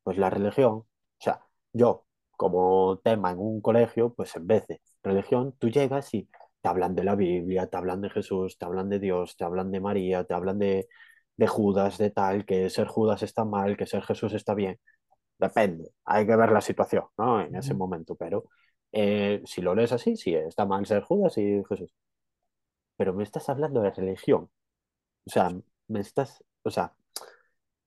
Pues 0.04 0.18
la 0.18 0.32
religión, 0.32 0.74
o 0.76 0.88
sea, 1.20 1.42
yo 1.78 2.06
como 2.32 3.00
tema 3.04 3.32
en 3.32 3.40
un 3.40 3.62
colegio, 3.62 4.14
pues 4.14 4.36
en 4.36 4.48
vez 4.48 4.68
de 4.68 4.82
religión, 5.04 5.56
tú 5.60 5.70
llegas 5.70 6.14
y 6.14 6.30
te 6.62 6.70
hablan 6.70 6.96
de 6.96 7.04
la 7.04 7.16
Biblia, 7.16 7.68
te 7.68 7.78
hablan 7.78 8.02
de 8.02 8.10
Jesús, 8.10 8.58
te 8.58 8.66
hablan 8.66 8.90
de 8.90 9.00
Dios, 9.00 9.36
te 9.38 9.44
hablan 9.46 9.72
de 9.72 9.80
María, 9.80 10.24
te 10.24 10.34
hablan 10.34 10.60
de, 10.60 10.88
de 11.36 11.48
Judas, 11.48 11.98
de 11.98 12.12
tal, 12.12 12.46
que 12.46 12.70
ser 12.70 12.88
Judas 12.88 13.24
está 13.24 13.46
mal, 13.46 13.78
que 13.78 13.86
ser 13.88 14.04
Jesús 14.04 14.34
está 14.34 14.54
bien. 14.54 14.80
Depende, 15.40 15.92
hay 16.06 16.26
que 16.28 16.36
ver 16.36 16.52
la 16.52 16.62
situación, 16.62 17.06
¿no? 17.18 17.42
En 17.42 17.56
ese 17.56 17.74
momento, 17.76 18.16
pero 18.16 18.46
eh, 18.92 19.42
si 19.46 19.62
lo 19.62 19.76
lees 19.76 19.92
así, 19.92 20.18
sí, 20.18 20.36
está 20.36 20.66
mal 20.66 20.86
ser 20.86 21.04
Judas 21.04 21.38
y 21.38 21.64
Jesús. 21.70 21.94
Pero 22.96 23.14
me 23.14 23.24
estás 23.24 23.50
hablando 23.50 23.82
de 23.82 23.92
religión, 23.92 24.50
o 25.26 25.30
sea, 25.30 25.52
me 25.88 26.02
estás, 26.02 26.44
o 26.64 26.72
sea, 26.72 26.94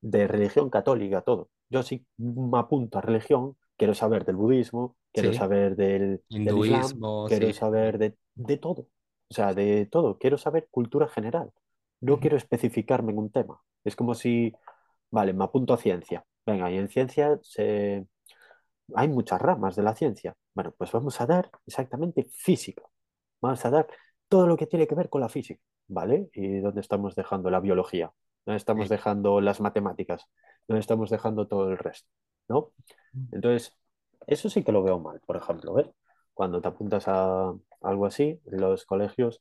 de 0.00 0.26
religión 0.28 0.70
católica, 0.70 1.22
todo. 1.22 1.50
Yo 1.70 1.82
sí 1.82 2.06
me 2.18 2.58
apunto 2.58 2.98
a 2.98 3.02
religión, 3.02 3.56
quiero 3.80 3.94
saber 3.94 4.24
del 4.26 4.36
budismo, 4.36 4.96
quiero 5.12 5.32
Sí. 5.32 5.38
saber 5.40 5.76
del, 5.76 6.22
del 6.38 6.58
islam, 6.58 6.94
Hinduismo, 6.98 7.26
quiero 7.26 7.48
sí. 7.48 7.54
saber 7.54 7.98
de, 7.98 8.16
de 8.36 8.56
todo, 8.58 8.82
o 9.30 9.34
sea, 9.34 9.54
de 9.54 9.86
todo, 9.86 10.18
quiero 10.18 10.38
saber 10.38 10.68
cultura 10.70 11.08
general. 11.08 11.52
No 12.00 12.20
quiero 12.20 12.36
especificarme 12.36 13.12
en 13.12 13.18
un 13.18 13.30
tema. 13.32 13.60
Es 13.84 13.96
como 13.96 14.14
si, 14.14 14.52
vale, 15.10 15.32
me 15.34 15.44
apunto 15.44 15.74
a 15.74 15.78
ciencia. 15.78 16.24
venga, 16.46 16.70
y 16.70 16.78
en 16.78 16.88
ciencia 16.88 17.38
se... 17.42 18.06
hay 18.94 19.08
muchas 19.08 19.40
ramas 19.40 19.76
de 19.76 19.82
la 19.84 19.94
ciencia. 19.94 20.34
Bueno, 20.54 20.74
pues 20.78 20.92
vamos 20.92 21.20
a 21.20 21.26
dar 21.26 21.50
exactamente 21.66 22.24
física. 22.32 22.82
Vamos 23.42 23.64
a 23.64 23.70
dar 23.70 23.86
todo 24.28 24.46
lo 24.46 24.56
que 24.56 24.66
tiene 24.66 24.86
que 24.88 24.94
ver 24.96 25.08
con 25.10 25.20
la 25.22 25.28
física, 25.28 25.62
¿vale? 25.88 26.30
¿Y 26.34 26.60
dónde 26.60 26.80
estamos 26.82 27.14
dejando 27.16 27.50
la 27.50 27.60
biología? 27.60 28.12
¿Dónde 28.46 28.58
estamos 28.58 28.88
Sí. 28.88 28.94
dejando 28.96 29.40
las 29.40 29.60
matemáticas? 29.60 30.26
¿Dónde 30.68 30.80
estamos 30.80 31.10
dejando 31.10 31.46
todo 31.48 31.70
el 31.70 31.78
resto? 31.78 32.08
¿No? 32.50 32.72
Entonces, 33.30 33.78
eso 34.26 34.50
sí 34.50 34.64
que 34.64 34.72
lo 34.72 34.82
veo 34.82 34.98
mal, 34.98 35.20
por 35.24 35.36
ejemplo, 35.36 35.72
¿ves? 35.74 35.88
Cuando 36.34 36.60
te 36.60 36.66
apuntas 36.68 37.06
a 37.06 37.54
algo 37.80 38.06
así, 38.06 38.40
en 38.44 38.60
los 38.60 38.84
colegios, 38.86 39.40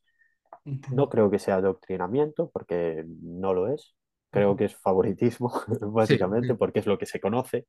no 0.91 1.09
creo 1.09 1.31
que 1.31 1.39
sea 1.39 1.55
adoctrinamiento, 1.55 2.49
porque 2.51 3.03
no 3.21 3.53
lo 3.53 3.67
es. 3.67 3.95
Creo 4.29 4.55
que 4.55 4.65
es 4.65 4.75
favoritismo, 4.75 5.51
básicamente, 5.81 6.49
sí, 6.49 6.53
porque 6.53 6.79
es 6.79 6.85
lo 6.85 6.99
que 6.99 7.07
se 7.07 7.19
conoce, 7.19 7.65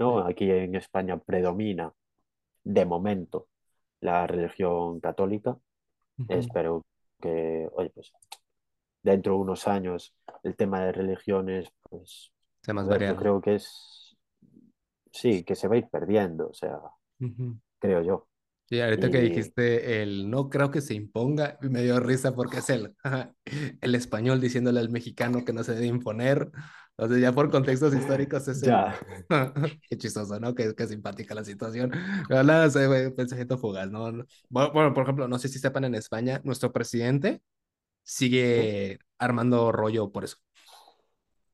¿no? 0.00 0.18
Aquí 0.26 0.50
en 0.50 0.74
España 0.74 1.18
predomina, 1.18 1.92
de 2.64 2.84
momento, 2.84 3.46
la 4.00 4.26
religión 4.26 4.98
católica. 4.98 5.56
Espero 6.28 6.84
que, 7.20 7.68
oye, 7.72 7.90
pues 7.90 8.12
dentro 9.02 9.34
de 9.34 9.38
unos 9.38 9.68
años 9.68 10.14
el 10.42 10.56
tema 10.56 10.84
de 10.84 10.92
religiones, 10.92 11.72
pues, 11.82 12.32
más 12.68 12.88
ver, 12.88 13.08
yo 13.08 13.16
creo 13.16 13.40
que 13.40 13.54
es, 13.54 14.09
sí, 15.12 15.44
que 15.44 15.54
se 15.56 15.68
va 15.68 15.74
a 15.76 15.78
ir 15.78 15.88
perdiendo, 15.88 16.48
o 16.50 16.54
sea, 16.54 16.78
Ujú. 17.20 17.60
creo 17.78 18.02
yo. 18.02 18.28
Sí, 18.66 18.80
ahorita 18.80 19.10
que 19.10 19.18
Y 19.18 19.20
dijiste 19.20 20.00
el 20.02 20.30
no 20.30 20.48
creo 20.48 20.70
que 20.70 20.80
se 20.80 20.94
imponga, 20.94 21.58
me 21.60 21.82
dio 21.82 21.98
risa 21.98 22.36
porque 22.36 22.58
es 22.58 22.70
el, 22.70 22.94
el 23.80 23.94
español 23.96 24.40
diciéndole 24.40 24.78
al 24.78 24.90
mexicano 24.90 25.44
que 25.44 25.52
no 25.52 25.64
se 25.64 25.74
debe 25.74 25.86
imponer. 25.88 26.50
Sea, 26.96 27.18
ya 27.18 27.32
por 27.32 27.50
contextos 27.50 27.94
históricos 27.94 28.46
es 28.46 28.62
el... 28.62 28.84
ya, 28.84 28.94
Qué 29.88 29.96
chistoso, 29.98 30.38
¿no? 30.38 30.54
Qué, 30.54 30.74
qué 30.76 30.86
simpática 30.86 31.34
la 31.34 31.44
situación. 31.44 31.90
Pero 32.28 32.44
nada, 32.44 32.70
sé, 32.70 32.86
güey, 32.86 33.10
pensamiento 33.14 33.58
fugaz, 33.58 33.90
¿no? 33.90 34.12
No- 34.12 34.24
Bueno, 34.48 34.94
por 34.94 35.02
ejemplo, 35.04 35.26
no 35.28 35.38
sé 35.38 35.48
si 35.48 35.58
sepan 35.58 35.84
en 35.84 35.94
España, 35.96 36.40
nuestro 36.44 36.72
presidente 36.72 37.42
sigue 38.04 38.98
armando 39.18 39.72
rollo 39.72 40.12
por 40.12 40.24
eso. 40.24 40.38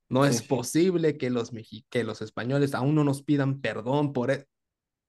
No 0.09 0.25
sí, 0.25 0.31
es 0.31 0.43
posible 0.43 1.17
que 1.19 1.31
los, 1.31 1.51
que 1.91 2.05
los 2.05 2.23
españoles 2.23 2.75
aún 2.75 2.95
no 2.95 3.05
nos 3.05 3.23
pidan 3.23 3.61
perdón 3.61 4.13
por 4.13 4.31
eso 4.31 4.45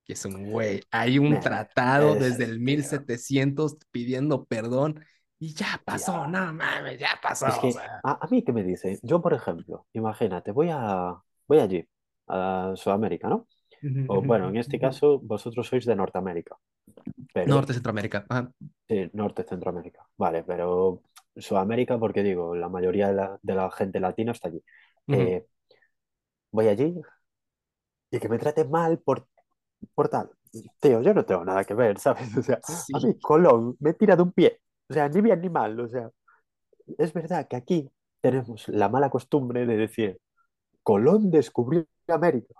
que 0.05 0.13
es 0.13 0.25
un 0.25 0.49
güey. 0.49 0.81
Hay 0.89 1.19
un 1.19 1.31
men, 1.31 1.41
tratado 1.41 2.15
es, 2.15 2.21
desde 2.21 2.45
el 2.45 2.59
mil 2.59 2.81
tío, 2.81 2.89
setecientos 2.89 3.77
pidiendo 3.91 4.45
perdón 4.45 5.03
y 5.39 5.53
ya 5.53 5.81
pasó, 5.85 6.23
ya. 6.23 6.27
no 6.27 6.53
mames, 6.53 6.97
ya 6.99 7.19
pasó, 7.21 7.45
Es 7.45 7.57
o 7.57 7.61
que, 7.61 7.71
sea. 7.73 7.99
a, 8.03 8.25
a 8.25 8.27
mí, 8.29 8.43
¿qué 8.43 8.51
me 8.53 8.63
dice? 8.63 8.99
Yo, 9.03 9.21
por 9.21 9.33
ejemplo, 9.33 9.85
imagínate, 9.93 10.51
voy 10.51 10.69
a, 10.71 11.13
voy 11.47 11.59
allí, 11.59 11.87
a 12.27 12.73
Sudamérica, 12.75 13.29
¿no? 13.29 13.47
O 14.07 14.21
bueno, 14.23 14.49
en 14.49 14.57
este 14.57 14.79
caso, 14.79 15.19
vosotros 15.19 15.67
sois 15.67 15.85
de 15.85 15.95
Norteamérica, 15.95 16.57
pero 17.31 17.47
Norte, 17.47 17.73
Centroamérica. 17.73 18.25
Ajá. 18.27 18.51
sí, 18.87 19.09
Norte, 19.13 19.43
Centroamérica. 19.43 20.07
Vale, 20.17 20.43
pero 20.43 21.03
Sudamérica, 21.39 21.99
porque 21.99 22.23
digo, 22.23 22.55
la 22.55 22.69
mayoría 22.69 23.07
de 23.09 23.13
la, 23.15 23.39
de 23.41 23.55
la 23.55 23.71
gente 23.71 23.99
latina 23.99 24.31
está 24.33 24.49
allí. 24.49 24.63
Ujú. 25.07 25.33
Eh, 25.33 25.45
voy 26.51 26.67
allí 26.67 26.93
y 28.11 28.19
que 28.19 28.29
me 28.29 28.37
traten 28.39 28.69
mal 28.71 28.99
por, 28.99 29.27
por 29.95 30.09
tal. 30.09 30.31
Tío, 30.79 31.01
yo 31.01 31.13
no 31.13 31.25
tengo 31.25 31.45
nada 31.45 31.65
que 31.65 31.73
ver, 31.73 31.99
¿sabes? 31.99 32.35
O 32.37 32.43
sea, 32.43 32.61
a 32.93 32.99
Sí. 32.99 33.01
mí 33.01 33.19
Colón 33.21 33.77
me 33.79 33.93
tira 33.93 34.15
de 34.15 34.23
un 34.23 34.31
pie. 34.33 34.61
O 34.89 34.93
sea, 34.93 35.09
ni 35.09 35.21
bien 35.21 35.41
ni 35.41 35.49
mal. 35.49 35.79
O 35.79 35.87
sea, 35.89 36.11
es 36.99 37.13
verdad 37.13 37.47
que 37.49 37.55
aquí 37.57 37.91
tenemos 38.21 38.67
la 38.69 38.89
mala 38.89 39.09
costumbre 39.09 39.65
de 39.65 39.77
decir, 39.77 40.19
Colón 40.83 41.31
descubrió 41.31 41.85
América. 42.09 42.55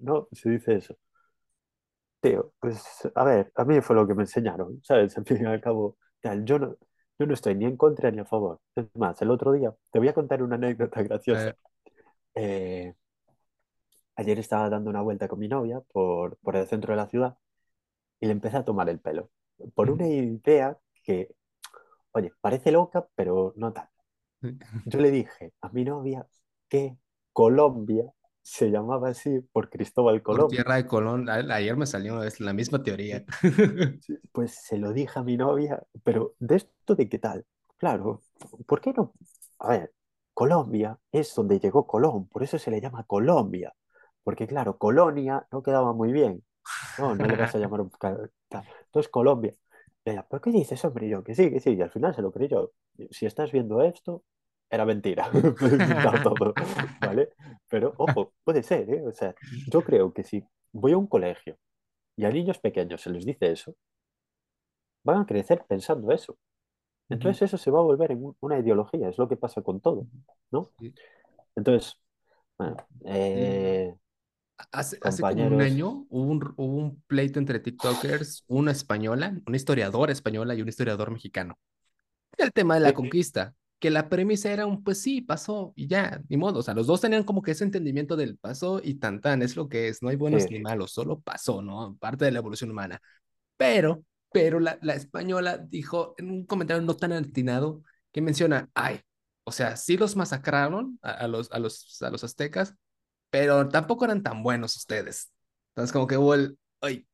No, 0.00 0.28
se 0.32 0.50
dice 0.50 0.76
eso. 0.76 0.96
Tío, 2.20 2.52
pues 2.60 2.82
a 3.14 3.24
ver, 3.24 3.50
a 3.56 3.64
mí 3.64 3.80
fue 3.80 3.96
lo 3.96 4.06
que 4.06 4.14
me 4.14 4.24
enseñaron, 4.24 4.80
¿sabes? 4.84 5.16
Al 5.16 5.24
fin 5.24 5.38
y 5.42 5.46
al 5.46 5.60
cabo, 5.60 5.96
tal, 6.20 6.44
yo 6.44 6.58
no, 6.58 6.76
yo 7.20 7.26
no 7.26 7.34
estoy 7.34 7.56
ni 7.56 7.66
en 7.66 7.78
contra 7.78 8.12
ni 8.12 8.20
a 8.20 8.26
favor. 8.26 8.60
Es 8.76 8.86
más, 8.96 9.22
el 9.22 9.30
otro 9.32 9.52
día, 9.52 9.74
te 9.92 10.00
voy 10.00 10.08
a 10.08 10.14
contar 10.14 10.42
una 10.44 10.56
anécdota 10.56 11.02
graciosa. 11.04 11.52
Eh, 11.52 11.56
Eh, 12.34 12.94
ayer 14.16 14.38
estaba 14.38 14.68
dando 14.70 14.90
una 14.90 15.02
vuelta 15.02 15.28
con 15.28 15.38
mi 15.38 15.48
novia 15.48 15.80
por, 15.92 16.36
por 16.38 16.56
el 16.56 16.66
centro 16.68 16.92
de 16.92 16.96
la 16.98 17.08
ciudad 17.08 17.36
y 18.20 18.26
le 18.26 18.32
empecé 18.32 18.58
a 18.58 18.64
tomar 18.66 18.88
el 18.90 19.00
pelo. 19.00 19.30
Por 19.74 19.90
una 19.90 20.06
ujú. 20.06 20.08
idea 20.08 20.78
que, 21.04 21.34
oye, 22.12 22.32
parece 22.40 22.72
loca, 22.72 23.08
pero 23.16 23.54
no 23.56 23.72
tal. 23.72 23.88
Yo 24.84 25.00
le 25.00 25.10
dije 25.10 25.52
a 25.62 25.68
mi 25.70 25.84
novia 25.84 26.26
que 26.68 26.96
Colombia 27.32 28.12
se 28.50 28.68
llamaba 28.68 29.10
así 29.10 29.40
por 29.52 29.70
Cristóbal 29.70 30.22
Por 30.22 30.34
Colón. 30.34 30.48
tierra 30.48 30.74
de 30.74 30.86
Colón, 30.86 31.28
ayer 31.28 31.76
me 31.76 31.86
salió 31.86 32.24
es 32.24 32.40
la 32.40 32.52
misma 32.52 32.82
teoría. 32.82 33.24
Pues 34.32 34.54
se 34.54 34.76
lo 34.76 34.92
dije 34.92 35.16
a 35.20 35.22
mi 35.22 35.36
novia, 35.36 35.80
pero 36.02 36.34
¿de 36.40 36.56
esto 36.56 36.96
de 36.96 37.08
qué 37.08 37.20
tal? 37.20 37.46
Claro, 37.76 38.22
¿por 38.66 38.80
qué 38.80 38.92
no? 38.92 39.12
A 39.60 39.68
ver, 39.68 39.92
Colombia 40.34 40.98
es 41.12 41.32
donde 41.32 41.60
llegó 41.60 41.86
Colón, 41.86 42.26
por 42.26 42.42
eso 42.42 42.58
se 42.58 42.72
le 42.72 42.80
llama 42.80 43.04
Colombia. 43.04 43.72
Porque 44.24 44.48
claro, 44.48 44.76
colonia 44.78 45.46
no 45.52 45.62
quedaba 45.62 45.92
muy 45.92 46.12
bien. 46.12 46.44
No, 46.98 47.14
no 47.14 47.24
le 47.26 47.36
vas 47.36 47.54
a 47.54 47.58
llamar 47.58 47.82
un... 47.82 47.92
Entonces 48.50 49.10
Colombia. 49.10 49.54
¿por 50.28 50.40
qué 50.40 50.50
dices, 50.50 50.84
hombre? 50.84 51.06
Y 51.06 51.10
yo, 51.10 51.22
que 51.22 51.36
sí, 51.36 51.50
que 51.50 51.60
sí. 51.60 51.74
Y 51.74 51.82
al 51.82 51.90
final 51.90 52.14
se 52.14 52.22
lo 52.22 52.32
creyó. 52.32 52.72
Si 53.10 53.26
estás 53.26 53.52
viendo 53.52 53.80
esto, 53.80 54.24
era 54.70 54.84
mentira. 54.86 55.30
Todo, 56.22 56.56
¿vale? 57.00 57.30
Pero 57.68 57.94
ojo, 57.98 58.34
puede 58.44 58.62
ser, 58.62 58.90
¿eh? 58.90 59.06
O 59.06 59.12
sea, 59.12 59.34
yo 59.66 59.84
creo 59.84 60.12
que 60.12 60.22
si 60.24 60.44
voy 60.72 60.92
a 60.92 60.98
un 60.98 61.06
colegio 61.06 61.58
y 62.16 62.24
a 62.26 62.30
niños 62.30 62.58
pequeños 62.60 63.02
se 63.02 63.10
les 63.10 63.26
dice 63.26 63.52
eso, 63.52 63.74
van 65.04 65.18
a 65.22 65.26
crecer 65.26 65.64
pensando 65.68 66.12
eso. 66.12 66.36
Entonces 67.10 67.42
eso 67.44 67.58
se 67.58 67.70
va 67.72 67.80
a 67.80 67.82
volver 67.82 68.12
en 68.12 68.24
un- 68.24 68.36
una 68.40 68.58
ideología, 68.58 69.08
es 69.10 69.18
lo 69.18 69.28
que 69.28 69.36
pasa 69.38 69.62
con 69.62 69.80
todo, 69.80 70.08
¿no? 70.52 70.72
Entonces, 71.56 71.98
bueno, 72.58 72.76
Sí. 73.32 73.40
eh, 73.40 73.94
Hace, 74.72 74.98
hace 75.02 75.24
como 75.26 75.46
un 75.46 75.62
año 75.62 76.06
hubo 76.10 76.22
un, 76.30 76.54
hubo 76.56 76.76
un 76.76 77.02
pleito 77.06 77.38
entre 77.38 77.60
TikTokers, 77.60 78.44
una 78.46 78.72
española, 78.72 79.40
una 79.46 79.56
historiadora 79.56 80.12
española 80.12 80.54
y 80.54 80.62
un 80.62 80.68
historiador 80.68 81.10
mexicano. 81.10 81.58
El 82.38 82.52
tema 82.52 82.74
de 82.74 82.80
la 82.80 82.94
sí, 82.94 82.94
conquista, 82.94 83.54
que 83.80 83.90
la 83.90 84.08
premisa 84.10 84.52
era 84.52 84.66
un, 84.66 84.84
pues 84.84 85.02
sí, 85.02 85.22
pasó 85.22 85.72
y 85.76 85.88
ya, 85.88 86.22
ni 86.28 86.36
modo. 86.36 86.60
O 86.60 86.62
sea, 86.62 86.74
los 86.74 86.86
dos 86.86 87.00
tenían 87.00 87.24
como 87.24 87.42
que 87.42 87.52
ese 87.52 87.64
entendimiento 87.64 88.16
del 88.16 88.38
pasó 88.38 88.80
y 88.84 88.94
tan 88.96 89.20
tan, 89.22 89.42
es 89.42 89.56
lo 89.56 89.68
que 89.68 89.88
es, 89.88 90.02
no 90.02 90.10
hay 90.10 90.16
buenos 90.16 90.44
sí, 90.44 90.50
ni 90.50 90.60
malos, 90.60 90.92
solo 90.92 91.20
pasó, 91.20 91.62
¿no? 91.62 91.96
Parte 91.98 92.26
de 92.26 92.32
la 92.32 92.40
evolución 92.40 92.70
humana. 92.70 93.00
Pero, 93.56 94.04
pero 94.32 94.60
la, 94.60 94.78
la 94.82 94.94
española 94.94 95.58
dijo 95.58 96.14
en 96.18 96.30
un 96.30 96.46
comentario 96.46 96.82
no 96.82 96.96
tan 96.96 97.12
atinado 97.12 97.82
que 98.12 98.20
menciona, 98.22 98.70
ay, 98.74 99.00
o 99.44 99.52
sea, 99.52 99.76
sí 99.76 99.96
los 99.96 100.16
masacraron 100.16 100.98
a, 101.02 101.12
a 101.12 101.28
los, 101.28 101.50
a, 101.52 101.58
los, 101.58 102.02
a 102.02 102.10
los 102.10 102.24
aztecas, 102.24 102.74
pero 103.30 103.68
tampoco 103.68 104.04
eran 104.04 104.22
tan 104.22 104.42
buenos 104.42 104.76
ustedes. 104.76 105.32
Entonces, 105.70 105.92
como 105.92 106.06
que 106.06 106.18
hubo 106.18 106.34
el, 106.34 106.58
ay, 106.80 107.06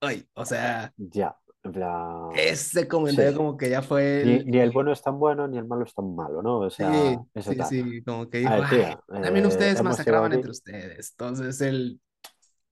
ay, 0.00 0.28
o 0.34 0.44
sea, 0.44 0.92
ya, 0.96 1.36
en 1.64 1.72
plan, 1.72 2.44
ese 2.50 2.88
comentario 2.88 3.34
sí. 3.34 3.36
como 3.36 3.56
que 3.56 3.70
ya 3.70 3.82
fue 3.82 4.22
Ni, 4.22 4.32
el, 4.36 4.46
ni 4.46 4.58
el 4.60 4.70
el 4.72 4.72
bueno 4.72 4.92
es 4.92 5.02
tan 5.02 5.18
bueno, 5.18 5.48
ni 5.48 5.58
el 5.58 5.66
malo 5.66 5.84
es 5.84 5.94
tan 5.94 6.14
malo, 6.16 6.42
¿no? 6.42 6.60
O 6.60 6.70
sea, 6.70 6.92
Sí, 6.92 7.26
eso 7.34 7.54
sí, 7.54 7.56
tal. 7.56 7.74
sí, 7.74 8.02
como 8.04 8.28
que 8.30 8.38
A 8.42 8.56
dijo, 8.56 8.60
ver, 8.60 8.66
tía, 8.68 9.00
también 9.20 9.46
eh, 9.46 9.46
ustedes 9.46 9.80
hemos 9.80 10.04
llegado 10.06 10.26
masacraban 10.26 10.32
entre 10.32 10.50
ustedes. 10.52 11.10
Entonces 11.10 11.60
él, 11.60 12.00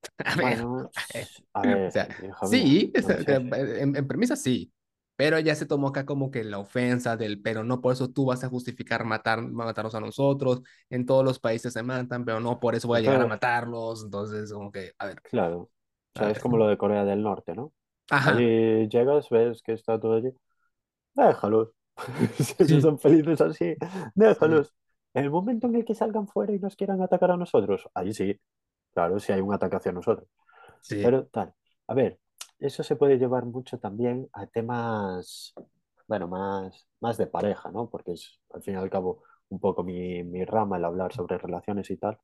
a 0.24 0.36
ver, 0.36 0.58
Bueno, 0.58 0.90
a 0.94 1.18
ver, 1.18 1.28
a 1.54 1.64
o 1.88 1.90
sea, 1.90 2.08
mía, 2.18 2.36
sí, 2.42 2.92
no 3.00 3.12
sé. 3.18 3.40
en, 3.80 3.96
en 3.96 4.08
premisa 4.08 4.36
sí, 4.36 4.72
pero 5.16 5.38
ya 5.40 5.54
se 5.54 5.66
tomó 5.66 5.88
acá 5.88 6.06
como 6.06 6.30
que 6.30 6.44
la 6.44 6.58
ofensa 6.58 7.16
del, 7.16 7.40
pero 7.42 7.64
no 7.64 7.80
por 7.80 7.92
eso 7.94 8.10
tú 8.10 8.26
vas 8.26 8.44
a 8.44 8.48
justificar 8.48 9.04
matar, 9.04 9.42
matarnos 9.42 9.94
a 9.94 10.00
nosotros. 10.00 10.62
En 10.90 11.06
todos 11.06 11.24
los 11.24 11.38
países 11.40 11.72
se 11.72 11.82
matan, 11.82 12.24
pero 12.24 12.40
no 12.40 12.60
por 12.60 12.74
eso 12.74 12.88
voy 12.88 12.98
a 12.98 13.02
llegar 13.02 13.22
a 13.22 13.26
Entonces, 13.26 13.26
matarlos. 13.26 14.04
Entonces, 14.04 14.52
como 14.52 14.72
que, 14.72 14.92
a 14.98 15.06
ver, 15.06 15.22
claro, 15.22 15.58
o 15.62 15.70
a 16.16 16.24
sea, 16.24 16.30
es 16.30 16.38
como 16.40 16.56
lo 16.56 16.68
de 16.68 16.78
Corea 16.78 17.04
del 17.04 17.22
Norte, 17.22 17.54
¿no? 17.54 17.72
Ajá, 18.10 18.32
Allí 18.32 18.88
llegas, 18.88 19.28
ves 19.30 19.62
que 19.62 19.72
está 19.74 19.98
todo 20.00 20.14
allí. 20.16 20.30
Déjalos. 21.14 21.70
Si 22.38 22.54
ellos 22.62 22.82
son 22.82 22.98
felices 22.98 23.40
así, 23.40 23.76
sí, 24.28 24.36
déjalos. 24.38 24.74
En 25.14 25.24
el 25.24 25.30
momento 25.30 25.66
en 25.66 25.76
el 25.76 25.84
que 25.84 25.94
salgan 25.94 26.28
fuera 26.28 26.52
y 26.54 26.58
nos 26.58 26.76
quieran 26.76 27.00
atacar 27.02 27.30
a 27.30 27.36
nosotros, 27.38 27.88
ahí 27.94 28.12
sí, 28.12 28.38
claro, 28.94 29.18
si 29.20 29.32
hay 29.32 29.40
un 29.40 29.54
ataque 29.54 29.76
hacia 29.76 29.92
nosotros. 29.92 30.28
sí. 30.80 30.96
Pero 31.00 31.26
tal, 31.26 31.54
a 31.88 31.94
ver, 31.94 32.20
eso 32.58 32.82
se 32.82 32.96
puede 32.96 33.18
llevar 33.18 33.44
mucho 33.46 33.78
también 33.78 34.28
a 34.32 34.46
temas, 34.46 35.54
bueno, 36.08 36.28
más, 36.28 36.88
más 37.00 37.16
de 37.18 37.26
pareja, 37.26 37.70
¿no? 37.70 37.88
Porque 37.90 38.12
es 38.12 38.40
al 38.52 38.62
fin 38.62 38.74
y 38.74 38.76
al 38.78 38.90
cabo 38.90 39.22
un 39.48 39.60
poco 39.60 39.84
mi, 39.84 40.22
mi 40.24 40.44
rama 40.44 40.76
el 40.78 40.84
hablar 40.84 41.12
sobre 41.12 41.38
relaciones 41.38 41.90
y 41.90 41.96
tal. 41.96 42.18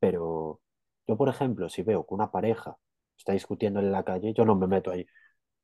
Pero 0.00 0.60
yo, 1.06 1.16
por 1.16 1.28
ejemplo, 1.28 1.68
si 1.68 1.82
veo 1.82 2.06
que 2.06 2.14
una 2.14 2.30
pareja 2.30 2.76
está 3.18 3.32
discutiendo 3.34 3.80
en 3.80 3.92
la 3.92 4.04
calle, 4.04 4.34
yo 4.34 4.44
no 4.46 4.56
me 4.56 4.68
meto 4.68 4.90
ahí 4.92 5.06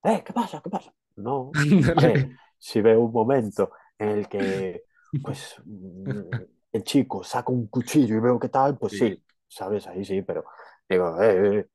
¡eh, 0.04 0.22
qué 0.24 0.32
pasa, 0.32 0.60
qué 0.62 0.70
pasa! 0.70 0.94
No, 1.16 1.58
a 1.96 2.00
ver, 2.00 2.28
Ándale. 2.28 2.38
si 2.58 2.80
veo 2.80 3.00
un 3.02 3.12
momento 3.12 3.72
en 3.98 4.08
el 4.10 4.28
que, 4.28 4.84
pues, 5.22 5.56
mm, 5.64 6.42
el 6.72 6.84
chico 6.84 7.22
saca 7.24 7.52
un 7.52 7.68
cuchillo 7.68 8.16
y 8.16 8.20
veo 8.20 8.38
qué 8.38 8.48
tal, 8.48 8.78
pues 8.78 8.98
Sí, 8.98 9.22
¿sabes? 9.48 9.86
Ahí 9.86 10.04
sí, 10.04 10.22
pero 10.22 10.44
digo, 10.88 11.20
eh, 11.22 11.58
eh, 11.60 11.66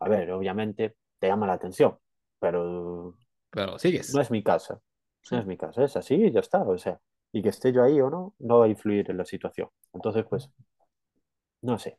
a 0.00 0.08
ver, 0.08 0.30
obviamente 0.32 0.96
te 1.18 1.28
llama 1.28 1.46
la 1.46 1.54
atención, 1.54 1.98
pero 2.38 3.16
Pero 3.50 3.78
no 4.08 4.20
sigues. 4.20 4.22
es 4.22 4.30
mi 4.30 4.42
casa, 4.42 4.80
no 5.30 5.38
es 5.40 5.46
mi 5.46 5.56
casa, 5.56 5.84
es 5.84 5.96
así 5.96 6.14
y 6.16 6.32
ya 6.32 6.40
está, 6.40 6.62
o 6.62 6.78
sea, 6.78 7.00
y 7.32 7.42
que 7.42 7.50
esté 7.50 7.72
yo 7.72 7.82
ahí 7.84 8.00
o 8.00 8.10
no, 8.10 8.34
no 8.40 8.60
va 8.60 8.66
a 8.66 8.68
influir 8.68 9.10
en 9.10 9.18
la 9.18 9.24
situación. 9.24 9.68
Entonces, 9.94 10.24
pues, 10.28 10.50
no 11.62 11.78
sé, 11.78 11.98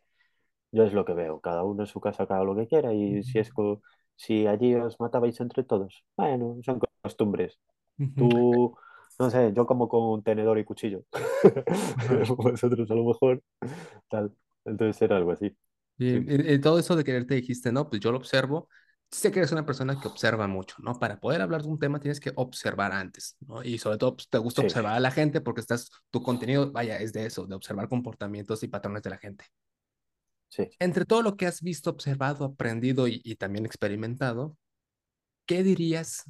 yo 0.74 0.86
es 0.86 0.93
lo 0.93 1.05
que 1.05 1.13
veo, 1.15 1.41
cada 1.41 1.63
uno 1.65 1.84
en 1.84 1.88
su 1.88 2.01
casa 2.01 2.24
haga 2.26 2.43
lo 2.45 2.55
que 2.57 2.67
quiera 2.67 2.93
y 2.93 3.24
si 3.24 3.39
es 3.39 3.51
co- 3.53 3.82
si 4.17 4.47
allí 4.47 4.76
os 4.76 4.99
matabais 5.01 5.41
entre 5.41 5.63
todos, 5.65 6.05
bueno, 6.17 6.57
son 6.65 6.82
costumbres. 7.03 7.59
Tú, 8.15 8.76
no 9.19 9.30
sé, 9.32 9.53
yo 9.55 9.65
como 9.67 9.89
con 9.89 10.24
tenedor 10.24 10.59
y 10.59 10.65
cuchillo. 10.65 11.03
Vosotros 12.38 12.91
a 12.91 12.95
lo 12.95 13.05
mejor, 13.05 13.43
tal. 14.09 14.34
Entonces 14.65 15.01
era 15.03 15.17
algo 15.17 15.32
así. 15.32 15.55
Y, 15.97 16.07
Sí, 16.11 16.19
y- 16.34 16.53
y 16.55 16.59
todo 16.61 16.80
eso 16.80 16.95
de 16.95 17.03
querer 17.03 17.26
te 17.28 17.36
dijiste, 17.36 17.71
no, 17.71 17.89
pues 17.89 18.01
yo 18.01 18.11
lo 18.11 18.17
observo. 18.17 18.69
Sé 19.11 19.32
que 19.32 19.39
eres 19.39 19.51
una 19.51 19.65
persona 19.65 19.99
que 19.99 20.07
observa 20.07 20.47
mucho, 20.47 20.76
¿no? 20.80 20.97
Para 20.99 21.19
poder 21.19 21.41
hablar 21.41 21.61
de 21.61 21.67
un 21.69 21.78
tema 21.80 21.99
tienes 21.99 22.19
que 22.19 22.32
observar 22.36 22.91
antes, 22.93 23.36
¿no? 23.41 23.63
Y 23.63 23.78
sobre 23.78 23.97
todo, 23.99 24.15
pues, 24.15 24.28
te 24.30 24.39
gusta 24.39 24.61
sí, 24.61 24.63
observar 24.63 24.93
a 24.95 24.99
la 24.99 25.11
gente 25.11 25.39
porque 25.41 25.61
estás, 25.61 25.91
tu 26.09 26.24
contenido, 26.24 26.71
vaya, 26.71 26.97
es 26.97 27.13
de 27.13 27.26
eso, 27.28 27.45
de 27.45 27.53
observar 27.55 27.89
comportamientos 27.89 28.63
y 28.63 28.67
patrones 28.69 29.03
de 29.03 29.09
la 29.11 29.17
gente. 29.19 29.45
Sí. 30.54 30.70
Entre 30.80 31.06
todo 31.06 31.22
lo 31.22 31.36
que 31.36 31.47
has 31.47 31.62
visto, 31.62 31.89
observado, 31.89 32.45
aprendido 32.45 33.08
y, 33.08 33.22
y 33.24 33.36
también 33.36 33.66
experimentado, 33.66 34.58
¿qué 35.45 35.64
dirías 35.64 36.24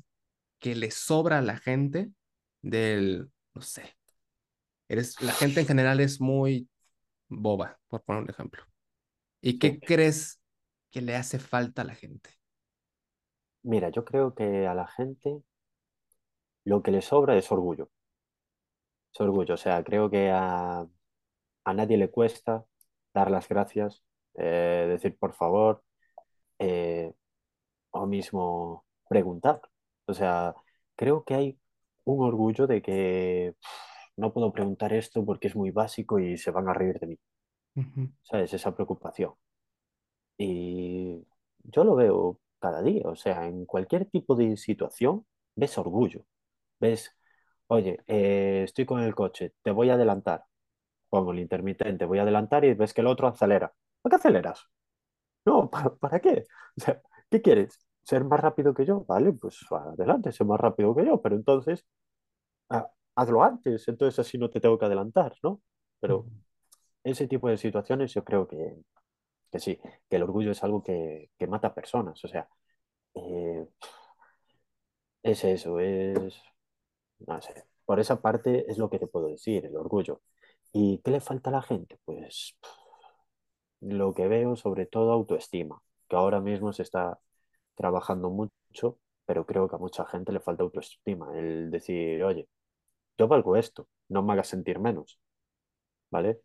que 0.60 0.76
le 0.76 0.92
sobra 0.92 1.40
a 1.40 1.42
la 1.42 1.58
gente 1.58 2.12
del, 2.62 3.30
no 3.54 3.62
sé, 3.62 3.98
eres, 4.88 5.22
la 5.22 5.34
gente 5.34 5.60
en 5.60 5.68
general 5.68 6.00
es 6.00 6.22
muy 6.22 6.70
boba, 7.28 7.78
por 7.88 8.02
poner 8.04 8.24
un 8.24 8.30
ejemplo. 8.30 8.64
¿Y 9.42 9.52
sí. 9.52 9.60
qué 9.60 9.80
crees 9.80 10.42
que 10.90 11.02
le 11.02 11.16
hace 11.16 11.40
falta 11.40 11.82
a 11.82 11.86
la 11.86 11.96
gente? 11.96 12.30
Mira, 13.64 13.90
yo 13.90 14.06
creo 14.06 14.34
que 14.34 14.68
a 14.68 14.74
la 14.74 14.88
gente 14.88 15.42
lo 16.64 16.82
que 16.82 16.92
le 16.92 17.02
sobra 17.02 17.38
es 17.38 17.52
orgullo. 17.52 17.90
Es 19.14 19.20
orgullo. 19.20 19.56
O 19.56 19.58
sea, 19.58 19.84
creo 19.84 20.10
que 20.10 20.32
a, 20.32 20.88
a 21.66 21.74
nadie 21.74 21.98
le 21.98 22.10
cuesta 22.10 22.66
dar 23.14 23.30
las 23.30 23.48
gracias, 23.48 24.04
eh, 24.36 24.86
decir 24.90 25.18
por 25.18 25.34
favor, 25.34 25.84
eh, 26.60 27.14
o 27.92 28.06
mismo 28.08 28.86
preguntar. 29.10 29.62
O 30.08 30.14
sea, 30.14 30.56
creo 30.96 31.24
que 31.24 31.36
hay 31.36 31.60
un 32.06 32.24
orgullo 32.26 32.68
de 32.68 32.82
que 32.82 33.56
"Pff, 33.62 33.70
no 34.18 34.34
puedo 34.34 34.52
preguntar 34.54 34.94
esto 34.94 35.26
porque 35.26 35.48
es 35.50 35.56
muy 35.56 35.72
básico 35.72 36.20
y 36.20 36.38
se 36.38 36.52
van 36.52 36.70
a 36.70 36.74
reír 36.74 37.00
de 37.00 37.08
mí. 37.08 37.20
¿Sabes? 38.24 38.54
Esa 38.54 38.74
preocupación. 38.76 39.34
Y 40.38 41.26
yo 41.64 41.84
lo 41.84 41.96
veo 41.96 42.40
cada 42.60 42.82
día, 42.82 43.04
o 43.08 43.16
sea, 43.16 43.48
en 43.48 43.66
cualquier 43.66 44.06
tipo 44.10 44.36
de 44.36 44.58
situación 44.58 45.26
ves 45.56 45.78
orgullo, 45.78 46.26
ves, 46.80 47.16
oye, 47.68 48.00
eh, 48.08 48.64
estoy 48.66 48.86
con 48.86 49.02
el 49.02 49.16
coche, 49.16 49.54
te 49.64 49.72
voy 49.72 49.90
a 49.90 49.96
adelantar, 49.96 50.46
pongo 51.10 51.34
el 51.34 51.40
intermitente, 51.40 52.06
voy 52.06 52.20
a 52.20 52.24
adelantar 52.24 52.66
y 52.66 52.74
ves 52.76 52.94
que 52.94 53.02
el 53.02 53.08
otro 53.08 53.28
acelera. 53.28 53.74
¿Para 54.04 54.12
qué 54.12 54.18
aceleras? 54.18 54.70
No, 55.46 55.70
¿para, 55.72 55.96
para 55.96 56.22
qué? 56.22 56.46
O 56.78 56.82
sea, 56.82 57.02
¿qué 57.32 57.42
quieres? 57.42 57.80
¿Ser 58.04 58.26
más 58.26 58.40
rápido 58.42 58.74
que 58.76 58.86
yo? 58.86 59.06
Vale, 59.06 59.34
pues 59.34 59.60
adelante, 59.72 60.32
sé 60.34 60.46
más 60.46 60.60
rápido 60.62 60.96
que 60.96 61.06
yo, 61.06 61.22
pero 61.22 61.36
entonces 61.36 61.86
ah, 62.70 62.90
hazlo 63.16 63.44
antes, 63.44 63.88
entonces 63.88 64.20
así 64.20 64.38
no 64.38 64.50
te 64.50 64.60
tengo 64.62 64.78
que 64.80 64.86
adelantar, 64.86 65.36
¿no? 65.44 65.62
Pero 66.00 66.28
ese 67.04 67.28
tipo 67.28 67.50
de 67.50 67.58
situaciones 67.58 68.14
yo 68.14 68.24
creo 68.26 68.48
que, 68.48 68.78
que 69.52 69.60
sí, 69.60 69.80
que 70.10 70.18
el 70.18 70.24
orgullo 70.24 70.52
es 70.52 70.64
algo 70.64 70.84
que, 70.84 71.32
que 71.40 71.48
mata 71.48 71.74
personas, 71.76 72.24
o 72.26 72.30
sea, 72.30 72.50
eh, 73.16 73.68
es 75.24 75.44
eso, 75.44 75.80
es, 75.80 76.36
no 77.28 77.42
sé, 77.42 77.66
por 77.86 78.00
esa 78.00 78.22
parte 78.22 78.70
es 78.72 78.78
lo 78.78 78.90
que 78.90 79.00
te 79.00 79.08
puedo 79.08 79.28
decir, 79.28 79.66
el 79.66 79.76
orgullo. 79.78 80.22
¿Y 80.74 81.00
qué 81.00 81.12
le 81.12 81.22
falta 81.22 81.50
a 81.52 81.54
la 81.54 81.62
gente? 81.64 82.00
Pues 82.06 82.56
lo 83.84 84.14
que 84.14 84.28
veo 84.28 84.56
sobre 84.56 84.86
todo 84.86 85.12
autoestima, 85.12 85.82
que 86.10 86.16
ahora 86.16 86.42
mismo 86.42 86.74
se 86.74 86.84
está 86.84 87.20
trabajando 87.76 88.30
mucho, 88.30 89.00
pero 89.26 89.46
creo 89.46 89.68
que 89.70 89.76
a 89.76 89.80
mucha 89.80 90.06
gente 90.06 90.32
le 90.34 90.40
falta 90.42 90.64
autoestima, 90.64 91.38
el 91.40 91.72
decir, 91.72 92.24
oye, 92.24 92.50
yo 93.18 93.28
valgo 93.28 93.56
esto, 93.58 93.88
no 94.10 94.24
me 94.24 94.34
hagas 94.34 94.48
sentir 94.50 94.80
menos, 94.80 95.20
¿vale? 96.10 96.42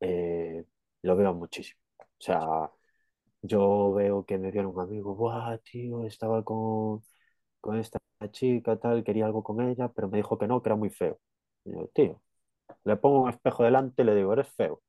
Eh, 0.00 0.64
lo 1.02 1.16
veo 1.16 1.34
muchísimo. 1.34 1.80
O 2.00 2.04
sea, 2.18 2.70
yo 3.42 3.92
veo 3.94 4.24
que 4.26 4.38
me 4.38 4.50
viene 4.50 4.68
un 4.68 4.80
amigo, 4.80 5.14
¡buah, 5.16 5.58
tío! 5.60 6.06
Estaba 6.06 6.44
con, 6.44 7.04
con 7.60 7.78
esta 7.78 7.98
chica, 8.32 8.78
tal, 8.78 9.04
quería 9.04 9.26
algo 9.26 9.42
con 9.44 9.60
ella, 9.62 9.88
pero 9.90 10.08
me 10.08 10.18
dijo 10.18 10.38
que 10.38 10.46
no, 10.48 10.62
que 10.62 10.70
era 10.70 10.76
muy 10.76 10.90
feo. 10.90 11.20
Y 11.64 11.72
yo, 11.72 11.88
tío, 11.94 12.22
le 12.84 12.96
pongo 12.96 13.22
un 13.24 13.30
espejo 13.30 13.64
delante 13.64 14.02
y 14.02 14.06
le 14.06 14.14
digo, 14.16 14.32
eres 14.34 14.48
feo. 14.50 14.82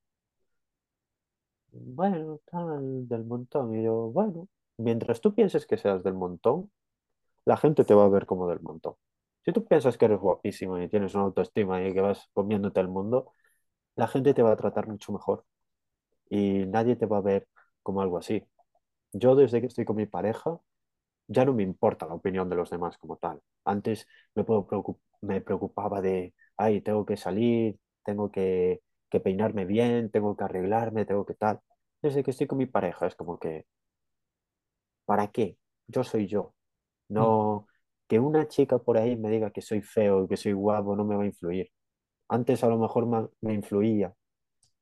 Bueno, 1.77 2.39
tal, 2.49 3.07
del 3.07 3.25
montón. 3.25 3.75
Y 3.75 3.83
yo, 3.83 3.93
bueno, 4.11 4.47
mientras 4.77 5.19
tú 5.21 5.33
pienses 5.35 5.65
que 5.65 5.77
seas 5.77 6.03
del 6.03 6.13
montón, 6.13 6.71
la 7.45 7.57
gente 7.57 7.85
te 7.85 7.93
va 7.95 8.05
a 8.05 8.09
ver 8.09 8.25
como 8.27 8.47
del 8.49 8.61
montón. 8.61 8.95
Si 9.45 9.53
tú 9.53 9.65
piensas 9.65 9.97
que 9.97 10.05
eres 10.05 10.19
guapísimo 10.19 10.79
y 10.81 10.89
tienes 10.89 11.15
una 11.15 11.25
autoestima 11.25 11.83
y 11.87 11.93
que 11.93 12.01
vas 12.01 12.29
comiéndote 12.33 12.79
el 12.81 12.89
mundo, 12.89 13.33
la 13.95 14.07
gente 14.07 14.33
te 14.33 14.43
va 14.43 14.53
a 14.53 14.57
tratar 14.57 14.87
mucho 14.87 15.13
mejor 15.13 15.45
y 16.29 16.65
nadie 16.67 16.95
te 16.95 17.05
va 17.07 17.17
a 17.19 17.21
ver 17.21 17.47
como 17.83 18.01
algo 18.01 18.17
así. 18.19 18.43
Yo 19.13 19.35
desde 19.35 19.61
que 19.61 19.67
estoy 19.67 19.85
con 19.85 19.97
mi 19.97 20.05
pareja, 20.07 20.59
ya 21.27 21.45
no 21.45 21.53
me 21.53 21.63
importa 21.63 22.05
la 22.07 22.15
opinión 22.15 22.49
de 22.49 22.55
los 22.55 22.69
demás 22.69 22.97
como 22.97 23.17
tal. 23.17 23.41
Antes 23.65 24.07
me, 24.35 24.45
me 25.21 25.41
preocupaba 25.41 26.01
de, 26.01 26.33
ay, 26.57 26.81
tengo 26.81 27.05
que 27.05 27.17
salir, 27.17 27.79
tengo 28.03 28.31
que, 28.31 28.81
que 29.15 29.21
peinarme 29.27 29.65
bien, 29.65 30.11
tengo 30.11 30.35
que 30.37 30.43
arreglarme, 30.45 31.05
tengo 31.05 31.25
que 31.25 31.35
tal. 31.35 31.61
Desde 32.01 32.23
que 32.23 32.31
estoy 32.31 32.47
con 32.47 32.57
mi 32.59 32.67
pareja 32.67 33.07
es 33.07 33.15
como 33.15 33.39
que, 33.39 33.65
¿para 35.05 35.27
qué? 35.31 35.57
Yo 35.87 36.03
soy 36.03 36.27
yo. 36.27 36.53
ujú. 37.17 37.35
No, 37.35 37.67
que 38.07 38.19
una 38.19 38.47
chica 38.47 38.79
por 38.79 38.97
ahí 38.97 39.17
me 39.17 39.29
diga 39.31 39.51
que 39.51 39.61
soy 39.61 39.81
feo, 39.81 40.27
que 40.27 40.37
soy 40.37 40.53
guapo, 40.53 40.95
no 40.95 41.05
me 41.05 41.15
va 41.17 41.23
a 41.23 41.27
influir. 41.27 41.71
Antes 42.29 42.63
a 42.63 42.69
lo 42.69 42.77
mejor 42.79 43.07
me, 43.07 43.27
me 43.41 43.53
influía 43.55 44.15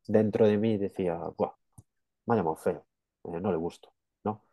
dentro 0.07 0.47
de 0.47 0.57
mí 0.57 0.73
y 0.73 0.77
decía, 0.77 1.17
Buah, 1.37 1.53
me 2.27 2.35
ha 2.35 2.37
llamado 2.37 2.57
feo, 2.57 2.85
eh, 3.25 3.41
no 3.41 3.51
le 3.51 3.57
gusto, 3.57 3.93
¿no? 4.25 4.43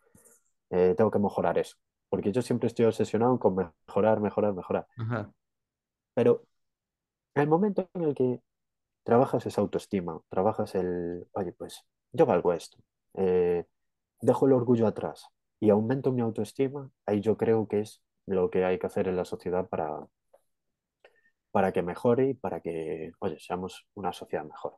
Eh, 0.70 0.94
tengo 0.96 1.10
que 1.12 1.18
mejorar 1.20 1.58
eso. 1.58 1.76
Porque 2.10 2.32
yo 2.32 2.42
siempre 2.42 2.68
estoy 2.68 2.86
obsesionado 2.86 3.38
con 3.40 3.56
mejorar, 3.56 4.20
mejorar, 4.20 4.54
mejorar. 4.54 4.88
Ajá. 4.96 5.32
Pero 6.14 6.44
el 7.34 7.48
momento 7.48 7.88
en 7.94 8.04
el 8.04 8.14
que 8.14 8.40
trabajas 9.04 9.46
esa 9.46 9.60
autoestima, 9.60 10.20
trabajas 10.28 10.74
el, 10.74 11.26
oye, 11.32 11.52
pues 11.52 11.84
yo 12.12 12.26
valgo 12.26 12.52
esto, 12.52 12.78
eh, 13.14 13.66
dejo 14.20 14.46
el 14.46 14.52
orgullo 14.54 14.86
atrás 14.86 15.26
y 15.60 15.70
aumento 15.70 16.12
mi 16.12 16.22
autoestima, 16.22 16.90
ahí 17.06 17.20
yo 17.20 17.36
creo 17.36 17.68
que 17.68 17.80
es 17.80 18.02
lo 18.26 18.50
que 18.50 18.64
hay 18.64 18.78
que 18.78 18.86
hacer 18.88 19.08
en 19.08 19.16
la 19.16 19.24
sociedad 19.26 19.68
para, 19.68 20.08
para 21.52 21.72
que 21.72 21.82
mejore 21.82 22.30
y 22.30 22.34
para 22.34 22.60
que, 22.60 23.12
oye, 23.20 23.38
seamos 23.40 23.86
una 23.94 24.12
sociedad 24.12 24.44
mejor. 24.44 24.76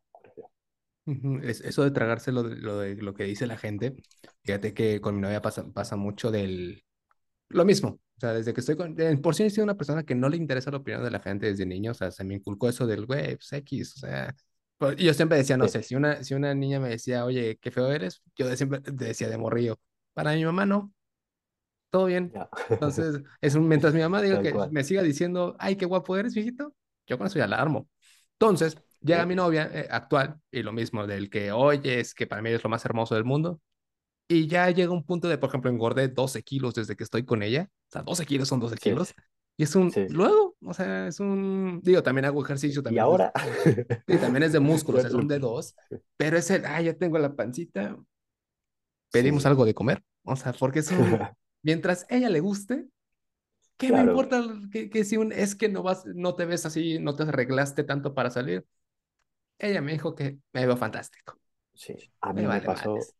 eso 1.64 1.82
de 1.84 1.90
tragarse 1.90 2.32
lo, 2.32 2.42
de- 2.44 2.56
lo, 2.56 2.78
de, 2.78 2.94
lo 2.96 3.14
que 3.14 3.24
dice 3.24 3.46
la 3.46 3.56
gente, 3.58 3.96
fíjate 4.44 4.74
que 4.74 5.00
con 5.00 5.16
mi 5.16 5.20
novia 5.20 5.42
pasa, 5.42 5.72
pasa 5.72 5.96
mucho 5.96 6.30
del... 6.30 6.84
Lo 7.52 7.64
mismo, 7.64 7.88
o 8.16 8.20
sea, 8.20 8.32
desde 8.34 8.54
que 8.54 8.60
estoy 8.60 8.76
con... 8.76 8.94
Por 9.22 9.34
si 9.34 9.42
he 9.44 9.50
sido 9.50 9.64
una 9.64 9.76
persona 9.76 10.04
que 10.04 10.14
no 10.14 10.28
le 10.28 10.36
interesa 10.36 10.70
la 10.70 10.78
opinión 10.78 11.04
de 11.04 11.10
la 11.10 11.20
gente 11.20 11.46
desde 11.46 11.66
niño, 11.66 11.90
o 11.92 11.94
sea, 11.94 12.10
se 12.10 12.24
me 12.24 12.34
inculcó 12.34 12.68
eso 12.68 12.86
del, 12.86 13.06
güey, 13.06 13.36
pues 13.36 13.52
X, 13.52 13.96
o 13.96 13.98
sea... 14.00 14.34
pues, 14.78 14.96
yo 14.96 15.14
siempre 15.14 15.38
decía, 15.38 15.56
no 15.56 15.68
Sí, 15.68 15.68
sé, 15.68 15.82
si 15.82 15.94
una, 15.94 16.22
si 16.24 16.34
una 16.34 16.54
niña 16.54 16.80
me 16.80 16.88
decía, 16.90 17.24
oye, 17.24 17.58
qué 17.60 17.70
feo 17.70 17.90
eres, 17.92 18.22
yo 18.36 18.48
de- 18.48 18.56
siempre 18.56 18.80
decía 18.84 19.28
de 19.28 19.38
morrillo. 19.38 19.78
Para 20.14 20.32
mi 20.34 20.44
mamá 20.44 20.66
no, 20.66 20.92
todo 21.90 22.06
bien. 22.06 22.38
Entonces, 22.74 23.22
es 23.40 23.54
un, 23.54 23.68
mientras 23.68 23.94
mi 23.94 24.00
mamá 24.00 24.22
diga 24.22 24.38
que 24.40 24.54
cual. 24.54 24.70
me 24.70 24.84
siga 24.84 25.02
diciendo, 25.02 25.56
ay, 25.58 25.76
qué 25.76 25.86
guapo 25.86 26.16
eres, 26.16 26.34
viejito, 26.34 26.74
yo 27.06 27.18
con 27.18 27.26
eso 27.28 27.38
ya 27.38 27.46
la 27.46 27.56
armo. 27.58 27.88
Entonces, 28.34 28.78
llega 29.00 29.26
mi 29.26 29.34
novia 29.34 29.70
eh, 29.72 29.88
actual 29.90 30.40
y 30.50 30.62
lo 30.62 30.72
mismo 30.72 31.06
del 31.06 31.30
que, 31.30 31.52
oye, 31.52 32.00
es 32.00 32.14
que 32.14 32.26
para 32.26 32.42
mí 32.42 32.50
es 32.50 32.62
lo 32.64 32.70
más 32.70 32.84
hermoso 32.84 33.14
del 33.14 33.24
mundo. 33.24 33.60
Y 34.28 34.46
ya 34.48 34.70
llega 34.70 34.92
un 34.92 35.04
punto 35.04 35.28
de, 35.28 35.38
por 35.38 35.48
ejemplo, 35.50 35.70
engordé 35.70 36.08
12 36.08 36.42
kilos 36.42 36.74
desde 36.74 36.96
que 36.96 37.04
estoy 37.04 37.24
con 37.24 37.42
ella. 37.42 37.68
O 37.88 37.92
sea, 37.92 38.02
12 38.02 38.24
kilos 38.26 38.48
son 38.48 38.60
12 38.60 38.78
sí, 38.80 38.92
kilos. 38.92 39.14
Y 39.56 39.64
es 39.64 39.74
un, 39.76 39.94
sí. 39.94 40.08
luego, 40.08 40.56
o 40.62 40.72
sea, 40.74 41.08
es 41.08 41.20
un, 41.20 41.80
digo, 41.82 42.02
también 42.02 42.24
hago 42.24 42.42
ejercicio, 42.44 42.82
Y 42.84 42.84
también 42.84 43.06
es 43.06 43.12
de, 43.12 43.20
ahora, 43.20 43.32
y 44.06 44.18
también 44.18 44.44
es 44.44 44.52
de 44.52 44.60
músculos, 44.60 45.02
lo- 45.02 45.10
son 45.10 45.28
de 45.28 45.38
dos. 45.40 45.76
Pero 46.16 46.38
es 46.38 46.50
el, 46.50 46.64
ah, 46.66 46.80
ya 46.82 46.94
tengo 46.96 47.18
la 47.18 47.36
pancita, 47.36 47.96
pedimos 49.10 49.46
sí. 49.46 49.46
algo 49.46 49.64
de 49.64 49.74
comer. 49.74 50.02
O 50.24 50.36
sea, 50.36 50.52
porque 50.52 50.80
es 50.80 50.90
un, 50.90 51.30
mientras 51.62 52.06
ella 52.10 52.28
le 52.30 52.40
guste, 52.40 52.86
¿Qué 53.78 53.92
me 53.92 54.00
Claro, 54.00 54.02
importa 54.02 54.44
que, 54.72 54.90
que 54.90 55.04
si 55.04 55.16
un 55.18 55.32
es 55.32 55.54
que 55.56 55.68
no 55.68 55.82
vas, 55.82 56.04
no 56.06 56.36
te 56.36 56.46
ves 56.46 56.66
así, 56.66 56.98
no 57.00 57.16
te 57.16 57.24
arreglaste 57.24 57.84
tanto 57.84 58.14
para 58.14 58.30
salir? 58.30 58.66
Ella 59.58 59.82
me 59.82 59.92
dijo 59.92 60.14
que 60.14 60.38
me 60.52 60.66
veo 60.66 60.76
fantástico. 60.76 61.40
sí. 61.74 61.94
A 62.20 62.32
Me 62.32 62.42
mí 62.42 62.48
me 62.48 62.60
vale 62.60 62.68
pasó, 62.68 62.92
madres. 62.92 63.14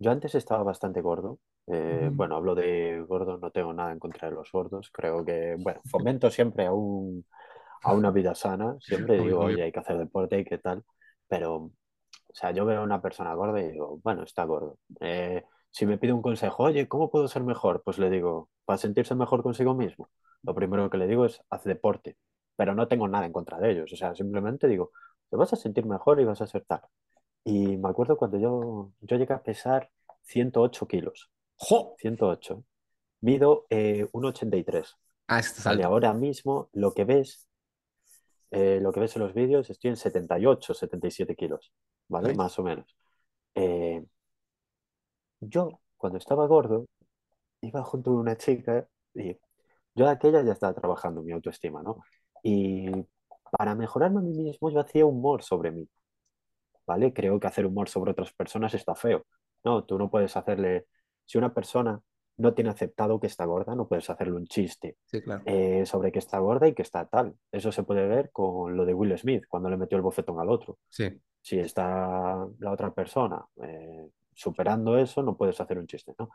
Yo 0.00 0.12
antes 0.12 0.34
estaba 0.36 0.64
bastante 0.64 1.02
gordo. 1.02 1.40
Eh, 1.68 2.10
Ujú. 2.10 2.16
bueno, 2.16 2.36
hablo 2.36 2.56
de 2.56 3.04
gordo, 3.08 3.38
no 3.38 3.52
tengo 3.52 3.72
nada 3.74 3.92
en 3.92 4.00
contra 4.00 4.30
de 4.30 4.36
los 4.36 4.52
gordos. 4.52 4.90
Creo 4.92 5.24
que, 5.26 5.56
bueno, 5.60 5.82
fomento 5.86 6.30
siempre 6.32 6.66
a 6.66 6.72
un, 6.74 7.26
a 7.84 7.92
una 7.94 8.10
vida 8.10 8.34
sana. 8.34 8.76
Siempre 8.80 9.16
Obvio, 9.16 9.20
digo, 9.20 9.40
obvio. 9.40 9.42
oye, 9.42 9.62
hay 9.62 9.72
que 9.72 9.80
hacer 9.80 9.98
deporte 9.98 10.38
y 10.40 10.44
qué 10.46 10.58
tal. 10.58 10.84
Pero, 11.28 11.56
o 11.56 11.72
sea, 12.34 12.52
yo 12.52 12.64
veo 12.66 12.80
a 12.80 12.84
una 12.84 13.02
persona 13.02 13.34
gorda 13.34 13.60
y 13.60 13.70
digo, 13.72 14.00
bueno, 14.04 14.22
está 14.24 14.44
gordo. 14.44 14.78
Eh, 15.00 15.44
si 15.70 15.86
me 15.86 15.98
pide 15.98 16.12
un 16.12 16.22
consejo, 16.22 16.64
oye, 16.64 16.88
¿cómo 16.88 17.10
puedo 17.10 17.28
ser 17.28 17.42
mejor? 17.44 17.82
Pues 17.84 17.98
le 17.98 18.10
digo, 18.10 18.50
para 18.64 18.78
sentirse 18.78 19.14
mejor 19.14 19.42
consigo 19.42 19.74
mismo. 19.74 20.10
Lo 20.46 20.54
primero 20.54 20.90
que 20.90 20.98
le 20.98 21.06
digo 21.06 21.26
es, 21.26 21.42
haz 21.50 21.64
deporte. 21.64 22.16
Pero 22.56 22.74
no 22.74 22.88
tengo 22.88 23.08
nada 23.08 23.26
en 23.26 23.32
contra 23.32 23.58
de 23.58 23.72
ellos. 23.72 23.92
O 23.92 23.96
sea, 23.96 24.14
simplemente 24.14 24.68
digo, 24.68 24.92
te 25.30 25.36
vas 25.36 25.52
a 25.52 25.56
sentir 25.56 25.86
mejor 25.86 26.20
y 26.20 26.24
vas 26.24 26.40
a 26.42 26.46
ser 26.46 26.64
tal. 26.66 26.82
Y 27.44 27.76
me 27.76 27.88
acuerdo 27.88 28.16
cuando 28.16 28.38
yo, 28.38 28.92
yo 29.00 29.16
llegué 29.16 29.32
a 29.34 29.42
pesar 29.42 29.90
108 30.22 30.86
kilos. 30.86 31.30
¡Jo! 31.56 31.94
ciento 31.98 32.28
ocho 32.28 32.64
Mido 33.20 33.66
eh, 33.68 34.08
1,83. 34.12 34.96
Ah, 35.28 35.40
estás 35.40 35.64
Vale, 35.64 35.84
ahora 35.84 36.14
mismo 36.14 36.70
lo 36.72 36.92
que 36.92 37.04
ves, 37.04 37.48
eh, 38.50 38.78
lo 38.80 38.92
que 38.92 39.00
ves 39.00 39.14
en 39.16 39.22
los 39.22 39.34
vídeos, 39.34 39.68
estoy 39.68 39.90
en 39.90 39.96
78, 39.96 40.74
77 40.74 41.36
kilos, 41.36 41.72
¿vale? 42.08 42.34
Más 42.34 42.58
o 42.58 42.62
menos. 42.62 42.96
Eh, 43.54 44.02
yo, 45.40 45.80
cuando 45.96 46.18
estaba 46.18 46.46
gordo, 46.46 46.86
iba 47.60 47.82
junto 47.84 48.10
a 48.10 48.14
una 48.14 48.36
chica 48.36 48.88
y 49.14 49.36
yo 49.94 50.06
de 50.06 50.10
aquella 50.10 50.42
ya 50.42 50.52
estaba 50.52 50.74
trabajando 50.74 51.22
mi 51.22 51.32
autoestima, 51.32 51.82
¿no? 51.82 52.02
Y 52.42 52.90
para 53.50 53.74
mejorarme 53.74 54.20
a 54.20 54.22
mí 54.22 54.32
mismo, 54.32 54.70
yo 54.70 54.80
hacía 54.80 55.04
humor 55.04 55.42
sobre 55.42 55.70
mí. 55.70 55.88
¿Vale? 56.90 57.12
Creo 57.12 57.38
que 57.38 57.46
hacer 57.46 57.66
humor 57.66 57.88
sobre 57.88 58.10
otras 58.10 58.32
personas 58.32 58.74
está 58.74 58.96
feo. 58.96 59.24
No, 59.62 59.84
tú 59.84 59.96
no 59.96 60.10
puedes 60.10 60.36
hacerle, 60.36 60.86
si 61.24 61.38
una 61.38 61.54
persona 61.54 62.00
no 62.36 62.52
tiene 62.52 62.70
aceptado 62.70 63.20
que 63.20 63.28
está 63.28 63.44
gorda, 63.44 63.76
no 63.76 63.86
puedes 63.86 64.10
hacerle 64.10 64.34
un 64.34 64.46
chiste 64.46 64.96
Sí, 65.04 65.22
claro. 65.22 65.42
eh, 65.46 65.86
sobre 65.86 66.10
que 66.10 66.18
está 66.18 66.38
gorda 66.40 66.66
y 66.66 66.74
que 66.74 66.82
está 66.82 67.06
tal. 67.06 67.36
Eso 67.52 67.70
se 67.70 67.84
puede 67.84 68.08
ver 68.08 68.30
con 68.32 68.76
lo 68.76 68.84
de 68.84 68.92
Will 68.94 69.16
Smith, 69.16 69.44
cuando 69.48 69.70
le 69.70 69.76
metió 69.76 69.94
el 69.96 70.02
bofetón 70.02 70.40
al 70.40 70.48
otro. 70.48 70.78
Sí. 70.88 71.08
Si 71.40 71.58
está 71.60 72.44
la 72.58 72.70
otra 72.72 72.92
persona 72.92 73.44
eh, 73.62 74.08
superando 74.34 74.98
eso, 74.98 75.22
no 75.22 75.36
puedes 75.36 75.60
hacer 75.60 75.78
un 75.78 75.86
chiste, 75.86 76.12
¿no? 76.18 76.30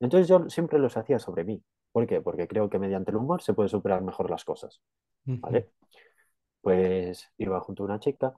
Entonces 0.00 0.28
yo 0.28 0.50
siempre 0.50 0.78
los 0.78 0.96
hacía 0.98 1.18
sobre 1.18 1.44
mí. 1.44 1.62
¿Por 1.92 2.06
qué? 2.06 2.20
Porque 2.20 2.46
creo 2.46 2.68
que 2.68 2.78
mediante 2.78 3.10
el 3.12 3.16
humor 3.16 3.40
se 3.40 3.54
puede 3.54 3.68
superar 3.70 4.02
mejor 4.02 4.28
las 4.28 4.44
cosas. 4.44 4.82
¿vale? 5.24 5.70
Pues 6.60 7.30
iba 7.38 7.60
junto 7.60 7.82
a 7.84 7.86
una 7.86 8.00
chica 8.00 8.34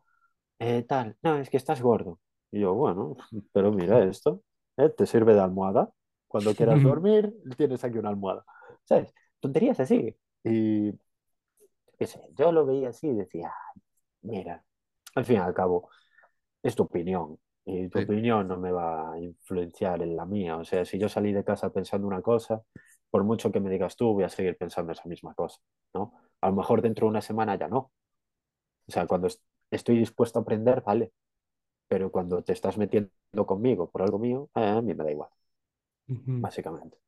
eh, 0.59 0.83
tal, 0.85 1.17
no, 1.23 1.37
es 1.39 1.51
que 1.51 1.57
estás 1.57 1.81
gordo. 1.83 2.21
Y 2.51 2.61
yo, 2.61 2.75
bueno, 2.75 3.17
pero 3.53 3.73
mira 3.73 4.05
esto, 4.05 4.43
¿eh? 4.77 4.89
Te 4.91 5.07
sirve 5.07 5.35
de 5.35 5.41
almohada. 5.41 5.91
Cuando 6.29 6.55
quieras 6.55 6.83
dormir, 6.83 7.33
tienes 7.57 7.85
aquí 7.85 7.99
una 7.99 8.11
almohada. 8.11 8.45
¿Sabes? 8.85 9.13
Tonterías 9.41 9.81
así. 9.81 10.17
Y 10.45 10.93
qué 11.99 12.07
sé, 12.07 12.21
yo 12.37 12.53
lo 12.53 12.67
veía 12.67 12.91
así 12.91 13.09
y 13.09 13.15
decía, 13.15 13.53
"Ay, 13.75 13.83
mira, 14.23 14.65
al 15.15 15.25
fin 15.25 15.37
y 15.37 15.39
al 15.41 15.55
cabo, 15.55 15.91
es 16.63 16.75
tu 16.77 16.85
opinión. 16.85 17.39
Y 17.67 17.89
tu 17.91 18.01
Sí. 18.01 18.05
opinión 18.05 18.49
no 18.49 18.59
me 18.59 18.73
va 18.73 19.13
a 19.15 19.21
influenciar 19.21 20.03
en 20.03 20.17
la 20.17 20.27
mía. 20.27 20.57
O 20.59 20.65
sea, 20.65 20.85
si 20.85 20.99
yo 20.99 21.09
salí 21.09 21.33
de 21.33 21.45
casa 21.45 21.71
pensando 21.73 22.07
una 22.09 22.23
cosa, 22.23 22.63
por 23.11 23.25
mucho 23.25 23.53
que 23.53 23.61
me 23.61 23.71
digas 23.71 23.97
tú, 23.97 24.15
voy 24.15 24.25
a 24.25 24.29
seguir 24.31 24.57
pensando 24.59 24.93
esa 24.93 25.09
misma 25.09 25.35
cosa, 25.35 25.61
¿no? 25.95 26.15
A 26.43 26.49
lo 26.51 26.57
mejor 26.57 26.83
dentro 26.83 27.07
de 27.07 27.11
una 27.11 27.23
semana 27.23 27.57
ya 27.59 27.69
no. 27.69 27.93
O 28.89 28.93
sea, 28.93 29.07
cuando 29.07 29.29
estoy 29.71 29.99
dispuesto 29.99 30.39
a 30.39 30.43
aprender, 30.43 30.83
vale, 30.83 31.13
pero 31.89 32.13
cuando 32.13 32.43
te 32.45 32.53
estás 32.55 32.79
metiendo 32.79 33.13
conmigo 33.47 33.91
por 33.91 34.03
algo 34.03 34.19
mío, 34.21 34.51
eh, 34.57 34.61
a 34.69 34.83
mí 34.83 34.95
me 34.95 35.05
da 35.05 35.11
igual, 35.13 35.31
Ujú. 36.09 36.33
básicamente. 36.41 36.99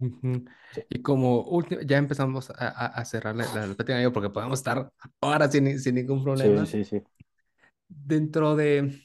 Ujú. 0.00 0.44
Sí, 0.70 0.82
Y 0.88 1.02
como 1.02 1.42
último, 1.42 1.80
ya 1.82 1.98
empezamos 1.98 2.50
a, 2.50 2.54
a, 2.86 3.04
cerrar 3.04 3.36
la, 3.36 3.46
la, 3.48 3.66
la 3.66 4.12
porque 4.12 4.30
podemos 4.30 4.58
estar 4.58 4.90
horas 5.20 5.52
sin, 5.52 5.78
sin 5.80 5.94
ningún 5.94 6.22
sí, 6.34 6.48
problema. 6.48 6.66
sí, 6.66 6.84
sí, 6.84 7.02
Dentro 7.88 8.56
de, 8.56 9.02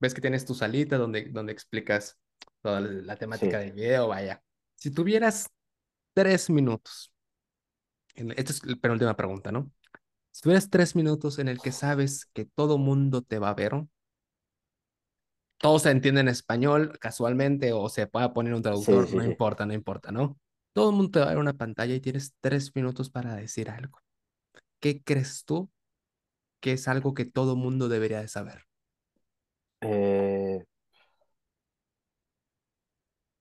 ves 0.00 0.14
que 0.14 0.20
tienes 0.20 0.46
tu 0.46 0.54
salita 0.54 0.98
donde, 0.98 1.26
donde 1.30 1.52
explicas 1.52 2.18
toda 2.62 2.80
la 2.80 3.16
temática 3.16 3.58
sí, 3.58 3.60
del 3.60 3.72
video, 3.72 4.08
vaya. 4.08 4.42
Si 4.76 4.90
tuvieras 4.92 5.48
tres 6.14 6.50
minutos, 6.50 7.12
esta 8.14 8.52
es 8.52 8.64
la 8.66 8.76
penúltima 8.76 9.16
pregunta, 9.16 9.52
¿no? 9.52 9.70
Si 10.32 10.42
tuvieras 10.42 10.68
tres 10.68 10.96
minutos 10.96 11.38
en 11.38 11.46
el 11.48 11.60
que 11.62 11.70
sabes 11.72 12.26
que 12.32 12.44
todo 12.44 12.76
mundo 12.76 13.22
te 13.22 13.38
va 13.38 13.50
a 13.50 13.54
ver, 13.54 13.72
todo 15.58 15.78
se 15.78 15.90
entiende 15.90 16.20
en 16.22 16.28
español 16.28 16.98
casualmente 17.00 17.72
o 17.72 17.88
se 17.88 18.06
puede 18.06 18.28
poner 18.30 18.54
un 18.54 18.62
sí, 18.70 18.92
traductor, 18.92 19.06
sí, 19.06 19.20
no 19.20 19.22
sí. 19.22 19.32
importa, 19.32 19.64
no 19.66 19.74
importa, 19.74 20.10
¿no? 20.12 20.38
Todo 20.72 20.90
el 20.90 20.96
mundo 20.96 21.10
te 21.12 21.20
va 21.20 21.26
a 21.26 21.28
ver 21.30 21.38
una 21.38 21.52
pantalla 21.54 21.94
y 21.94 22.00
tienes 22.00 22.34
tres 22.40 22.74
minutos 22.74 23.10
para 23.10 23.36
decir 23.36 23.70
algo. 23.70 23.98
¿Qué 24.80 25.02
crees 25.04 25.44
tú 25.44 25.70
que 26.60 26.72
es 26.74 26.88
algo 26.88 27.14
que 27.14 27.26
todo 27.26 27.56
mundo 27.56 27.88
debería 27.88 28.20
de 28.20 28.28
saber? 28.28 28.64
Eh, 29.80 30.64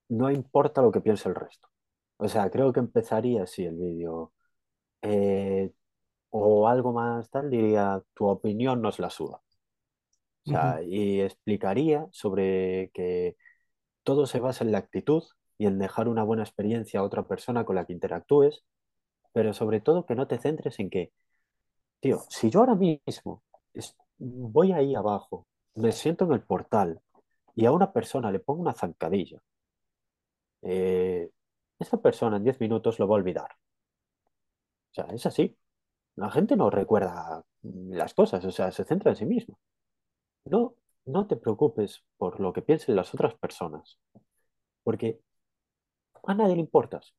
no 0.10 0.30
importa 0.32 0.82
lo 0.82 0.92
que 0.92 1.02
piense 1.02 1.30
el 1.30 1.36
resto. 1.36 1.70
O 2.18 2.28
sea, 2.30 2.50
creo 2.50 2.72
que 2.74 2.80
empezaría 2.80 3.44
así 3.44 3.66
el 3.66 3.76
vídeo. 3.78 4.34
Eh, 5.04 5.72
o 6.32 6.68
algo 6.68 6.94
más 6.94 7.30
tal, 7.32 7.50
diría, 7.52 8.02
tu 8.16 8.28
opinión 8.28 8.82
nos 8.82 9.00
la 9.00 9.10
suda. 9.12 9.42
O 10.44 10.46
Ujú, 10.46 10.78
sea, 10.78 10.82
y 10.84 11.22
explicaría 11.22 12.08
sobre 12.12 12.92
que 12.94 13.38
todo 14.04 14.26
se 14.28 14.40
basa 14.40 14.64
en 14.66 14.72
la 14.74 14.80
actitud 14.80 15.24
y 15.60 15.68
en 15.68 15.80
dejar 15.80 16.08
una 16.10 16.24
buena 16.24 16.44
experiencia 16.44 17.00
a 17.02 17.04
otra 17.04 17.28
persona 17.28 17.66
con 17.66 17.76
la 17.78 17.86
que 17.86 17.94
interactúes, 17.94 18.64
pero 19.34 19.54
sobre 19.54 19.82
todo 19.82 20.06
que 20.06 20.16
no 20.16 20.28
te 20.28 20.40
centres 20.40 20.80
en 20.80 20.90
que 20.90 21.12
Tío, 22.02 22.26
si 22.30 22.50
yo 22.52 22.62
ahora 22.62 22.76
mismo 22.76 23.44
es- 23.74 23.98
voy 24.20 24.72
ahí 24.74 24.96
abajo, 24.96 25.48
me 25.76 25.92
siento 25.94 26.26
en 26.26 26.34
el 26.34 26.42
portal 26.44 27.02
y 27.56 27.66
a 27.66 27.72
una 27.74 27.94
persona 27.94 28.32
le 28.32 28.40
pongo 28.40 28.62
una 28.62 28.74
zancadilla, 28.74 29.42
eh, 30.64 31.30
esa 31.80 32.02
persona 32.02 32.38
en 32.38 32.44
10 32.44 32.60
minutos 32.60 33.00
lo 33.00 33.08
va 33.08 33.16
a 33.16 33.20
olvidar. 33.20 33.52
O 34.92 34.94
sea, 34.94 35.06
es 35.14 35.26
así. 35.26 35.58
La 36.16 36.30
gente 36.32 36.56
no 36.56 36.70
recuerda 36.70 37.44
las 37.64 38.14
cosas, 38.14 38.44
o 38.46 38.52
sea, 38.52 38.72
se 38.72 38.86
centra 38.86 39.12
en 39.12 39.18
sí 39.18 39.26
misma. 39.26 39.56
No, 40.46 40.76
no 41.06 41.28
te 41.28 41.36
preocupes 41.38 42.04
por 42.18 42.40
lo 42.40 42.54
que 42.54 42.62
piensen 42.62 42.96
las 42.96 43.14
otras 43.14 43.36
personas, 43.36 44.00
porque 44.84 45.20
a 46.24 46.34
nadie 46.34 46.56
le 46.56 46.62
importas, 46.62 47.14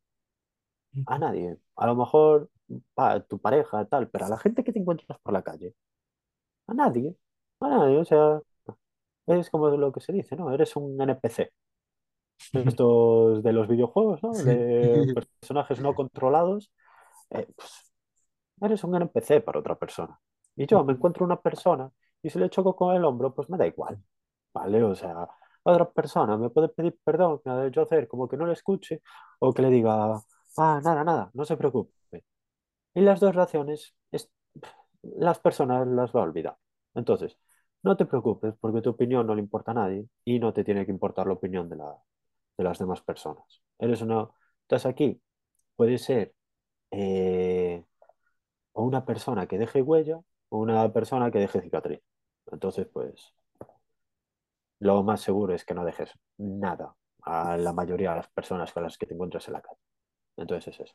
a 1.07 1.19
nadie. 1.19 1.59
A 1.77 1.87
lo 1.87 1.95
mejor 1.97 2.51
pa, 2.95 3.21
tu 3.21 3.39
pareja, 3.39 3.85
tal, 3.87 4.09
pero 4.11 4.27
a 4.27 4.29
la 4.29 4.39
gente 4.39 4.65
que 4.65 4.73
te 4.73 4.79
encuentras 4.81 5.19
por 5.23 5.33
la 5.33 5.43
calle, 5.43 5.75
a 6.67 6.75
nadie, 6.75 7.17
a 7.61 7.69
nadie, 7.69 7.99
o 7.99 8.05
sea... 8.05 8.41
Es 9.27 9.51
como 9.51 9.69
lo 9.71 9.93
que 9.93 10.01
se 10.01 10.13
dice, 10.13 10.37
¿no? 10.37 10.53
Eres 10.53 10.77
un 10.77 11.01
NPC. 11.01 11.53
Estos 12.53 13.43
de 13.43 13.53
los 13.53 13.69
videojuegos, 13.69 14.23
¿no? 14.23 14.33
De 14.33 15.15
personajes 15.41 15.81
no 15.81 15.95
controlados. 15.95 16.71
eh, 17.31 17.47
pues 17.57 17.92
eres 18.61 18.85
un 18.85 18.95
NPC 18.95 19.41
para 19.41 19.61
otra 19.61 19.77
persona. 19.77 20.19
Y 20.57 20.67
yo 20.67 20.85
me 20.85 20.93
encuentro 20.93 21.25
una 21.25 21.41
persona 21.41 21.91
y 22.23 22.31
si 22.31 22.39
le 22.39 22.51
choco 22.51 22.77
con 22.77 22.95
el 22.95 23.05
hombro, 23.05 23.35
pues 23.35 23.49
me 23.51 23.59
da 23.59 23.67
igual. 23.67 24.03
¿Vale? 24.55 24.83
O 24.85 24.95
sea, 24.95 25.29
otra 25.63 25.91
persona 25.91 26.37
me 26.37 26.51
puede 26.51 26.69
pedir 26.69 26.99
perdón, 27.05 27.41
yo 27.73 27.83
hacer 27.83 28.09
como 28.09 28.29
que 28.29 28.37
no 28.37 28.47
le 28.47 28.53
escuche 28.55 29.03
o 29.41 29.53
que 29.53 29.63
le 29.63 29.71
diga, 29.71 30.15
ah, 30.59 30.81
nada, 30.85 31.05
nada, 31.05 31.31
no 31.35 31.45
se 31.45 31.57
preocupe. 31.57 31.93
Y 32.95 33.01
las 33.01 33.21
dos 33.21 33.35
razones, 33.35 33.95
es, 34.11 34.31
las 35.03 35.39
personas 35.41 35.87
las 35.87 36.13
va 36.15 36.21
a 36.21 36.25
olvidar. 36.25 36.57
Entonces, 36.95 37.39
no 37.83 37.97
te 37.97 38.07
preocupes 38.07 38.55
porque 38.61 38.83
tu 38.83 38.91
opinión 38.91 39.27
no 39.27 39.35
le 39.35 39.43
importa 39.43 39.73
a 39.73 39.75
nadie 39.75 40.07
y 40.25 40.39
no 40.39 40.53
te 40.53 40.65
tiene 40.65 40.85
que 40.87 40.93
importar 40.93 41.27
la 41.27 41.35
opinión 41.35 41.69
de, 41.69 41.77
la, 41.77 41.97
de 42.57 42.65
las 42.65 42.79
demás 42.79 43.03
personas. 43.03 43.63
Eres 43.79 44.03
una, 44.03 44.29
estás 44.63 44.87
aquí, 44.87 45.21
puede 45.77 45.99
ser 45.99 46.35
eh, 46.91 47.85
o 48.73 48.85
una 48.85 49.05
persona 49.05 49.47
que 49.47 49.59
deje 49.59 49.83
huella 49.83 50.21
o 50.49 50.59
una 50.59 50.93
persona 50.93 51.31
que 51.31 51.39
deje 51.39 51.61
cicatriz. 51.61 52.01
Entonces, 52.51 52.87
pues, 52.93 53.35
lo 54.81 55.03
más 55.03 55.21
seguro 55.21 55.55
es 55.55 55.65
que 55.65 55.75
no 55.75 55.85
dejes 55.85 56.13
nada 56.39 56.95
a 57.23 57.57
la 57.57 57.73
mayoría 57.73 58.11
de 58.11 58.17
las 58.17 58.29
personas 58.29 58.73
con 58.73 58.83
las 58.83 58.99
que 58.99 59.07
te 59.07 59.15
encuentras 59.15 59.47
en 59.47 59.55
la 59.55 59.63
calle. 59.63 59.79
Entonces 60.37 60.75
es 60.75 60.81
eso. 60.81 60.95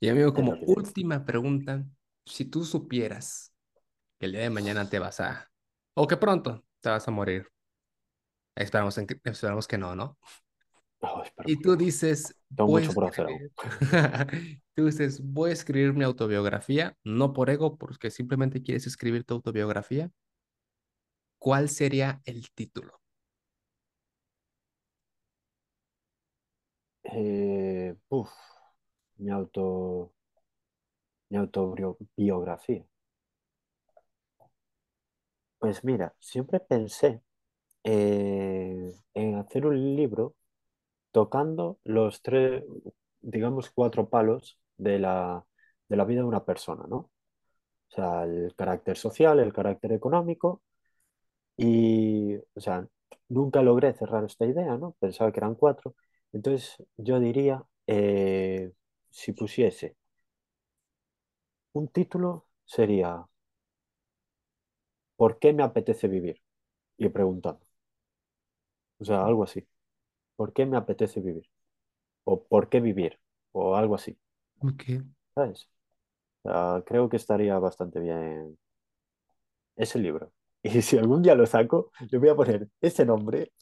Y 0.00 0.08
amigo, 0.08 0.34
como 0.34 0.54
última 0.66 1.24
pregunta, 1.24 1.84
si 2.26 2.44
tú 2.44 2.64
supieras 2.64 3.54
que 4.18 4.26
el 4.26 4.32
día 4.32 4.42
de 4.42 4.50
mañana 4.50 4.88
te 4.88 4.98
vas 4.98 5.20
a, 5.20 5.48
o 5.94 6.06
que 6.06 6.16
pronto 6.16 6.64
te 6.80 6.90
vas 6.90 7.06
a 7.06 7.10
morir, 7.10 7.48
esperamos, 8.54 8.98
en 8.98 9.06
que, 9.06 9.18
esperamos 9.24 9.66
que 9.66 9.78
no, 9.78 9.94
¿no? 9.94 10.18
Oh, 11.02 11.22
Y 11.46 11.56
tú 11.62 11.76
dices, 11.76 12.36
Tengo 12.56 12.70
mucho 12.70 12.92
por 12.92 13.04
hacer 13.04 13.26
tú 14.74 14.86
dices, 14.86 15.20
voy 15.22 15.50
a 15.50 15.52
escribir 15.52 15.92
mi 15.94 16.04
autobiografía, 16.04 16.96
no 17.04 17.32
por 17.32 17.50
ego, 17.50 17.76
porque 17.78 18.10
simplemente 18.10 18.62
quieres 18.62 18.86
escribir 18.86 19.24
tu 19.24 19.34
autobiografía. 19.34 20.10
¿cuál 21.38 21.68
sería 21.68 22.20
el 22.26 22.50
título? 22.52 23.00
Eh, 27.02 27.96
uf, 28.08 28.30
mi 29.18 29.30
auto, 29.32 30.12
mi 31.30 31.38
autobiografía. 31.38 32.84
Pues 35.58 35.84
mira, 35.84 36.14
siempre 36.20 36.60
pensé 36.60 37.22
eh, 37.84 38.94
en 39.14 39.36
hacer 39.36 39.66
un 39.66 39.96
libro 39.96 40.36
tocando 41.12 41.78
los 41.84 42.22
tres, 42.22 42.64
digamos, 43.20 43.70
cuatro 43.70 44.08
palos 44.08 44.58
de 44.76 44.98
la, 44.98 45.44
de 45.88 45.96
la 45.96 46.04
vida 46.04 46.20
de 46.20 46.26
una 46.28 46.44
persona, 46.44 46.84
¿no? 46.88 46.96
O 46.98 47.10
sea, 47.96 48.24
el 48.24 48.54
carácter 48.56 48.96
social, 48.98 49.40
el 49.40 49.52
carácter 49.52 49.92
económico 49.92 50.62
y, 51.56 52.36
o 52.36 52.60
sea, 52.60 52.86
nunca 53.28 53.62
logré 53.62 53.92
cerrar 53.94 54.24
esta 54.24 54.46
idea, 54.46 54.76
¿no? 54.78 54.94
Pensaba 55.00 55.32
que 55.32 55.40
eran 55.40 55.54
cuatro. 55.56 55.94
Entonces, 56.32 56.76
yo 56.96 57.20
diría, 57.20 57.64
eh, 57.86 58.72
si 59.10 59.32
pusiese 59.32 59.96
un 61.72 61.88
título, 61.88 62.44
sería 62.66 63.26
¿Por 65.16 65.38
qué 65.38 65.52
me 65.52 65.62
apetece 65.64 66.08
vivir? 66.08 66.40
Y 66.98 67.08
preguntando. 67.10 67.66
O 69.00 69.04
sea, 69.04 69.24
algo 69.24 69.42
así. 69.44 69.66
¿Por 70.38 70.54
qué 70.54 70.66
me 70.66 70.78
apetece 70.78 71.20
vivir? 71.20 71.46
O 72.24 72.44
¿por 72.44 72.68
qué 72.70 72.80
vivir? 72.80 73.20
O 73.52 73.76
algo 73.76 73.96
así. 73.96 74.18
Ok. 74.60 74.84
¿Sabes? 75.34 75.68
Sea, 76.44 76.82
creo 76.86 77.08
que 77.10 77.16
estaría 77.18 77.58
bastante 77.60 78.00
bien 78.00 78.58
ese 79.76 79.98
libro. 79.98 80.32
Y 80.62 80.82
si 80.82 80.98
algún 80.98 81.22
día 81.22 81.34
lo 81.36 81.46
saco, 81.46 81.92
le 82.10 82.18
voy 82.18 82.28
a 82.30 82.34
poner 82.34 82.68
ese 82.80 83.04
nombre 83.06 83.52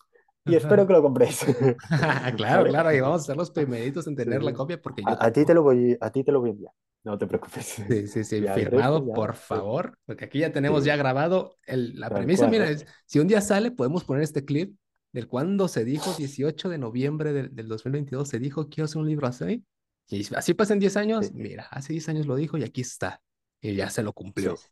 y 0.47 0.55
espero 0.57 0.87
que 0.87 0.95
lo 0.95 1.03
compréis. 1.03 1.45
Claro, 2.37 2.65
¿Vale? 2.65 2.67
claro, 2.67 2.93
y 2.93 3.01
vamos 3.01 3.23
a 3.23 3.25
ser 3.27 3.37
los 3.37 3.51
primeritos 3.51 4.07
en 4.07 4.17
Sí, 4.17 4.17
tener 4.17 4.43
la 4.43 4.53
sí. 4.53 4.55
copia 4.55 4.81
porque 4.81 5.05
yo 5.05 5.17
A, 5.19 5.27
a 5.27 5.33
ti 5.33 5.45
te 5.45 5.55
lo 5.55 5.63
voy, 5.63 5.97
a 6.01 6.11
ti 6.11 6.25
te 6.25 6.33
lo 6.33 6.41
voy 6.41 6.51
a 6.51 6.53
enviar. 6.53 6.73
No 7.05 7.19
te 7.19 7.27
preocupes. 7.27 7.77
Sí, 7.89 8.07
sí, 8.09 8.25
sí, 8.25 8.43
Y 8.43 8.47
al 8.47 8.65
resto 8.67 9.01
firmado, 9.01 9.07
ya, 9.07 9.15
por 9.15 9.35
favor, 9.35 9.99
porque 10.07 10.25
aquí 10.25 10.41
ya 10.41 10.53
tenemos 10.53 10.85
ya 10.85 10.97
sí, 10.97 10.97
grabado 10.97 11.57
el- 11.67 11.99
la 12.01 12.13
tal 12.13 12.31
premisa. 12.31 12.47
cual, 12.47 12.49
Mira, 12.49 12.69
es- 12.69 12.85
si 13.07 13.19
un 13.21 13.29
día 13.29 13.41
sale, 13.41 13.71
podemos 13.71 14.05
poner 14.05 14.23
este 14.25 14.45
clip 14.45 14.77
del 15.13 15.29
cuando 15.29 15.69
se 15.69 15.85
dijo, 15.85 16.15
18 16.15 16.69
de 16.69 16.79
noviembre 16.79 17.33
del, 17.33 17.55
del 17.55 17.69
2022, 17.69 18.29
se 18.29 18.39
dijo, 18.39 18.69
quiero 18.69 18.85
hacer 18.87 18.99
un 18.99 19.09
libro 19.09 19.27
así. 19.27 19.65
Y 20.09 20.27
así 20.35 20.55
pasan 20.55 20.79
10 20.79 20.97
años, 20.97 21.27
Sí, 21.27 21.33
mira, 21.35 21.65
hace 21.71 21.93
10 21.93 22.09
años 22.09 22.27
lo 22.27 22.37
dijo 22.37 22.59
y 22.59 22.65
aquí 22.65 22.81
está. 22.83 23.23
Y 23.61 23.75
ya 23.75 23.91
se 23.91 24.03
lo 24.03 24.13
cumplió. 24.13 24.57
sí. 24.57 24.69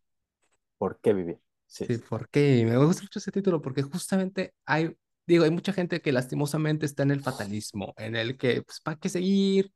¿Por 0.78 1.00
qué 1.00 1.12
vivir? 1.14 1.40
Sí, 1.66 1.86
Sí. 1.86 1.98
¿por 2.08 2.28
qué? 2.28 2.64
Me 2.66 2.76
gusta 2.76 3.02
mucho 3.02 3.18
ese 3.18 3.32
título 3.32 3.60
porque 3.62 3.82
justamente 3.82 4.54
hay, 4.64 4.96
digo, 5.26 5.44
hay 5.44 5.50
mucha 5.50 5.72
gente 5.72 6.00
que 6.00 6.12
lastimosamente 6.12 6.86
está 6.86 7.02
en 7.02 7.10
el 7.10 7.20
fatalismo, 7.22 7.94
en 7.96 8.16
el 8.16 8.36
que, 8.36 8.62
pues, 8.62 8.80
¿para 8.80 8.98
qué 8.98 9.08
seguir? 9.08 9.72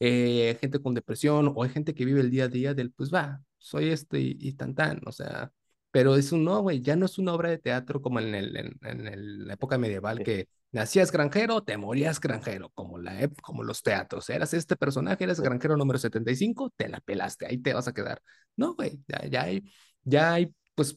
Eh, 0.00 0.56
gente 0.60 0.80
con 0.80 0.94
depresión 0.94 1.52
o 1.54 1.62
hay 1.62 1.70
gente 1.70 1.94
que 1.94 2.04
vive 2.04 2.20
el 2.20 2.30
día 2.30 2.44
a 2.44 2.48
día 2.48 2.74
del, 2.74 2.92
pues, 2.92 3.12
va, 3.12 3.42
soy 3.58 3.90
esto 3.90 4.16
y, 4.16 4.36
y 4.40 4.54
tan 4.54 4.74
tan, 4.74 5.00
o 5.06 5.12
sea, 5.12 5.52
pero 5.92 6.16
es 6.16 6.32
un 6.32 6.44
no, 6.44 6.60
güey, 6.62 6.82
ya 6.82 6.96
no 6.96 7.06
es 7.06 7.18
una 7.18 7.34
obra 7.34 7.50
de 7.50 7.58
teatro 7.58 8.02
como 8.02 8.20
en, 8.20 8.34
el, 8.34 8.56
en, 8.56 8.78
en 8.82 9.08
el- 9.08 9.46
la 9.48 9.54
época 9.54 9.78
medieval 9.78 10.18
sí. 10.18 10.24
que 10.24 10.48
nacías 10.72 11.12
granjero, 11.12 11.62
te 11.64 11.76
morías 11.78 12.20
granjero, 12.20 12.70
como, 12.74 12.98
la, 12.98 13.28
como 13.42 13.62
los 13.64 13.82
teatros, 13.82 14.30
eras 14.30 14.54
este 14.54 14.76
personaje, 14.76 15.24
eres 15.24 15.40
granjero 15.40 15.76
número 15.78 15.98
75 16.00 16.72
te 16.76 16.88
la 16.90 17.00
pelaste, 17.00 17.46
ahí 17.46 17.58
te 17.58 17.74
vas 17.74 17.88
a 17.88 17.94
quedar. 17.94 18.22
No, 18.56 18.74
güey, 18.74 19.00
ya, 19.08 19.26
ya 19.28 19.42
hay, 19.44 19.64
ya 20.04 20.34
hay, 20.34 20.54
pues 20.74 20.96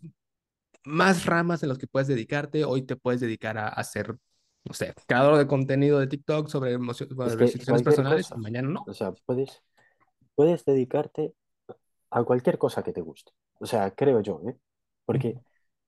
más 0.86 1.26
ramas 1.26 1.64
en 1.64 1.70
las 1.70 1.78
que 1.78 1.88
puedes 1.88 2.08
dedicarte. 2.08 2.66
Hoy 2.66 2.84
te 2.84 2.96
puedes 2.96 3.22
dedicar 3.22 3.58
a, 3.58 3.68
a 3.70 3.84
ser, 3.84 4.18
no 4.64 4.74
sé, 4.74 4.94
creador 5.08 5.38
de 5.38 5.48
contenido 5.48 6.00
de 6.00 6.08
TikTok 6.08 6.48
sobre, 6.50 6.74
emocio- 6.78 7.08
Es 7.24 7.36
sobre 7.36 7.48
que 7.52 7.52
situaciones 7.52 7.66
cualquier 7.68 7.84
personales 7.84 8.28
cosa, 8.28 8.36
mañana 8.36 8.70
no. 8.70 8.90
o 8.90 8.94
sea, 8.94 9.12
puedes, 9.26 9.62
puedes 10.36 10.66
dedicarte 10.66 11.36
a 12.12 12.24
cualquier 12.24 12.58
cosa 12.60 12.84
que 12.84 12.94
te 12.94 13.02
guste. 13.02 13.34
O 13.60 13.66
sea, 13.68 13.92
creo 13.96 14.22
yo, 14.22 14.42
¿eh? 14.50 14.58
Porque 15.06 15.40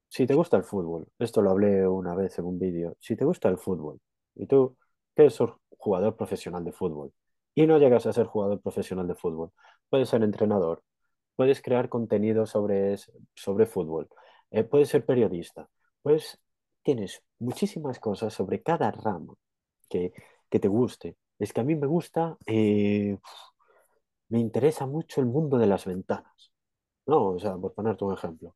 si 0.09 0.25
te 0.27 0.33
gusta 0.35 0.57
el 0.57 0.63
fútbol, 0.63 1.07
esto 1.19 1.41
lo 1.41 1.51
hablé 1.51 1.87
una 1.87 2.15
vez 2.15 2.37
en 2.39 2.45
un 2.45 2.59
vídeo, 2.59 2.95
si 2.99 3.15
te 3.15 3.25
gusta 3.25 3.49
el 3.49 3.57
fútbol 3.57 3.99
y 4.35 4.47
tú 4.47 4.77
quieres 5.15 5.35
ser 5.35 5.49
jugador 5.77 6.15
profesional 6.15 6.63
de 6.63 6.71
fútbol 6.71 7.13
y 7.55 7.67
no 7.67 7.77
llegas 7.79 8.05
a 8.05 8.13
ser 8.13 8.27
jugador 8.27 8.61
profesional 8.61 9.07
de 9.07 9.15
fútbol, 9.15 9.51
puedes 9.89 10.09
ser 10.09 10.23
entrenador, 10.23 10.83
puedes 11.35 11.61
crear 11.61 11.89
contenido 11.89 12.45
sobre, 12.45 12.95
sobre 13.35 13.65
fútbol, 13.65 14.09
eh, 14.51 14.63
puedes 14.63 14.89
ser 14.89 15.05
periodista, 15.05 15.69
pues 16.01 16.39
tienes 16.83 17.23
muchísimas 17.39 17.99
cosas 17.99 18.33
sobre 18.33 18.61
cada 18.61 18.91
rama 18.91 19.33
que, 19.89 20.13
que 20.49 20.59
te 20.59 20.67
guste. 20.67 21.17
Es 21.39 21.53
que 21.53 21.61
a 21.61 21.63
mí 21.63 21.75
me 21.75 21.87
gusta, 21.87 22.37
eh, 22.47 23.17
me 24.29 24.39
interesa 24.39 24.85
mucho 24.85 25.19
el 25.21 25.27
mundo 25.27 25.57
de 25.57 25.67
las 25.67 25.85
ventanas, 25.85 26.51
¿no? 27.07 27.29
O 27.35 27.39
sea, 27.39 27.57
por 27.57 27.73
ponerte 27.73 28.05
un 28.05 28.13
ejemplo. 28.13 28.55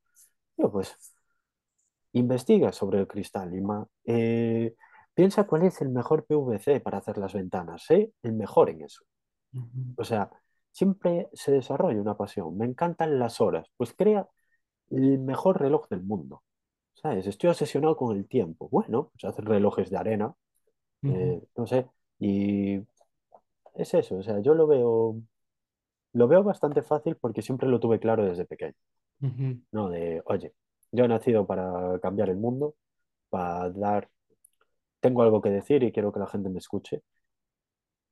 Yo, 0.58 0.72
pues, 0.72 0.96
investiga 2.14 2.72
sobre 2.72 3.00
el 3.00 3.08
cristal, 3.08 3.54
Ima. 3.56 3.88
Eh, 4.06 4.76
piensa 5.14 5.46
cuál 5.46 5.64
es 5.64 5.82
el 5.82 5.90
mejor 5.90 6.26
PVC 6.26 6.80
para 6.82 6.98
hacer 7.00 7.18
las 7.18 7.34
ventanas, 7.34 7.90
¿eh? 7.92 8.12
El 8.24 8.34
mejor 8.34 8.70
en 8.70 8.82
eso. 8.84 9.04
O 9.98 10.04
sea, 10.04 10.30
siempre 10.72 11.30
se 11.34 11.52
desarrolla 11.52 12.02
una 12.02 12.18
pasión. 12.18 12.58
Me 12.58 12.66
encantan 12.66 13.20
las 13.20 13.42
horas. 13.42 13.68
Pues 13.78 13.94
crea 13.94 14.28
el 14.90 15.20
mejor 15.20 15.60
reloj 15.62 15.88
del 15.90 16.04
mundo. 16.04 16.44
¿Sabes? 16.94 17.28
Estoy 17.28 17.50
obsesionado 17.50 17.96
con 17.98 18.16
el 18.18 18.28
tiempo. 18.28 18.70
Bueno, 18.70 19.12
pues 19.14 19.26
hacer 19.26 19.46
relojes 19.46 19.90
de 19.90 19.98
arena, 19.98 20.34
eh, 21.04 21.44
no 21.58 21.68
sé. 21.68 21.88
Y 22.20 22.78
es 23.76 23.94
eso. 23.94 24.18
O 24.18 24.24
sea, 24.24 24.40
yo 24.42 24.54
lo 24.54 24.68
veo, 24.68 25.16
lo 26.14 26.28
veo 26.28 26.44
bastante 26.44 26.82
fácil 26.84 27.18
porque 27.18 27.42
siempre 27.42 27.70
lo 27.70 27.80
tuve 27.80 28.00
claro 28.00 28.26
desde 28.26 28.46
pequeño. 28.46 28.76
Ujú, 29.22 29.62
¿No? 29.72 29.90
De, 29.90 30.22
oye, 30.26 30.54
yo 30.92 31.06
he 31.06 31.08
nacido 31.08 31.46
para 31.48 32.00
cambiar 32.02 32.30
el 32.30 32.38
mundo, 32.38 32.76
para 33.30 33.70
dar 33.72 34.10
tengo 35.02 35.24
algo 35.24 35.42
que 35.42 35.50
decir 35.52 35.84
y 35.84 35.92
quiero 35.94 36.14
que 36.14 36.20
la 36.22 36.28
gente 36.28 36.50
me 36.50 36.60
escuche. 36.60 37.04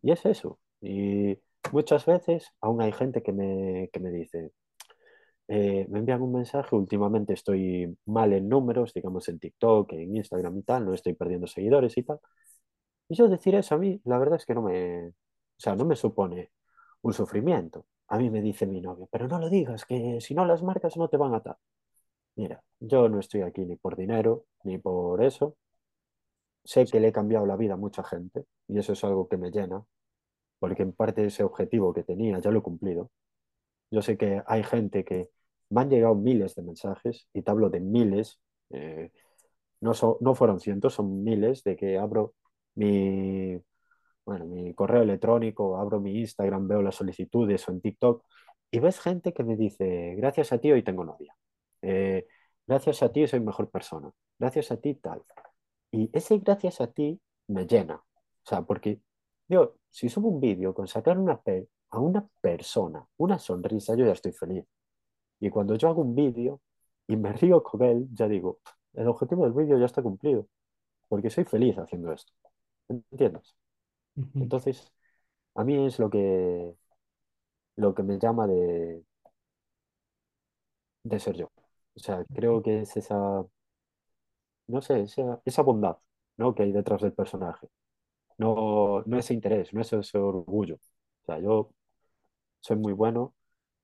Y 0.01 0.11
es 0.11 0.25
eso. 0.25 0.59
Y 0.81 1.37
muchas 1.71 2.05
veces 2.05 2.51
aún 2.61 2.81
hay 2.81 2.91
gente 2.91 3.21
que 3.23 3.31
me, 3.33 3.89
que 3.91 3.99
me 3.99 4.11
dice, 4.11 4.51
eh, 5.47 5.87
me 5.89 5.99
envían 5.99 6.21
un 6.21 6.33
mensaje, 6.33 6.75
últimamente 6.75 7.33
estoy 7.33 7.97
mal 8.05 8.33
en 8.33 8.49
números, 8.49 8.93
digamos 8.93 9.27
en 9.29 9.39
TikTok, 9.39 9.93
en 9.93 10.15
Instagram 10.17 10.59
y 10.59 10.63
tal, 10.63 10.85
no 10.85 10.93
estoy 10.93 11.13
perdiendo 11.15 11.47
seguidores 11.47 11.97
y 11.97 12.03
tal. 12.03 12.19
Y 13.09 13.15
yo 13.15 13.29
decir 13.29 13.55
eso 13.55 13.75
a 13.75 13.77
mí, 13.79 14.01
la 14.05 14.19
verdad 14.19 14.37
es 14.37 14.45
que 14.45 14.55
no 14.55 14.63
me, 14.63 15.09
o 15.09 15.13
sea, 15.57 15.75
no 15.75 15.85
me 15.85 15.95
supone 15.95 16.51
un 17.03 17.13
sufrimiento. 17.13 17.85
A 18.09 18.17
mí 18.17 18.29
me 18.29 18.41
dice 18.41 18.65
mi 18.67 18.81
novio, 18.81 19.07
pero 19.11 19.27
no 19.29 19.39
lo 19.39 19.49
digas, 19.49 19.85
que 19.85 20.19
si 20.21 20.33
no 20.33 20.45
las 20.45 20.63
marcas 20.63 20.97
no 20.97 21.07
te 21.09 21.15
van 21.17 21.33
a 21.33 21.41
tal. 21.41 21.55
Mira, 22.35 22.63
yo 22.79 23.09
no 23.09 23.19
estoy 23.19 23.41
aquí 23.43 23.65
ni 23.65 23.75
por 23.77 23.95
dinero, 23.97 24.45
ni 24.63 24.77
por 24.79 25.23
eso. 25.23 25.57
Sé 26.63 26.85
que 26.85 26.99
le 26.99 27.07
he 27.09 27.11
cambiado 27.11 27.45
la 27.45 27.55
vida 27.55 27.73
a 27.73 27.77
mucha 27.77 28.03
gente 28.03 28.45
y 28.67 28.77
eso 28.79 28.93
es 28.93 29.03
algo 29.03 29.27
que 29.27 29.37
me 29.37 29.51
llena, 29.51 29.83
porque 30.59 30.83
en 30.83 30.93
parte 30.93 31.25
ese 31.25 31.43
objetivo 31.43 31.93
que 31.93 32.03
tenía 32.03 32.39
ya 32.39 32.51
lo 32.51 32.59
he 32.59 32.63
cumplido. 32.63 33.11
Yo 33.91 34.01
sé 34.03 34.17
que 34.17 34.43
hay 34.47 34.63
gente 34.63 35.05
que 35.05 35.31
me 35.69 35.81
han 35.81 35.89
llegado 35.89 36.15
miles 36.15 36.55
de 36.55 36.63
mensajes 36.63 37.27
y 37.33 37.43
te 37.43 37.51
hablo 37.51 37.69
de 37.69 37.81
miles, 37.81 38.39
eh, 38.71 39.11
no, 39.81 39.93
so- 39.95 40.17
no 40.21 40.35
fueron 40.35 40.59
cientos, 40.61 40.95
son 40.95 41.23
miles 41.23 41.63
de 41.63 41.75
que 41.77 41.97
abro 41.99 42.35
mi, 42.75 43.59
bueno, 44.29 44.45
mi 44.45 44.73
correo 44.73 45.01
electrónico, 45.03 45.77
abro 45.77 45.99
mi 45.99 46.19
Instagram, 46.19 46.67
veo 46.67 46.81
las 46.81 46.95
solicitudes 46.95 47.67
o 47.67 47.71
en 47.71 47.81
TikTok 47.81 48.23
y 48.71 48.79
ves 48.79 48.99
gente 48.99 49.33
que 49.33 49.43
me 49.43 49.55
dice, 49.57 50.15
gracias 50.17 50.51
a 50.53 50.59
ti 50.59 50.71
hoy 50.71 50.83
tengo 50.83 51.03
novia, 51.05 51.35
Eh, 51.81 52.27
gracias 52.67 53.01
a 53.03 53.11
ti 53.11 53.27
soy 53.27 53.39
mejor 53.41 53.69
persona, 53.71 54.11
gracias 54.39 54.71
a 54.71 54.77
ti 54.77 54.95
tal. 54.95 55.23
Y 55.91 56.09
ese 56.13 56.37
gracias 56.39 56.81
a 56.81 56.87
ti 56.91 57.21
me 57.47 57.65
llena. 57.67 57.95
O 57.97 58.03
sea, 58.49 58.61
porque 58.63 59.01
yo, 59.47 59.75
si 59.89 60.09
subo 60.09 60.29
un 60.29 60.39
vídeo 60.41 60.73
con 60.73 60.87
sacar 60.87 61.17
una 61.19 61.41
pe- 61.41 61.67
a 61.91 61.99
una 61.99 62.27
persona 62.41 63.07
una 63.17 63.39
sonrisa, 63.39 63.95
yo 63.95 64.05
ya 64.05 64.13
estoy 64.13 64.33
feliz. 64.33 64.65
Y 65.39 65.49
cuando 65.49 65.75
yo 65.75 65.89
hago 65.89 66.01
un 66.01 66.15
vídeo 66.15 66.61
y 67.07 67.15
me 67.17 67.33
río 67.33 67.63
con 67.63 67.83
él, 67.83 68.07
ya 68.13 68.27
digo, 68.27 68.59
el 68.93 69.07
objetivo 69.07 69.43
del 69.45 69.53
vídeo 69.53 69.79
ya 69.79 69.85
está 69.85 70.01
cumplido, 70.03 70.47
porque 71.09 71.29
soy 71.31 71.45
feliz 71.45 71.77
haciendo 71.77 72.13
esto. 72.13 72.33
¿Entiendes? 72.89 73.55
Ujú. 74.19 74.43
Entonces, 74.43 74.91
a 75.55 75.63
mí 75.65 75.85
es 75.87 75.99
lo 75.99 76.09
que, 76.09 76.75
lo 77.77 77.95
que 77.95 78.03
me 78.03 78.19
llama 78.19 78.45
de, 78.47 79.03
de 81.03 81.19
ser 81.19 81.35
yo. 81.35 81.51
O 81.95 81.99
sea, 81.99 82.23
creo 82.33 82.61
que 82.63 82.81
es 82.81 82.95
esa, 82.97 83.43
no 84.67 84.81
sé, 84.81 85.01
esa, 85.01 85.41
esa 85.45 85.61
bondad, 85.63 85.97
¿no? 86.37 86.53
que 86.55 86.63
hay 86.63 86.71
detrás 86.71 87.01
del 87.01 87.13
personaje. 87.13 87.67
no, 88.37 89.03
no 89.05 89.19
ese 89.19 89.33
interés, 89.35 89.73
no 89.73 89.81
es 89.81 89.93
ese 89.93 90.17
orgullo. 90.19 90.75
O 90.77 91.25
sea, 91.25 91.39
yo 91.39 91.71
soy 92.61 92.77
muy 92.77 92.93
bueno 92.93 93.35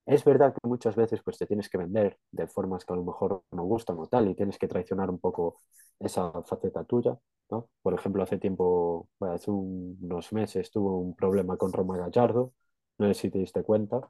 Es 0.06 0.24
verdad 0.26 0.54
que 0.54 0.68
muchas 0.68 0.96
veces 0.98 1.22
pues 1.24 1.38
te 1.38 1.48
tienes 1.48 1.70
que 1.70 1.78
vender 1.80 2.20
de 2.32 2.48
formas 2.48 2.86
que 2.86 2.94
a 2.94 2.98
lo 2.98 3.04
mejor 3.06 3.44
no 3.52 3.64
gustan 3.66 4.00
o 4.00 4.08
tal 4.08 4.30
y 4.30 4.36
tienes 4.36 4.58
que 4.60 4.68
traicionar 4.70 5.10
un 5.12 5.20
poco 5.20 5.62
esa 6.00 6.32
faceta 6.44 6.84
tuya, 6.86 7.18
¿no? 7.52 7.70
Por 7.82 7.94
ejemplo, 7.94 8.24
hace 8.24 8.38
tiempo, 8.38 9.10
bueno, 9.20 9.36
hace 9.36 9.52
un- 9.52 9.98
unos 10.02 10.34
meses 10.34 10.72
tuve 10.72 10.92
un 10.92 11.16
problema 11.16 11.58
con 11.58 11.74
Roma 11.74 11.98
Gallardo, 11.98 12.54
no 12.98 13.08
sé 13.10 13.14
si 13.16 13.32
te 13.32 13.40
diste 13.40 13.64
cuenta. 13.64 14.10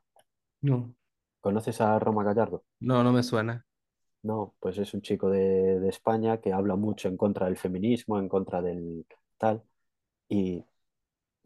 No, 0.62 0.94
¿Conoces 1.40 1.80
a 1.80 1.98
Roma 1.98 2.26
Gallardo? 2.26 2.66
no, 2.80 3.04
no 3.04 3.12
me 3.12 3.24
suena. 3.24 3.66
No, 4.24 4.56
pues 4.60 4.78
es 4.80 4.94
un 4.96 5.02
chico 5.02 5.30
de, 5.30 5.80
de 5.80 5.90
España 5.90 6.42
que 6.42 6.52
habla 6.52 6.76
mucho 6.76 7.08
en 7.08 7.16
contra 7.18 7.46
del 7.46 7.58
feminismo, 7.58 8.18
en 8.20 8.28
contra 8.28 8.62
del 8.62 9.06
tal, 9.38 9.64
y 10.30 10.66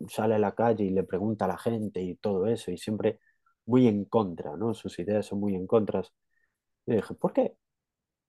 sale 0.09 0.35
a 0.35 0.39
la 0.39 0.55
calle 0.55 0.85
y 0.85 0.91
le 0.91 1.03
pregunta 1.03 1.45
a 1.45 1.49
la 1.49 1.57
gente 1.59 2.01
y 2.01 2.15
todo 2.17 2.47
eso, 2.47 2.71
y 2.71 2.77
siempre 2.77 3.19
muy 3.65 3.87
en 3.87 4.05
contra, 4.05 4.57
¿no? 4.57 4.73
Sus 4.75 4.99
ideas 4.99 5.25
son 5.27 5.39
muy 5.41 5.55
en 5.55 5.67
contra. 5.67 6.03
Y 6.87 6.95
dije, 6.95 7.15
¿por 7.15 7.33
qué? 7.33 7.55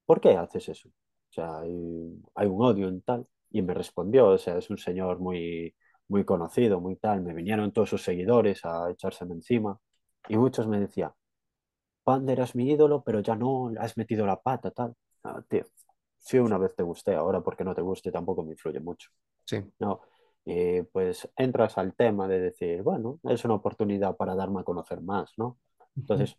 ¿Por 0.06 0.20
qué 0.20 0.36
haces 0.36 0.68
eso? 0.70 0.90
O 1.30 1.32
sea, 1.32 1.60
hay, 1.60 2.22
hay 2.34 2.46
un 2.46 2.62
odio 2.62 2.88
en 2.88 3.02
tal. 3.02 3.26
Y 3.50 3.62
me 3.62 3.74
respondió, 3.74 4.28
o 4.28 4.38
sea, 4.38 4.58
es 4.58 4.70
un 4.70 4.78
señor 4.78 5.18
muy, 5.18 5.74
muy 6.08 6.24
conocido, 6.24 6.80
muy 6.80 6.96
tal. 6.96 7.22
Me 7.22 7.34
vinieron 7.34 7.72
todos 7.72 7.90
sus 7.90 8.02
seguidores 8.02 8.64
a 8.64 8.90
echárseme 8.90 9.34
encima. 9.34 9.78
Y 10.28 10.36
muchos 10.36 10.68
me 10.68 10.78
decían, 10.80 11.12
Pander 12.04 12.38
eras 12.38 12.54
mi 12.54 12.70
ídolo, 12.70 13.02
pero 13.04 13.20
ya 13.20 13.36
no, 13.36 13.72
has 13.78 13.96
metido 13.96 14.26
la 14.26 14.40
pata, 14.40 14.70
tal. 14.70 14.94
Ah, 15.24 15.42
tío, 15.48 15.64
sí 16.18 16.38
una 16.38 16.58
vez 16.58 16.74
te 16.74 16.82
gusté, 16.82 17.14
ahora 17.14 17.40
porque 17.42 17.64
no 17.64 17.74
te 17.74 17.82
guste 17.82 18.10
tampoco 18.10 18.42
me 18.42 18.52
influye 18.52 18.80
mucho. 18.80 19.10
Sí. 19.44 19.62
No, 19.78 20.00
y 20.44 20.82
pues 20.82 21.28
entras 21.36 21.76
al 21.78 21.94
tema 21.94 22.26
de 22.26 22.40
decir, 22.40 22.82
bueno, 22.82 23.20
es 23.24 23.44
una 23.44 23.54
oportunidad 23.54 24.16
para 24.16 24.34
darme 24.34 24.60
a 24.60 24.64
conocer 24.64 25.00
más, 25.02 25.32
¿no? 25.36 25.58
Entonces, 25.96 26.36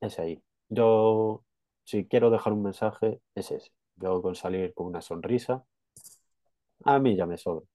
es 0.00 0.18
ahí. 0.18 0.42
Yo, 0.68 1.44
si 1.90 2.06
quiero 2.06 2.30
dejar 2.30 2.52
un 2.52 2.62
mensaje, 2.62 3.20
es 3.34 3.50
ese. 3.50 3.72
Yo 3.96 4.22
con 4.22 4.36
salir 4.36 4.72
con 4.74 4.86
una 4.86 5.00
sonrisa, 5.00 5.64
a 6.84 6.98
mí 7.00 7.16
ya 7.16 7.26
me 7.26 7.36
sobra. 7.36 7.66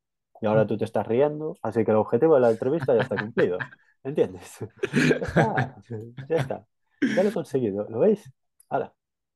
Y 0.42 0.46
ahora 0.46 0.66
tú 0.66 0.78
te 0.78 0.86
estás 0.86 1.06
riendo, 1.06 1.58
así 1.62 1.84
que 1.84 1.92
el 1.92 1.98
objetivo 1.98 2.36
de 2.36 2.42
la 2.42 2.52
entrevista 2.52 2.96
ya 2.96 3.02
está 3.02 3.16
cumplido. 3.18 3.58
¿Entiendes? 4.04 4.60
Ya 6.30 6.38
está, 6.38 6.66
ya 7.02 7.24
lo 7.24 7.30
he 7.30 7.34
conseguido, 7.34 7.88
¿lo 7.90 8.00
veis? 8.00 8.32
Ahora, 8.70 8.94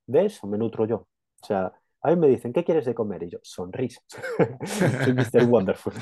de 0.08 0.26
eso 0.26 0.48
me 0.48 0.58
nutro 0.58 0.86
yo. 0.86 1.08
O 1.42 1.46
sea, 1.46 1.74
a 2.02 2.10
mí 2.10 2.16
me 2.16 2.28
dicen, 2.28 2.54
¿qué 2.54 2.64
quieres 2.64 2.86
de 2.86 2.96
comer? 2.96 3.24
Y 3.24 3.30
yo, 3.30 3.40
sonrisas. 3.42 4.04
Soy 5.04 5.14
Mr. 5.14 5.46
Wonderful. 5.46 5.94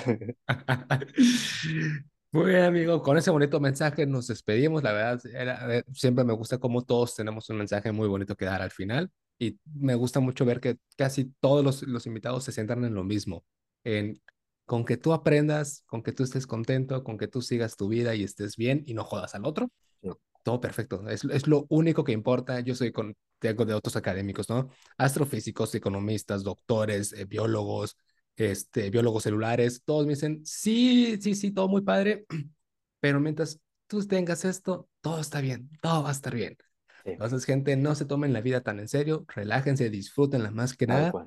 Muy 2.31 2.45
bien, 2.51 2.63
amigo. 2.63 3.01
Con 3.01 3.17
ese 3.17 3.31
bonito 3.31 3.59
mensaje 3.59 4.05
nos 4.05 4.27
despedimos. 4.27 4.83
La 4.83 4.91
verdad, 4.91 5.21
era- 5.33 5.77
eh, 5.77 5.83
siempre 5.93 6.23
me 6.25 6.33
gusta 6.33 6.57
cómo 6.57 6.83
todos 6.83 7.15
tenemos 7.15 7.49
un 7.49 7.57
mensaje 7.57 7.91
muy 7.91 8.07
bonito 8.07 8.35
que 8.35 8.45
dar 8.45 8.61
al 8.61 8.71
final. 8.71 9.09
Y 9.39 9.59
me 9.73 9.95
gusta 9.95 10.19
mucho 10.19 10.45
ver 10.45 10.59
que 10.59 10.77
casi 10.97 11.25
todos 11.39 11.63
los, 11.63 11.83
los 11.83 12.05
invitados 12.05 12.43
se 12.43 12.51
centran 12.51 12.83
en 12.85 12.93
lo 12.95 13.03
mismo, 13.03 13.45
en 13.83 14.21
con 14.65 14.83
que 14.83 14.97
tú 14.97 15.13
aprendas, 15.13 15.83
con 15.85 16.03
que 16.03 16.11
tú 16.11 16.23
estés 16.23 16.45
contento, 16.47 17.03
con 17.03 17.17
que 17.17 17.27
tú 17.27 17.41
sigas 17.41 17.77
tu 17.77 17.87
vida 17.87 18.15
y 18.15 18.23
estés 18.23 18.57
bien 18.57 18.83
y 18.85 18.93
no 18.93 19.03
jodas 19.05 19.33
al 19.35 19.45
otro. 19.45 19.69
Sí, 20.01 20.09
Todo 20.43 20.59
perfecto. 20.59 21.07
Es, 21.09 21.23
es 21.25 21.47
lo 21.47 21.65
único 21.69 22.03
que 22.03 22.11
importa. 22.11 22.59
Yo 22.61 22.75
soy 22.75 22.91
con, 22.91 23.15
tengo 23.39 23.63
de 23.65 23.73
otros 23.73 23.95
académicos, 23.95 24.49
¿no? 24.49 24.69
Astrofísicos, 24.97 25.73
economistas, 25.75 26.43
doctores, 26.43 27.13
eh, 27.13 27.25
biólogos, 27.25 27.97
este, 28.37 28.89
biólogos 28.91 29.23
celulares. 29.23 29.83
Todos 29.85 30.05
me 30.05 30.13
dicen, 30.13 30.45
sí, 30.45 31.17
sí, 31.21 31.35
sí, 31.35 31.51
todo 31.51 31.67
muy 31.67 31.81
padre, 31.81 32.25
pero 33.01 33.19
mientras 33.19 33.59
tú 33.87 34.05
tengas 34.07 34.45
esto, 34.45 34.89
todo 35.01 35.19
está 35.21 35.41
bien, 35.41 35.69
todo 35.81 36.03
va 36.03 36.09
a 36.09 36.11
estar 36.13 36.35
bien. 36.35 36.57
sí, 37.03 37.17
Entonces, 37.17 37.45
gente, 37.45 37.75
no 37.77 37.95
se 37.95 38.05
tomen 38.05 38.33
la 38.33 38.41
vida 38.41 38.61
tan 38.61 38.79
en 38.79 38.87
serio, 38.87 39.25
relájense, 39.35 39.89
disfrútenla 39.89 40.51
más 40.51 40.75
que 40.75 40.87
nada. 40.87 41.17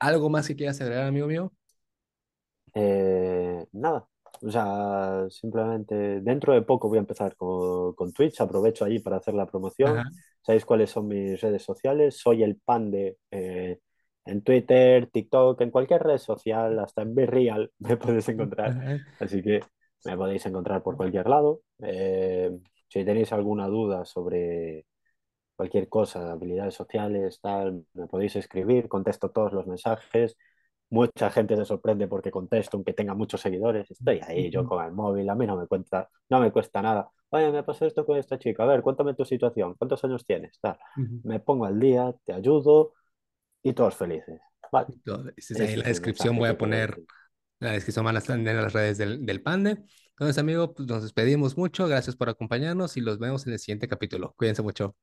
¿Algo 0.00 0.30
más 0.30 0.48
que 0.48 0.56
quieras 0.56 0.80
agregar, 0.80 1.06
amigo 1.06 1.26
mío? 1.28 1.52
Eh, 2.74 3.66
nada, 3.72 4.06
o 4.42 4.50
sea, 4.50 5.26
simplemente 5.30 6.20
dentro 6.20 6.52
de 6.54 6.62
poco 6.62 6.88
voy 6.88 6.98
a 6.98 7.00
empezar 7.00 7.34
con, 7.36 7.94
con 7.94 8.12
Twitch, 8.12 8.40
aprovecho 8.40 8.84
allí 8.84 8.98
para 9.00 9.16
hacer 9.16 9.34
la 9.34 9.46
promoción. 9.46 10.00
Ajá. 10.00 10.10
¿Sabéis 10.42 10.64
cuáles 10.64 10.90
son 10.90 11.08
mis 11.08 11.40
redes 11.40 11.62
sociales? 11.62 12.16
Soy 12.18 12.42
el 12.42 12.56
pan 12.56 12.90
de 12.90 13.18
eh, 13.30 13.80
en 14.28 14.42
Twitter, 14.42 15.08
TikTok, 15.10 15.60
en 15.62 15.70
cualquier 15.70 16.02
red 16.02 16.18
social, 16.18 16.78
hasta 16.78 17.02
en 17.02 17.16
Real 17.16 17.72
me 17.78 17.96
podéis 17.96 18.28
encontrar. 18.28 19.02
Así 19.18 19.42
que 19.42 19.60
me 20.04 20.16
podéis 20.16 20.44
encontrar 20.46 20.82
por 20.82 20.96
cualquier 20.96 21.28
lado. 21.28 21.62
Eh, 21.80 22.50
si 22.88 23.04
tenéis 23.04 23.32
alguna 23.32 23.66
duda 23.68 24.04
sobre 24.04 24.86
cualquier 25.56 25.88
cosa, 25.88 26.32
habilidades 26.32 26.74
sociales, 26.74 27.40
tal, 27.40 27.84
me 27.94 28.06
podéis 28.06 28.36
escribir, 28.36 28.88
contesto 28.88 29.30
todos 29.30 29.52
los 29.52 29.66
mensajes. 29.66 30.36
Mucha 30.90 31.30
gente 31.30 31.56
se 31.56 31.64
sorprende 31.64 32.06
porque 32.06 32.30
contesto, 32.30 32.76
aunque 32.76 32.92
tenga 32.92 33.14
muchos 33.14 33.40
seguidores. 33.40 33.90
Estoy 33.90 34.20
ahí, 34.26 34.50
yo 34.50 34.64
con 34.64 34.84
el 34.84 34.92
móvil, 34.92 35.28
a 35.28 35.34
mí 35.34 35.46
no 35.46 35.56
me 35.56 35.66
cuenta, 35.66 36.08
no 36.28 36.40
me 36.40 36.52
cuesta 36.52 36.80
nada. 36.82 37.10
Oye, 37.30 37.50
me 37.50 37.62
pasó 37.62 37.86
esto 37.86 38.06
con 38.06 38.16
esta 38.16 38.38
chica. 38.38 38.62
A 38.62 38.66
ver, 38.66 38.82
cuéntame 38.82 39.14
tu 39.14 39.24
situación. 39.24 39.74
¿Cuántos 39.74 40.02
años 40.04 40.24
tienes? 40.24 40.58
Tal. 40.60 40.78
Me 41.24 41.40
pongo 41.40 41.66
al 41.66 41.78
día, 41.78 42.14
te 42.24 42.32
ayudo 42.32 42.92
y 43.68 43.72
todos 43.74 43.94
felices. 43.96 44.40
Vale, 44.72 44.88
Todo- 45.04 45.30
ese 45.36 45.54
es 45.54 45.60
ahí 45.60 45.72
en 45.74 45.80
la 45.80 45.88
descripción 45.88 46.36
voy 46.36 46.48
a 46.48 46.58
poner 46.58 46.98
la 47.60 47.72
descripción 47.72 48.04
van 48.04 48.14
a 48.16 48.18
estar 48.20 48.38
en 48.38 48.44
las 48.44 48.72
redes 48.72 48.98
del, 48.98 49.26
del 49.26 49.42
Pande. 49.42 49.78
Entonces, 50.10 50.38
amigo, 50.38 50.74
pues 50.74 50.88
nos 50.88 51.02
despedimos 51.02 51.56
mucho. 51.56 51.88
Gracias 51.88 52.14
por 52.16 52.28
acompañarnos 52.28 52.96
y 52.96 53.00
los 53.00 53.18
vemos 53.18 53.46
en 53.46 53.52
el 53.54 53.58
siguiente 53.58 53.88
capítulo. 53.88 54.34
Cuídense 54.36 54.62
mucho. 54.62 54.94